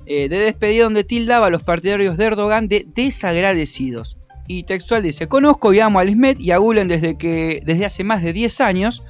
eh, 0.06 0.28
de 0.28 0.40
despedida 0.40 0.84
donde 0.84 1.04
tildaba 1.04 1.48
a 1.48 1.50
los 1.50 1.64
partidarios 1.64 2.18
de 2.18 2.26
Erdogan 2.26 2.68
de 2.68 2.86
desagradecidos. 2.94 4.18
Y 4.48 4.64
textual 4.64 5.04
dice, 5.04 5.28
conozco 5.28 5.74
y 5.74 5.80
amo 5.80 6.00
a 6.00 6.06
Ismet 6.06 6.40
y 6.40 6.52
a 6.52 6.58
Gulen 6.58 6.90
desde, 6.90 7.18
que, 7.18 7.62
desde 7.66 7.86
hace 7.86 8.04
más 8.04 8.22
de 8.22 8.34
10 8.34 8.62
años. 8.62 9.04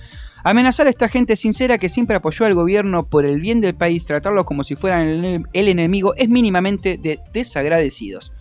Amenazar 0.44 0.88
a 0.88 0.90
esta 0.90 1.07
gente 1.07 1.36
sincera 1.36 1.78
que 1.78 1.88
siempre 1.90 2.18
apoyó 2.18 2.45
al 2.45 2.53
gobierno 2.53 3.06
por 3.07 3.26
el 3.26 3.40
bien 3.40 3.61
del 3.61 3.76
país, 3.76 4.06
tratarlos 4.06 4.44
como 4.44 4.64
si 4.64 4.76
fueran 4.76 5.07
el, 5.07 5.44
el 5.53 5.68
enemigo, 5.70 6.14
es 6.15 6.28
mínimamente 6.30 6.98
de 6.98 7.20
desagradecidos. 7.34 8.34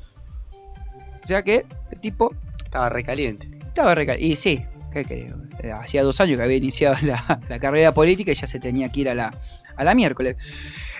O 1.25 1.27
sea 1.27 1.43
que 1.43 1.65
el 1.91 2.01
tipo 2.01 2.35
Estaba 2.65 2.89
recaliente. 2.89 3.49
estaba 3.69 3.95
recal... 3.95 4.21
Y 4.21 4.35
sí, 4.37 4.65
¿qué? 4.93 5.29
Eh, 5.63 5.73
Hacía 5.73 6.03
dos 6.03 6.21
años 6.21 6.39
que 6.39 6.43
había 6.43 6.57
iniciado 6.57 6.97
la, 7.03 7.41
la 7.49 7.59
carrera 7.61 7.93
política 7.93 8.33
y 8.33 8.35
ya 8.35 8.47
se 8.47 8.59
tenía 8.59 8.89
que 8.91 9.01
ir 9.03 9.09
a 9.09 9.15
la, 9.15 9.39
a 9.77 9.85
la 9.85 9.95
miércoles. 9.95 10.37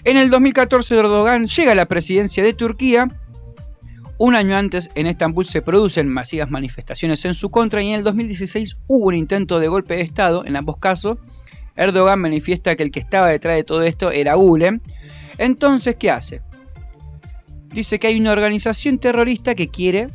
En 0.05 0.17
el 0.17 0.31
2014 0.31 0.97
Erdogan 0.97 1.47
llega 1.47 1.73
a 1.73 1.75
la 1.75 1.87
presidencia 1.87 2.45
de 2.45 2.53
Turquía 2.55 3.09
Un 4.19 4.35
año 4.37 4.57
antes, 4.57 4.91
en 4.95 5.07
Estambul 5.07 5.47
se 5.47 5.63
producen 5.63 6.09
masivas 6.09 6.51
manifestaciones 6.51 7.25
en 7.25 7.35
su 7.35 7.51
contra 7.51 7.83
y 7.83 7.89
en 7.89 7.97
el 7.97 8.05
2016 8.05 8.79
hubo 8.87 9.07
un 9.09 9.15
intento 9.15 9.59
de 9.59 9.69
golpe 9.69 9.97
de 9.97 10.03
Estado. 10.03 10.45
En 10.47 10.55
ambos 10.57 10.77
casos, 10.79 11.19
Erdogan 11.75 12.21
manifiesta 12.21 12.77
que 12.77 12.83
el 12.85 12.91
que 12.93 13.01
estaba 13.01 13.29
detrás 13.29 13.57
de 13.57 13.65
todo 13.65 13.83
esto 13.83 14.11
era 14.13 14.35
Gulen. 14.35 14.81
Entonces, 15.39 15.97
¿qué 15.99 16.11
hace? 16.11 16.43
Dice 17.73 17.99
que 17.99 18.07
hay 18.09 18.21
una 18.21 18.33
organización 18.33 18.99
terrorista 18.99 19.55
que 19.55 19.69
quiere 19.69 20.11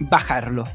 bajarlo. 0.00 0.66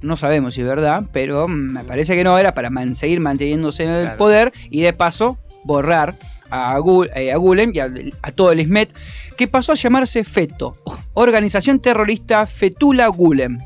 No 0.00 0.16
sabemos 0.16 0.54
si 0.54 0.62
es 0.62 0.66
verdad, 0.66 1.04
pero 1.12 1.46
me 1.48 1.84
parece 1.84 2.16
que 2.16 2.24
no 2.24 2.38
era 2.38 2.54
para 2.54 2.70
man- 2.70 2.96
seguir 2.96 3.20
manteniéndose 3.20 3.84
en 3.84 3.90
el 3.90 4.02
Claro. 4.04 4.18
poder 4.18 4.52
y 4.70 4.80
de 4.80 4.92
paso 4.94 5.38
borrar 5.64 6.16
a, 6.50 6.78
Gul- 6.78 7.10
eh, 7.14 7.32
a 7.32 7.36
Gulen 7.36 7.72
y 7.74 7.78
a, 7.80 7.88
a 8.22 8.32
todo 8.32 8.52
el 8.52 8.60
ISMET, 8.60 8.90
que 9.36 9.48
pasó 9.48 9.72
a 9.72 9.74
llamarse 9.74 10.24
FETO, 10.24 10.76
Organización 11.14 11.80
Terrorista 11.80 12.46
Fetula 12.46 13.06
Gulen. 13.08 13.58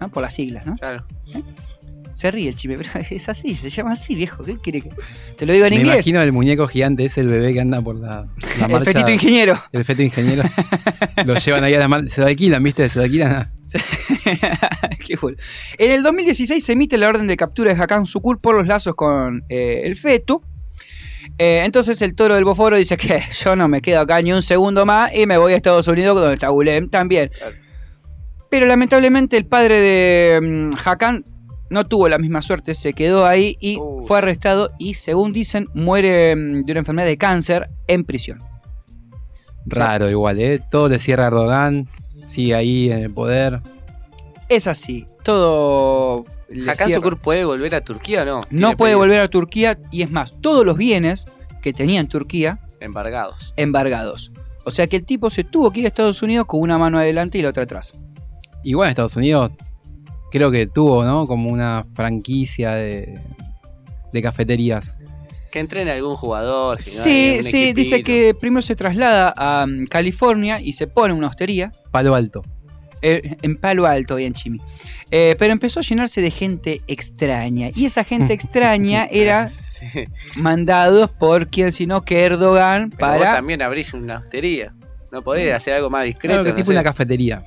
¿no? 0.00 0.08
Por 0.10 0.22
las 0.22 0.34
siglas, 0.34 0.66
¿no? 0.66 0.76
Claro. 0.76 1.04
Se 2.14 2.30
ríe 2.30 2.48
el 2.50 2.54
chime, 2.54 2.76
pero 2.76 2.90
es 3.10 3.28
así, 3.28 3.54
se 3.54 3.70
llama 3.70 3.92
así, 3.92 4.14
viejo. 4.14 4.44
¿Qué 4.44 4.58
quiere 4.58 4.82
que.? 4.82 4.90
Te 5.36 5.46
lo 5.46 5.54
digo 5.54 5.64
en 5.64 5.70
Me 5.74 5.76
inglés. 5.80 5.94
imagino 5.96 6.20
el 6.20 6.30
muñeco 6.30 6.68
gigante, 6.68 7.04
es 7.06 7.16
el 7.18 7.26
bebé 7.26 7.52
que 7.54 7.60
anda 7.60 7.80
por 7.80 7.96
la, 7.96 8.26
la 8.60 8.66
El 8.66 8.84
fetito 8.84 9.10
ingeniero. 9.10 9.58
El 9.72 9.84
feto 9.84 10.02
ingeniero. 10.02 10.42
Lo 11.24 11.34
llevan 11.36 11.64
ahí 11.64 11.74
a 11.74 11.78
la 11.78 11.88
marcha. 11.88 12.08
Se 12.14 12.20
lo 12.20 12.26
alquilan, 12.26 12.62
¿viste? 12.62 12.88
Se 12.88 12.98
lo 12.98 13.04
alquilan. 13.04 13.50
Qué 15.06 15.16
cool. 15.16 15.36
En 15.78 15.90
el 15.90 16.02
2016 16.02 16.62
se 16.64 16.72
emite 16.72 16.96
la 16.98 17.08
orden 17.08 17.26
de 17.26 17.36
captura 17.36 17.74
de 17.74 17.80
Hakan 17.82 18.06
Sukur 18.06 18.38
por 18.40 18.54
los 18.56 18.66
lazos 18.66 18.94
con 18.94 19.44
eh, 19.48 19.82
el 19.84 19.96
feto. 19.96 20.42
Eh, 21.38 21.62
entonces 21.64 22.00
el 22.02 22.14
toro 22.14 22.34
del 22.34 22.44
Boforo 22.44 22.76
dice 22.76 22.96
que 22.96 23.22
yo 23.44 23.56
no 23.56 23.68
me 23.68 23.80
quedo 23.80 24.00
acá 24.00 24.20
ni 24.22 24.32
un 24.32 24.42
segundo 24.42 24.86
más 24.86 25.14
y 25.14 25.26
me 25.26 25.38
voy 25.38 25.52
a 25.52 25.56
Estados 25.56 25.88
Unidos 25.88 26.16
donde 26.16 26.34
está 26.34 26.48
Gulem 26.48 26.88
también. 26.88 27.30
Pero 28.50 28.66
lamentablemente 28.66 29.36
el 29.36 29.46
padre 29.46 29.80
de 29.80 30.40
mm, 30.40 30.76
Hakan 30.84 31.24
no 31.70 31.86
tuvo 31.86 32.08
la 32.08 32.18
misma 32.18 32.42
suerte, 32.42 32.74
se 32.74 32.92
quedó 32.92 33.26
ahí 33.26 33.56
y 33.60 33.78
fue 34.04 34.18
arrestado 34.18 34.70
y 34.78 34.94
según 34.94 35.32
dicen 35.32 35.68
muere 35.72 36.36
mm, 36.36 36.64
de 36.64 36.72
una 36.72 36.80
enfermedad 36.80 37.06
de 37.06 37.16
cáncer 37.16 37.70
en 37.86 38.04
prisión. 38.04 38.40
Raro 39.64 40.10
igual, 40.10 40.40
¿eh? 40.40 40.60
Todo 40.70 40.88
le 40.88 40.98
cierra 40.98 41.24
a 41.24 41.26
Erdogan. 41.28 41.88
Sigue 42.24 42.54
ahí 42.54 42.90
en 42.90 42.98
el 42.98 43.12
poder. 43.12 43.60
Es 44.48 44.66
así, 44.66 45.06
todo... 45.22 46.24
¿Hakan. 46.68 46.90
Sukur 46.90 47.18
puede 47.18 47.44
volver 47.44 47.74
a 47.74 47.80
Turquía 47.80 48.22
o 48.22 48.24
no? 48.24 48.40
No 48.50 48.76
puede 48.76 48.90
pedido. 48.92 48.98
volver 48.98 49.20
a 49.20 49.28
Turquía 49.28 49.78
y 49.90 50.02
es 50.02 50.10
más, 50.10 50.40
todos 50.40 50.64
los 50.64 50.76
bienes 50.76 51.26
que 51.62 51.72
tenía 51.72 52.00
en 52.00 52.08
Turquía 52.08 52.60
Embargados. 52.80 53.54
embargados. 53.56 54.32
O 54.64 54.70
sea 54.70 54.86
que 54.86 54.96
el 54.96 55.04
tipo 55.04 55.30
se 55.30 55.44
tuvo 55.44 55.70
que 55.70 55.80
ir 55.80 55.86
a 55.86 55.88
Estados 55.88 56.22
Unidos 56.22 56.46
con 56.46 56.60
una 56.60 56.78
mano 56.78 56.98
adelante 56.98 57.38
y 57.38 57.42
la 57.42 57.48
otra 57.50 57.64
atrás. 57.64 57.92
Igual 58.64 58.86
en 58.86 58.90
Estados 58.90 59.16
Unidos 59.16 59.52
creo 60.30 60.50
que 60.50 60.66
tuvo, 60.66 61.04
¿no? 61.04 61.26
Como 61.26 61.50
una 61.50 61.86
franquicia 61.94 62.72
de, 62.72 63.18
de 64.12 64.22
cafeterías. 64.22 64.96
Que 65.50 65.58
entrene 65.60 65.90
algún 65.90 66.16
jugador. 66.16 66.78
Si 66.78 66.96
no, 66.96 67.02
sí, 67.04 67.42
sí, 67.42 67.72
dice 67.74 68.02
que 68.02 68.34
primero 68.34 68.62
se 68.62 68.74
traslada 68.74 69.34
a 69.36 69.66
mm, 69.66 69.84
California 69.86 70.60
y 70.60 70.72
se 70.72 70.86
pone 70.86 71.12
una 71.12 71.26
hostería. 71.28 71.72
Palo 71.90 72.14
alto. 72.14 72.42
Eh, 73.02 73.36
en 73.42 73.56
Palo 73.56 73.86
Alto, 73.86 74.16
bien 74.16 74.32
chimi. 74.32 74.60
Eh, 75.10 75.36
pero 75.38 75.52
empezó 75.52 75.80
a 75.80 75.82
llenarse 75.82 76.20
de 76.20 76.30
gente 76.30 76.80
extraña. 76.86 77.70
Y 77.74 77.86
esa 77.86 78.04
gente 78.04 78.32
extraña 78.32 79.06
era 79.10 79.50
mandados 80.36 81.10
por 81.10 81.48
quien 81.48 81.72
sino 81.72 82.02
que 82.02 82.22
Erdogan 82.22 82.90
Pero 82.90 83.10
vos 83.10 83.18
para... 83.18 83.34
también 83.34 83.62
abrís 83.62 83.92
una 83.92 84.18
hostería. 84.18 84.74
No 85.10 85.22
podés 85.22 85.52
hacer 85.52 85.74
algo 85.74 85.90
más 85.90 86.04
discreto. 86.04 86.28
Claro 86.34 86.44
que 86.44 86.50
no 86.50 86.56
tipo 86.56 86.66
sé. 86.66 86.72
una 86.72 86.82
cafetería. 86.82 87.42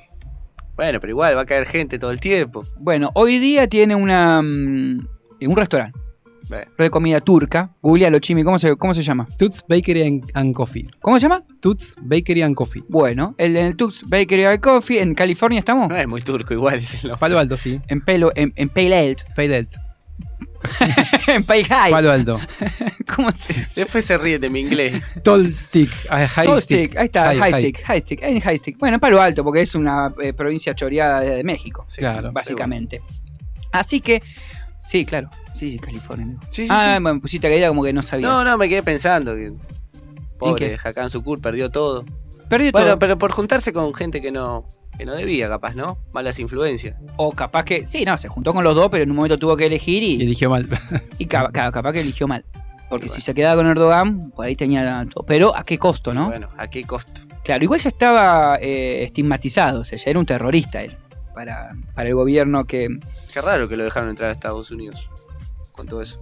Bueno, 0.76 1.00
pero 1.00 1.10
igual 1.10 1.36
va 1.36 1.40
a 1.40 1.46
caer 1.46 1.66
gente 1.66 1.98
todo 1.98 2.10
el 2.10 2.20
tiempo. 2.20 2.64
Bueno, 2.78 3.10
hoy 3.14 3.38
día 3.38 3.66
tiene 3.66 3.94
una 3.96 4.42
mm, 4.42 5.08
un 5.40 5.56
restaurante 5.56 5.98
Bueno. 6.48 6.70
de 6.78 6.90
comida 6.90 7.20
turca. 7.20 7.70
Googlealo, 7.82 8.18
Chimi, 8.18 8.44
¿cómo 8.44 8.58
se, 8.58 8.76
cómo 8.76 8.94
se 8.94 9.02
llama? 9.02 9.26
Toots 9.38 9.64
Bakery 9.68 10.02
and, 10.06 10.30
and 10.34 10.54
Coffee. 10.54 10.86
¿Cómo 11.00 11.18
se 11.18 11.22
llama? 11.24 11.42
Toots 11.60 11.96
Bakery 12.00 12.42
and 12.42 12.54
Coffee. 12.54 12.82
Bueno, 12.88 13.34
el, 13.38 13.56
el 13.56 13.76
Tux 13.76 14.02
Bakery 14.08 14.44
and 14.44 14.60
Coffee 14.60 15.00
en 15.00 15.14
California 15.14 15.58
estamos. 15.58 15.88
No 15.88 15.96
es 15.96 16.06
muy 16.06 16.20
turco, 16.20 16.54
igual 16.54 16.76
es 16.78 17.04
el 17.04 17.12
Palo 17.18 17.38
alto, 17.38 17.56
sí. 17.56 17.80
En 17.88 18.00
Pelo, 18.00 18.30
en, 18.36 18.52
en 18.56 18.68
Pale 18.68 18.96
Alt. 18.96 19.22
Pale 19.34 19.66
en 21.28 21.44
Pale 21.44 21.64
High. 21.64 21.90
Palo 21.92 22.10
alto. 22.10 22.40
¿Cómo 23.14 23.30
se 23.32 23.52
Después 23.76 24.04
se 24.04 24.18
ríe 24.18 24.38
de 24.38 24.50
mi 24.50 24.60
inglés. 24.60 25.00
Tall 25.22 25.54
stick. 25.54 25.90
ah, 26.08 26.26
high 26.26 26.46
Tall 26.46 26.62
stick. 26.62 26.86
stick, 26.86 26.96
ahí 26.98 27.04
está, 27.06 27.24
High, 27.26 27.38
high, 27.38 27.52
high. 27.52 27.60
stick, 27.62 27.82
high 27.84 28.00
stick, 28.00 28.22
en 28.22 28.40
high 28.40 28.58
stick. 28.58 28.78
Bueno, 28.78 28.94
en 28.96 29.00
Palo 29.00 29.20
Alto, 29.20 29.44
porque 29.44 29.60
es 29.60 29.74
una 29.74 30.12
eh, 30.20 30.32
provincia 30.32 30.74
choreada 30.74 31.20
de, 31.20 31.30
de 31.36 31.44
México, 31.44 31.86
Claro. 31.96 32.32
básicamente. 32.32 33.02
Así 33.72 34.00
que, 34.00 34.22
sí, 34.78 35.04
claro, 35.04 35.30
sí, 35.54 35.72
sí, 35.72 35.78
California. 35.78 36.24
amigo. 36.26 36.40
Sí, 36.50 36.64
sí, 36.66 36.68
ah, 36.70 36.94
sí. 36.96 37.02
bueno, 37.02 37.20
pusiste 37.20 37.48
caída 37.48 37.68
como 37.68 37.82
que 37.84 37.92
no 37.92 38.02
sabías. 38.02 38.30
No, 38.30 38.44
no, 38.44 38.56
me 38.58 38.68
quedé 38.68 38.82
pensando 38.82 39.34
que. 39.34 39.52
Pobre? 40.38 40.78
Hakan 40.82 41.10
Sukur 41.10 41.40
perdió 41.40 41.70
todo. 41.70 42.04
Perdió 42.48 42.70
bueno, 42.72 42.88
todo. 42.88 42.98
pero 42.98 43.18
por 43.18 43.32
juntarse 43.32 43.72
con 43.72 43.92
gente 43.94 44.20
que 44.20 44.30
no, 44.30 44.66
que 44.98 45.04
no 45.06 45.14
debía, 45.14 45.48
capaz, 45.48 45.74
¿no? 45.74 45.98
Malas 46.12 46.38
influencias. 46.38 46.96
O 47.16 47.32
capaz 47.32 47.64
que, 47.64 47.86
sí, 47.86 48.04
no, 48.04 48.16
se 48.18 48.28
juntó 48.28 48.52
con 48.52 48.62
los 48.62 48.74
dos, 48.74 48.88
pero 48.90 49.02
en 49.02 49.10
un 49.10 49.16
momento 49.16 49.38
tuvo 49.38 49.56
que 49.56 49.66
elegir 49.66 50.02
y, 50.02 50.16
Y 50.16 50.22
eligió 50.22 50.50
mal. 50.50 50.68
y 51.18 51.26
ca- 51.26 51.50
ca- 51.50 51.72
capaz 51.72 51.92
que 51.92 52.00
eligió 52.00 52.28
mal. 52.28 52.44
Porque 52.88 53.08
si 53.08 53.20
se 53.20 53.34
quedaba 53.34 53.56
con 53.56 53.66
Erdogan, 53.66 54.30
por 54.30 54.46
ahí 54.46 54.54
tenía 54.54 55.04
todo. 55.12 55.24
Pero 55.26 55.56
a 55.56 55.64
qué 55.64 55.76
costo, 55.76 56.14
¿no? 56.14 56.26
Bueno, 56.26 56.50
¿a 56.56 56.68
qué 56.68 56.84
costo? 56.84 57.22
Claro, 57.42 57.64
igual 57.64 57.80
ya 57.80 57.88
estaba 57.88 58.58
eh, 58.60 59.02
estigmatizado, 59.02 59.80
o 59.80 59.84
sea, 59.84 59.98
ya 59.98 60.10
era 60.10 60.20
un 60.20 60.26
terrorista 60.26 60.82
él. 60.82 60.92
Para, 61.34 61.74
para 61.94 62.08
el 62.08 62.14
gobierno 62.14 62.64
que. 62.64 62.88
Qué 63.36 63.42
raro 63.42 63.68
que 63.68 63.76
lo 63.76 63.84
dejaron 63.84 64.08
entrar 64.08 64.30
a 64.30 64.32
Estados 64.32 64.70
Unidos. 64.70 65.10
Con 65.72 65.86
todo 65.86 66.00
eso. 66.00 66.18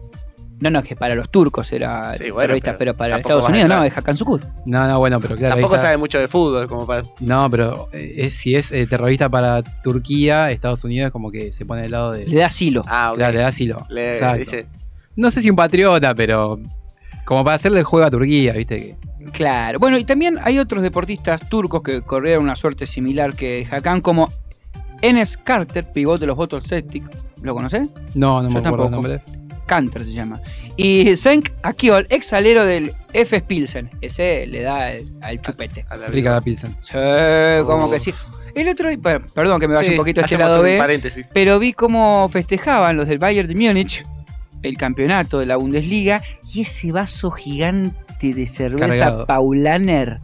No, 0.58 0.68
no, 0.68 0.80
es 0.80 0.84
que 0.88 0.96
para 0.96 1.14
los 1.14 1.30
turcos 1.30 1.72
era 1.72 2.12
Sí, 2.12 2.24
bueno, 2.24 2.40
terrorista, 2.40 2.72
pero 2.72 2.78
pero, 2.92 2.96
para 2.98 3.18
Estados 3.18 3.48
Unidos 3.48 3.68
no, 3.68 3.84
es 3.84 3.96
Hakan 3.96 4.16
Sukur. 4.16 4.44
No, 4.66 4.88
no, 4.88 4.98
bueno, 4.98 5.20
pero 5.20 5.36
claro. 5.36 5.54
Tampoco 5.54 5.76
está. 5.76 5.86
sabe 5.86 5.96
mucho 5.96 6.18
de 6.18 6.26
fútbol, 6.26 6.66
como 6.66 6.88
para. 6.88 7.04
No, 7.20 7.48
pero 7.48 7.88
eh, 7.92 8.14
es- 8.16 8.34
si 8.34 8.56
es 8.56 8.72
eh, 8.72 8.88
terrorista 8.88 9.28
para 9.28 9.62
Turquía, 9.62 10.50
Estados 10.50 10.82
Unidos 10.82 11.12
como 11.12 11.30
que 11.30 11.52
se 11.52 11.64
pone 11.64 11.82
del 11.82 11.92
lado 11.92 12.10
de... 12.10 12.26
Le 12.26 12.36
da 12.38 12.46
asilo. 12.46 12.82
Ah, 12.88 13.10
ok. 13.12 13.16
Claro, 13.18 13.32
le 13.34 13.38
da 13.38 13.46
asilo. 13.46 13.86
Le 13.90 14.10
Exacto. 14.14 14.38
dice. 14.38 14.66
No 15.14 15.30
sé 15.30 15.40
si 15.40 15.50
un 15.50 15.56
patriota, 15.56 16.16
pero 16.16 16.58
como 17.24 17.44
para 17.44 17.54
hacerle 17.54 17.78
el 17.78 17.84
juego 17.84 18.06
a 18.06 18.10
Turquía, 18.10 18.54
¿viste? 18.54 18.76
Que 18.76 18.96
Claro. 19.32 19.78
Bueno, 19.78 19.98
y 19.98 20.04
también 20.04 20.38
hay 20.42 20.58
otros 20.58 20.82
deportistas 20.82 21.48
turcos 21.48 21.82
que 21.84 22.02
corrieron 22.02 22.42
una 22.42 22.56
suerte 22.56 22.86
similar 22.88 23.34
que 23.34 23.66
Hakan, 23.70 24.00
como 24.00 24.32
Enes 25.02 25.36
Carter, 25.36 25.90
pivote 25.92 26.20
de 26.20 26.26
los 26.28 26.36
Bottle 26.36 26.60
Celtic. 26.62 27.04
¿Lo 27.42 27.54
conoces? 27.54 27.90
no, 28.14 28.40
no 28.42 28.48
Yo 28.48 28.60
me 28.60 28.66
acuerdo 28.68 28.86
el 28.86 28.90
tampoco. 28.90 28.90
nombre. 28.90 29.22
Canter 29.66 30.04
se 30.04 30.12
llama. 30.12 30.40
Y 30.76 31.16
Zenk 31.16 31.50
Akiol, 31.62 32.06
ex 32.10 32.32
alero 32.34 32.64
del 32.64 32.92
F. 33.14 33.40
Pilsen. 33.40 33.90
Ese 34.02 34.46
le 34.46 34.60
da 34.62 34.92
el- 34.92 35.10
al 35.22 35.40
chupete. 35.40 35.86
A 35.88 35.96
la 35.96 36.08
Rica 36.08 36.30
la 36.32 36.40
Pilsen. 36.42 36.76
Sí, 36.80 36.92
como 37.64 37.90
que 37.90 37.98
sí. 37.98 38.12
El 38.54 38.68
otro 38.68 38.88
día, 38.90 38.98
per- 38.98 39.22
perdón 39.34 39.60
que 39.60 39.66
me 39.68 39.74
vaya 39.74 39.86
Sí, 39.88 39.92
un 39.94 39.98
poquito 39.98 40.20
a 40.20 40.24
este 40.24 40.34
hacemos 40.36 40.50
lado 40.52 40.60
un 40.60 40.66
B, 40.66 40.78
paréntesis. 40.78 41.30
pero 41.32 41.58
vi 41.58 41.72
cómo 41.72 42.28
festejaban 42.28 42.96
los 42.96 43.08
del 43.08 43.18
Bayern 43.18 43.48
de 43.48 43.54
Múnich 43.54 44.04
el 44.62 44.76
campeonato 44.76 45.38
de 45.38 45.46
la 45.46 45.56
Bundesliga 45.56 46.22
y 46.52 46.60
ese 46.60 46.92
vaso 46.92 47.30
gigante 47.30 48.34
de 48.34 48.46
cerveza 48.46 48.86
Cargado. 48.86 49.26
Paulaner. 49.26 50.20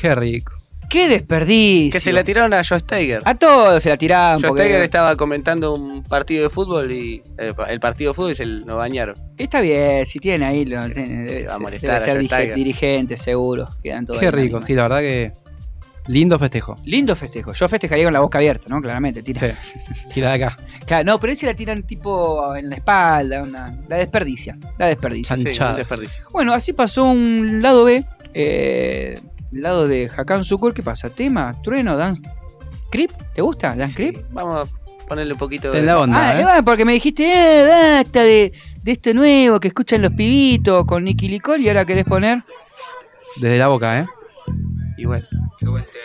Qué 0.00 0.14
rico. 0.14 0.54
¡Qué 0.92 1.08
desperdicio! 1.08 1.90
Que 1.92 2.00
se 2.00 2.12
la 2.12 2.22
tiraron 2.22 2.52
a 2.52 2.62
Joe 2.62 2.78
Steiger. 2.78 3.22
A 3.24 3.34
todos 3.34 3.82
se 3.82 3.88
la 3.88 3.96
tiraban. 3.96 4.40
Joe 4.40 4.48
porque- 4.50 4.62
Steiger 4.64 4.82
estaba 4.82 5.16
comentando 5.16 5.74
un 5.74 6.02
partido 6.02 6.42
de 6.44 6.50
fútbol 6.50 6.92
y 6.92 7.22
eh, 7.38 7.54
el 7.70 7.80
partido 7.80 8.10
de 8.10 8.14
fútbol 8.14 8.32
y 8.32 8.34
se 8.34 8.44
lo 8.44 8.76
bañaron. 8.76 9.14
Está 9.38 9.60
bien, 9.62 10.04
si 10.04 10.18
tiene 10.18 10.44
ahí, 10.44 10.64
lo, 10.66 10.90
tiene- 10.90 11.24
debe, 11.24 11.42
va 11.44 11.48
a 11.48 11.52
ser- 11.52 11.60
molestar 11.62 12.00
debe 12.00 12.10
a 12.10 12.14
Joe 12.14 12.22
dirige- 12.22 12.54
dirigente, 12.54 13.16
seguro. 13.16 13.68
Quedan 13.82 14.04
todos 14.04 14.20
Qué 14.20 14.30
rico, 14.30 14.60
sí, 14.60 14.74
la 14.74 14.82
verdad 14.82 15.00
que 15.00 15.32
lindo 16.08 16.38
festejo. 16.38 16.76
Lindo 16.84 17.16
festejo. 17.16 17.52
Yo 17.52 17.68
festejaría 17.68 18.04
con 18.04 18.12
la 18.12 18.20
boca 18.20 18.36
abierta, 18.38 18.66
¿no? 18.68 18.80
Claramente. 18.82 19.22
Tira. 19.22 19.40
Sí. 19.40 19.78
Tira 20.12 20.36
de 20.36 20.44
acá. 20.44 20.56
Claro, 20.84 21.04
no, 21.04 21.18
pero 21.20 21.32
ese 21.32 21.46
la 21.46 21.54
tiran 21.54 21.84
tipo 21.84 22.54
en 22.54 22.68
la 22.68 22.74
espalda, 22.76 23.42
una- 23.42 23.78
la 23.88 23.96
desperdician. 23.96 24.60
La 24.78 24.88
desperdician. 24.88 25.38
Sí, 25.38 25.44
desperdicio. 25.76 26.24
Bueno, 26.32 26.52
así 26.52 26.72
pasó 26.74 27.04
un 27.04 27.62
lado 27.62 27.84
B. 27.84 28.04
Eh, 28.34 29.18
lado 29.52 29.86
de 29.88 30.10
Hakan 30.16 30.44
Sukur. 30.44 30.74
¿Qué 30.74 30.82
pasa? 30.82 31.10
¿Tema? 31.10 31.54
¿Trueno? 31.62 31.96
¿Dance? 31.96 32.22
¿Creep? 32.90 33.10
¿Te 33.34 33.42
gusta? 33.42 33.74
¿Dance 33.74 33.94
Creep? 33.94 34.24
Vamos 34.30 34.68
a 34.68 35.06
ponerle 35.06 35.32
un 35.34 35.38
poquito 35.38 35.74
En 35.74 35.86
la 35.86 35.98
onda, 35.98 36.30
Ah, 36.30 36.40
¿eh? 36.40 36.58
eh, 36.58 36.62
porque 36.62 36.84
me 36.84 36.92
dijiste, 36.92 37.24
eh, 37.24 37.66
basta 37.66 38.22
de, 38.22 38.52
de 38.82 38.92
esto 38.92 39.12
nuevo 39.14 39.60
que 39.60 39.68
escuchan 39.68 40.02
los 40.02 40.12
pibitos 40.12 40.86
con 40.86 41.04
Nicky 41.04 41.28
Licol 41.28 41.60
y 41.60 41.68
ahora 41.68 41.84
querés 41.84 42.04
poner. 42.04 42.42
Desde 43.36 43.58
la 43.58 43.68
boca, 43.68 44.00
¿eh? 44.00 44.06
Y 44.98 45.06
bueno, 45.06 45.26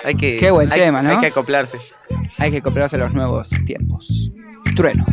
hay 0.05 0.15
que, 0.15 0.37
Qué 0.37 0.49
buen 0.49 0.71
hay- 0.71 0.79
tema, 0.79 1.01
¿no? 1.01 1.09
Hay 1.11 1.17
que 1.19 1.27
acoplarse. 1.27 1.77
Hay 2.37 2.51
que 2.51 2.61
comprarse 2.61 2.95
a 2.95 2.99
los 2.99 3.13
nuevos 3.13 3.49
tiempos. 3.65 4.31
Trueno. 4.75 5.03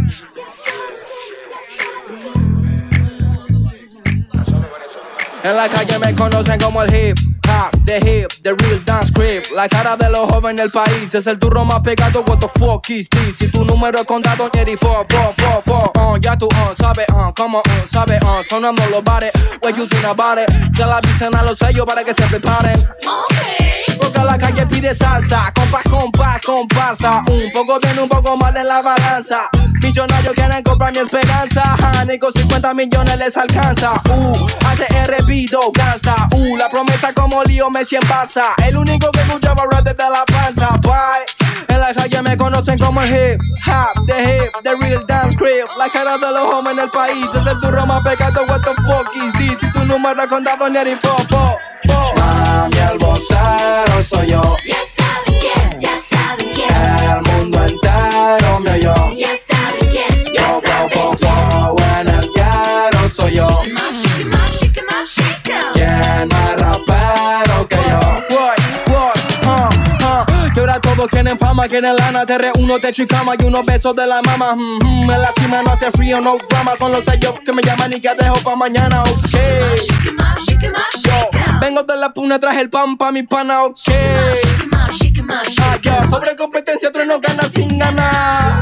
En 5.43 5.57
la 5.57 5.69
calle 5.69 5.99
me 5.99 6.15
conocen 6.15 6.59
como 6.61 6.83
el 6.83 6.95
hip 6.95 7.17
the 7.85 8.01
hip, 8.05 8.33
the 8.43 8.55
real 8.55 8.81
dance 8.85 9.11
creep. 9.11 9.45
La 9.55 9.69
cara 9.69 9.97
de 9.97 10.11
los 10.11 10.29
jóvenes 10.31 10.63
del 10.63 10.71
país 10.71 11.15
es 11.15 11.27
el 11.27 11.39
turro 11.39 11.65
más 11.65 11.81
pegado. 11.81 12.25
What 12.27 12.41
the 12.41 12.49
fuck 12.59 12.89
is 12.91 13.09
this? 13.09 13.39
Si 13.39 13.51
tu 13.51 13.65
número 13.65 13.99
es 14.01 14.05
contado, 14.05 14.49
Jerry, 14.53 14.77
four, 14.77 15.07
four, 15.09 15.35
four, 15.37 15.63
four. 15.63 15.93
Uh, 15.95 16.19
ya 16.19 16.37
tú, 16.37 16.47
uh, 16.47 16.75
sabes, 16.77 17.07
uh, 17.11 17.33
como, 17.37 17.59
uh, 17.59 17.89
sabes, 17.91 18.21
uh, 18.23 18.43
sonando 18.49 18.83
los 18.91 19.03
bares. 19.03 19.33
What 19.63 19.77
you 19.77 19.87
think 19.87 20.05
about 20.05 20.39
it? 20.39 20.49
Ya 20.75 20.87
la 20.87 20.99
avisen 20.99 21.35
a 21.35 21.43
los 21.43 21.59
sellos 21.59 21.87
para 21.87 22.03
que 22.05 22.15
se 22.15 22.23
preparen. 22.25 22.87
Porque 23.99 24.21
la 24.25 24.37
calle 24.39 24.67
pide 24.67 24.95
salsa, 24.95 25.53
compás, 25.55 25.83
compás, 25.85 26.41
comparsa. 26.43 27.23
Un 27.29 27.53
poco 27.53 27.79
bien, 27.81 27.99
un 27.99 28.09
poco 28.09 28.37
mal 28.37 28.57
en 28.57 28.67
la 28.67 28.83
balanza. 28.83 29.49
Millonarios 29.83 30.35
quieren 30.35 30.63
comprar 30.63 30.93
mi 30.93 30.99
esperanza. 30.99 31.77
Honey, 32.01 32.19
con 32.19 32.33
50 32.33 32.75
millones 32.75 33.19
les 33.19 33.37
alcanza. 33.37 33.93
Uh, 34.11 34.47
ATR 34.67 35.25
Vido, 35.27 35.61
gangsta. 35.73 36.29
Uh, 36.33 36.57
la 36.57 36.69
promesa 36.69 37.13
como 37.13 37.44
lío 37.47 37.71
Messi 37.71 37.97
en 37.97 38.03
Barça. 38.03 38.55
El 38.65 38.77
único 38.77 39.11
que 39.11 39.21
escuchaba 39.21 39.65
rap 39.71 39.85
desde 39.85 40.11
la 40.11 40.25
panza. 40.25 40.69
Bye. 40.83 41.45
En 41.69 41.81
la 41.81 41.95
calle 41.95 42.23
me 42.23 42.37
conocen 42.37 42.79
como 42.79 43.01
el 43.03 43.09
hip 43.09 43.41
hop, 43.67 44.07
the 44.07 44.23
hip, 44.23 44.53
the 44.63 44.75
real 44.81 45.05
dance 45.07 45.37
creep. 45.37 45.67
La 45.79 45.89
cara 45.89 46.17
de 46.19 46.33
los 46.33 46.47
jóvenes 46.47 46.77
del 46.77 46.91
país 46.91 47.27
es 47.35 47.47
el 47.47 47.61
turro 47.61 47.87
más 47.87 48.01
pecado. 48.03 48.45
What 48.49 48.61
the 48.63 48.75
fuck 48.83 49.11
is 49.15 49.33
this? 49.35 49.59
Si 49.61 49.73
tu 49.73 49.85
número 49.85 50.23
es 50.23 50.29
contado, 50.29 50.69
Neri, 50.69 50.97
fo, 50.97 51.17
fo. 51.29 51.59
Mami, 52.17 52.77
el 52.79 52.99
vocero 52.99 54.03
soy 54.03 54.31
yo. 54.31 54.57
Ya 54.65 54.94
todos 71.05 71.11
quieren 71.11 71.39
fama, 71.39 71.69
quieren 71.69 71.97
lana, 71.97 72.25
te 72.25 72.35
uno 72.59 72.79
techo 72.79 73.03
y 73.03 73.07
cama 73.07 73.35
y 73.39 73.45
unos 73.45 73.65
besos 73.67 73.95
de 73.95 74.07
la 74.07 74.23
mama. 74.23 74.55
Mm, 74.55 75.11
en 75.11 75.21
la 75.21 75.33
cima 75.39 75.63
no 75.63 75.71
hace 75.71 75.91
frío, 75.91 76.21
no 76.21 76.37
drama, 76.49 76.73
son 76.79 76.93
los 76.93 77.05
sellos 77.05 77.35
que 77.45 77.53
me 77.53 77.63
llaman 77.63 77.93
y 77.93 78.01
que 78.01 78.15
dejo 78.15 78.37
pa' 78.43 78.57
mañana, 78.57 79.03
ok. 79.03 79.11
Yo, 81.05 81.31
vengo 81.61 81.83
de 81.83 81.97
la 81.97 82.13
puna, 82.13 82.39
traje 82.39 82.61
el 82.61 82.71
pan 82.71 82.97
pa' 82.97 83.13
mi 83.13 83.23
pana, 83.23 83.65
ok. 83.65 83.77
Ah, 85.61 85.79
yo, 85.83 85.93
pobre 86.11 86.37
competencia, 86.37 86.91
tres 86.91 87.07
no 87.07 87.21
gana 87.21 87.43
sin 87.45 87.79
ganar. 87.79 88.61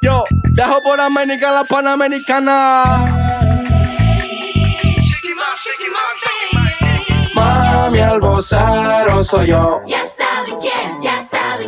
Yo, 0.00 0.24
viajo 0.52 0.80
por 0.82 1.00
América, 1.00 1.50
la 1.52 1.64
panamericana. 1.64 3.26
Mami, 7.34 7.98
vocero 8.18 9.22
soy 9.22 9.48
yo. 9.48 9.82
Ya 9.86 10.06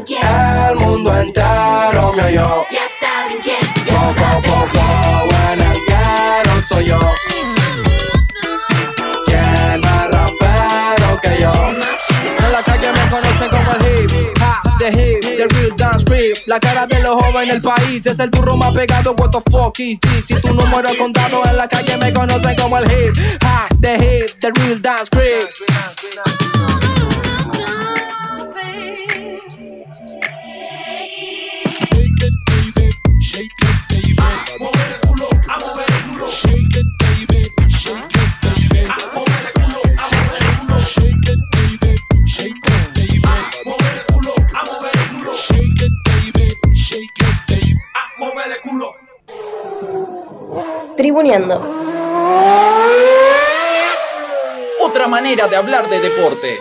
quién. 0.08 0.26
El 0.26 0.76
mundo 0.76 1.16
entero 1.16 2.12
me 2.14 2.24
oyó. 2.24 2.64
Ya 2.70 2.86
saben 2.98 3.38
quién, 3.42 3.60
Fo, 3.86 4.12
fo, 4.14 4.42
fo, 4.42 4.66
fo, 4.68 5.28
en 5.52 5.60
el 5.60 5.78
ghetto 5.86 6.60
soy 6.66 6.84
yo. 6.86 6.98
¿Quién 9.26 9.80
más 9.82 10.08
rapero 10.08 11.20
que 11.22 11.40
yo? 11.40 11.52
En 12.38 12.52
la 12.52 12.62
calle 12.62 12.90
me 12.92 13.10
conocen 13.10 13.48
como 13.50 13.70
el 13.72 13.86
hip 13.86 14.10
hop, 14.40 14.78
the 14.78 14.88
hip, 14.88 15.20
the 15.20 15.46
real 15.54 15.76
dance 15.76 16.04
creep. 16.04 16.36
La 16.46 16.58
cara 16.58 16.86
de 16.86 17.00
los 17.02 17.14
jóvenes 17.14 17.52
del 17.52 17.62
país 17.62 18.06
es 18.06 18.18
el 18.18 18.30
turro 18.30 18.56
más 18.56 18.72
pegado. 18.72 19.14
What 19.18 19.30
the 19.30 19.42
fuck 19.50 19.78
is 19.78 20.00
this? 20.00 20.26
Si 20.26 20.34
tu 20.40 20.54
número 20.54 20.88
es 20.88 20.96
contado 20.96 21.44
en 21.44 21.56
la 21.56 21.68
calle 21.68 21.96
me 21.98 22.12
conocen 22.12 22.56
como 22.56 22.78
el 22.78 22.90
hip 22.90 23.14
hop, 23.44 23.80
the 23.80 23.94
hip, 23.96 24.40
the 24.40 24.50
real 24.52 24.80
dance 24.80 25.10
creep. 25.10 25.44
Tribuneando. 50.96 51.62
Otra 54.80 55.06
manera 55.06 55.46
de 55.46 55.54
hablar 55.54 55.88
de 55.88 56.00
deporte. 56.00 56.58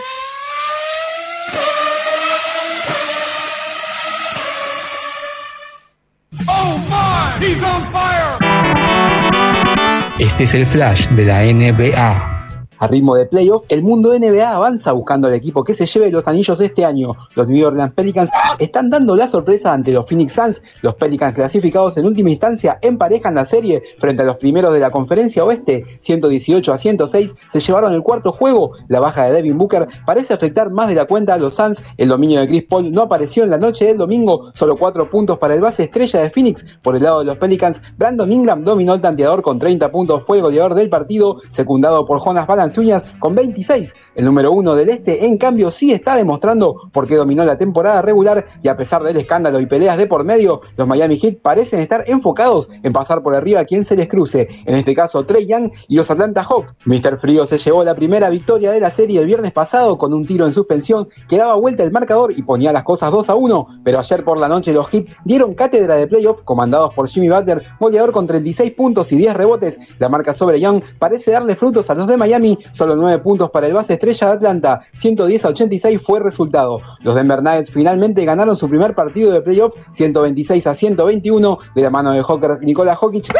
Este 10.18 10.44
es 10.44 10.54
el 10.54 10.66
flash 10.66 11.08
de 11.10 11.24
la 11.24 11.42
NBA. 11.42 12.37
A 12.80 12.86
ritmo 12.86 13.16
de 13.16 13.26
playoff, 13.26 13.64
el 13.68 13.82
mundo 13.82 14.16
NBA 14.16 14.48
avanza 14.48 14.92
buscando 14.92 15.26
al 15.26 15.34
equipo 15.34 15.64
que 15.64 15.74
se 15.74 15.84
lleve 15.84 16.12
los 16.12 16.28
anillos 16.28 16.60
este 16.60 16.84
año. 16.84 17.16
Los 17.34 17.48
New 17.48 17.66
Orleans 17.66 17.92
Pelicans 17.92 18.30
están 18.60 18.88
dando 18.88 19.16
la 19.16 19.26
sorpresa 19.26 19.72
ante 19.72 19.90
los 19.90 20.06
Phoenix 20.06 20.34
Suns. 20.34 20.62
Los 20.82 20.94
Pelicans 20.94 21.34
clasificados 21.34 21.96
en 21.96 22.06
última 22.06 22.30
instancia 22.30 22.78
emparejan 22.80 23.34
la 23.34 23.44
serie 23.44 23.82
frente 23.98 24.22
a 24.22 24.26
los 24.26 24.36
primeros 24.36 24.72
de 24.72 24.78
la 24.78 24.92
conferencia 24.92 25.44
oeste. 25.44 25.84
118 25.98 26.72
a 26.72 26.78
106 26.78 27.34
se 27.50 27.58
llevaron 27.58 27.92
el 27.94 28.02
cuarto 28.02 28.30
juego. 28.30 28.74
La 28.86 29.00
baja 29.00 29.24
de 29.24 29.32
Devin 29.32 29.58
Booker 29.58 29.88
parece 30.06 30.34
afectar 30.34 30.70
más 30.70 30.86
de 30.86 30.94
la 30.94 31.06
cuenta 31.06 31.34
a 31.34 31.38
los 31.38 31.56
Suns. 31.56 31.82
El 31.96 32.10
dominio 32.10 32.38
de 32.38 32.46
Chris 32.46 32.64
Paul 32.68 32.92
no 32.92 33.02
apareció 33.02 33.42
en 33.42 33.50
la 33.50 33.58
noche 33.58 33.86
del 33.86 33.98
domingo. 33.98 34.52
Solo 34.54 34.76
cuatro 34.76 35.10
puntos 35.10 35.38
para 35.38 35.54
el 35.54 35.60
base 35.60 35.82
estrella 35.82 36.20
de 36.20 36.30
Phoenix. 36.30 36.64
Por 36.80 36.94
el 36.94 37.02
lado 37.02 37.18
de 37.18 37.24
los 37.24 37.38
Pelicans, 37.38 37.82
Brandon 37.96 38.30
Ingram 38.30 38.62
dominó 38.62 38.94
el 38.94 39.00
tanteador 39.00 39.42
con 39.42 39.58
30 39.58 39.90
puntos. 39.90 40.24
Fue 40.24 40.36
el 40.36 40.44
goleador 40.44 40.76
del 40.76 40.88
partido, 40.88 41.40
secundado 41.50 42.06
por 42.06 42.20
Jonas 42.20 42.46
Valanciunas 42.68 43.02
con 43.18 43.34
26. 43.34 43.94
El 44.14 44.24
número 44.24 44.52
uno 44.52 44.74
del 44.74 44.90
este, 44.90 45.26
en 45.26 45.38
cambio, 45.38 45.70
sí 45.70 45.92
está 45.92 46.16
demostrando 46.16 46.90
por 46.92 47.06
qué 47.06 47.16
dominó 47.16 47.44
la 47.44 47.56
temporada 47.56 48.02
regular 48.02 48.46
y 48.62 48.68
a 48.68 48.76
pesar 48.76 49.02
del 49.02 49.16
escándalo 49.16 49.60
y 49.60 49.66
peleas 49.66 49.96
de 49.96 50.06
por 50.06 50.24
medio, 50.24 50.60
los 50.76 50.86
Miami 50.86 51.18
Heat 51.18 51.40
parecen 51.40 51.80
estar 51.80 52.04
enfocados 52.06 52.68
en 52.82 52.92
pasar 52.92 53.22
por 53.22 53.34
arriba 53.34 53.60
a 53.60 53.64
quien 53.64 53.84
se 53.84 53.96
les 53.96 54.08
cruce. 54.08 54.48
En 54.66 54.74
este 54.74 54.94
caso, 54.94 55.24
Trey 55.24 55.46
Young 55.46 55.70
y 55.88 55.96
los 55.96 56.10
Atlanta 56.10 56.44
Hawks. 56.44 56.74
Mr. 56.84 57.18
Frío 57.20 57.46
se 57.46 57.58
llevó 57.58 57.84
la 57.84 57.94
primera 57.94 58.28
victoria 58.28 58.72
de 58.72 58.80
la 58.80 58.90
serie 58.90 59.20
el 59.20 59.26
viernes 59.26 59.52
pasado 59.52 59.96
con 59.96 60.12
un 60.12 60.26
tiro 60.26 60.46
en 60.46 60.52
suspensión 60.52 61.08
que 61.28 61.38
daba 61.38 61.54
vuelta 61.54 61.82
el 61.82 61.92
marcador 61.92 62.32
y 62.36 62.42
ponía 62.42 62.72
las 62.72 62.82
cosas 62.82 63.10
2 63.10 63.30
a 63.30 63.34
1, 63.34 63.80
pero 63.84 63.98
ayer 63.98 64.24
por 64.24 64.38
la 64.38 64.48
noche 64.48 64.72
los 64.72 64.88
Heat 64.88 65.06
dieron 65.24 65.54
cátedra 65.54 65.94
de 65.94 66.06
playoff 66.06 66.42
comandados 66.42 66.92
por 66.94 67.08
Jimmy 67.08 67.28
Butler, 67.28 67.62
goleador 67.80 68.12
con 68.12 68.26
36 68.26 68.72
puntos 68.72 69.10
y 69.12 69.16
10 69.16 69.34
rebotes. 69.34 69.78
La 69.98 70.08
marca 70.08 70.34
sobre 70.34 70.60
Young 70.60 70.82
parece 70.98 71.30
darle 71.30 71.56
frutos 71.56 71.88
a 71.90 71.94
los 71.94 72.06
de 72.06 72.16
Miami, 72.16 72.57
solo 72.72 72.96
9 72.96 73.22
puntos 73.22 73.50
para 73.50 73.66
el 73.66 73.74
base 73.74 73.94
estrella 73.94 74.28
de 74.28 74.32
Atlanta, 74.34 74.80
110 74.94 75.44
a 75.44 75.48
86 75.48 76.00
fue 76.02 76.18
el 76.18 76.24
resultado. 76.24 76.80
Los 77.00 77.14
Denver 77.14 77.42
Nuggets 77.42 77.70
finalmente 77.70 78.24
ganaron 78.24 78.56
su 78.56 78.68
primer 78.68 78.94
partido 78.94 79.32
de 79.32 79.40
playoff, 79.40 79.74
126 79.92 80.66
a 80.66 80.74
121, 80.74 81.58
de 81.74 81.82
la 81.82 81.90
mano 81.90 82.12
de 82.12 82.22
Joker 82.22 82.58
Nikola 82.60 82.94
Jokic. 82.94 83.32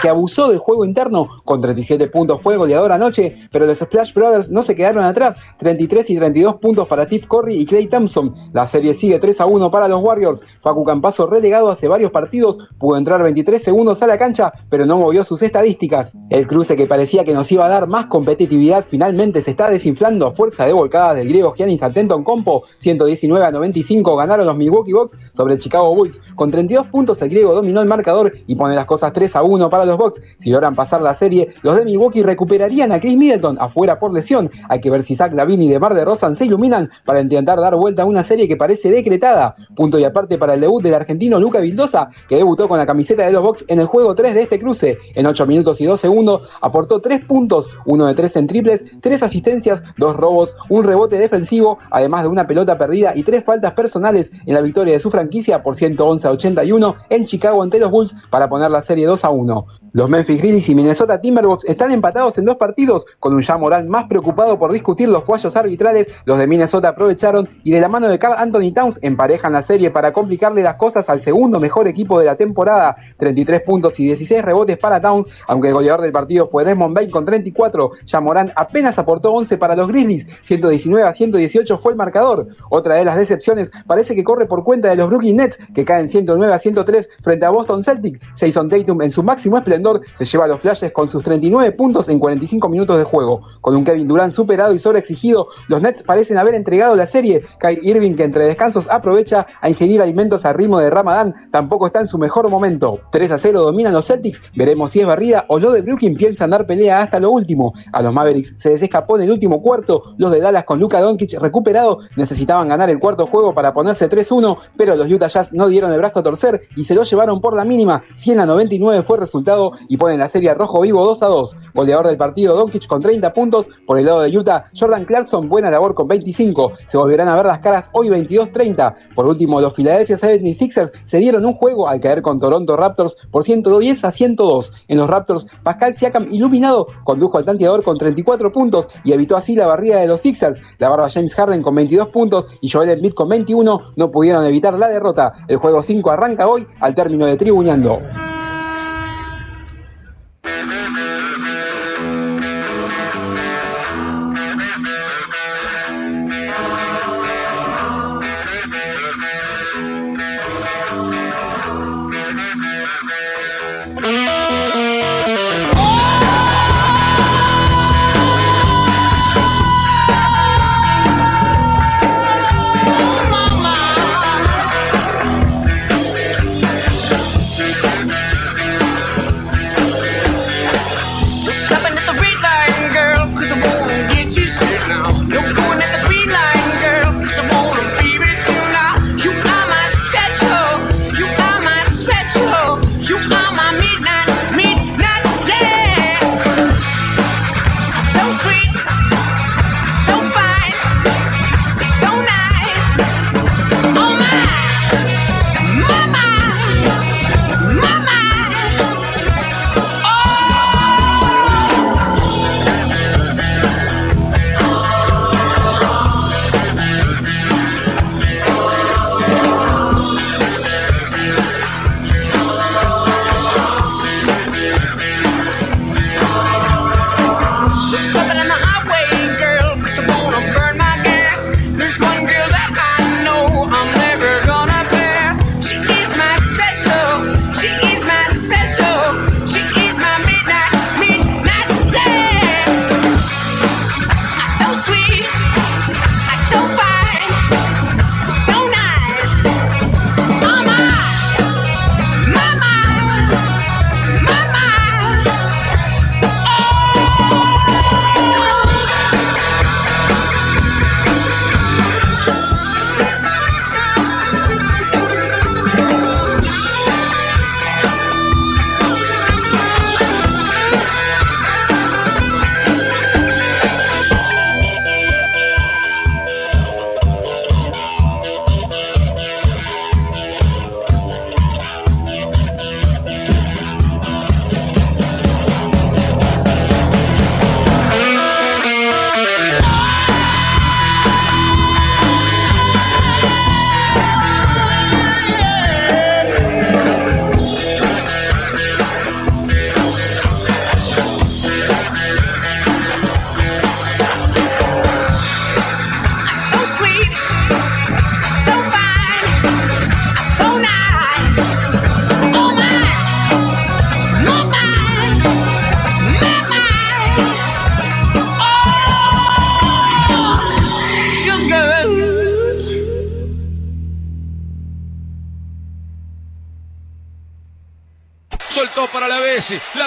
que 0.00 0.08
abusó 0.08 0.48
del 0.48 0.58
juego 0.58 0.84
interno 0.84 1.28
con 1.44 1.60
37 1.60 2.08
puntos 2.08 2.40
fue 2.42 2.56
goleador 2.56 2.92
anoche, 2.92 3.36
pero 3.50 3.66
los 3.66 3.78
Splash 3.78 4.14
Brothers 4.14 4.50
no 4.50 4.62
se 4.62 4.74
quedaron 4.74 5.04
atrás, 5.04 5.36
33 5.58 6.10
y 6.10 6.16
32 6.16 6.56
puntos 6.56 6.88
para 6.88 7.06
Tip 7.06 7.26
Curry 7.26 7.56
y 7.56 7.66
Clay 7.66 7.86
Thompson. 7.86 8.34
La 8.52 8.66
serie 8.66 8.94
sigue 8.94 9.18
3 9.18 9.40
a 9.40 9.46
1 9.46 9.70
para 9.70 9.88
los 9.88 10.02
Warriors. 10.02 10.42
Facu 10.62 10.84
Campazo 10.84 11.26
relegado 11.26 11.68
hace 11.70 11.88
varios 11.88 12.10
partidos, 12.10 12.58
pudo 12.78 12.96
entrar 12.96 13.22
23 13.22 13.62
segundos 13.62 14.02
a 14.02 14.06
la 14.06 14.18
cancha, 14.18 14.52
pero 14.68 14.86
no 14.86 14.98
movió 14.98 15.24
sus 15.24 15.42
estadísticas. 15.42 16.16
El 16.30 16.46
cruce 16.46 16.76
que 16.76 16.86
parecía 16.86 17.24
que 17.24 17.34
nos 17.34 17.50
iba 17.52 17.66
a 17.66 17.68
dar 17.68 17.86
más 17.86 18.06
competitividad 18.20 18.84
finalmente 18.90 19.40
se 19.40 19.52
está 19.52 19.70
desinflando 19.70 20.26
a 20.26 20.32
fuerza 20.32 20.66
de 20.66 20.74
volcadas 20.74 21.16
del 21.16 21.28
griego 21.28 21.54
Giannis 21.54 21.80
Compo, 22.22 22.64
119 22.80 23.42
a 23.46 23.50
95 23.50 24.14
ganaron 24.14 24.44
los 24.44 24.58
Milwaukee 24.58 24.92
Bucks 24.92 25.16
sobre 25.32 25.54
el 25.54 25.60
Chicago 25.60 25.94
Bulls. 25.94 26.20
Con 26.34 26.50
32 26.50 26.88
puntos 26.88 27.22
el 27.22 27.30
griego 27.30 27.54
dominó 27.54 27.80
el 27.80 27.88
marcador 27.88 28.34
y 28.46 28.56
pone 28.56 28.74
las 28.74 28.84
cosas 28.84 29.14
3 29.14 29.36
a 29.36 29.42
1 29.42 29.70
para 29.70 29.86
los 29.86 29.96
Bucks. 29.96 30.20
Si 30.36 30.50
logran 30.50 30.74
pasar 30.74 31.00
la 31.00 31.14
serie, 31.14 31.48
los 31.62 31.78
de 31.78 31.86
Milwaukee 31.86 32.22
recuperarían 32.22 32.92
a 32.92 33.00
Chris 33.00 33.16
Middleton 33.16 33.56
afuera 33.58 33.98
por 33.98 34.12
lesión. 34.12 34.50
Hay 34.68 34.82
que 34.82 34.90
ver 34.90 35.02
si 35.02 35.16
Zach 35.16 35.32
Lavine 35.32 35.64
y 35.64 35.68
DeMar 35.70 35.94
DeRozan 35.94 36.36
se 36.36 36.44
iluminan 36.44 36.90
para 37.06 37.22
intentar 37.22 37.58
dar 37.58 37.74
vuelta 37.76 38.02
a 38.02 38.04
una 38.04 38.22
serie 38.22 38.46
que 38.46 38.58
parece 38.58 38.90
decretada. 38.90 39.56
Punto 39.74 39.98
y 39.98 40.04
aparte 40.04 40.36
para 40.36 40.52
el 40.52 40.60
debut 40.60 40.82
del 40.82 40.92
argentino 40.92 41.40
Luca 41.40 41.60
Vildosa, 41.60 42.10
que 42.28 42.36
debutó 42.36 42.68
con 42.68 42.76
la 42.76 42.84
camiseta 42.84 43.24
de 43.24 43.32
los 43.32 43.42
Bucks 43.42 43.64
en 43.68 43.80
el 43.80 43.86
juego 43.86 44.14
3 44.14 44.34
de 44.34 44.42
este 44.42 44.58
cruce. 44.58 44.98
En 45.14 45.24
8 45.24 45.46
minutos 45.46 45.80
y 45.80 45.86
2 45.86 45.98
segundos 45.98 46.50
aportó 46.60 47.00
3 47.00 47.24
puntos, 47.24 47.70
1 47.86 48.06
de 48.06 48.09
3 48.14 48.36
en 48.36 48.46
triples, 48.46 48.84
3 49.00 49.22
asistencias, 49.22 49.82
2 49.98 50.16
robos, 50.16 50.56
un 50.68 50.84
rebote 50.84 51.18
defensivo, 51.18 51.78
además 51.90 52.22
de 52.22 52.28
una 52.28 52.46
pelota 52.46 52.78
perdida 52.78 53.12
y 53.14 53.22
3 53.22 53.44
faltas 53.44 53.72
personales 53.74 54.30
en 54.46 54.54
la 54.54 54.60
victoria 54.60 54.94
de 54.94 55.00
su 55.00 55.10
franquicia 55.10 55.62
por 55.62 55.76
111 55.76 56.28
a 56.28 56.30
81 56.30 56.96
en 57.10 57.24
Chicago 57.24 57.62
ante 57.62 57.78
los 57.78 57.90
Bulls 57.90 58.16
para 58.30 58.48
poner 58.48 58.70
la 58.70 58.82
serie 58.82 59.06
2 59.06 59.24
a 59.24 59.30
1. 59.30 59.66
Los 59.92 60.08
Memphis 60.08 60.38
Grizzlies 60.38 60.68
y 60.68 60.74
Minnesota 60.76 61.20
Timberwolves 61.20 61.68
están 61.68 61.90
empatados 61.90 62.38
en 62.38 62.44
dos 62.44 62.56
partidos, 62.56 63.06
con 63.18 63.34
un 63.34 63.42
Morán 63.58 63.88
más 63.88 64.04
preocupado 64.04 64.56
por 64.56 64.70
discutir 64.70 65.08
los 65.08 65.24
fallos 65.24 65.56
arbitrales. 65.56 66.06
Los 66.24 66.38
de 66.38 66.46
Minnesota 66.46 66.90
aprovecharon 66.90 67.48
y 67.64 67.72
de 67.72 67.80
la 67.80 67.88
mano 67.88 68.08
de 68.08 68.16
Carl 68.16 68.36
Anthony 68.38 68.72
Towns 68.72 69.00
emparejan 69.02 69.52
la 69.52 69.62
serie 69.62 69.90
para 69.90 70.12
complicarle 70.12 70.62
las 70.62 70.76
cosas 70.76 71.08
al 71.08 71.20
segundo 71.20 71.58
mejor 71.58 71.88
equipo 71.88 72.20
de 72.20 72.26
la 72.26 72.36
temporada. 72.36 72.94
33 73.16 73.62
puntos 73.62 73.98
y 73.98 74.04
16 74.04 74.44
rebotes 74.44 74.78
para 74.78 75.00
Towns, 75.00 75.26
aunque 75.48 75.68
el 75.68 75.74
goleador 75.74 76.02
del 76.02 76.12
partido 76.12 76.48
fue 76.48 76.64
Desmond 76.64 76.94
Bain 76.94 77.10
con 77.10 77.24
34. 77.24 77.90
Morán 78.22 78.52
apenas 78.54 78.96
aportó 78.98 79.32
11 79.32 79.58
para 79.58 79.74
los 79.74 79.88
Grizzlies, 79.88 80.26
119 80.44 81.04
a 81.04 81.12
118 81.12 81.78
fue 81.78 81.92
el 81.92 81.98
marcador. 81.98 82.46
Otra 82.68 82.94
de 82.94 83.04
las 83.04 83.16
decepciones 83.16 83.72
parece 83.88 84.14
que 84.14 84.22
corre 84.22 84.46
por 84.46 84.62
cuenta 84.62 84.88
de 84.88 84.96
los 84.96 85.08
Brooklyn 85.08 85.38
Nets, 85.38 85.58
que 85.74 85.84
caen 85.84 86.08
109 86.08 86.52
a 86.52 86.58
103 86.58 87.08
frente 87.22 87.44
a 87.44 87.50
Boston 87.50 87.82
Celtic. 87.82 88.20
Jason 88.38 88.68
Tatum 88.68 89.02
en 89.02 89.10
su 89.10 89.24
máximo 89.24 89.58
esplendor 89.58 89.79
se 90.14 90.24
lleva 90.24 90.44
a 90.44 90.48
los 90.48 90.60
flashes 90.60 90.92
con 90.92 91.08
sus 91.08 91.22
39 91.22 91.72
puntos 91.72 92.08
en 92.08 92.18
45 92.18 92.68
minutos 92.68 92.98
de 92.98 93.04
juego. 93.04 93.42
Con 93.60 93.76
un 93.76 93.84
Kevin 93.84 94.08
Durant 94.08 94.34
superado 94.34 94.74
y 94.74 94.78
sobreexigido, 94.78 95.48
los 95.68 95.80
Nets 95.80 96.02
parecen 96.02 96.38
haber 96.38 96.54
entregado 96.54 96.96
la 96.96 97.06
serie. 97.06 97.42
Kyrie 97.58 97.90
Irving, 97.90 98.14
que 98.14 98.24
entre 98.24 98.44
descansos 98.44 98.88
aprovecha 98.90 99.46
a 99.60 99.68
ingerir 99.68 100.00
alimentos 100.00 100.44
a 100.44 100.52
ritmo 100.52 100.78
de 100.78 100.90
Ramadán, 100.90 101.34
tampoco 101.50 101.86
está 101.86 102.00
en 102.00 102.08
su 102.08 102.18
mejor 102.18 102.48
momento. 102.48 103.00
3 103.12 103.32
a 103.32 103.38
0 103.38 103.62
dominan 103.62 103.92
los 103.92 104.06
Celtics, 104.06 104.42
veremos 104.54 104.90
si 104.90 105.00
es 105.00 105.06
barrida 105.06 105.44
o 105.48 105.58
lo 105.58 105.72
de 105.72 105.82
Brooklyn 105.82 106.16
piensan 106.16 106.50
dar 106.50 106.66
pelea 106.66 107.02
hasta 107.02 107.20
lo 107.20 107.30
último. 107.30 107.72
A 107.92 108.02
los 108.02 108.12
Mavericks 108.12 108.54
se 108.56 108.70
les 108.70 108.82
escapó 108.82 109.16
en 109.16 109.24
el 109.24 109.30
último 109.30 109.62
cuarto, 109.62 110.14
los 110.16 110.30
de 110.30 110.40
Dallas 110.40 110.64
con 110.64 110.78
Luka 110.78 111.00
Doncic 111.00 111.38
recuperado 111.40 112.00
necesitaban 112.16 112.68
ganar 112.68 112.90
el 112.90 112.98
cuarto 112.98 113.26
juego 113.26 113.54
para 113.54 113.72
ponerse 113.72 114.08
3-1, 114.08 114.58
pero 114.76 114.96
los 114.96 115.10
Utah 115.10 115.28
Jazz 115.28 115.52
no 115.52 115.68
dieron 115.68 115.92
el 115.92 115.98
brazo 115.98 116.20
a 116.20 116.22
torcer 116.22 116.62
y 116.76 116.84
se 116.84 116.94
lo 116.94 117.02
llevaron 117.02 117.40
por 117.40 117.54
la 117.54 117.64
mínima. 117.64 118.02
100 118.16 118.40
a 118.40 118.46
99 118.46 119.02
fue 119.02 119.16
el 119.16 119.22
resultado 119.22 119.69
y 119.88 119.96
ponen 119.96 120.20
la 120.20 120.28
serie 120.28 120.54
rojo 120.54 120.80
vivo 120.80 121.04
2 121.04 121.22
a 121.22 121.26
2. 121.26 121.56
Goleador 121.74 122.06
del 122.06 122.16
partido 122.16 122.56
Doncic 122.56 122.86
con 122.86 123.02
30 123.02 123.32
puntos. 123.32 123.68
Por 123.86 123.98
el 123.98 124.06
lado 124.06 124.20
de 124.20 124.36
Utah, 124.36 124.66
Jordan 124.78 125.04
Clarkson, 125.04 125.48
buena 125.48 125.70
labor 125.70 125.94
con 125.94 126.08
25. 126.08 126.72
Se 126.86 126.96
volverán 126.96 127.28
a 127.28 127.36
ver 127.36 127.46
las 127.46 127.60
caras 127.60 127.90
hoy 127.92 128.08
22-30. 128.08 128.94
Por 129.14 129.26
último, 129.26 129.60
los 129.60 129.74
Philadelphia 129.74 130.18
76ers 130.18 130.92
se 131.04 131.18
dieron 131.18 131.44
un 131.44 131.54
juego 131.54 131.88
al 131.88 132.00
caer 132.00 132.22
con 132.22 132.38
Toronto 132.38 132.76
Raptors 132.76 133.16
por 133.30 133.44
110 133.44 134.04
a 134.04 134.10
102. 134.10 134.72
En 134.88 134.98
los 134.98 135.08
Raptors, 135.08 135.46
Pascal 135.62 135.94
Siakam, 135.94 136.26
iluminado, 136.30 136.86
condujo 137.04 137.38
al 137.38 137.44
tanteador 137.44 137.82
con 137.82 137.98
34 137.98 138.52
puntos 138.52 138.88
y 139.04 139.12
evitó 139.12 139.36
así 139.36 139.54
la 139.54 139.66
barrida 139.66 140.00
de 140.00 140.06
los 140.06 140.20
Sixers. 140.20 140.60
La 140.78 140.88
barba 140.88 141.08
James 141.10 141.34
Harden 141.34 141.62
con 141.62 141.74
22 141.74 142.08
puntos 142.08 142.46
y 142.60 142.68
Joel 142.68 142.90
Embiid 142.90 143.12
con 143.12 143.28
21 143.28 143.92
no 143.96 144.10
pudieron 144.10 144.44
evitar 144.44 144.78
la 144.78 144.88
derrota. 144.88 145.32
El 145.48 145.56
juego 145.56 145.82
5 145.82 146.10
arranca 146.10 146.48
hoy 146.48 146.66
al 146.80 146.94
término 146.94 147.26
de 147.26 147.36
Tribuñando. 147.36 148.00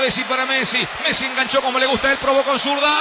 Bessi 0.04 0.26
para 0.26 0.46
Messi. 0.46 0.86
Messi 1.02 1.24
enganchó 1.24 1.62
como 1.62 1.80
le 1.80 1.86
gusta, 1.86 2.12
él 2.12 2.18
probó 2.18 2.44
con 2.44 2.60
zurda. 2.60 2.94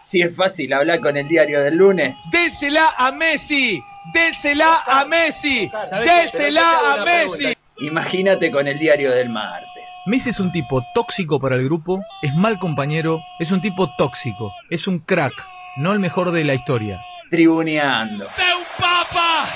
Si 0.00 0.22
es 0.22 0.34
fácil 0.34 0.72
hablar 0.72 0.98
con 0.98 1.16
el 1.16 1.28
diario 1.28 1.62
del 1.62 1.76
lunes. 1.76 2.16
Désela 2.30 2.94
a 2.98 3.12
Messi, 3.12 3.80
désela 4.12 4.82
a 4.84 5.04
Messi, 5.04 5.70
désela 6.04 6.94
a 6.94 7.04
Messi. 7.04 7.54
Imagínate 7.78 8.50
con 8.50 8.66
el 8.66 8.76
diario 8.76 9.12
del 9.12 9.28
martes. 9.28 9.68
Messi 10.06 10.30
es 10.30 10.40
un 10.40 10.50
tipo 10.50 10.82
tóxico 10.92 11.38
para 11.38 11.54
el 11.54 11.62
grupo, 11.62 12.00
es 12.22 12.34
mal 12.34 12.58
compañero, 12.58 13.20
es 13.38 13.52
un 13.52 13.60
tipo 13.60 13.88
tóxico, 13.96 14.52
es 14.68 14.88
un 14.88 14.98
crack, 14.98 15.32
no 15.76 15.92
el 15.92 16.00
mejor 16.00 16.32
de 16.32 16.42
la 16.42 16.54
historia. 16.54 17.00
Tribuneando. 17.30 18.24
De 18.24 18.54
un 18.56 18.64
papa, 18.78 19.46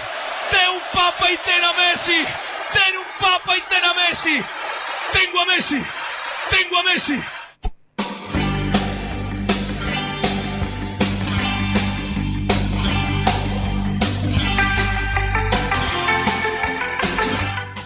de 0.52 0.68
un 0.72 0.82
papa 0.92 1.32
y 1.32 1.36
ten 1.38 1.64
a 1.64 1.72
Messi, 1.72 2.24
ten 2.72 2.96
un 2.96 3.07
Papa 3.20 3.56
y 3.56 3.62
ten 3.68 3.84
a 3.84 3.94
Messi. 3.94 4.44
Tengo 5.12 5.40
a 5.40 5.46
Messi. 5.46 5.82
Tengo 6.50 6.78
a 6.78 6.82
Messi. 6.84 7.20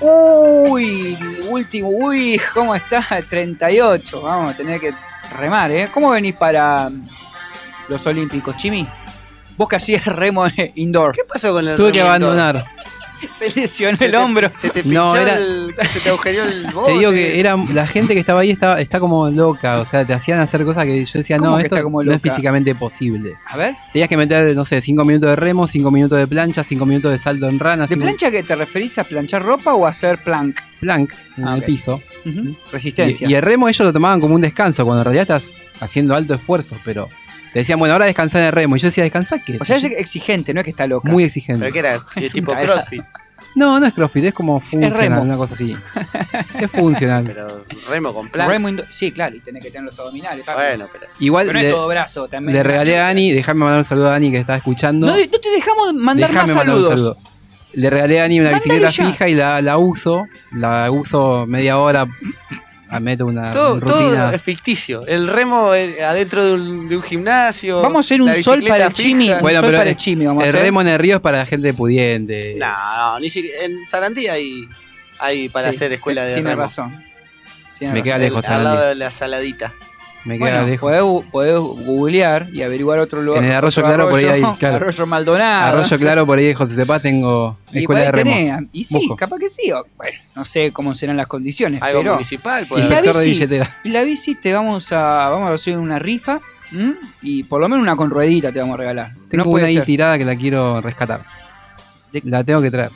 Uy, 0.00 1.16
último, 1.48 1.88
uy, 1.88 2.40
¿cómo 2.52 2.74
está? 2.74 3.04
38. 3.28 4.20
Vamos 4.20 4.52
a 4.52 4.56
tener 4.56 4.80
que 4.80 4.92
remar, 5.30 5.70
¿eh? 5.70 5.88
¿Cómo 5.92 6.10
venís 6.10 6.34
para 6.34 6.90
los 7.88 8.06
Olímpicos, 8.06 8.56
Chimi? 8.56 8.86
Vos 9.56 9.68
que 9.68 9.76
hacías 9.76 10.04
remo 10.06 10.44
indoor. 10.74 11.12
¿Qué 11.14 11.22
pasó 11.24 11.52
con 11.52 11.68
el 11.68 11.76
Tuve 11.76 11.92
que 11.92 12.00
abandonar. 12.00 12.64
Se 13.38 13.50
lesionó 13.60 13.96
el 14.00 14.14
hombro. 14.14 14.50
Se 14.56 14.70
te 14.70 14.80
No, 14.84 15.12
pinchó 15.12 15.16
era- 15.16 15.36
el. 15.36 15.74
Se 15.88 16.00
te 16.00 16.08
agujereó 16.10 16.44
el 16.44 16.66
bote. 16.72 16.92
Te 16.92 16.98
digo 16.98 17.10
que 17.10 17.40
era 17.40 17.56
la 17.72 17.86
gente 17.86 18.14
que 18.14 18.20
estaba 18.20 18.40
ahí 18.40 18.50
estaba, 18.50 18.80
está 18.80 19.00
como 19.00 19.28
loca, 19.30 19.80
o 19.80 19.84
sea, 19.84 20.04
te 20.04 20.12
hacían 20.14 20.38
hacer 20.40 20.64
cosas 20.64 20.84
que 20.84 21.04
yo 21.04 21.18
decía, 21.18 21.38
¿Cómo 21.38 21.52
no, 21.52 21.58
esto 21.58 21.82
como 21.82 22.02
no 22.02 22.12
es 22.12 22.20
físicamente 22.22 22.74
posible. 22.74 23.36
A 23.46 23.56
ver. 23.56 23.76
Tenías 23.92 24.08
que 24.08 24.16
meter, 24.16 24.54
no 24.56 24.64
sé, 24.64 24.80
5 24.80 25.04
minutos 25.04 25.30
de 25.30 25.36
remo, 25.36 25.66
5 25.66 25.90
minutos 25.90 26.18
de 26.18 26.26
plancha, 26.26 26.62
5 26.64 26.84
minutos 26.86 27.10
de 27.12 27.18
salto 27.18 27.48
en 27.48 27.58
rana. 27.58 27.86
¿De 27.86 27.96
plancha 27.96 28.30
que 28.30 28.42
te 28.42 28.54
referís 28.56 28.98
a 28.98 29.04
planchar 29.04 29.42
ropa 29.42 29.74
o 29.74 29.86
a 29.86 29.90
hacer 29.90 30.22
plank? 30.22 30.60
Plank 30.80 31.12
en 31.36 31.48
Ah, 31.48 31.54
el 31.56 31.62
piso. 31.62 32.02
Resistencia. 32.72 33.26
Y, 33.28 33.32
y 33.32 33.34
el 33.34 33.42
remo 33.42 33.68
ellos 33.68 33.80
lo 33.86 33.92
tomaban 33.92 34.20
como 34.20 34.34
un 34.34 34.40
descanso, 34.40 34.84
cuando 34.84 35.02
en 35.02 35.04
realidad 35.06 35.22
estás 35.38 35.54
haciendo 35.80 36.14
alto 36.14 36.34
esfuerzo, 36.34 36.76
pero 36.84 37.08
decían, 37.60 37.78
bueno, 37.78 37.92
ahora 37.94 38.06
descansar 38.06 38.40
en 38.42 38.46
el 38.48 38.52
remo. 38.52 38.76
Y 38.76 38.78
yo 38.80 38.88
decía, 38.88 39.04
¿descansar 39.04 39.42
qué? 39.44 39.58
O 39.60 39.64
sea, 39.64 39.76
es 39.76 39.84
exigente, 39.84 40.52
no 40.54 40.60
es 40.60 40.64
que 40.64 40.70
está 40.70 40.86
loca. 40.86 41.10
Muy 41.10 41.24
exigente. 41.24 41.60
Pero 41.60 41.72
que 41.72 41.78
era 41.78 41.98
Es 42.16 42.32
tipo. 42.32 42.52
CrossFit. 42.56 43.02
No, 43.54 43.78
no 43.80 43.86
es 43.86 43.92
crossfit, 43.92 44.24
es 44.24 44.32
como 44.32 44.60
funcional, 44.60 44.96
remo. 44.98 45.20
una 45.22 45.36
cosa 45.36 45.54
así. 45.54 45.76
es 46.58 46.70
funcional. 46.70 47.24
Pero 47.26 47.64
remo 47.88 48.14
con 48.14 48.28
plan. 48.30 48.48
Remo 48.48 48.68
Sí, 48.88 49.12
claro, 49.12 49.36
y 49.36 49.40
tenés 49.40 49.62
que 49.62 49.70
tener 49.70 49.84
los 49.84 49.98
abdominales. 49.98 50.44
papi. 50.46 50.58
Bueno, 50.62 50.88
pero. 50.90 51.06
Igual 51.18 51.46
Pero 51.46 51.58
no 51.58 51.62
le, 51.62 51.68
es 51.68 51.74
todo 51.74 51.88
brazo 51.88 52.28
también. 52.28 52.54
le 52.54 52.62
regalé 52.62 52.98
a 52.98 53.02
Dani, 53.02 53.32
déjame 53.32 53.60
mandar 53.60 53.78
un 53.80 53.84
saludo 53.84 54.08
a 54.08 54.12
Dani 54.12 54.30
que 54.30 54.38
está 54.38 54.56
escuchando. 54.56 55.06
No, 55.08 55.12
no 55.16 55.26
te 55.26 55.50
dejamos 55.50 55.92
mandar 55.94 56.30
Déjame 56.30 56.54
más 56.54 56.56
mandar 56.56 56.76
un 56.76 56.82
saludos. 56.84 57.16
saludo. 57.16 57.32
Le 57.74 57.90
regalé 57.90 58.18
a 58.20 58.22
Dani 58.22 58.40
una 58.40 58.50
Mándale 58.52 58.64
bicicleta 58.74 58.90
ya. 58.90 59.04
fija 59.10 59.28
y 59.28 59.34
la, 59.34 59.60
la 59.60 59.76
uso. 59.78 60.26
La 60.52 60.90
uso 60.90 61.44
media 61.46 61.78
hora. 61.78 62.06
Ah, 62.92 63.00
Meto 63.00 63.26
una 63.26 63.52
Todo, 63.52 63.80
rutina. 63.80 63.98
todo 63.98 64.30
es 64.32 64.42
ficticio. 64.42 65.06
El 65.06 65.28
remo 65.28 65.74
eh, 65.74 66.02
adentro 66.04 66.44
de 66.44 66.52
un, 66.52 66.88
de 66.88 66.96
un 66.96 67.02
gimnasio. 67.02 67.82
Vamos 67.82 68.04
a 68.04 68.06
hacer 68.06 68.22
un 68.22 68.34
sol 68.36 68.62
para 68.66 68.86
el 68.86 68.92
chimi. 68.92 69.30
Bueno, 69.40 69.60
sol 69.60 69.68
pero 69.68 69.78
para 69.78 69.90
el- 69.90 69.96
chimi, 69.96 70.26
vamos 70.26 70.42
a 70.42 70.46
el 70.46 70.54
hacer. 70.54 70.62
remo 70.64 70.80
en 70.80 70.88
el 70.88 70.98
río 70.98 71.16
es 71.16 71.20
para 71.22 71.38
la 71.38 71.46
gente 71.46 71.72
pudiente. 71.74 72.56
No, 72.58 72.66
no, 72.96 73.20
ni 73.20 73.30
siquiera. 73.30 73.64
En 73.64 73.84
Sarandí 73.86 74.28
hay, 74.28 74.68
hay 75.18 75.48
para 75.48 75.70
Sí, 75.70 75.76
hacer 75.76 75.92
escuela 75.92 76.24
de 76.24 76.34
Tiene 76.34 76.50
remo. 76.50 76.62
razón. 76.62 77.02
Tiene 77.78 77.94
Me 77.94 78.00
razón. 78.00 78.04
queda 78.04 78.16
El- 78.16 78.22
lejos, 78.22 78.48
Al 78.48 78.64
lado 78.64 78.86
de 78.88 78.94
la 78.94 79.10
saladita. 79.10 79.74
Me 80.24 80.38
queda 80.38 80.50
Bueno, 80.50 80.66
lejos. 80.66 80.80
podés, 80.90 81.30
podés 81.32 81.58
googlear 81.58 82.48
y 82.52 82.62
averiguar 82.62 82.98
otro 83.00 83.22
lugar. 83.22 83.42
En 83.42 83.50
el 83.50 83.56
Arroyo 83.56 83.82
Claro, 83.82 84.08
por 84.08 84.18
ahí 84.18 84.24
hay- 84.26 84.42
arroyo, 84.42 84.56
claro. 84.58 84.76
Arroyo 84.76 85.06
Maldonado. 85.06 85.78
Arroyo 85.78 85.96
Claro, 85.98 86.26
por 86.26 86.38
ahí 86.38 86.44
de 86.46 86.54
José 86.54 86.74
Cepaz 86.76 87.02
tengo 87.02 87.58
Y 87.72 87.80
escuela 87.80 88.02
de 88.02 88.12
remo. 88.12 88.68
Y 88.72 88.84
sí, 88.84 88.94
Busco. 88.94 89.16
capaz 89.16 89.38
que 89.38 89.48
sí. 89.48 89.72
o- 89.72 89.84
Bueno, 89.96 90.18
no 90.36 90.44
sé 90.44 90.72
cómo 90.72 90.94
serán 90.94 91.16
las 91.16 91.26
condiciones. 91.26 91.82
Algo 91.82 92.00
pero 92.00 92.12
municipal. 92.14 92.66
y 92.70 92.74
la. 92.74 92.80
Inspector 92.80 93.16
de 93.16 93.24
bici, 93.24 93.34
billetera. 93.34 93.76
y 93.84 93.88
la 93.90 94.02
bici 94.04 94.34
te 94.36 94.52
vamos 94.52 94.92
a, 94.92 95.28
vamos 95.30 95.50
a 95.50 95.54
hacer 95.54 95.76
una 95.78 95.98
rifa. 95.98 96.40
¿m? 96.70 96.94
Y 97.20 97.42
por 97.44 97.60
lo 97.60 97.68
menos 97.68 97.82
una 97.82 97.96
con 97.96 98.08
ruedita 98.10 98.52
te 98.52 98.60
vamos 98.60 98.74
a 98.74 98.76
regalar. 98.78 99.12
Tengo 99.28 99.44
no 99.44 99.50
una 99.50 99.66
ahí 99.66 99.74
ser. 99.74 99.84
tirada 99.84 100.16
que 100.18 100.24
la 100.24 100.36
quiero 100.36 100.80
rescatar. 100.80 101.22
De- 102.12 102.22
La 102.24 102.44
tengo 102.44 102.62
que 102.62 102.70
traer. 102.70 102.90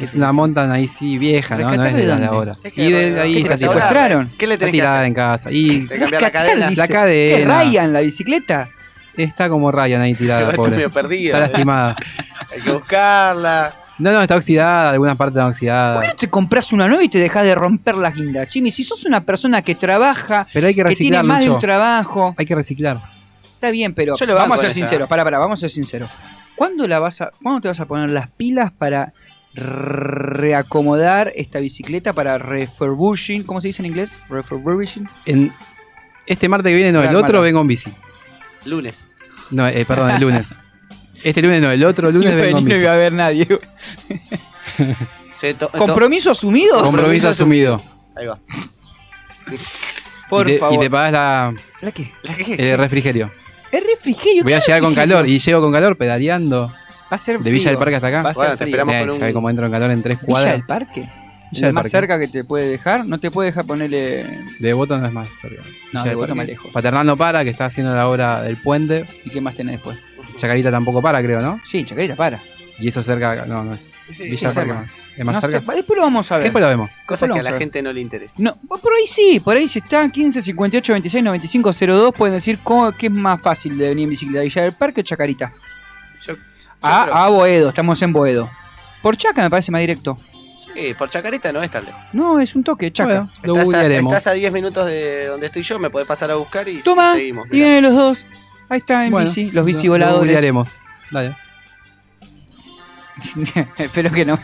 Es 0.00 0.14
una 0.14 0.32
mountain 0.32 0.70
ahí 0.70 0.88
sí 0.88 1.18
vieja, 1.18 1.56
¿no? 1.56 1.62
No 1.64 1.70
¿Rescatar 1.70 1.88
es 1.88 1.94
de 1.94 2.00
de 2.02 2.06
la 2.08 2.16
de 2.18 2.26
ahora. 2.26 2.52
Es 2.62 2.72
que 2.72 2.84
Y 2.84 2.90
de 2.92 3.20
ahí 3.20 3.34
¿qué 3.34 3.40
está 3.40 3.54
te 3.54 3.58
tirada. 3.58 3.74
secuestraron? 3.74 4.32
¿Qué 4.38 4.46
le 4.46 4.58
tenés 4.58 4.72
que 4.72 4.78
tirada 4.78 4.96
hacer? 4.96 5.06
en 5.06 5.14
casa. 5.14 5.48
Y 5.52 5.86
Te 5.86 5.98
cambiar 5.98 6.22
la 6.22 6.30
cadena. 6.30 6.68
dice. 6.68 6.80
la 6.80 6.86
¿Qué 6.88 6.92
cadena. 6.94 7.62
Ryan 7.62 7.92
la 7.92 8.00
bicicleta? 8.00 8.68
Está 9.16 9.48
como 9.48 9.70
Ryan 9.70 10.00
ahí 10.00 10.14
tirada, 10.14 10.42
Está 10.44 10.56
pobre. 10.56 10.70
medio 10.72 10.90
perdida. 10.90 11.34
Está 11.34 11.40
lastimada. 11.40 11.96
Hay 12.50 12.60
que 12.62 12.72
buscarla. 12.72 13.76
No, 13.98 14.10
no, 14.10 14.22
está 14.22 14.36
oxidada, 14.36 14.90
algunas 14.90 15.16
partes 15.16 15.34
están 15.36 15.44
¿Por 15.44 15.52
qué 15.52 15.56
oxidadas. 15.58 16.08
no 16.08 16.14
te 16.16 16.28
compras 16.30 16.72
una 16.72 16.88
nueva 16.88 17.04
y 17.04 17.08
te 17.08 17.18
dejas 17.18 17.44
de 17.44 17.54
romper 17.54 17.94
la 17.96 18.10
guinda? 18.10 18.46
Chimi, 18.46 18.72
si 18.72 18.82
sos 18.82 19.04
una 19.04 19.20
persona 19.22 19.62
que 19.62 19.74
trabaja, 19.74 20.46
Pero 20.52 20.66
hay 20.66 20.74
que 20.74 20.82
que 20.82 20.96
tiene 20.96 21.18
reciclar, 21.18 21.24
más 21.24 21.40
de 21.44 21.50
un 21.50 21.58
trabajo, 21.60 22.34
Hay 22.38 22.46
que 22.46 22.54
reciclar. 22.54 22.98
está 23.44 23.70
bien, 23.70 23.92
pero 23.94 24.16
Yo 24.16 24.26
lo 24.26 24.34
vamos 24.34 24.56
a 24.56 24.60
ser 24.62 24.70
esa. 24.70 24.78
sinceros. 24.80 25.08
Para, 25.08 25.22
para, 25.22 25.38
vamos 25.38 25.58
a 25.58 25.60
ser 25.60 25.70
sinceros. 25.70 26.10
¿Cuándo, 26.56 26.88
la 26.88 26.98
vas 26.98 27.20
a, 27.20 27.30
¿Cuándo 27.42 27.60
te 27.60 27.68
vas 27.68 27.78
a 27.80 27.86
poner 27.86 28.10
las 28.10 28.28
pilas 28.28 28.72
para 28.72 29.12
reacomodar 29.54 31.32
esta 31.34 31.60
bicicleta 31.60 32.12
para 32.12 32.38
refurbishing? 32.38 33.42
¿Cómo 33.44 33.60
se 33.60 33.68
dice 33.68 33.82
en 33.82 33.86
inglés? 33.86 34.12
Refurbishing. 34.28 35.08
En 35.26 35.52
este 36.26 36.48
martes 36.48 36.70
que 36.70 36.76
viene, 36.76 36.92
no, 36.92 37.02
el 37.02 37.14
otro 37.16 37.40
vengo 37.42 37.60
en 37.60 37.66
bici. 37.68 37.90
Lunes. 38.64 39.08
No, 39.50 39.66
eh, 39.68 39.84
perdón, 39.84 40.10
el 40.10 40.20
lunes. 40.20 40.56
Este 41.24 41.40
lunes 41.40 41.62
no, 41.62 41.70
el 41.70 41.84
otro 41.84 42.10
lunes 42.10 42.30
no, 42.30 42.36
vengo 42.36 42.58
en 42.58 42.64
no 42.64 42.68
bici. 42.70 42.80
iba 42.80 42.90
a 42.90 42.94
haber 42.94 43.12
nadie. 43.12 43.46
¿Compromiso 45.78 46.32
asumido? 46.32 46.82
Compromiso 46.82 47.28
asumido. 47.28 47.80
Ahí 48.16 48.26
va. 48.26 48.40
Por 50.28 50.48
y, 50.48 50.54
te, 50.54 50.58
favor. 50.58 50.74
y 50.74 50.78
te 50.80 50.90
pagas 50.90 51.12
la, 51.12 51.54
¿La 51.80 51.92
qué? 51.92 52.12
¿La 52.22 52.34
qué? 52.34 52.72
el 52.72 52.78
refrigerio. 52.78 53.30
Es 53.70 53.84
refrigerio. 53.84 54.42
Voy 54.42 54.54
a 54.54 54.58
¿qué 54.60 54.66
llegar 54.66 54.80
con 54.82 54.94
calor 54.94 55.28
y 55.28 55.38
llego 55.38 55.60
con 55.60 55.72
calor 55.72 55.96
pedaleando 55.96 56.72
Va 57.12 57.16
a 57.16 57.18
ser 57.18 57.38
de 57.40 57.50
Villa 57.50 57.68
del 57.70 57.78
Parque 57.78 57.96
hasta 57.96 58.06
acá. 58.08 58.22
Va 58.22 58.30
a 58.30 58.34
ser 58.34 58.40
Bueno, 58.40 58.52
te 58.52 58.56
frío. 58.64 58.66
esperamos 58.68 58.94
Eh, 58.94 59.00
con 59.00 59.10
un- 59.10 59.20
¿Sabe 59.20 59.32
cómo 59.34 59.50
entro 59.50 59.66
en 59.66 59.72
calor 59.72 59.90
en 59.90 60.02
tres 60.02 60.18
¿Villa 60.20 60.26
cuadras? 60.26 60.52
del 60.54 60.64
Parque? 60.64 61.00
Villa 61.00 61.10
¿El 61.52 61.60
del 61.60 61.72
más 61.74 61.82
Parque. 61.82 61.90
cerca 61.90 62.18
que 62.18 62.28
te 62.28 62.44
puede 62.44 62.68
dejar? 62.68 63.04
¿No 63.06 63.20
te 63.20 63.30
puede 63.30 63.50
dejar 63.50 63.66
ponerle 63.66 64.38
De 64.58 64.72
Voto 64.72 64.96
no 64.98 65.06
es 65.06 65.12
más 65.12 65.28
cerca. 65.42 65.62
No, 65.92 66.00
Villa 66.02 66.04
de 66.10 66.14
Voto 66.14 66.34
más 66.34 66.46
lejos. 66.46 66.72
Paternal 66.72 67.06
no 67.06 67.16
para, 67.18 67.44
que 67.44 67.50
está 67.50 67.66
haciendo 67.66 67.94
la 67.94 68.08
obra 68.08 68.40
del 68.42 68.60
puente. 68.62 69.06
¿Y 69.24 69.30
qué 69.30 69.40
más 69.42 69.54
tenés 69.54 69.74
después? 69.74 69.98
Chacarita 70.36 70.70
tampoco 70.70 71.02
para, 71.02 71.22
creo, 71.22 71.42
¿no? 71.42 71.60
Sí, 71.66 71.84
Chacarita, 71.84 72.16
para. 72.16 72.42
Y 72.78 72.88
eso 72.88 73.02
cerca, 73.02 73.44
no, 73.44 73.62
no 73.64 73.74
es. 73.74 73.92
Sí, 74.10 74.30
Villa 74.30 74.48
Parque 74.52 74.60
cerca. 74.70 74.74
más. 74.80 74.90
¿Es 75.14 75.24
más 75.26 75.34
No 75.34 75.40
sé, 75.42 75.48
cerca? 75.50 75.74
después 75.74 75.96
lo 75.98 76.02
vamos 76.04 76.32
a 76.32 76.36
ver. 76.36 76.44
Después 76.44 76.62
lo 76.62 76.68
vemos. 76.70 76.90
Cosas 77.04 77.28
que 77.30 77.38
a 77.38 77.42
la 77.42 77.50
a 77.50 77.58
gente 77.58 77.82
no 77.82 77.92
le 77.92 78.00
interesa. 78.00 78.36
No, 78.38 78.56
por 78.56 78.92
ahí 78.98 79.06
sí, 79.06 79.40
por 79.44 79.54
ahí 79.58 79.68
si 79.68 79.80
está 79.80 80.08
15, 80.08 80.40
58, 80.40 80.92
26, 80.94 81.22
95, 81.22 81.70
02, 81.74 82.14
pueden 82.14 82.34
decir 82.36 82.60
cómo, 82.62 82.90
qué 82.92 83.06
es 83.06 83.12
más 83.12 83.42
fácil 83.42 83.76
de 83.76 83.90
venir 83.90 84.04
en 84.04 84.10
bicicleta, 84.10 84.42
Villa 84.42 84.62
del 84.62 84.72
Parque 84.72 85.02
o 85.02 85.04
Chacarita. 85.04 85.52
Yo 86.26 86.34
A, 86.82 87.04
creo- 87.04 87.14
a 87.14 87.28
Boedo, 87.28 87.68
estamos 87.68 88.00
en 88.02 88.12
Boedo. 88.12 88.50
Por 89.02 89.16
Chaca 89.16 89.42
me 89.42 89.50
parece 89.50 89.70
más 89.72 89.80
directo. 89.80 90.18
Sí, 90.56 90.94
por 90.96 91.10
Chacarita 91.10 91.52
no 91.52 91.60
es 91.62 91.70
tan 91.70 91.84
lejos. 91.86 92.00
No, 92.12 92.38
es 92.38 92.54
un 92.54 92.62
toque, 92.62 92.92
Chaca. 92.92 93.22
Bueno, 93.22 93.32
lo 93.42 93.52
Estás 93.54 93.62
a, 93.62 93.64
googlearemos. 93.78 94.12
estás 94.12 94.26
a 94.28 94.32
10 94.32 94.52
minutos 94.52 94.86
de 94.86 95.26
donde 95.26 95.46
estoy 95.46 95.62
yo, 95.62 95.78
me 95.80 95.90
podés 95.90 96.06
pasar 96.06 96.30
a 96.30 96.36
buscar 96.36 96.68
y 96.68 96.82
Toma, 96.82 97.14
seguimos. 97.14 97.46
y 97.46 97.54
mirá. 97.54 97.64
vienen 97.64 97.84
los 97.84 97.94
dos. 97.94 98.26
Ahí 98.68 98.78
está 98.78 99.04
en 99.04 99.10
Bueno, 99.10 99.26
bici, 99.26 99.44
los 99.46 99.54
lo- 99.54 99.64
bicivoladores. 99.64 100.18
Lo 100.18 100.20
googlearemos. 100.24 100.68
Dale. 101.10 101.36
Espero 103.78 104.10
que 104.10 104.24
no. 104.24 104.38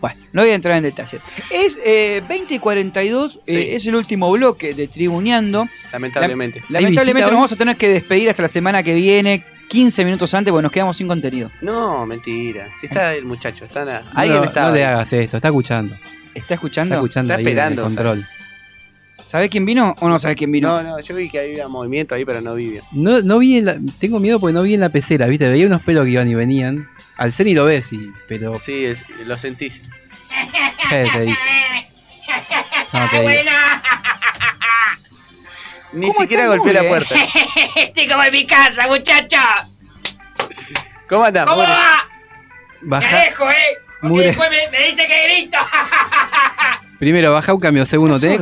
Bueno, 0.00 0.20
no 0.32 0.42
voy 0.42 0.50
a 0.50 0.54
entrar 0.54 0.76
en 0.76 0.82
detalles. 0.84 1.20
Es 1.50 1.78
eh, 1.84 2.22
20 2.28 2.54
y 2.54 2.58
42, 2.58 3.36
eh, 3.36 3.40
Sí. 3.46 3.74
es 3.76 3.86
el 3.86 3.94
último 3.94 4.30
bloque 4.32 4.74
de 4.74 4.88
Tribuneando. 4.88 5.68
Lamentablemente. 5.92 6.60
Lamentablemente 6.68 7.02
visita 7.12 7.20
nos 7.20 7.28
hoy? 7.30 7.34
vamos 7.36 7.52
a 7.52 7.56
tener 7.56 7.76
que 7.76 7.88
despedir 7.88 8.28
hasta 8.28 8.42
la 8.42 8.48
semana 8.48 8.82
que 8.82 8.94
viene, 8.94 9.44
15 9.72 10.04
minutos 10.04 10.34
antes, 10.34 10.50
porque 10.52 10.62
nos 10.62 10.70
quedamos 10.72 10.96
sin 10.96 11.08
contenido. 11.08 11.50
No, 11.62 12.04
mentira. 12.06 12.68
Si 12.78 12.86
está 12.86 13.14
el 13.14 13.24
muchacho, 13.24 13.64
está 13.64 13.84
na- 13.86 14.00
No, 14.00 14.10
alguien 14.14 14.36
no, 14.38 14.44
está. 14.44 14.68
no 14.68 14.74
le 14.74 14.84
hagas 14.84 15.10
esto, 15.14 15.36
está 15.38 15.48
escuchando. 15.48 15.96
¿Está 16.34 16.54
escuchando? 16.54 16.94
Está 16.94 17.00
escuchando 17.00 17.32
Está 17.32 17.38
ahí 17.38 17.42
en 17.42 17.48
el 17.48 17.52
esperando, 17.58 17.82
control. 17.84 18.26
¿Sabe 19.26 19.48
quién 19.48 19.64
vino 19.64 19.94
o 20.00 20.08
no 20.10 20.18
sabe 20.18 20.34
quién 20.36 20.52
vino? 20.52 20.68
No, 20.68 20.82
no, 20.82 21.00
yo 21.00 21.14
vi 21.14 21.30
que 21.30 21.40
había 21.40 21.66
movimiento 21.68 22.14
ahí, 22.14 22.24
pero 22.26 22.42
no 22.42 22.54
vi 22.54 22.68
bien. 22.68 22.82
No, 22.92 23.22
no 23.22 23.38
vi 23.38 23.58
en 23.58 23.64
la- 23.64 23.76
tengo 23.98 24.20
miedo 24.20 24.38
porque 24.38 24.52
no 24.52 24.62
vi 24.62 24.74
en 24.74 24.80
la 24.80 24.90
pecera, 24.90 25.26
¿viste? 25.26 25.48
Veía 25.48 25.66
unos 25.66 25.80
pelos 25.80 26.04
que 26.04 26.10
iban 26.10 26.28
y 26.28 26.34
venían. 26.34 26.86
Al 27.16 27.32
Ceni 27.32 27.54
lo 27.54 27.64
ves, 27.64 27.92
y, 27.94 28.10
pero. 28.28 28.60
Sí, 28.60 28.84
es- 28.84 29.04
lo 29.24 29.38
sentís. 29.38 29.80
¿qué 30.90 31.08
te 31.14 31.20
dice? 31.22 31.38
No 32.92 33.08
te. 33.10 33.42
Ni 35.92 36.06
¿Cómo 36.08 36.20
siquiera 36.20 36.44
está 36.44 36.56
golpeé 36.56 36.72
la 36.74 36.88
puerta. 36.88 37.14
Estoy 37.76 38.08
como 38.08 38.22
en 38.24 38.32
mi 38.32 38.46
casa, 38.46 38.86
muchacho. 38.88 39.36
¿Cómo 41.08 41.24
andás? 41.24 41.44
¿Cómo 41.44 41.56
Mugre? 41.56 41.72
va? 41.72 42.08
Me 42.82 42.88
Baja, 42.88 43.20
alejo, 43.22 43.50
¿eh? 43.50 43.54
Porque 44.00 44.08
Mugre. 44.08 44.26
después 44.28 44.50
me, 44.50 44.78
me 44.78 44.86
dice 44.86 45.06
que 45.06 45.24
grito. 45.24 45.58
primero, 46.98 47.32
baja 47.32 47.52
un 47.54 47.60
cambio. 47.60 47.84
Segundo, 47.86 48.18
tené, 48.18 48.38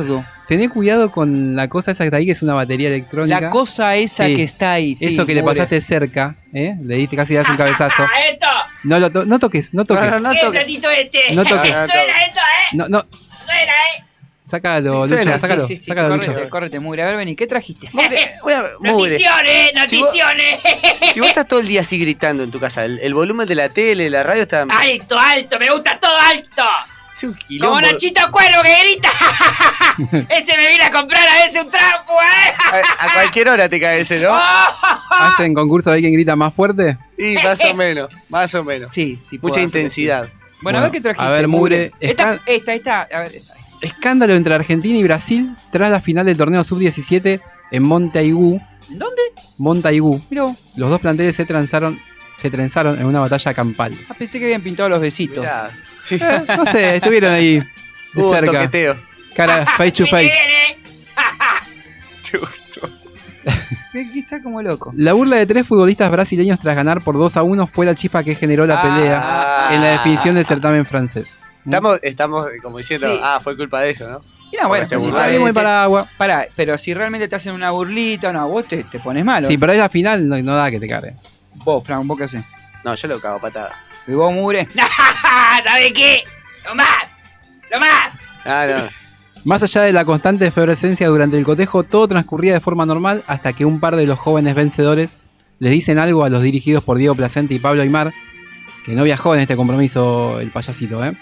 tené 0.47 0.69
cuidado 0.69 1.11
con 1.11 1.55
la 1.55 1.67
cosa 1.67 1.91
esa 1.91 2.03
que 2.03 2.07
está 2.07 2.17
ahí, 2.17 2.25
que 2.25 2.31
es 2.31 2.41
una 2.41 2.53
batería 2.53 2.87
electrónica. 2.87 3.41
La 3.41 3.49
cosa 3.49 3.95
esa 3.95 4.25
Sí. 4.27 4.35
que 4.35 4.43
está 4.43 4.71
ahí. 4.73 4.95
sí, 4.95 5.05
Eso 5.13 5.25
que 5.25 5.35
le 5.35 5.43
pasaste 5.43 5.81
cerca, 5.81 6.35
¿eh? 6.53 6.75
Le 6.81 6.95
diste 6.95 7.15
casi 7.15 7.33
das 7.35 7.47
un 7.49 7.57
cabezazo. 7.57 8.05
Esto. 8.31 8.47
No, 8.83 8.99
lo 8.99 9.11
to- 9.11 9.25
no 9.25 9.37
toques, 9.37 9.73
no 9.73 9.85
toques. 9.85 10.05
No, 10.09 10.11
no, 10.11 10.19
no 10.19 10.31
¿Qué 10.31 10.37
es 10.37 10.43
el 10.43 10.81
toques. 10.81 10.97
este? 10.99 11.35
No 11.35 11.43
toques. 11.45 11.69
Suena 11.71 12.25
esto, 12.25 12.39
¿eh? 12.39 12.67
No, 12.73 12.87
no, 12.87 13.05
Suena, 13.45 13.61
¿eh? 13.73 14.05
Sácalo, 14.43 15.05
Sí, 15.07 15.11
Lucho, 15.13 15.23
suena, 15.23 15.39
sácalo, 15.39 15.67
Sí, 15.67 15.75
sí, 15.77 15.83
sí, 15.83 15.89
sácalo, 15.91 16.09
córrete, 16.09 16.33
Lucho. 16.33 16.49
córrete, 16.49 16.79
Mugre. 16.79 17.03
A 17.03 17.05
ver, 17.07 17.17
vení, 17.17 17.35
¿qué 17.35 17.47
trajiste? 17.47 17.89
Mugre, 17.93 18.33
una- 18.43 18.63
Mugre. 18.79 19.11
Noticiones, 19.11 19.71
Si 19.89 19.97
vos- 19.97 20.05
noticiones. 20.05 20.59
Si 21.13 21.19
vos 21.19 21.29
estás 21.29 21.47
todo 21.47 21.59
el 21.59 21.67
día 21.67 21.81
así 21.81 21.97
gritando 21.97 22.43
en 22.43 22.51
tu 22.51 22.59
casa, 22.59 22.83
el, 22.85 22.99
el 22.99 23.13
volumen 23.13 23.47
de 23.47 23.55
la 23.55 23.69
tele, 23.69 24.09
la 24.09 24.23
radio 24.23 24.43
está. 24.43 24.61
Alto, 24.63 25.19
alto, 25.19 25.59
me 25.59 25.69
gusta 25.71 25.99
todo 25.99 26.15
alto. 26.17 26.63
quilombo. 27.47 27.75
Como 27.75 27.81
Nachito 27.81 28.21
Cuervo 28.31 28.63
que 28.63 28.79
grita. 28.83 29.09
ese 30.29 30.57
me 30.57 30.69
vino 30.69 30.83
a 30.85 30.89
comprar 30.91 31.27
a 31.27 31.43
veces 31.45 31.63
un 31.63 31.69
trampo, 31.69 32.13
¿eh? 32.13 32.53
A, 32.99 33.05
a 33.05 33.13
cualquier 33.13 33.49
hora 33.49 33.69
te 33.69 33.79
cae 33.79 34.01
ese, 34.01 34.19
¿no? 34.19 34.31
¿Hacen 35.11 35.53
concurso 35.53 35.91
de 35.91 35.99
quién 35.99 36.13
grita 36.13 36.35
más 36.35 36.53
fuerte? 36.53 36.97
Y 37.17 37.35
más 37.43 37.63
o 37.65 37.75
menos, 37.75 38.09
más 38.29 38.53
o 38.55 38.63
menos. 38.63 38.89
Sí, 38.89 39.19
sí. 39.23 39.37
Mucha 39.41 39.61
intensidad. 39.61 40.27
Bueno, 40.61 40.79
a 40.79 40.81
ver 40.83 40.91
qué 40.91 41.01
trajiste. 41.01 41.25
a 41.25 41.29
ver, 41.29 41.47
Mure, 41.47 41.91
Esta, 41.99 42.33
está- 42.33 42.43
esta, 42.45 42.73
esta, 42.73 43.01
a 43.01 43.19
ver, 43.21 43.35
esa. 43.35 43.53
Escándalo 43.81 44.33
entre 44.33 44.53
Argentina 44.53 44.95
y 44.97 45.03
Brasil 45.03 45.55
tras 45.71 45.89
la 45.89 45.99
final 46.01 46.25
del 46.25 46.37
torneo 46.37 46.63
sub-17 46.63 47.41
en 47.71 47.83
Montaigú. 47.83 48.61
¿En 48.89 48.99
dónde? 48.99 49.21
Montaigú. 49.57 50.21
Mirá 50.29 50.43
vos. 50.43 50.57
Los 50.75 50.89
dos 50.89 50.99
planteles 50.99 51.35
se 51.35 51.45
transaron, 51.45 51.99
se 52.37 52.49
trenzaron 52.51 52.99
en 52.99 53.05
una 53.05 53.19
batalla 53.19 53.53
campal. 53.53 53.93
Ah, 54.09 54.13
pensé 54.17 54.37
que 54.39 54.45
habían 54.45 54.61
pintado 54.61 54.89
los 54.89 54.99
besitos. 55.01 55.45
Sí. 55.99 56.15
Eh, 56.21 56.43
no 56.57 56.65
sé, 56.65 56.97
estuvieron 56.97 57.31
ahí 57.31 57.59
de 58.13 58.21
Hubo 58.21 58.27
un 58.29 58.33
cerca. 58.35 58.51
toqueteo. 58.51 59.01
Cara 59.35 59.65
face 59.77 59.91
to 59.91 60.05
face. 60.11 60.31
Aquí 63.93 64.19
está 64.19 64.41
como 64.41 64.61
loco. 64.61 64.93
La 64.95 65.13
burla 65.13 65.35
de 65.37 65.45
tres 65.45 65.65
futbolistas 65.67 66.09
brasileños 66.11 66.59
tras 66.59 66.75
ganar 66.75 67.01
por 67.01 67.17
2 67.17 67.37
a 67.37 67.43
1 67.43 67.67
fue 67.67 67.85
la 67.85 67.95
chispa 67.95 68.23
que 68.23 68.35
generó 68.35 68.65
la 68.65 68.81
pelea 68.81 69.19
Ah. 69.23 69.75
en 69.75 69.81
la 69.81 69.89
definición 69.91 70.35
del 70.35 70.45
certamen 70.45 70.85
francés. 70.85 71.41
Estamos, 71.65 71.99
estamos 72.01 72.47
como 72.61 72.77
diciendo, 72.77 73.07
Sí. 73.07 73.19
ah, 73.23 73.39
fue 73.41 73.55
culpa 73.55 73.81
de 73.81 73.91
ellos, 73.91 74.09
¿no? 74.09 74.21
Y 74.51 74.57
no, 74.57 74.67
bueno, 74.67 74.85
si 74.85 74.95
el 74.95 75.53
paraguas. 75.53 76.05
Pará, 76.17 76.45
pero 76.55 76.77
si 76.77 76.93
realmente 76.93 77.27
te 77.27 77.35
hacen 77.35 77.53
una 77.53 77.71
burlita, 77.71 78.33
no, 78.33 78.47
vos 78.49 78.65
te, 78.65 78.83
te 78.83 78.99
pones 78.99 79.23
malo. 79.23 79.47
Sí, 79.47 79.57
pero 79.57 79.71
es 79.71 79.77
la 79.77 79.87
final, 79.89 80.27
no, 80.27 80.41
no 80.41 80.55
da 80.55 80.69
que 80.69 80.79
te 80.79 80.87
cargue. 80.89 81.15
Vos, 81.63 81.85
Fran, 81.85 82.05
¿vos 82.07 82.17
qué 82.17 82.25
haces? 82.25 82.43
No, 82.83 82.93
yo 82.95 83.07
lo 83.07 83.19
cago 83.21 83.39
patada. 83.39 83.77
¿Y 84.07 84.11
vos, 84.11 84.33
Mure? 84.33 84.67
¿Sabes 85.63 85.93
qué? 85.93 86.23
¡Lo 86.65 86.75
más! 86.75 86.87
¡Lo 87.71 87.79
más! 87.79 88.11
Ah, 88.43 88.65
no. 88.67 88.89
Más 89.45 89.63
allá 89.63 89.81
de 89.81 89.93
la 89.93 90.05
constante 90.05 90.45
efervescencia 90.45 91.07
durante 91.07 91.37
el 91.37 91.43
cotejo, 91.45 91.83
todo 91.83 92.07
transcurría 92.07 92.53
de 92.53 92.59
forma 92.59 92.85
normal 92.85 93.23
hasta 93.27 93.53
que 93.53 93.65
un 93.65 93.79
par 93.79 93.95
de 93.95 94.05
los 94.05 94.19
jóvenes 94.19 94.53
vencedores 94.53 95.17
les 95.59 95.71
dicen 95.71 95.97
algo 95.97 96.23
a 96.25 96.29
los 96.29 96.41
dirigidos 96.43 96.83
por 96.83 96.97
Diego 96.97 97.15
Placente 97.15 97.53
y 97.53 97.59
Pablo 97.59 97.81
Aymar, 97.83 98.13
que 98.85 98.93
no 98.93 99.03
viajó 99.03 99.33
en 99.35 99.41
este 99.41 99.55
compromiso 99.55 100.39
el 100.39 100.51
payasito. 100.51 101.03
¿eh? 101.05 101.13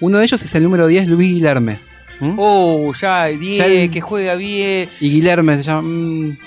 Uno 0.00 0.18
de 0.18 0.24
ellos 0.24 0.42
es 0.42 0.54
el 0.54 0.62
número 0.62 0.86
10, 0.86 1.08
Luis 1.08 1.28
Guilherme. 1.34 1.78
¿Mm? 2.20 2.34
Oh, 2.38 2.92
ya, 2.94 3.24
10, 3.26 3.58
Ya 3.58 3.66
el- 3.66 3.90
que 3.90 4.00
juega 4.00 4.34
bien. 4.34 4.88
Y 5.00 5.10
Guilherme 5.10 5.56
se 5.58 5.64
llama... 5.64 5.82
mm, 5.82 6.38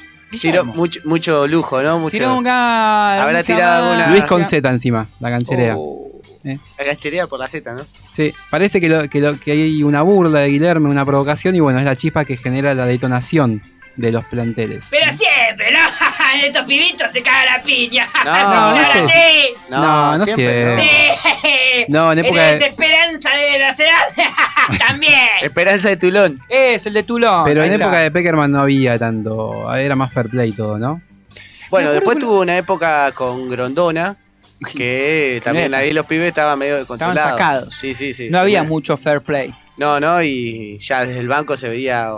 Tiró 0.41 0.65
mucho, 0.65 0.99
mucho 1.05 1.47
lujo, 1.47 1.81
¿no? 1.81 1.99
Mucho... 1.99 2.17
Tiró 2.17 2.35
un 2.37 2.43
gas. 2.43 3.21
Habrá 3.21 3.43
tirado 3.43 3.93
una. 3.93 4.09
Luis 4.09 4.25
con 4.25 4.43
Z 4.45 4.69
encima, 4.69 5.07
la 5.21 5.29
cancherea. 5.29 5.75
Oh. 5.77 6.11
¿eh? 6.43 6.59
La 6.77 6.83
gachería 6.85 7.27
por 7.27 7.39
la 7.39 7.47
Z, 7.47 7.73
¿no? 7.73 7.81
Sí, 8.13 8.33
parece 8.49 8.81
que, 8.81 8.89
lo- 8.89 9.07
que, 9.09 9.21
lo- 9.21 9.39
que 9.39 9.51
hay 9.51 9.83
una 9.83 10.01
burla 10.01 10.39
de 10.39 10.49
Guilherme, 10.49 10.89
una 10.89 11.05
provocación, 11.05 11.55
y 11.55 11.61
bueno, 11.61 11.79
es 11.79 11.85
la 11.85 11.95
chispa 11.95 12.25
que 12.25 12.35
genera 12.35 12.73
la 12.73 12.85
detonación 12.85 13.61
de 13.95 14.11
los 14.11 14.25
planteles. 14.25 14.85
Pero 14.91 15.05
siempre, 15.05 15.71
¿no? 15.71 15.79
Estos 16.35 16.63
pibitos 16.63 17.11
se 17.11 17.21
cagan 17.23 17.45
la 17.57 17.63
piña. 17.63 18.07
No, 18.25 18.71
no 18.75 18.91
sé. 18.93 19.07
sí. 19.07 19.53
No, 19.69 20.17
no 20.17 20.25
siempre. 20.25 20.75
Sí. 20.77 20.89
No, 21.89 22.11
en 22.11 22.19
época 22.19 22.41
de- 22.43 22.53
desesperanza 22.59 23.29
de 23.29 23.59
la 23.59 23.73
ciudad. 23.73 23.91
También. 24.87 25.13
Esperanza 25.41 25.89
de 25.89 25.97
Tulón. 25.97 26.41
Es 26.49 26.85
el 26.87 26.93
de 26.93 27.03
Tulón. 27.03 27.43
Pero 27.45 27.61
ahí 27.61 27.67
en 27.67 27.73
está. 27.73 27.85
época 27.85 27.99
de 27.99 28.11
Peckerman 28.11 28.51
no 28.51 28.61
había 28.61 28.97
tanto, 28.97 29.73
era 29.75 29.95
más 29.95 30.11
fair 30.11 30.29
play 30.29 30.51
todo, 30.53 30.77
¿no? 30.79 31.01
Bueno, 31.69 31.91
después 31.91 32.17
tuvo 32.17 32.39
una 32.41 32.57
época 32.57 33.11
con 33.13 33.47
Grondona, 33.49 34.15
que 34.73 35.41
también 35.43 35.73
ahí 35.75 35.91
los 35.93 36.05
pibes 36.05 36.29
estaban 36.29 36.57
medio 36.57 36.77
Estaban 36.79 36.97
descontrolados. 37.13 37.31
sacados. 37.39 37.75
Sí, 37.75 37.93
sí, 37.93 38.13
sí. 38.13 38.29
No 38.29 38.39
había 38.39 38.63
mucho 38.63 38.97
fair 38.97 39.21
play. 39.21 39.53
No, 39.77 39.99
no, 39.99 40.21
y 40.23 40.79
ya 40.79 41.05
desde 41.05 41.19
el 41.19 41.27
banco 41.27 41.55
se 41.57 41.69
veía 41.69 42.09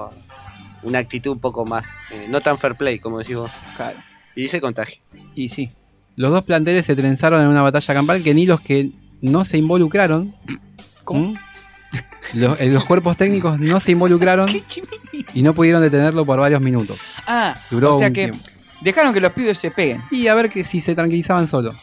una 0.83 0.99
actitud 0.99 1.31
un 1.31 1.39
poco 1.39 1.65
más, 1.65 1.87
eh, 2.11 2.27
no 2.29 2.41
tan 2.41 2.57
fair 2.57 2.75
play, 2.75 2.99
como 2.99 3.19
decís 3.19 3.35
vos. 3.35 3.51
Claro. 3.75 3.99
Y 4.35 4.47
se 4.47 4.61
contagia. 4.61 4.99
Y 5.35 5.49
sí. 5.49 5.71
Los 6.15 6.31
dos 6.31 6.43
planteles 6.43 6.85
se 6.85 6.95
trenzaron 6.95 7.41
en 7.41 7.47
una 7.47 7.61
batalla 7.61 7.93
campal 7.93 8.21
que 8.23 8.33
ni 8.33 8.45
los 8.45 8.59
que 8.61 8.89
no 9.21 9.45
se 9.45 9.57
involucraron. 9.57 10.35
Los, 12.33 12.59
eh, 12.61 12.67
los 12.69 12.85
cuerpos 12.85 13.17
técnicos 13.17 13.59
no 13.59 13.79
se 13.79 13.91
involucraron 13.91 14.47
y 15.33 15.41
no 15.41 15.53
pudieron 15.53 15.81
detenerlo 15.81 16.25
por 16.25 16.39
varios 16.39 16.61
minutos. 16.61 16.99
Ah, 17.25 17.55
Duró 17.71 17.95
o 17.95 17.99
sea 17.99 18.09
un 18.09 18.13
que 18.13 18.25
tiempo. 18.25 18.43
dejaron 18.81 19.13
que 19.13 19.19
los 19.19 19.31
pibes 19.31 19.57
se 19.57 19.71
peguen. 19.71 20.03
Y 20.11 20.27
a 20.27 20.35
ver 20.35 20.49
que 20.49 20.63
si 20.63 20.81
se 20.81 20.93
tranquilizaban 20.93 21.47
solo. 21.47 21.73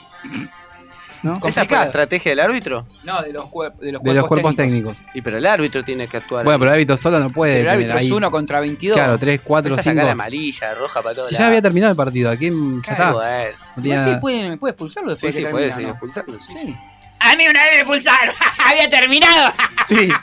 ¿No? 1.26 1.40
¿Esa 1.46 1.64
fue 1.64 1.76
la 1.76 1.84
estrategia 1.84 2.30
del 2.32 2.40
árbitro? 2.40 2.86
No, 3.04 3.20
de 3.22 3.32
los, 3.32 3.44
cuer- 3.46 3.74
de 3.74 3.92
los 3.92 4.02
De 4.02 4.14
los 4.14 4.26
cuerpos 4.26 4.56
técnicos. 4.56 4.98
Y 5.14 5.20
pero 5.22 5.38
el 5.38 5.46
árbitro 5.46 5.84
tiene 5.84 6.08
que 6.08 6.16
actuar. 6.16 6.44
Bueno, 6.44 6.58
pero 6.58 6.70
el 6.70 6.74
árbitro 6.74 6.96
solo 6.96 7.18
no 7.18 7.30
puede. 7.30 7.54
Pero 7.58 7.62
el 7.62 7.74
árbitro 7.74 7.98
es 7.98 8.04
ahí- 8.04 8.12
uno 8.12 8.30
contra 8.30 8.60
22. 8.60 8.96
Claro, 8.96 9.18
3, 9.18 9.40
4, 9.44 9.74
Esa 9.74 9.82
5. 9.82 9.94
sacar 9.96 10.10
amarilla, 10.12 10.74
roja 10.74 11.02
para 11.02 11.14
todos 11.14 11.28
Si 11.28 11.36
ya 11.36 11.46
había 11.48 11.60
terminado 11.62 11.90
el 11.90 11.96
partido, 11.96 12.30
aquí 12.30 12.46
ya 12.46 12.94
Claro, 12.96 13.22
está. 13.22 13.42
bueno. 13.42 13.58
No 13.76 13.82
tenía 13.82 13.98
sí, 14.04 14.10
puede, 14.20 14.56
puede 14.56 14.70
expulsarlo 14.72 15.10
Sí, 15.10 15.26
después 15.26 15.34
sí, 15.34 15.42
que 15.44 15.50
puede 15.50 15.70
seguir 15.72 15.86
¿no? 15.88 15.92
expulsando. 15.92 16.40
Sí. 16.40 16.52
Sí. 16.60 16.76
A 17.18 17.34
mí 17.34 17.48
una 17.48 17.62
vez 17.64 17.72
me 17.72 17.78
expulsaron. 17.80 18.34
Había 18.64 18.88
terminado. 18.90 19.52
Sí. 19.86 20.08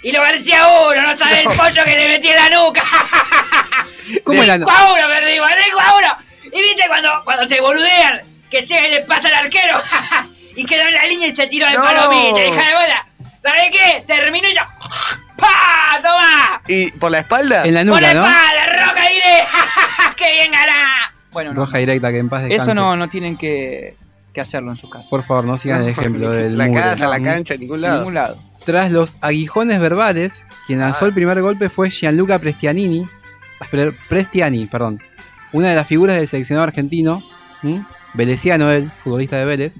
Y 0.00 0.12
lo 0.12 0.20
parecía 0.20 0.62
uno, 0.88 1.02
no 1.02 1.16
sabe 1.18 1.40
el 1.40 1.48
pollo 1.48 1.84
que 1.84 1.96
le 1.96 2.06
metí 2.06 2.28
en 2.28 2.36
la 2.36 2.48
nuca. 2.50 2.82
¿Cómo 4.24 4.42
era? 4.44 4.54
5 4.56 4.70
a 4.70 4.92
1 4.94 5.02
perdimos, 5.08 5.48
5 5.64 5.80
a 5.80 5.96
1. 5.98 6.06
Y 6.56 6.60
viste 6.62 6.82
cuando, 6.86 7.08
cuando 7.24 7.46
te 7.48 7.60
boludean, 7.60 8.20
que 8.50 8.60
llega 8.62 8.86
y 8.88 8.90
le 8.90 9.00
pasa 9.02 9.28
al 9.28 9.34
arquero 9.34 9.78
y 10.56 10.64
quedó 10.64 10.82
en 10.88 10.94
la 10.94 11.06
línea 11.06 11.28
y 11.28 11.36
se 11.36 11.46
tiró 11.46 11.66
de 11.66 11.74
No. 11.74 11.82
palomita, 11.84 12.40
hija 12.44 12.66
de 12.68 12.74
bola. 12.74 13.06
¿Sabes 13.42 13.70
qué? 13.70 14.04
Terminó 14.06 14.48
y 14.48 14.54
yo. 14.54 14.60
¡Pa! 15.36 16.00
¡Toma! 16.02 16.62
¿Y 16.66 16.90
por 16.92 17.10
la 17.10 17.20
espalda? 17.20 17.64
En 17.64 17.74
la 17.74 17.80
Por 17.80 17.86
nuca, 17.88 18.00
la 18.00 18.14
¿no? 18.14 18.26
espalda, 18.26 18.86
roja 18.86 19.08
diré. 19.08 19.44
¡Qué 20.16 20.32
bien 20.32 20.52
ganá! 20.52 21.14
Bueno, 21.30 21.52
no. 21.52 21.60
Roja 21.60 21.78
directa, 21.78 22.10
que 22.10 22.18
en 22.18 22.28
paz 22.28 22.42
descanse. 22.42 22.62
Eso 22.62 22.74
no, 22.74 22.96
no 22.96 23.08
tienen 23.08 23.36
que, 23.36 23.96
que 24.32 24.40
hacerlo 24.40 24.70
en 24.72 24.76
su 24.76 24.90
casa. 24.90 25.08
Por 25.10 25.22
favor, 25.22 25.44
no 25.44 25.56
sigan 25.58 25.82
el 25.82 25.90
ejemplo 25.90 26.30
del 26.30 26.58
La 26.58 26.66
muro. 26.66 26.80
casa, 26.80 27.06
la 27.06 27.18
Mm. 27.18 27.24
cancha, 27.24 27.54
en 27.54 27.60
ningún 27.60 27.80
lado. 27.80 27.98
ningún 27.98 28.14
lado. 28.14 28.38
Tras 28.64 28.90
los 28.90 29.16
aguijones 29.20 29.78
verbales, 29.78 30.44
quien 30.66 30.80
lanzó 30.80 31.04
Ah. 31.04 31.08
el 31.08 31.14
primer 31.14 31.40
golpe 31.40 31.68
fue 31.70 31.90
Gianluca 31.90 32.38
Prestianini, 32.38 33.06
Pre- 33.70 33.92
Prestiani, 34.08 34.66
perdón, 34.66 35.00
una 35.52 35.68
de 35.70 35.76
las 35.76 35.86
figuras 35.86 36.16
del 36.16 36.28
seleccionado 36.28 36.64
argentino, 36.66 37.22
¿m? 37.62 37.84
Velesiano 38.14 38.70
él, 38.70 38.90
futbolista 39.04 39.36
de 39.36 39.44
Vélez. 39.44 39.78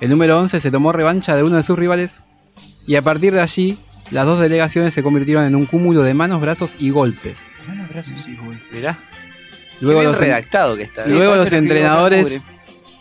El 0.00 0.10
número 0.10 0.38
11 0.38 0.60
se 0.60 0.70
tomó 0.70 0.92
revancha 0.92 1.36
de 1.36 1.42
uno 1.42 1.56
de 1.56 1.62
sus 1.62 1.78
rivales 1.78 2.22
y 2.86 2.96
a 2.96 3.02
partir 3.02 3.32
de 3.32 3.40
allí 3.40 3.78
las 4.10 4.26
dos 4.26 4.38
delegaciones 4.38 4.92
se 4.92 5.02
convirtieron 5.02 5.44
en 5.44 5.54
un 5.54 5.66
cúmulo 5.66 6.02
de 6.02 6.12
manos, 6.14 6.40
brazos 6.40 6.76
y 6.78 6.90
golpes. 6.90 7.46
Bueno, 7.66 7.86
gracias, 7.90 8.20
sí, 8.24 8.36
güey. 8.36 8.58
Mirá. 8.72 8.98
Luego 9.80 10.00
Qué 10.00 10.04
bien 10.06 10.12
los, 10.12 10.18
redactado 10.20 10.76
que 10.76 10.82
está. 10.84 11.06
luego 11.06 11.34
los 11.36 11.52
entrenadores 11.52 12.38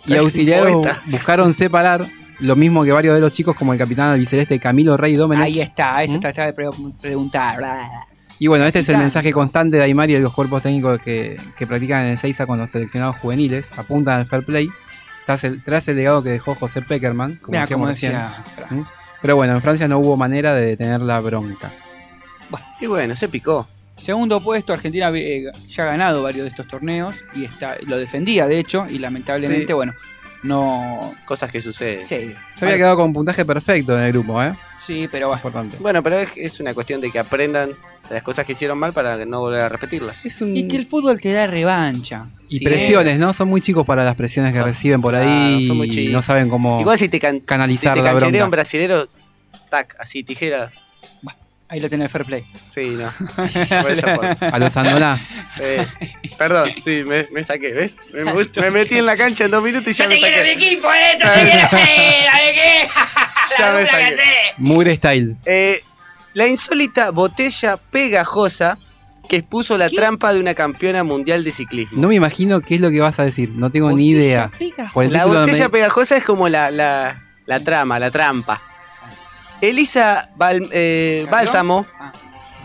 y 0.06 0.16
auxiliares 0.16 0.76
buscaron 1.08 1.54
separar 1.54 2.08
lo 2.40 2.56
mismo 2.56 2.84
que 2.84 2.92
varios 2.92 3.16
de 3.16 3.22
los 3.22 3.32
chicos 3.32 3.56
como 3.56 3.74
el 3.74 3.80
capitán 3.80 4.10
albiceleste 4.10 4.60
Camilo 4.60 4.98
Rey 4.98 5.16
Domenech. 5.16 5.46
Ahí 5.46 5.62
está, 5.62 6.04
eso 6.04 6.14
¿Mm? 6.14 6.16
está, 6.16 6.30
está 6.30 6.46
de 6.48 6.54
pre- 6.54 6.70
preguntar. 7.02 7.58
bla, 7.58 7.74
bla, 7.74 7.88
bla. 7.88 8.08
Y 8.44 8.48
bueno, 8.48 8.66
este 8.66 8.80
es 8.80 8.90
el 8.90 8.98
mensaje 8.98 9.32
constante 9.32 9.78
de 9.78 9.84
Aymar 9.84 10.10
y 10.10 10.16
de 10.16 10.20
los 10.20 10.34
cuerpos 10.34 10.62
técnicos 10.64 11.00
que, 11.00 11.38
que 11.58 11.66
practican 11.66 12.04
en 12.04 12.12
el 12.12 12.18
Seiza 12.18 12.46
con 12.46 12.60
los 12.60 12.70
seleccionados 12.70 13.16
juveniles. 13.16 13.70
Apuntan 13.78 14.20
al 14.20 14.26
fair 14.26 14.44
play. 14.44 14.70
Tras 15.26 15.46
el, 15.46 15.64
tras 15.64 15.88
el 15.88 15.96
legado 15.96 16.22
que 16.22 16.32
dejó 16.32 16.54
José 16.54 16.82
Peckerman, 16.82 17.38
como 17.38 17.58
decíamos 17.58 17.72
como 17.72 17.88
decía. 17.88 18.44
¿Mm? 18.70 18.82
Pero 19.22 19.38
bueno, 19.38 19.54
en 19.54 19.62
Francia 19.62 19.88
no 19.88 19.98
hubo 20.00 20.18
manera 20.18 20.54
de 20.54 20.66
detener 20.66 21.00
la 21.00 21.22
bronca. 21.22 21.72
Y 22.82 22.86
bueno, 22.88 23.16
se 23.16 23.30
picó. 23.30 23.66
Segundo 23.96 24.44
puesto, 24.44 24.74
Argentina 24.74 25.10
eh, 25.16 25.46
ya 25.70 25.84
ha 25.84 25.86
ganado 25.86 26.22
varios 26.24 26.44
de 26.44 26.50
estos 26.50 26.68
torneos 26.68 27.24
y 27.34 27.46
está, 27.46 27.78
lo 27.88 27.96
defendía, 27.96 28.46
de 28.46 28.60
hecho, 28.60 28.86
y 28.90 29.00
lamentablemente, 29.00 29.68
Sí. 29.68 29.72
bueno, 29.74 29.94
no. 30.44 31.16
Cosas 31.26 31.52
que 31.52 31.62
suceden. 31.62 32.06
Sí, 32.06 32.34
Se 32.54 32.66
había 32.66 32.78
quedado 32.78 32.98
con 32.98 33.12
puntaje 33.14 33.44
perfecto 33.46 33.98
en 33.98 34.06
el 34.06 34.12
grupo, 34.12 34.42
¿eh? 34.44 34.52
sí, 34.80 35.08
pero 35.12 35.28
bueno. 35.28 35.40
Importante. 35.40 35.78
Bueno, 35.80 36.04
pero 36.04 36.20
es, 36.20 36.36
es 36.36 36.60
una 36.60 36.74
cuestión 36.74 37.00
de 37.02 37.10
que 37.12 37.18
aprendan 37.20 37.70
de 37.70 38.16
las 38.16 38.24
cosas 38.24 38.46
que 38.46 38.52
hicieron 38.52 38.78
mal 38.78 38.92
para 38.94 39.26
no 39.26 39.40
volver 39.40 39.62
a 39.62 39.70
repetirlas. 39.70 40.26
Es 40.26 40.42
un... 40.42 40.56
Y 40.56 40.68
que 40.68 40.76
el 40.76 40.86
fútbol 40.86 41.20
te 41.22 41.32
da 41.32 41.48
revancha. 41.48 42.28
Y 42.50 42.60
Sí. 42.60 42.64
presiones, 42.66 43.18
¿no? 43.18 43.34
Son 43.34 43.48
muy 43.48 43.62
chicos 43.62 43.86
para 43.86 44.04
las 44.04 44.16
presiones 44.16 44.52
que 44.54 44.62
reciben 44.62 45.02
por 45.02 45.14
Claro, 45.14 45.30
ahí 45.30 45.66
son 45.66 45.78
muy 45.78 45.90
y 45.90 46.10
no 46.10 46.22
saben 46.22 46.50
cómo 46.50 46.82
Igual 46.82 46.98
si 46.98 47.08
te, 47.10 47.20
can 47.20 47.36
si 47.36 47.42
canalizar 47.42 47.94
te 47.96 48.02
la 48.04 48.10
cancherea 48.12 48.30
bronca. 48.32 48.46
un 48.46 48.52
brasilero, 48.52 49.08
tac, 49.70 49.96
así, 50.00 50.24
tijera. 50.24 50.72
Ahí 51.74 51.80
lo 51.80 51.90
tenés 51.90 52.06
el 52.06 52.10
fair 52.12 52.26
play. 52.26 52.46
Sí, 52.68 52.96
no. 53.00 53.10
Por 53.82 53.92
esa 53.92 54.16
forma. 54.16 54.38
A 54.40 54.60
los 54.60 54.78
Andoná. 54.78 55.20
Eh, 55.60 55.84
perdón, 56.38 56.70
sí, 56.84 57.04
me, 57.04 57.28
me 57.32 57.44
saqué, 57.44 57.72
¿ves? 57.74 57.98
Me, 58.14 58.24
me 58.62 58.70
metí 58.72 59.00
en 59.00 59.08
la 59.08 59.18
cancha 59.18 59.46
en 59.46 59.52
dos 59.52 59.64
minutos 59.64 59.88
y 59.88 59.94
ya 59.94 60.04
Yo 60.04 60.10
me 60.12 60.16
te 60.18 60.22
quiero 60.22 60.44
mi 60.44 60.50
saqué. 60.54 60.66
equipo, 60.68 60.94
eh. 60.94 61.18
Yo 61.20 61.28
te 61.32 61.40
quiero. 61.50 61.68
eh, 61.78 62.26
¿Sabes 62.30 62.54
qué? 62.54 62.90
Ya 63.60 63.70
La 63.72 63.76
me 63.80 63.86
saqué. 63.88 64.04
hacé. 64.06 64.24
Mugre 64.58 64.96
Style. 64.98 65.36
Eh, 65.48 65.82
la 66.36 66.48
insólita 66.48 67.10
botella 67.10 67.78
pegajosa 67.78 68.78
que 69.28 69.38
expuso 69.38 69.76
la 69.78 69.90
trampa 69.90 70.32
de 70.32 70.40
una 70.40 70.54
campeona 70.54 71.04
mundial 71.04 71.44
de 71.44 71.52
ciclismo. 71.52 72.00
No 72.00 72.10
me 72.10 72.16
imagino 72.16 72.62
qué 72.62 72.76
es 72.76 72.82
lo 72.82 72.92
que 72.92 73.00
vas 73.00 73.18
a 73.20 73.24
decir. 73.26 73.50
No 73.50 73.72
tengo 73.72 73.92
ni 73.94 74.10
idea. 74.10 74.52
La 75.10 75.26
botella 75.26 75.64
me- 75.66 75.70
pegajosa 75.70 76.18
es 76.18 76.24
como 76.24 76.50
la, 76.50 76.70
la, 76.70 77.20
la 77.48 77.60
trama, 77.62 77.98
la 78.00 78.12
trampa. 78.12 78.62
Elisa 79.68 80.30
Bal- 80.36 80.70
eh, 80.72 81.26
Bálsamo 81.32 81.88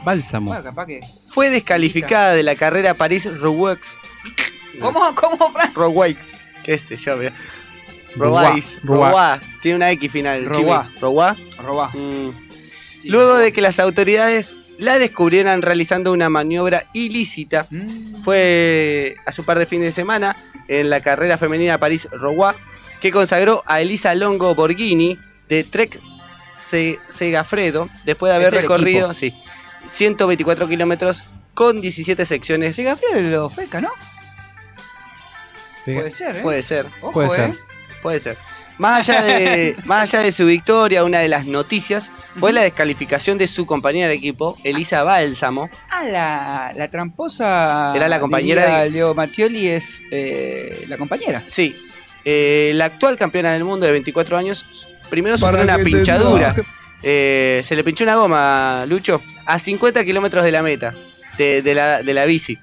Bálsamo. 0.04 0.48
Bueno, 0.50 0.64
capaz 0.64 0.86
que. 0.86 1.00
fue 1.28 1.50
descalificada 1.50 2.32
de 2.34 2.42
la 2.42 2.54
carrera 2.56 2.94
París-Roubaix. 2.94 3.98
¿Cómo? 4.80 5.14
¿Cómo, 5.14 5.52
Fran? 5.52 5.74
Roubaix. 5.74 6.40
¿Qué 6.64 6.78
sé 6.78 6.96
yo? 6.96 7.18
vea. 7.18 7.32
Roubaix. 8.14 8.78
Roubaix. 8.82 8.82
Roubaix. 8.84 9.10
Roubaix. 9.12 9.60
Tiene 9.60 9.76
una 9.76 9.90
X 9.92 10.10
final. 10.12 10.44
Roubaix. 10.46 10.86
Chimi. 10.88 11.00
Roubaix. 11.00 11.38
Robá. 11.58 11.90
Mm. 11.94 12.30
Luego 13.04 13.36
de 13.38 13.52
que 13.52 13.60
las 13.60 13.78
autoridades 13.80 14.54
la 14.78 14.98
descubrieran 14.98 15.62
realizando 15.62 16.12
una 16.12 16.28
maniobra 16.30 16.86
ilícita, 16.92 17.66
Mm. 17.70 18.22
fue 18.22 19.16
hace 19.26 19.40
un 19.40 19.46
par 19.46 19.58
de 19.58 19.66
fines 19.66 19.86
de 19.86 19.92
semana 19.92 20.36
en 20.68 20.90
la 20.90 21.00
carrera 21.00 21.38
femenina 21.38 21.78
París-Roubaix 21.78 22.56
que 23.00 23.10
consagró 23.10 23.62
a 23.66 23.80
Elisa 23.80 24.14
Longo 24.14 24.54
Borghini 24.54 25.18
de 25.48 25.64
Trek 25.64 26.00
Segafredo 26.58 27.88
después 28.04 28.30
de 28.30 28.36
haber 28.36 28.52
recorrido 28.52 29.14
sí, 29.14 29.34
124 29.88 30.68
kilómetros 30.68 31.24
con 31.54 31.80
17 31.80 32.24
secciones. 32.26 32.74
Segafredo 32.76 33.14
de 33.14 33.30
los 33.30 33.54
FECA, 33.54 33.80
¿no? 33.80 33.90
Sí. 35.84 35.94
Puede 35.94 36.10
ser, 36.10 36.36
¿eh? 36.36 36.40
Puede 36.42 36.62
ser. 36.62 36.86
Ojo, 37.00 37.12
Puede 37.12 37.28
¿eh? 37.28 37.36
ser. 37.36 37.58
Puede 38.02 38.20
ser. 38.20 38.38
Más 38.78 39.08
allá, 39.08 39.22
de, 39.22 39.76
más 39.86 40.02
allá 40.14 40.22
de 40.22 40.30
su 40.30 40.46
victoria, 40.46 41.02
una 41.02 41.18
de 41.18 41.28
las 41.28 41.46
noticias 41.46 42.12
fue 42.38 42.52
la 42.52 42.60
descalificación 42.62 43.36
de 43.36 43.48
su 43.48 43.66
compañera 43.66 44.06
de 44.08 44.14
equipo, 44.14 44.56
Elisa 44.62 45.02
Bálsamo. 45.02 45.68
Ah, 45.90 46.04
la, 46.04 46.72
la 46.76 46.88
tramposa. 46.88 47.92
Era 47.96 48.06
la 48.06 48.20
compañera 48.20 48.82
de- 48.82 48.90
Leo 48.90 49.14
Mattioli 49.14 49.68
es 49.68 50.00
eh, 50.12 50.84
la 50.86 50.96
compañera. 50.96 51.42
Sí, 51.48 51.74
eh, 52.24 52.70
la 52.74 52.84
actual 52.84 53.16
campeona 53.16 53.52
del 53.52 53.64
mundo 53.64 53.84
de 53.86 53.92
24 53.92 54.36
años 54.36 54.64
primero 55.10 55.36
sufrió 55.38 55.62
una 55.62 55.78
pinchadura. 55.78 56.54
Eh, 57.02 57.62
se 57.64 57.76
le 57.76 57.84
pinchó 57.84 58.04
una 58.04 58.16
goma, 58.16 58.84
Lucho, 58.86 59.22
a 59.46 59.58
50 59.58 60.04
kilómetros 60.04 60.44
de 60.44 60.50
la 60.52 60.62
meta, 60.62 60.94
de, 61.36 61.62
de 61.62 61.74
la, 61.74 62.02
de 62.02 62.14
la 62.14 62.24
bici. 62.24 62.58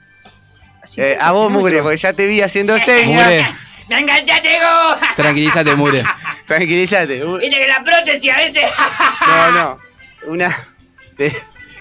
Eh, 0.97 1.17
a 1.19 1.31
vos, 1.31 1.51
Mugre, 1.51 1.81
porque 1.81 1.97
ya 1.97 2.13
te 2.13 2.27
vi 2.27 2.41
haciendo 2.41 2.77
señas. 2.79 3.55
¡Me 3.89 3.99
enganchaste, 3.99 4.49
Go! 4.59 4.97
tranquilízate, 5.15 5.75
Mugre. 5.75 6.03
Tranquilízate. 6.47 7.23
Viste 7.23 7.57
que 7.57 7.67
la 7.67 7.83
prótesis 7.83 8.31
a 8.31 8.37
veces. 8.37 8.63
No, 9.27 9.51
no. 9.51 9.79
Una 10.27 10.55
de 11.17 11.31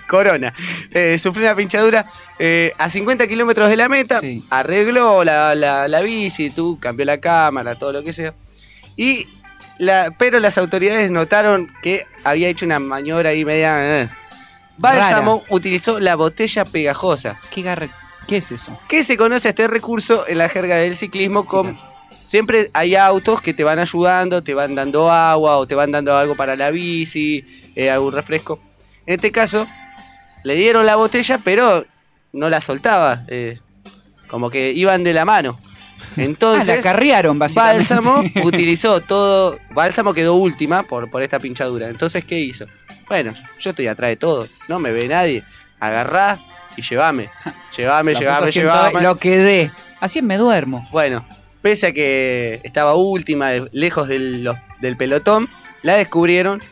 corona. 0.06 0.52
Eh, 0.90 1.18
sufrió 1.18 1.46
una 1.46 1.56
pinchadura 1.56 2.06
eh, 2.38 2.72
a 2.76 2.90
50 2.90 3.26
kilómetros 3.26 3.70
de 3.70 3.76
la 3.76 3.88
meta. 3.88 4.20
Arregló 4.50 5.24
la, 5.24 5.54
la, 5.54 5.88
la 5.88 6.00
bici, 6.02 6.50
tú, 6.50 6.78
cambió 6.78 7.06
la 7.06 7.18
cámara, 7.20 7.74
todo 7.76 7.92
lo 7.92 8.02
que 8.04 8.12
sea. 8.12 8.34
Y 8.96 9.26
la, 9.78 10.12
pero 10.18 10.38
las 10.40 10.56
autoridades 10.58 11.10
notaron 11.10 11.72
que 11.82 12.06
había 12.24 12.48
hecho 12.48 12.64
una 12.66 12.78
maniobra 12.78 13.30
ahí 13.30 13.44
media. 13.44 14.02
eh. 14.02 14.10
Bálsamo 14.76 15.44
utilizó 15.50 16.00
la 16.00 16.16
botella 16.16 16.64
pegajosa. 16.64 17.38
¿Qué, 17.50 17.62
garra- 17.62 17.88
¿Qué 18.26 18.38
es 18.38 18.50
eso? 18.50 18.76
¿Qué 18.88 19.04
se 19.04 19.16
conoce 19.16 19.50
este 19.50 19.68
recurso 19.68 20.26
en 20.26 20.38
la 20.38 20.48
jerga 20.48 20.76
del 20.76 20.96
ciclismo 20.96 21.44
con 21.44 21.78
siempre 22.24 22.70
hay 22.72 22.96
autos 22.96 23.40
que 23.40 23.54
te 23.54 23.62
van 23.64 23.78
ayudando, 23.78 24.42
te 24.42 24.54
van 24.54 24.74
dando 24.74 25.10
agua 25.12 25.58
o 25.58 25.66
te 25.66 25.74
van 25.74 25.92
dando 25.92 26.16
algo 26.16 26.34
para 26.34 26.56
la 26.56 26.70
bici, 26.70 27.44
eh, 27.76 27.90
algún 27.90 28.12
refresco. 28.14 28.58
En 29.06 29.14
este 29.16 29.30
caso 29.30 29.66
le 30.42 30.54
dieron 30.56 30.86
la 30.86 30.96
botella, 30.96 31.38
pero 31.44 31.84
no 32.32 32.48
la 32.48 32.60
soltaba, 32.60 33.22
eh, 33.28 33.60
como 34.28 34.50
que 34.50 34.72
iban 34.72 35.04
de 35.04 35.12
la 35.12 35.24
mano. 35.24 35.60
Entonces, 36.16 36.68
Ah, 36.68 36.76
la 36.76 36.82
carrearon, 36.82 37.38
básicamente. 37.38 37.78
Bálsamo 37.94 38.22
utilizó 38.44 39.00
todo. 39.00 39.58
Bálsamo 39.70 40.12
quedó 40.14 40.34
última 40.34 40.82
por, 40.84 41.10
por 41.10 41.22
esta 41.22 41.38
pinchadura. 41.38 41.88
Entonces, 41.88 42.24
¿qué 42.24 42.38
hizo? 42.38 42.66
Bueno, 43.08 43.32
yo 43.60 43.70
estoy 43.70 43.86
atrás 43.86 44.10
de 44.10 44.16
todo. 44.16 44.46
No 44.68 44.78
me 44.78 44.90
ve 44.92 45.06
nadie. 45.08 45.44
Agarrá 45.80 46.38
y 46.76 46.82
llévame. 46.82 47.30
Llévame, 47.76 48.14
llévame, 48.14 48.50
llévame. 48.50 49.00
Lo 49.02 49.16
quedé. 49.18 49.70
Así 50.00 50.22
me 50.22 50.36
duermo. 50.36 50.88
Bueno, 50.90 51.26
pese 51.62 51.88
a 51.88 51.92
que 51.92 52.60
estaba 52.64 52.94
última, 52.94 53.50
lejos 53.72 54.08
del, 54.08 54.44
los- 54.44 54.56
del 54.80 54.96
pelotón, 54.96 55.48
la 55.82 55.94
descubrieron 55.96 56.62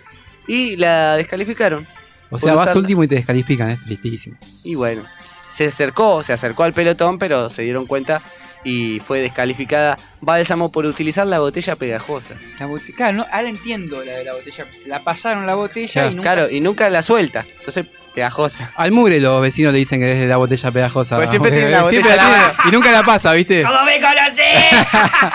y 0.46 0.76
la 0.76 1.16
descalificaron. 1.16 1.86
O 2.30 2.38
sea, 2.38 2.54
vas 2.54 2.74
último 2.76 3.04
y 3.04 3.08
te 3.08 3.16
descalifican, 3.16 3.70
es 3.70 3.84
tristísimo. 3.84 4.36
Y 4.64 4.74
bueno, 4.74 5.04
se 5.50 5.66
acercó, 5.66 6.22
se 6.22 6.32
acercó 6.32 6.62
al 6.64 6.72
pelotón, 6.72 7.18
pero 7.18 7.50
se 7.50 7.60
dieron 7.62 7.86
cuenta 7.86 8.22
y 8.64 9.00
fue 9.00 9.20
descalificada 9.20 9.98
Bálsamo 10.20 10.70
por 10.70 10.86
utilizar 10.86 11.26
la 11.26 11.40
botella 11.40 11.76
pegajosa. 11.76 12.34
La 12.60 12.68
Claro, 12.96 13.16
no, 13.16 13.26
ahora 13.30 13.48
entiendo 13.48 14.04
la 14.04 14.12
de 14.12 14.24
la 14.24 14.34
botella. 14.34 14.66
Se 14.72 14.88
la 14.88 15.02
pasaron 15.02 15.46
la 15.46 15.54
botella 15.54 15.92
Claro, 15.92 16.10
y 16.10 16.14
nunca. 16.14 16.34
claro, 16.34 16.50
y 16.50 16.60
nunca 16.60 16.90
la 16.90 17.02
suelta. 17.02 17.44
Entonces, 17.58 17.86
pegajosa. 18.14 18.72
Al 18.76 18.92
mugre 18.92 19.18
los 19.20 19.40
vecinos 19.42 19.72
le 19.72 19.78
dicen 19.80 20.00
que 20.00 20.12
es 20.12 20.20
de 20.20 20.26
la 20.26 20.36
botella 20.36 20.70
pegajosa. 20.70 21.16
Pues 21.16 21.30
siempre 21.30 21.50
tiene 21.50 21.70
la 21.70 21.80
siempre 21.88 22.10
botella 22.10 22.16
la 22.16 22.30
la 22.30 22.54
y 22.68 22.70
nunca 22.72 22.92
la 22.92 23.02
pasa, 23.02 23.32
¿viste? 23.32 23.62
¿Cómo 23.62 23.82
me 23.84 24.00
conocés? 24.00 24.88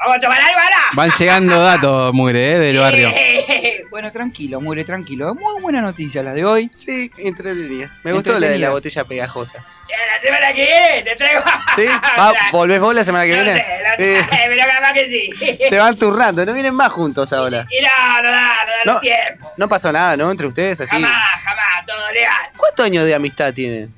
¿Vamos 0.00 0.16
a 0.16 0.20
tomar 0.20 0.40
algo 0.40 0.58
ahora? 0.58 0.76
Van 0.94 1.10
llegando 1.10 1.60
datos, 1.62 2.12
mugre, 2.14 2.52
¿eh? 2.52 2.58
del 2.58 2.78
barrio. 2.78 3.10
bueno, 3.90 4.10
tranquilo, 4.10 4.58
Mure, 4.60 4.82
tranquilo. 4.84 5.34
Muy 5.34 5.60
buena 5.60 5.82
noticia 5.82 6.22
la 6.22 6.32
de 6.32 6.42
hoy. 6.44 6.70
Sí, 6.78 7.10
entretenida. 7.18 7.92
Me 8.02 8.12
gustó 8.14 8.38
la 8.38 8.48
de 8.48 8.58
la 8.58 8.70
botella 8.70 9.04
pegajosa. 9.04 9.58
La 9.88 10.20
semana 10.22 10.52
que 10.54 10.64
viene 10.64 11.02
te 11.02 11.16
traigo. 11.16 11.42
¿Sí? 11.76 11.84
Va, 12.18 12.32
¿Volvés 12.52 12.80
vos 12.80 12.94
la 12.94 13.04
semana 13.04 13.24
que 13.26 13.36
No 13.36 13.44
viene? 13.44 13.62
sé, 13.62 13.82
no 13.82 13.96
sé, 13.96 14.20
Sí. 14.22 14.26
pero 14.48 14.62
capaz 14.70 14.92
que 14.94 15.06
sí. 15.08 15.58
Se 15.68 15.76
van 15.76 15.96
turnando, 15.96 16.46
no 16.46 16.54
vienen 16.54 16.74
más 16.74 16.90
juntos 16.92 17.30
ahora. 17.34 17.66
Y 17.70 17.82
no, 17.84 18.22
no 18.22 18.30
da, 18.30 18.54
no 18.64 18.72
da 18.72 18.84
No. 18.86 18.94
el 18.94 19.00
tiempo. 19.00 19.52
No 19.58 19.68
pasó 19.68 19.92
nada, 19.92 20.16
¿no? 20.16 20.30
Entre 20.30 20.46
ustedes 20.46 20.80
así. 20.80 20.90
Jamás, 20.90 21.42
jamás, 21.42 21.86
todo 21.86 22.10
legal. 22.12 22.36
¿Cuántos 22.56 22.86
años 22.86 23.04
de 23.04 23.14
amistad 23.14 23.52
tienen? 23.52 23.94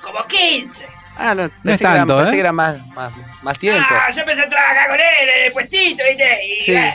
Como 0.00 0.24
15. 0.26 0.86
Ah, 1.16 1.34
no, 1.34 1.42
es 1.44 1.50
pensé, 1.62 1.78
que, 1.78 1.84
tanto, 1.84 2.14
era, 2.14 2.22
pensé 2.24 2.30
¿eh? 2.30 2.36
que 2.36 2.40
era 2.40 2.52
más, 2.52 2.86
más, 2.88 3.12
más 3.42 3.58
tiempo. 3.58 3.86
Ah, 3.90 4.10
yo 4.10 4.20
empecé 4.20 4.42
a 4.42 4.48
trabajar 4.48 4.88
con 4.88 4.96
él 4.98 5.28
en 5.38 5.46
el 5.46 5.52
puestito, 5.52 6.02
¿viste? 6.08 6.38
Y 6.46 6.64
Sí. 6.64 6.74
eh, 6.74 6.94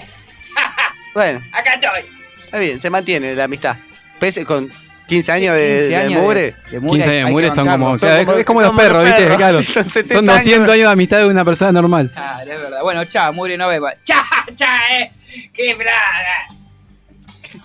Bueno, 1.14 1.42
acá 1.52 1.74
estoy. 1.76 2.10
está 2.46 2.58
bien, 2.58 2.80
se 2.80 2.90
mantiene 2.90 3.36
la 3.36 3.44
amistad. 3.46 3.78
Pese 4.20 4.44
con 4.46 4.70
15 5.08 5.32
años 5.32 5.56
de, 5.56 5.68
15 5.76 5.88
de 5.90 5.96
años 5.96 6.22
mugre. 6.22 6.42
de- 6.72 6.80
de 6.80 6.88
15 6.88 7.04
años 7.04 7.26
de 7.26 7.32
mugre 7.32 7.52
son 7.52 7.68
como, 7.68 7.98
Son 7.98 8.26
como- 8.26 8.38
es 8.38 8.46
como 8.46 8.62
los 8.62 8.76
perros, 8.76 8.98
los 8.98 9.06
¿viste? 9.06 9.22
perros, 9.24 9.38
Claro. 9.38 9.62
sí, 9.62 9.74
son 9.74 9.84
Son 9.84 9.92
70 9.94 10.34
200 10.34 10.62
años. 10.64 10.74
años 10.74 10.86
de 10.88 10.92
amistad 10.92 11.18
de 11.20 11.26
una 11.26 11.46
persona 11.46 11.72
normal. 11.72 12.12
Ah, 12.16 12.40
es 12.42 12.48
verdad. 12.48 12.82
Bueno, 12.82 13.06
chao, 13.06 13.32
Mure, 13.34 13.58
no 13.58 13.68
vemos. 13.68 13.92
Cha, 14.04 14.24
cha, 14.56 14.80
eh. 14.98 15.12
Qué 15.54 15.76
plaga. 15.76 16.48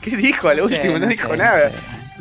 ¿Qué 0.01 0.16
dijo 0.16 0.48
al 0.48 0.59
No 0.59 0.68
sé, 0.68 0.74
último? 0.74 0.93
No, 0.94 0.98
no 1.01 1.06
dijo 1.06 1.31
sé, 1.31 1.36
nada. 1.36 1.72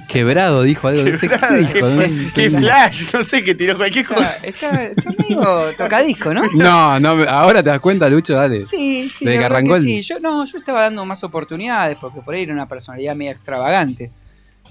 Quebrado, 0.09 0.63
dijo 0.63 0.87
algo. 0.87 1.03
No 1.09 1.15
sé 1.15 1.29
qué 1.29 1.37
dijo. 1.59 1.73
qué, 1.73 2.31
qué 2.33 2.49
flash, 2.51 3.13
no 3.13 3.23
sé, 3.23 3.43
que 3.43 3.55
tiró 3.55 3.77
cualquier 3.77 4.05
cosa. 4.07 4.37
Está, 4.43 4.83
está 4.85 5.11
medio 5.17 5.73
tocadisco, 5.77 6.33
¿no? 6.33 6.43
No, 6.53 6.99
no, 6.99 7.09
ahora 7.29 7.61
te 7.63 7.69
das 7.69 7.79
cuenta, 7.79 8.09
Lucho, 8.09 8.33
dale. 8.33 8.61
Sí, 8.61 9.07
sí, 9.13 9.23
Desde 9.23 9.39
que 9.39 9.45
arrancó 9.45 9.73
que 9.73 9.77
el- 9.79 9.83
sí. 9.83 10.01
Yo, 10.01 10.19
no, 10.19 10.43
yo 10.45 10.57
estaba 10.57 10.81
dando 10.81 11.05
más 11.05 11.23
oportunidades 11.23 11.95
porque 12.01 12.21
por 12.21 12.33
ahí 12.33 12.43
era 12.43 12.53
una 12.53 12.67
personalidad 12.67 13.15
media 13.15 13.31
extravagante. 13.31 14.11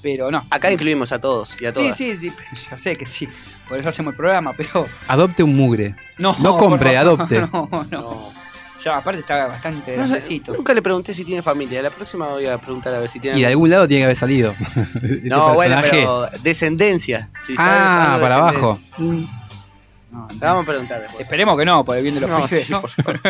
Pero 0.03 0.31
no. 0.31 0.47
Acá 0.51 0.71
incluimos 0.71 1.11
a 1.13 1.21
todos 1.21 1.61
y 1.61 1.67
a 1.67 1.73
Sí, 1.73 1.81
todas. 1.83 1.97
sí, 1.97 2.17
sí, 2.17 2.33
ya 2.71 2.77
sé 2.79 2.95
que 2.97 3.07
sí. 3.07 3.27
Por 3.69 3.79
eso 3.79 3.89
hacemos 3.89 4.13
el 4.13 4.17
programa, 4.17 4.53
pero 4.57 4.87
Adopte 5.09 5.43
un 5.43 5.57
mugre. 5.57 5.95
no. 6.19 6.37
No 6.41 6.57
compre, 6.57 6.95
favor, 6.95 7.19
adopte. 7.19 7.41
No, 7.53 7.87
no. 7.91 8.33
Ya, 8.85 8.97
aparte 8.97 9.21
está 9.21 9.47
bastante 9.49 9.93
No 9.97 10.05
grandecito. 10.05 10.53
nunca 10.55 10.73
le 10.73 10.81
pregunté 10.83 11.13
si 11.13 11.25
tiene 11.25 11.43
familia. 11.43 11.83
La 11.83 11.91
próxima 11.91 12.29
voy 12.29 12.47
a 12.47 12.59
preguntar 12.59 12.95
a 12.95 13.01
ver 13.01 13.09
si 13.09 13.19
tiene. 13.19 13.37
Y 13.39 13.41
de 13.43 13.49
algún 13.49 13.71
lado 13.71 13.89
tiene 13.89 14.03
que 14.03 14.05
haber 14.05 14.17
salido. 14.17 14.55
Este 14.95 15.29
No, 15.29 15.55
bueno, 15.55 15.77
pero 15.91 16.29
descendencia. 16.43 17.29
Si 17.47 17.53
está 17.53 18.15
Ah, 18.15 18.19
para 18.21 18.37
descendencia. 18.37 18.69
abajo. 18.69 18.79
Vamos 20.41 20.63
a 20.63 20.67
preguntar 20.67 21.01
después. 21.03 21.21
Esperemos 21.21 21.59
que 21.59 21.65
no, 21.65 21.85
por 21.85 21.97
el 21.97 22.03
bien 22.03 22.15
de 22.15 22.21
los 22.23 22.31
No, 22.31 22.47
pibes. 22.47 22.65
sí, 22.67 22.73
¿no? 22.73 22.81
por 22.81 22.91
favor. 22.91 23.21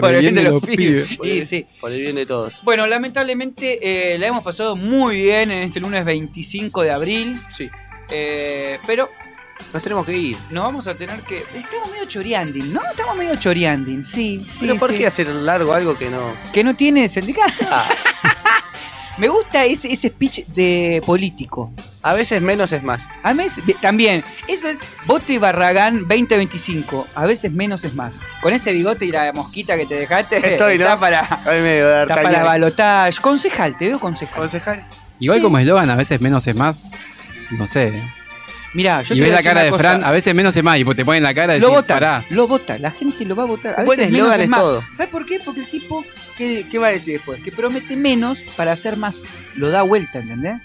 Por 0.00 0.14
el 0.14 0.20
bien 0.20 0.34
de 0.34 0.42
los 0.42 0.64
pibes. 0.64 1.16
Por 1.16 1.26
Y 1.26 1.38
el- 1.40 1.46
sí. 1.46 1.66
Por 1.80 1.92
el 1.92 2.00
bien 2.00 2.14
de 2.16 2.24
todos. 2.26 2.62
Bueno, 2.64 2.86
lamentablemente 2.86 4.14
eh, 4.14 4.18
la 4.18 4.28
hemos 4.28 4.42
pasado 4.42 4.74
muy 4.76 5.16
bien 5.16 5.50
en 5.50 5.58
este 5.64 5.80
lunes 5.80 6.04
25 6.04 6.82
de 6.82 6.90
abril. 6.90 7.40
Sí. 7.50 7.68
Eh, 8.10 8.78
pero 8.86 9.10
Nos 9.72 9.82
tenemos 9.82 10.04
que 10.06 10.16
ir. 10.16 10.36
nos 10.50 10.64
vamos 10.64 10.86
a 10.86 10.94
tener 10.96 11.20
que. 11.22 11.44
Estamos 11.54 11.90
medio 11.90 12.04
choreanding, 12.06 12.72
¿no? 12.72 12.80
Estamos 12.90 13.16
medio 13.16 13.36
choreanding, 13.36 14.02
sí, 14.02 14.44
sí. 14.46 14.58
¿Pero 14.62 14.76
por 14.76 14.92
sí. 14.92 14.98
qué 14.98 15.06
hacer 15.06 15.26
largo 15.28 15.72
algo 15.74 15.96
que 15.96 16.10
no.? 16.10 16.34
Que 16.52 16.62
no 16.64 16.74
tiene 16.76 17.08
sindicato. 17.08 17.52
Ah, 17.70 17.88
Me 19.18 19.28
gusta 19.28 19.64
ese, 19.66 19.92
ese 19.92 20.08
speech 20.08 20.46
de 20.46 21.02
político. 21.04 21.70
a 22.02 22.14
veces 22.14 22.40
menos 22.40 22.72
es 22.72 22.82
más. 22.82 23.02
A 23.22 23.34
veces, 23.34 23.62
también, 23.82 24.24
eso 24.48 24.68
es 24.70 24.78
Boto 25.06 25.34
y 25.34 25.38
Barragán 25.38 25.98
2025. 26.08 27.06
A 27.14 27.26
veces 27.26 27.52
menos 27.52 27.84
es 27.84 27.94
más. 27.94 28.18
Con 28.40 28.54
ese 28.54 28.72
bigote 28.72 29.04
y 29.04 29.12
la 29.12 29.30
mosquita 29.34 29.76
que 29.76 29.84
te 29.84 29.96
dejaste, 29.96 30.38
Estoy, 30.38 30.78
¿no? 30.78 30.84
está 30.84 30.98
para, 30.98 31.42
me 31.44 31.78
dar 31.80 32.10
está 32.10 32.22
para 32.22 32.42
balotage. 32.42 33.20
Concejal, 33.20 33.76
te 33.76 33.88
veo 33.88 34.00
concejal. 34.00 34.34
Concejal. 34.38 34.86
Igual 35.18 35.38
Sí. 35.38 35.44
como 35.44 35.58
eslogan, 35.58 35.90
a 35.90 35.94
veces 35.94 36.20
menos 36.22 36.46
es 36.46 36.56
más. 36.56 36.82
No 37.50 37.66
sé. 37.68 38.02
Mirá, 38.74 39.02
yo 39.02 39.14
y 39.14 39.18
te 39.18 39.24
ves 39.24 39.32
la 39.32 39.42
cara 39.42 39.62
de 39.62 39.70
cosa. 39.70 39.80
Fran, 39.82 40.04
a 40.04 40.10
veces 40.10 40.34
menos 40.34 40.56
es 40.56 40.62
más. 40.62 40.78
Y 40.78 40.84
te 40.84 41.04
ponen 41.04 41.22
la 41.22 41.34
cara 41.34 41.52
decís, 41.54 41.68
Lo 41.68 41.74
vota, 41.74 41.94
pará. 41.94 42.26
lo 42.30 42.48
vota, 42.48 42.78
la 42.78 42.90
gente 42.90 43.24
lo 43.24 43.36
va 43.36 43.42
a 43.42 43.46
votar. 43.46 43.78
A 43.78 43.84
veces 43.84 44.10
menos 44.10 44.34
es 44.36 44.48
más. 44.48 44.60
todo. 44.60 44.82
¿Sabes 44.96 45.08
por 45.12 45.26
qué? 45.26 45.38
Porque 45.44 45.60
el 45.60 45.68
tipo, 45.68 46.04
¿qué, 46.36 46.66
qué 46.70 46.78
va 46.78 46.86
a 46.88 46.90
decir 46.92 47.14
después? 47.14 47.42
Que 47.42 47.52
promete 47.52 47.96
menos 47.96 48.40
para 48.56 48.72
hacer 48.72 48.96
más. 48.96 49.24
Lo 49.54 49.70
da 49.70 49.82
vuelta, 49.82 50.20
¿entendés? 50.20 50.56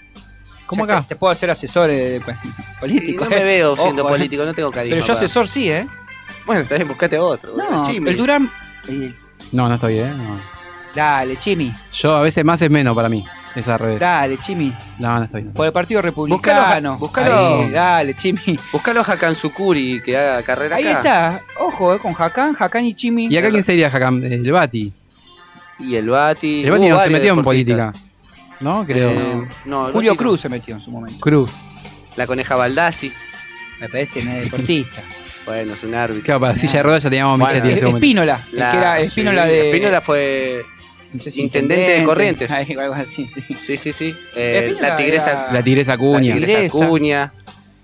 ¿Cómo 0.66 0.84
O 0.84 0.86
sea, 0.86 0.98
acá? 0.98 1.08
Te 1.08 1.16
puedo 1.16 1.30
hacer 1.30 1.50
asesor 1.50 1.90
eh, 1.90 2.20
político. 2.80 3.24
no 3.24 3.30
me 3.30 3.40
eh. 3.40 3.44
veo 3.44 3.76
siendo 3.76 4.02
Ojo, 4.04 4.14
eh. 4.14 4.18
político, 4.18 4.44
no 4.44 4.54
tengo 4.54 4.70
carisma 4.70 4.96
Pero 4.96 5.06
yo 5.06 5.14
para- 5.14 5.18
asesor 5.18 5.48
sí, 5.48 5.70
¿eh? 5.70 5.86
Bueno, 6.46 6.66
también 6.66 6.88
buscate 6.88 7.18
otro. 7.18 7.54
No, 7.56 7.86
el 7.88 8.16
Durán. 8.16 8.50
No, 9.52 9.68
no 9.68 9.74
estoy, 9.74 9.98
¿eh? 9.98 10.14
No. 10.16 10.38
Dale, 10.94 11.36
Chimi. 11.36 11.72
Yo 11.92 12.16
a 12.16 12.22
veces 12.22 12.44
más 12.44 12.60
es 12.62 12.70
menos 12.70 12.94
para 12.94 13.08
mí. 13.08 13.24
Es 13.54 13.66
al 13.68 13.78
revés. 13.78 13.98
Dale, 14.00 14.38
Chimi. 14.38 14.72
No, 14.98 15.18
no 15.18 15.24
estoy. 15.24 15.42
no. 15.44 15.52
Por 15.52 15.66
el 15.66 15.72
Partido 15.72 16.02
Republicano. 16.02 16.96
Buscalo, 16.98 17.30
buscalo. 17.32 17.62
Ahí, 17.64 17.70
dale, 17.70 18.14
Chimi. 18.14 18.58
Buscalo 18.72 19.00
a 19.00 19.04
Hakan 19.04 19.34
Sukuri 19.34 20.00
que 20.02 20.16
haga 20.16 20.42
carrera 20.42 20.76
Ahí 20.76 20.86
acá. 20.86 20.98
está. 20.98 21.42
Ojo, 21.60 21.94
eh, 21.94 21.98
con 21.98 22.14
Hakan, 22.16 22.54
Hakan 22.58 22.84
y 22.84 22.94
Chimi. 22.94 23.26
¿Y 23.26 23.36
acá 23.36 23.50
quién 23.50 23.64
sería 23.64 23.88
Hakam? 23.88 24.22
El 24.22 24.50
Bati. 24.52 24.92
Y 25.80 25.94
el 25.96 26.08
Bati. 26.08 26.64
El 26.64 26.70
Bati 26.70 26.82
hubo 26.82 26.88
no 26.90 26.94
se 26.96 27.00
varios 27.00 27.12
metió 27.12 27.30
en 27.32 27.36
deportistas. 27.38 27.92
política. 27.92 27.92
¿No? 28.60 28.84
Creo. 28.86 29.10
Eh, 29.10 29.48
no, 29.64 29.86
el 29.86 29.92
Julio 29.92 30.10
Bati 30.12 30.16
no. 30.24 30.28
Cruz 30.28 30.40
se 30.40 30.48
metió 30.48 30.74
en 30.74 30.80
su 30.80 30.90
momento. 30.90 31.20
Cruz. 31.20 31.52
La 32.16 32.26
coneja 32.26 32.56
Baldassi. 32.56 33.12
Me 33.80 33.88
parece 33.88 34.24
no 34.24 34.30
es 34.32 34.44
deportista. 34.44 35.02
Bueno, 35.48 35.72
es 35.72 35.82
un 35.82 35.94
árbitro. 35.94 36.24
Claro, 36.24 36.40
para 36.40 36.56
silla 36.56 36.74
de 36.74 36.82
ruedas 36.82 37.02
ya 37.04 37.08
teníamos 37.08 37.38
Bueno, 37.38 37.54
Michetti 37.54 37.70
en 37.70 37.76
ese 37.78 37.86
momento. 37.86 38.04
Espínola. 38.04 38.42
el 38.44 38.50
que 38.50 38.76
era 38.76 39.00
Espínola 39.00 39.44
sí, 39.44 39.48
de. 39.48 39.66
Espínola 39.70 40.00
fue 40.02 40.66
no 41.12 41.20
sé 41.20 41.30
si 41.30 41.42
intendente 41.42 41.90
de 41.98 42.04
Corrientes. 42.04 42.50
Ay, 42.50 42.72
algo 42.78 42.94
así, 42.94 43.28
sí. 43.32 43.42
Sí, 43.58 43.76
sí, 43.76 43.92
sí. 43.92 44.14
Eh, 44.36 44.76
la 44.80 44.96
tigresa. 44.96 45.30
era- 45.30 45.52
La 45.52 45.62
tigresa 45.62 45.96
Cuña. 45.96 46.34
La 46.34 46.40
tigresa 46.40 46.56
Tigresa. 46.58 46.86
Cuña. 46.88 47.32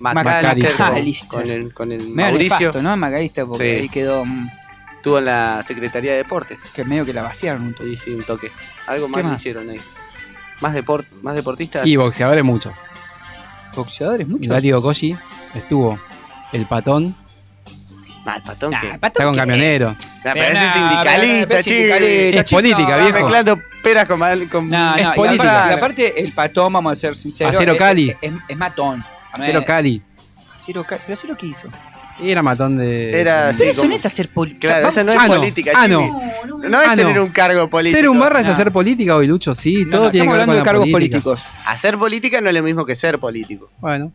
Macalister. 0.00 0.42
Macalister 0.42 0.76
con- 0.76 0.86
Macalister. 0.86 1.28
con 1.40 1.50
el, 1.50 1.74
con 1.74 1.92
el 1.92 2.00
Medio 2.08 2.14
Mauricio. 2.32 2.58
nefasto, 2.58 2.82
¿no? 2.82 2.96
Macalista, 2.96 3.46
porque 3.46 3.74
Sí. 3.76 3.80
ahí 3.82 3.88
quedó. 3.88 4.24
mm, 4.24 4.48
Estuvo 4.96 5.18
en 5.18 5.26
la 5.26 5.62
Secretaría 5.62 6.12
de 6.12 6.16
Deportes. 6.18 6.58
Que 6.72 6.82
medio 6.82 7.04
que 7.04 7.12
la 7.12 7.22
vaciaron 7.22 7.62
un 7.62 7.74
toque. 7.74 7.90
Sí, 7.90 7.96
sí, 7.96 8.10
un 8.12 8.22
toque. 8.22 8.50
Algo 8.86 9.06
¿Qué 9.08 9.12
más, 9.12 9.24
más? 9.24 9.40
hicieron 9.40 9.68
ahí. 9.68 9.78
Más, 10.62 10.72
deport, 10.72 11.06
más 11.22 11.34
deportistas. 11.34 11.86
Y 11.86 11.96
boxeadores 11.96 12.42
mucho. 12.42 12.72
Boxeadores, 13.74 14.26
muchos. 14.28 14.46
Látigo 14.48 14.80
Koji 14.80 15.16
estuvo. 15.54 15.98
El 16.52 16.66
patón. 16.66 17.16
Ah, 18.26 18.36
el 18.36 18.42
patón 18.42 18.74
que. 18.80 18.86
Está 18.90 19.10
con 19.24 19.34
camionero. 19.34 19.90
Nah, 20.24 20.32
pero 20.32 20.44
ese 20.46 20.64
es 20.66 20.72
sindicalista, 20.72 21.58
es 21.58 21.64
chico. 21.64 21.94
Es 21.94 22.50
política, 22.50 22.96
No, 22.96 23.02
viejo. 23.04 23.18
Mezclando 23.20 23.60
peras 23.82 24.08
con, 24.08 24.18
mal- 24.18 24.48
con 24.48 24.68
No, 24.70 24.96
Es 24.96 25.04
no, 25.04 25.12
y 25.12 25.16
política. 25.16 25.64
aparte, 25.64 25.72
y 25.72 25.76
aparte 25.76 26.24
el 26.24 26.32
patón, 26.32 26.72
vamos 26.72 26.92
a 26.92 26.94
ser 27.00 27.16
sinceros. 27.16 27.54
Acero 27.54 27.72
es- 27.74 27.78
Cali. 27.78 28.10
Es, 28.10 28.16
es- 28.22 28.32
es 28.48 28.56
matón. 28.56 28.98
No 29.00 29.06
Acero 29.32 29.60
es- 29.60 29.66
Cali. 29.66 30.02
Acero 30.54 30.84
Cali. 30.84 31.00
¿Pero 31.04 31.12
Acero 31.14 31.36
qué 31.36 31.46
hizo? 31.46 31.68
Y 32.20 32.30
era 32.30 32.42
matón 32.44 32.78
de. 32.78 33.10
Era 33.10 33.34
Pero 33.40 33.50
así 33.50 33.64
eso 33.64 33.80
como- 33.80 33.90
no 33.90 33.96
es 33.96 34.06
hacer 34.06 34.28
política. 34.28 34.68
Claro, 34.68 34.88
esa 34.88 35.02
no 35.04 35.12
es 35.12 35.18
Ah, 35.20 35.26
no. 35.28 35.34
política, 35.36 35.72
Ah, 35.74 35.82
Chimi. 35.82 35.94
no. 35.94 36.22
No 36.68 36.80
es 36.80 36.88
Ah, 36.88 36.96
no. 36.96 37.02
tener 37.02 37.20
un 37.20 37.28
cargo 37.30 37.68
político. 37.68 37.98
Ser 38.00 38.08
un 38.08 38.20
barra 38.20 38.40
es 38.40 38.46
No. 38.46 38.52
hacer 38.52 38.70
política 38.72 39.16
hoy, 39.16 39.26
Lucho, 39.26 39.52
sí. 39.54 39.84
No, 39.84 39.90
todo 39.90 40.04
no, 40.04 40.10
tiene 40.12 40.26
que 40.28 40.32
estamos 40.32 40.32
ver 40.32 40.40
hablando 40.42 40.52
con 40.52 40.56
de 40.56 40.64
cargos 40.64 40.88
política. 40.90 41.20
políticos. 41.22 41.52
Hacer 41.66 41.98
política 41.98 42.40
no 42.40 42.48
es 42.48 42.54
lo 42.54 42.62
mismo 42.62 42.86
que 42.86 42.94
ser 42.96 43.18
político. 43.18 43.68
Bueno. 43.80 44.12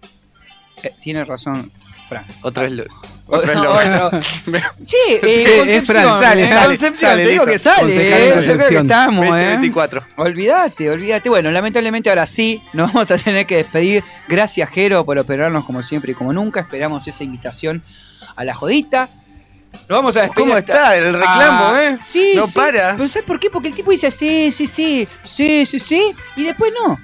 Eh, 0.81 0.93
tiene 1.01 1.25
razón, 1.25 1.71
Fran. 2.09 2.25
Otro 2.41 2.65
es 2.65 2.71
lo. 2.71 2.83
Otro, 3.27 3.51
es 3.51 3.57
lo. 3.59 3.71
otro. 4.07 4.19
Che, 4.85 4.97
eh, 5.13 5.19
Che, 5.21 5.57
Concepción, 5.59 5.69
es 5.69 5.85
Fran, 5.85 6.19
sale, 6.19 6.47
sale, 6.49 6.65
Concepción, 6.65 6.95
sale, 7.11 7.23
te 7.23 7.29
digo 7.29 7.45
listo. 7.45 7.69
que 7.69 7.75
sale, 7.75 7.95
eh, 8.39 8.43
yo 8.47 8.57
creo 8.57 8.69
que 8.69 8.77
estamos, 8.77 9.25
eh. 9.25 9.29
2024. 9.29 10.03
Olvídate, 10.17 10.89
olvídate. 10.89 11.29
Bueno, 11.29 11.51
lamentablemente 11.51 12.09
ahora 12.09 12.25
sí, 12.25 12.61
nos 12.73 12.91
vamos 12.93 13.11
a 13.11 13.17
tener 13.17 13.45
que 13.45 13.57
despedir. 13.57 14.03
Gracias, 14.27 14.69
Jero, 14.71 15.05
por 15.05 15.17
operarnos 15.19 15.63
como 15.63 15.81
siempre 15.83 16.11
y 16.13 16.15
como 16.15 16.33
nunca. 16.33 16.61
Esperamos 16.61 17.07
esa 17.07 17.23
invitación 17.23 17.83
a 18.35 18.43
la 18.43 18.55
jodita. 18.55 19.07
Nos 19.87 19.99
vamos 19.99 20.17
a 20.17 20.21
despedir. 20.21 20.47
¿Cómo 20.47 20.57
está 20.57 20.95
el 20.97 21.13
reclamo, 21.13 21.65
Ah, 21.67 21.81
eh? 21.83 21.97
Sí, 21.99 22.33
No 22.35 22.47
sí. 22.47 22.53
para. 22.55 22.95
Pero 22.95 23.07
¿sabes 23.07 23.27
por 23.27 23.39
qué? 23.39 23.51
Porque 23.51 23.67
el 23.67 23.75
tipo 23.75 23.91
dice 23.91 24.09
sí, 24.09 24.51
sí, 24.51 24.65
sí, 24.65 25.07
sí, 25.23 25.65
sí, 25.67 25.77
sí, 25.79 26.11
y 26.35 26.43
después 26.43 26.71
no. 26.83 26.97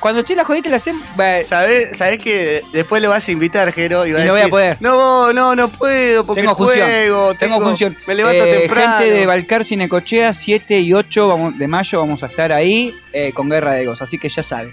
Cuando 0.00 0.20
esté 0.20 0.36
la 0.36 0.44
jodita 0.44 0.70
la 0.70 0.76
hacen. 0.76 1.00
bah, 1.16 1.42
¿Sabés, 1.44 1.96
sabés 1.96 2.18
que 2.18 2.62
después 2.72 3.02
lo 3.02 3.08
vas 3.10 3.26
a 3.28 3.32
invitar, 3.32 3.72
Jero? 3.72 4.06
Y, 4.06 4.12
va 4.12 4.20
Y 4.20 4.22
a 4.22 4.26
no 4.26 4.32
voy 4.32 4.40
a 4.42 4.48
poder. 4.48 4.76
No, 4.80 5.32
no, 5.32 5.56
no 5.56 5.68
puedo 5.68 6.24
porque 6.24 6.42
Tengo 6.42 6.54
función. 6.54 6.86
juego. 6.86 7.34
Tengo 7.34 7.60
función. 7.60 7.96
Me 8.06 8.14
levanto 8.14 8.44
Eh, 8.44 8.58
temprano. 8.60 8.98
Gente 8.98 9.12
de 9.14 9.26
Balcar 9.26 9.64
Cinecochea, 9.64 10.32
7 10.32 10.78
y 10.80 10.92
8 10.94 11.26
vamos- 11.28 11.58
de 11.58 11.66
mayo 11.66 11.98
vamos 12.00 12.22
a 12.22 12.26
estar 12.26 12.52
ahí 12.52 12.94
eh, 13.12 13.32
con 13.32 13.48
Guerra 13.48 13.72
de 13.72 13.82
Egos, 13.82 14.00
así 14.02 14.18
que 14.18 14.28
ya 14.28 14.42
saben. 14.42 14.72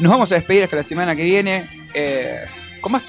Nos 0.00 0.10
vamos 0.10 0.30
a 0.32 0.36
despedir 0.36 0.64
hasta 0.64 0.76
la 0.76 0.82
semana 0.82 1.14
que 1.14 1.22
viene 1.24 1.68
eh, 1.94 2.40
con 2.80 2.92
más. 2.92 3.04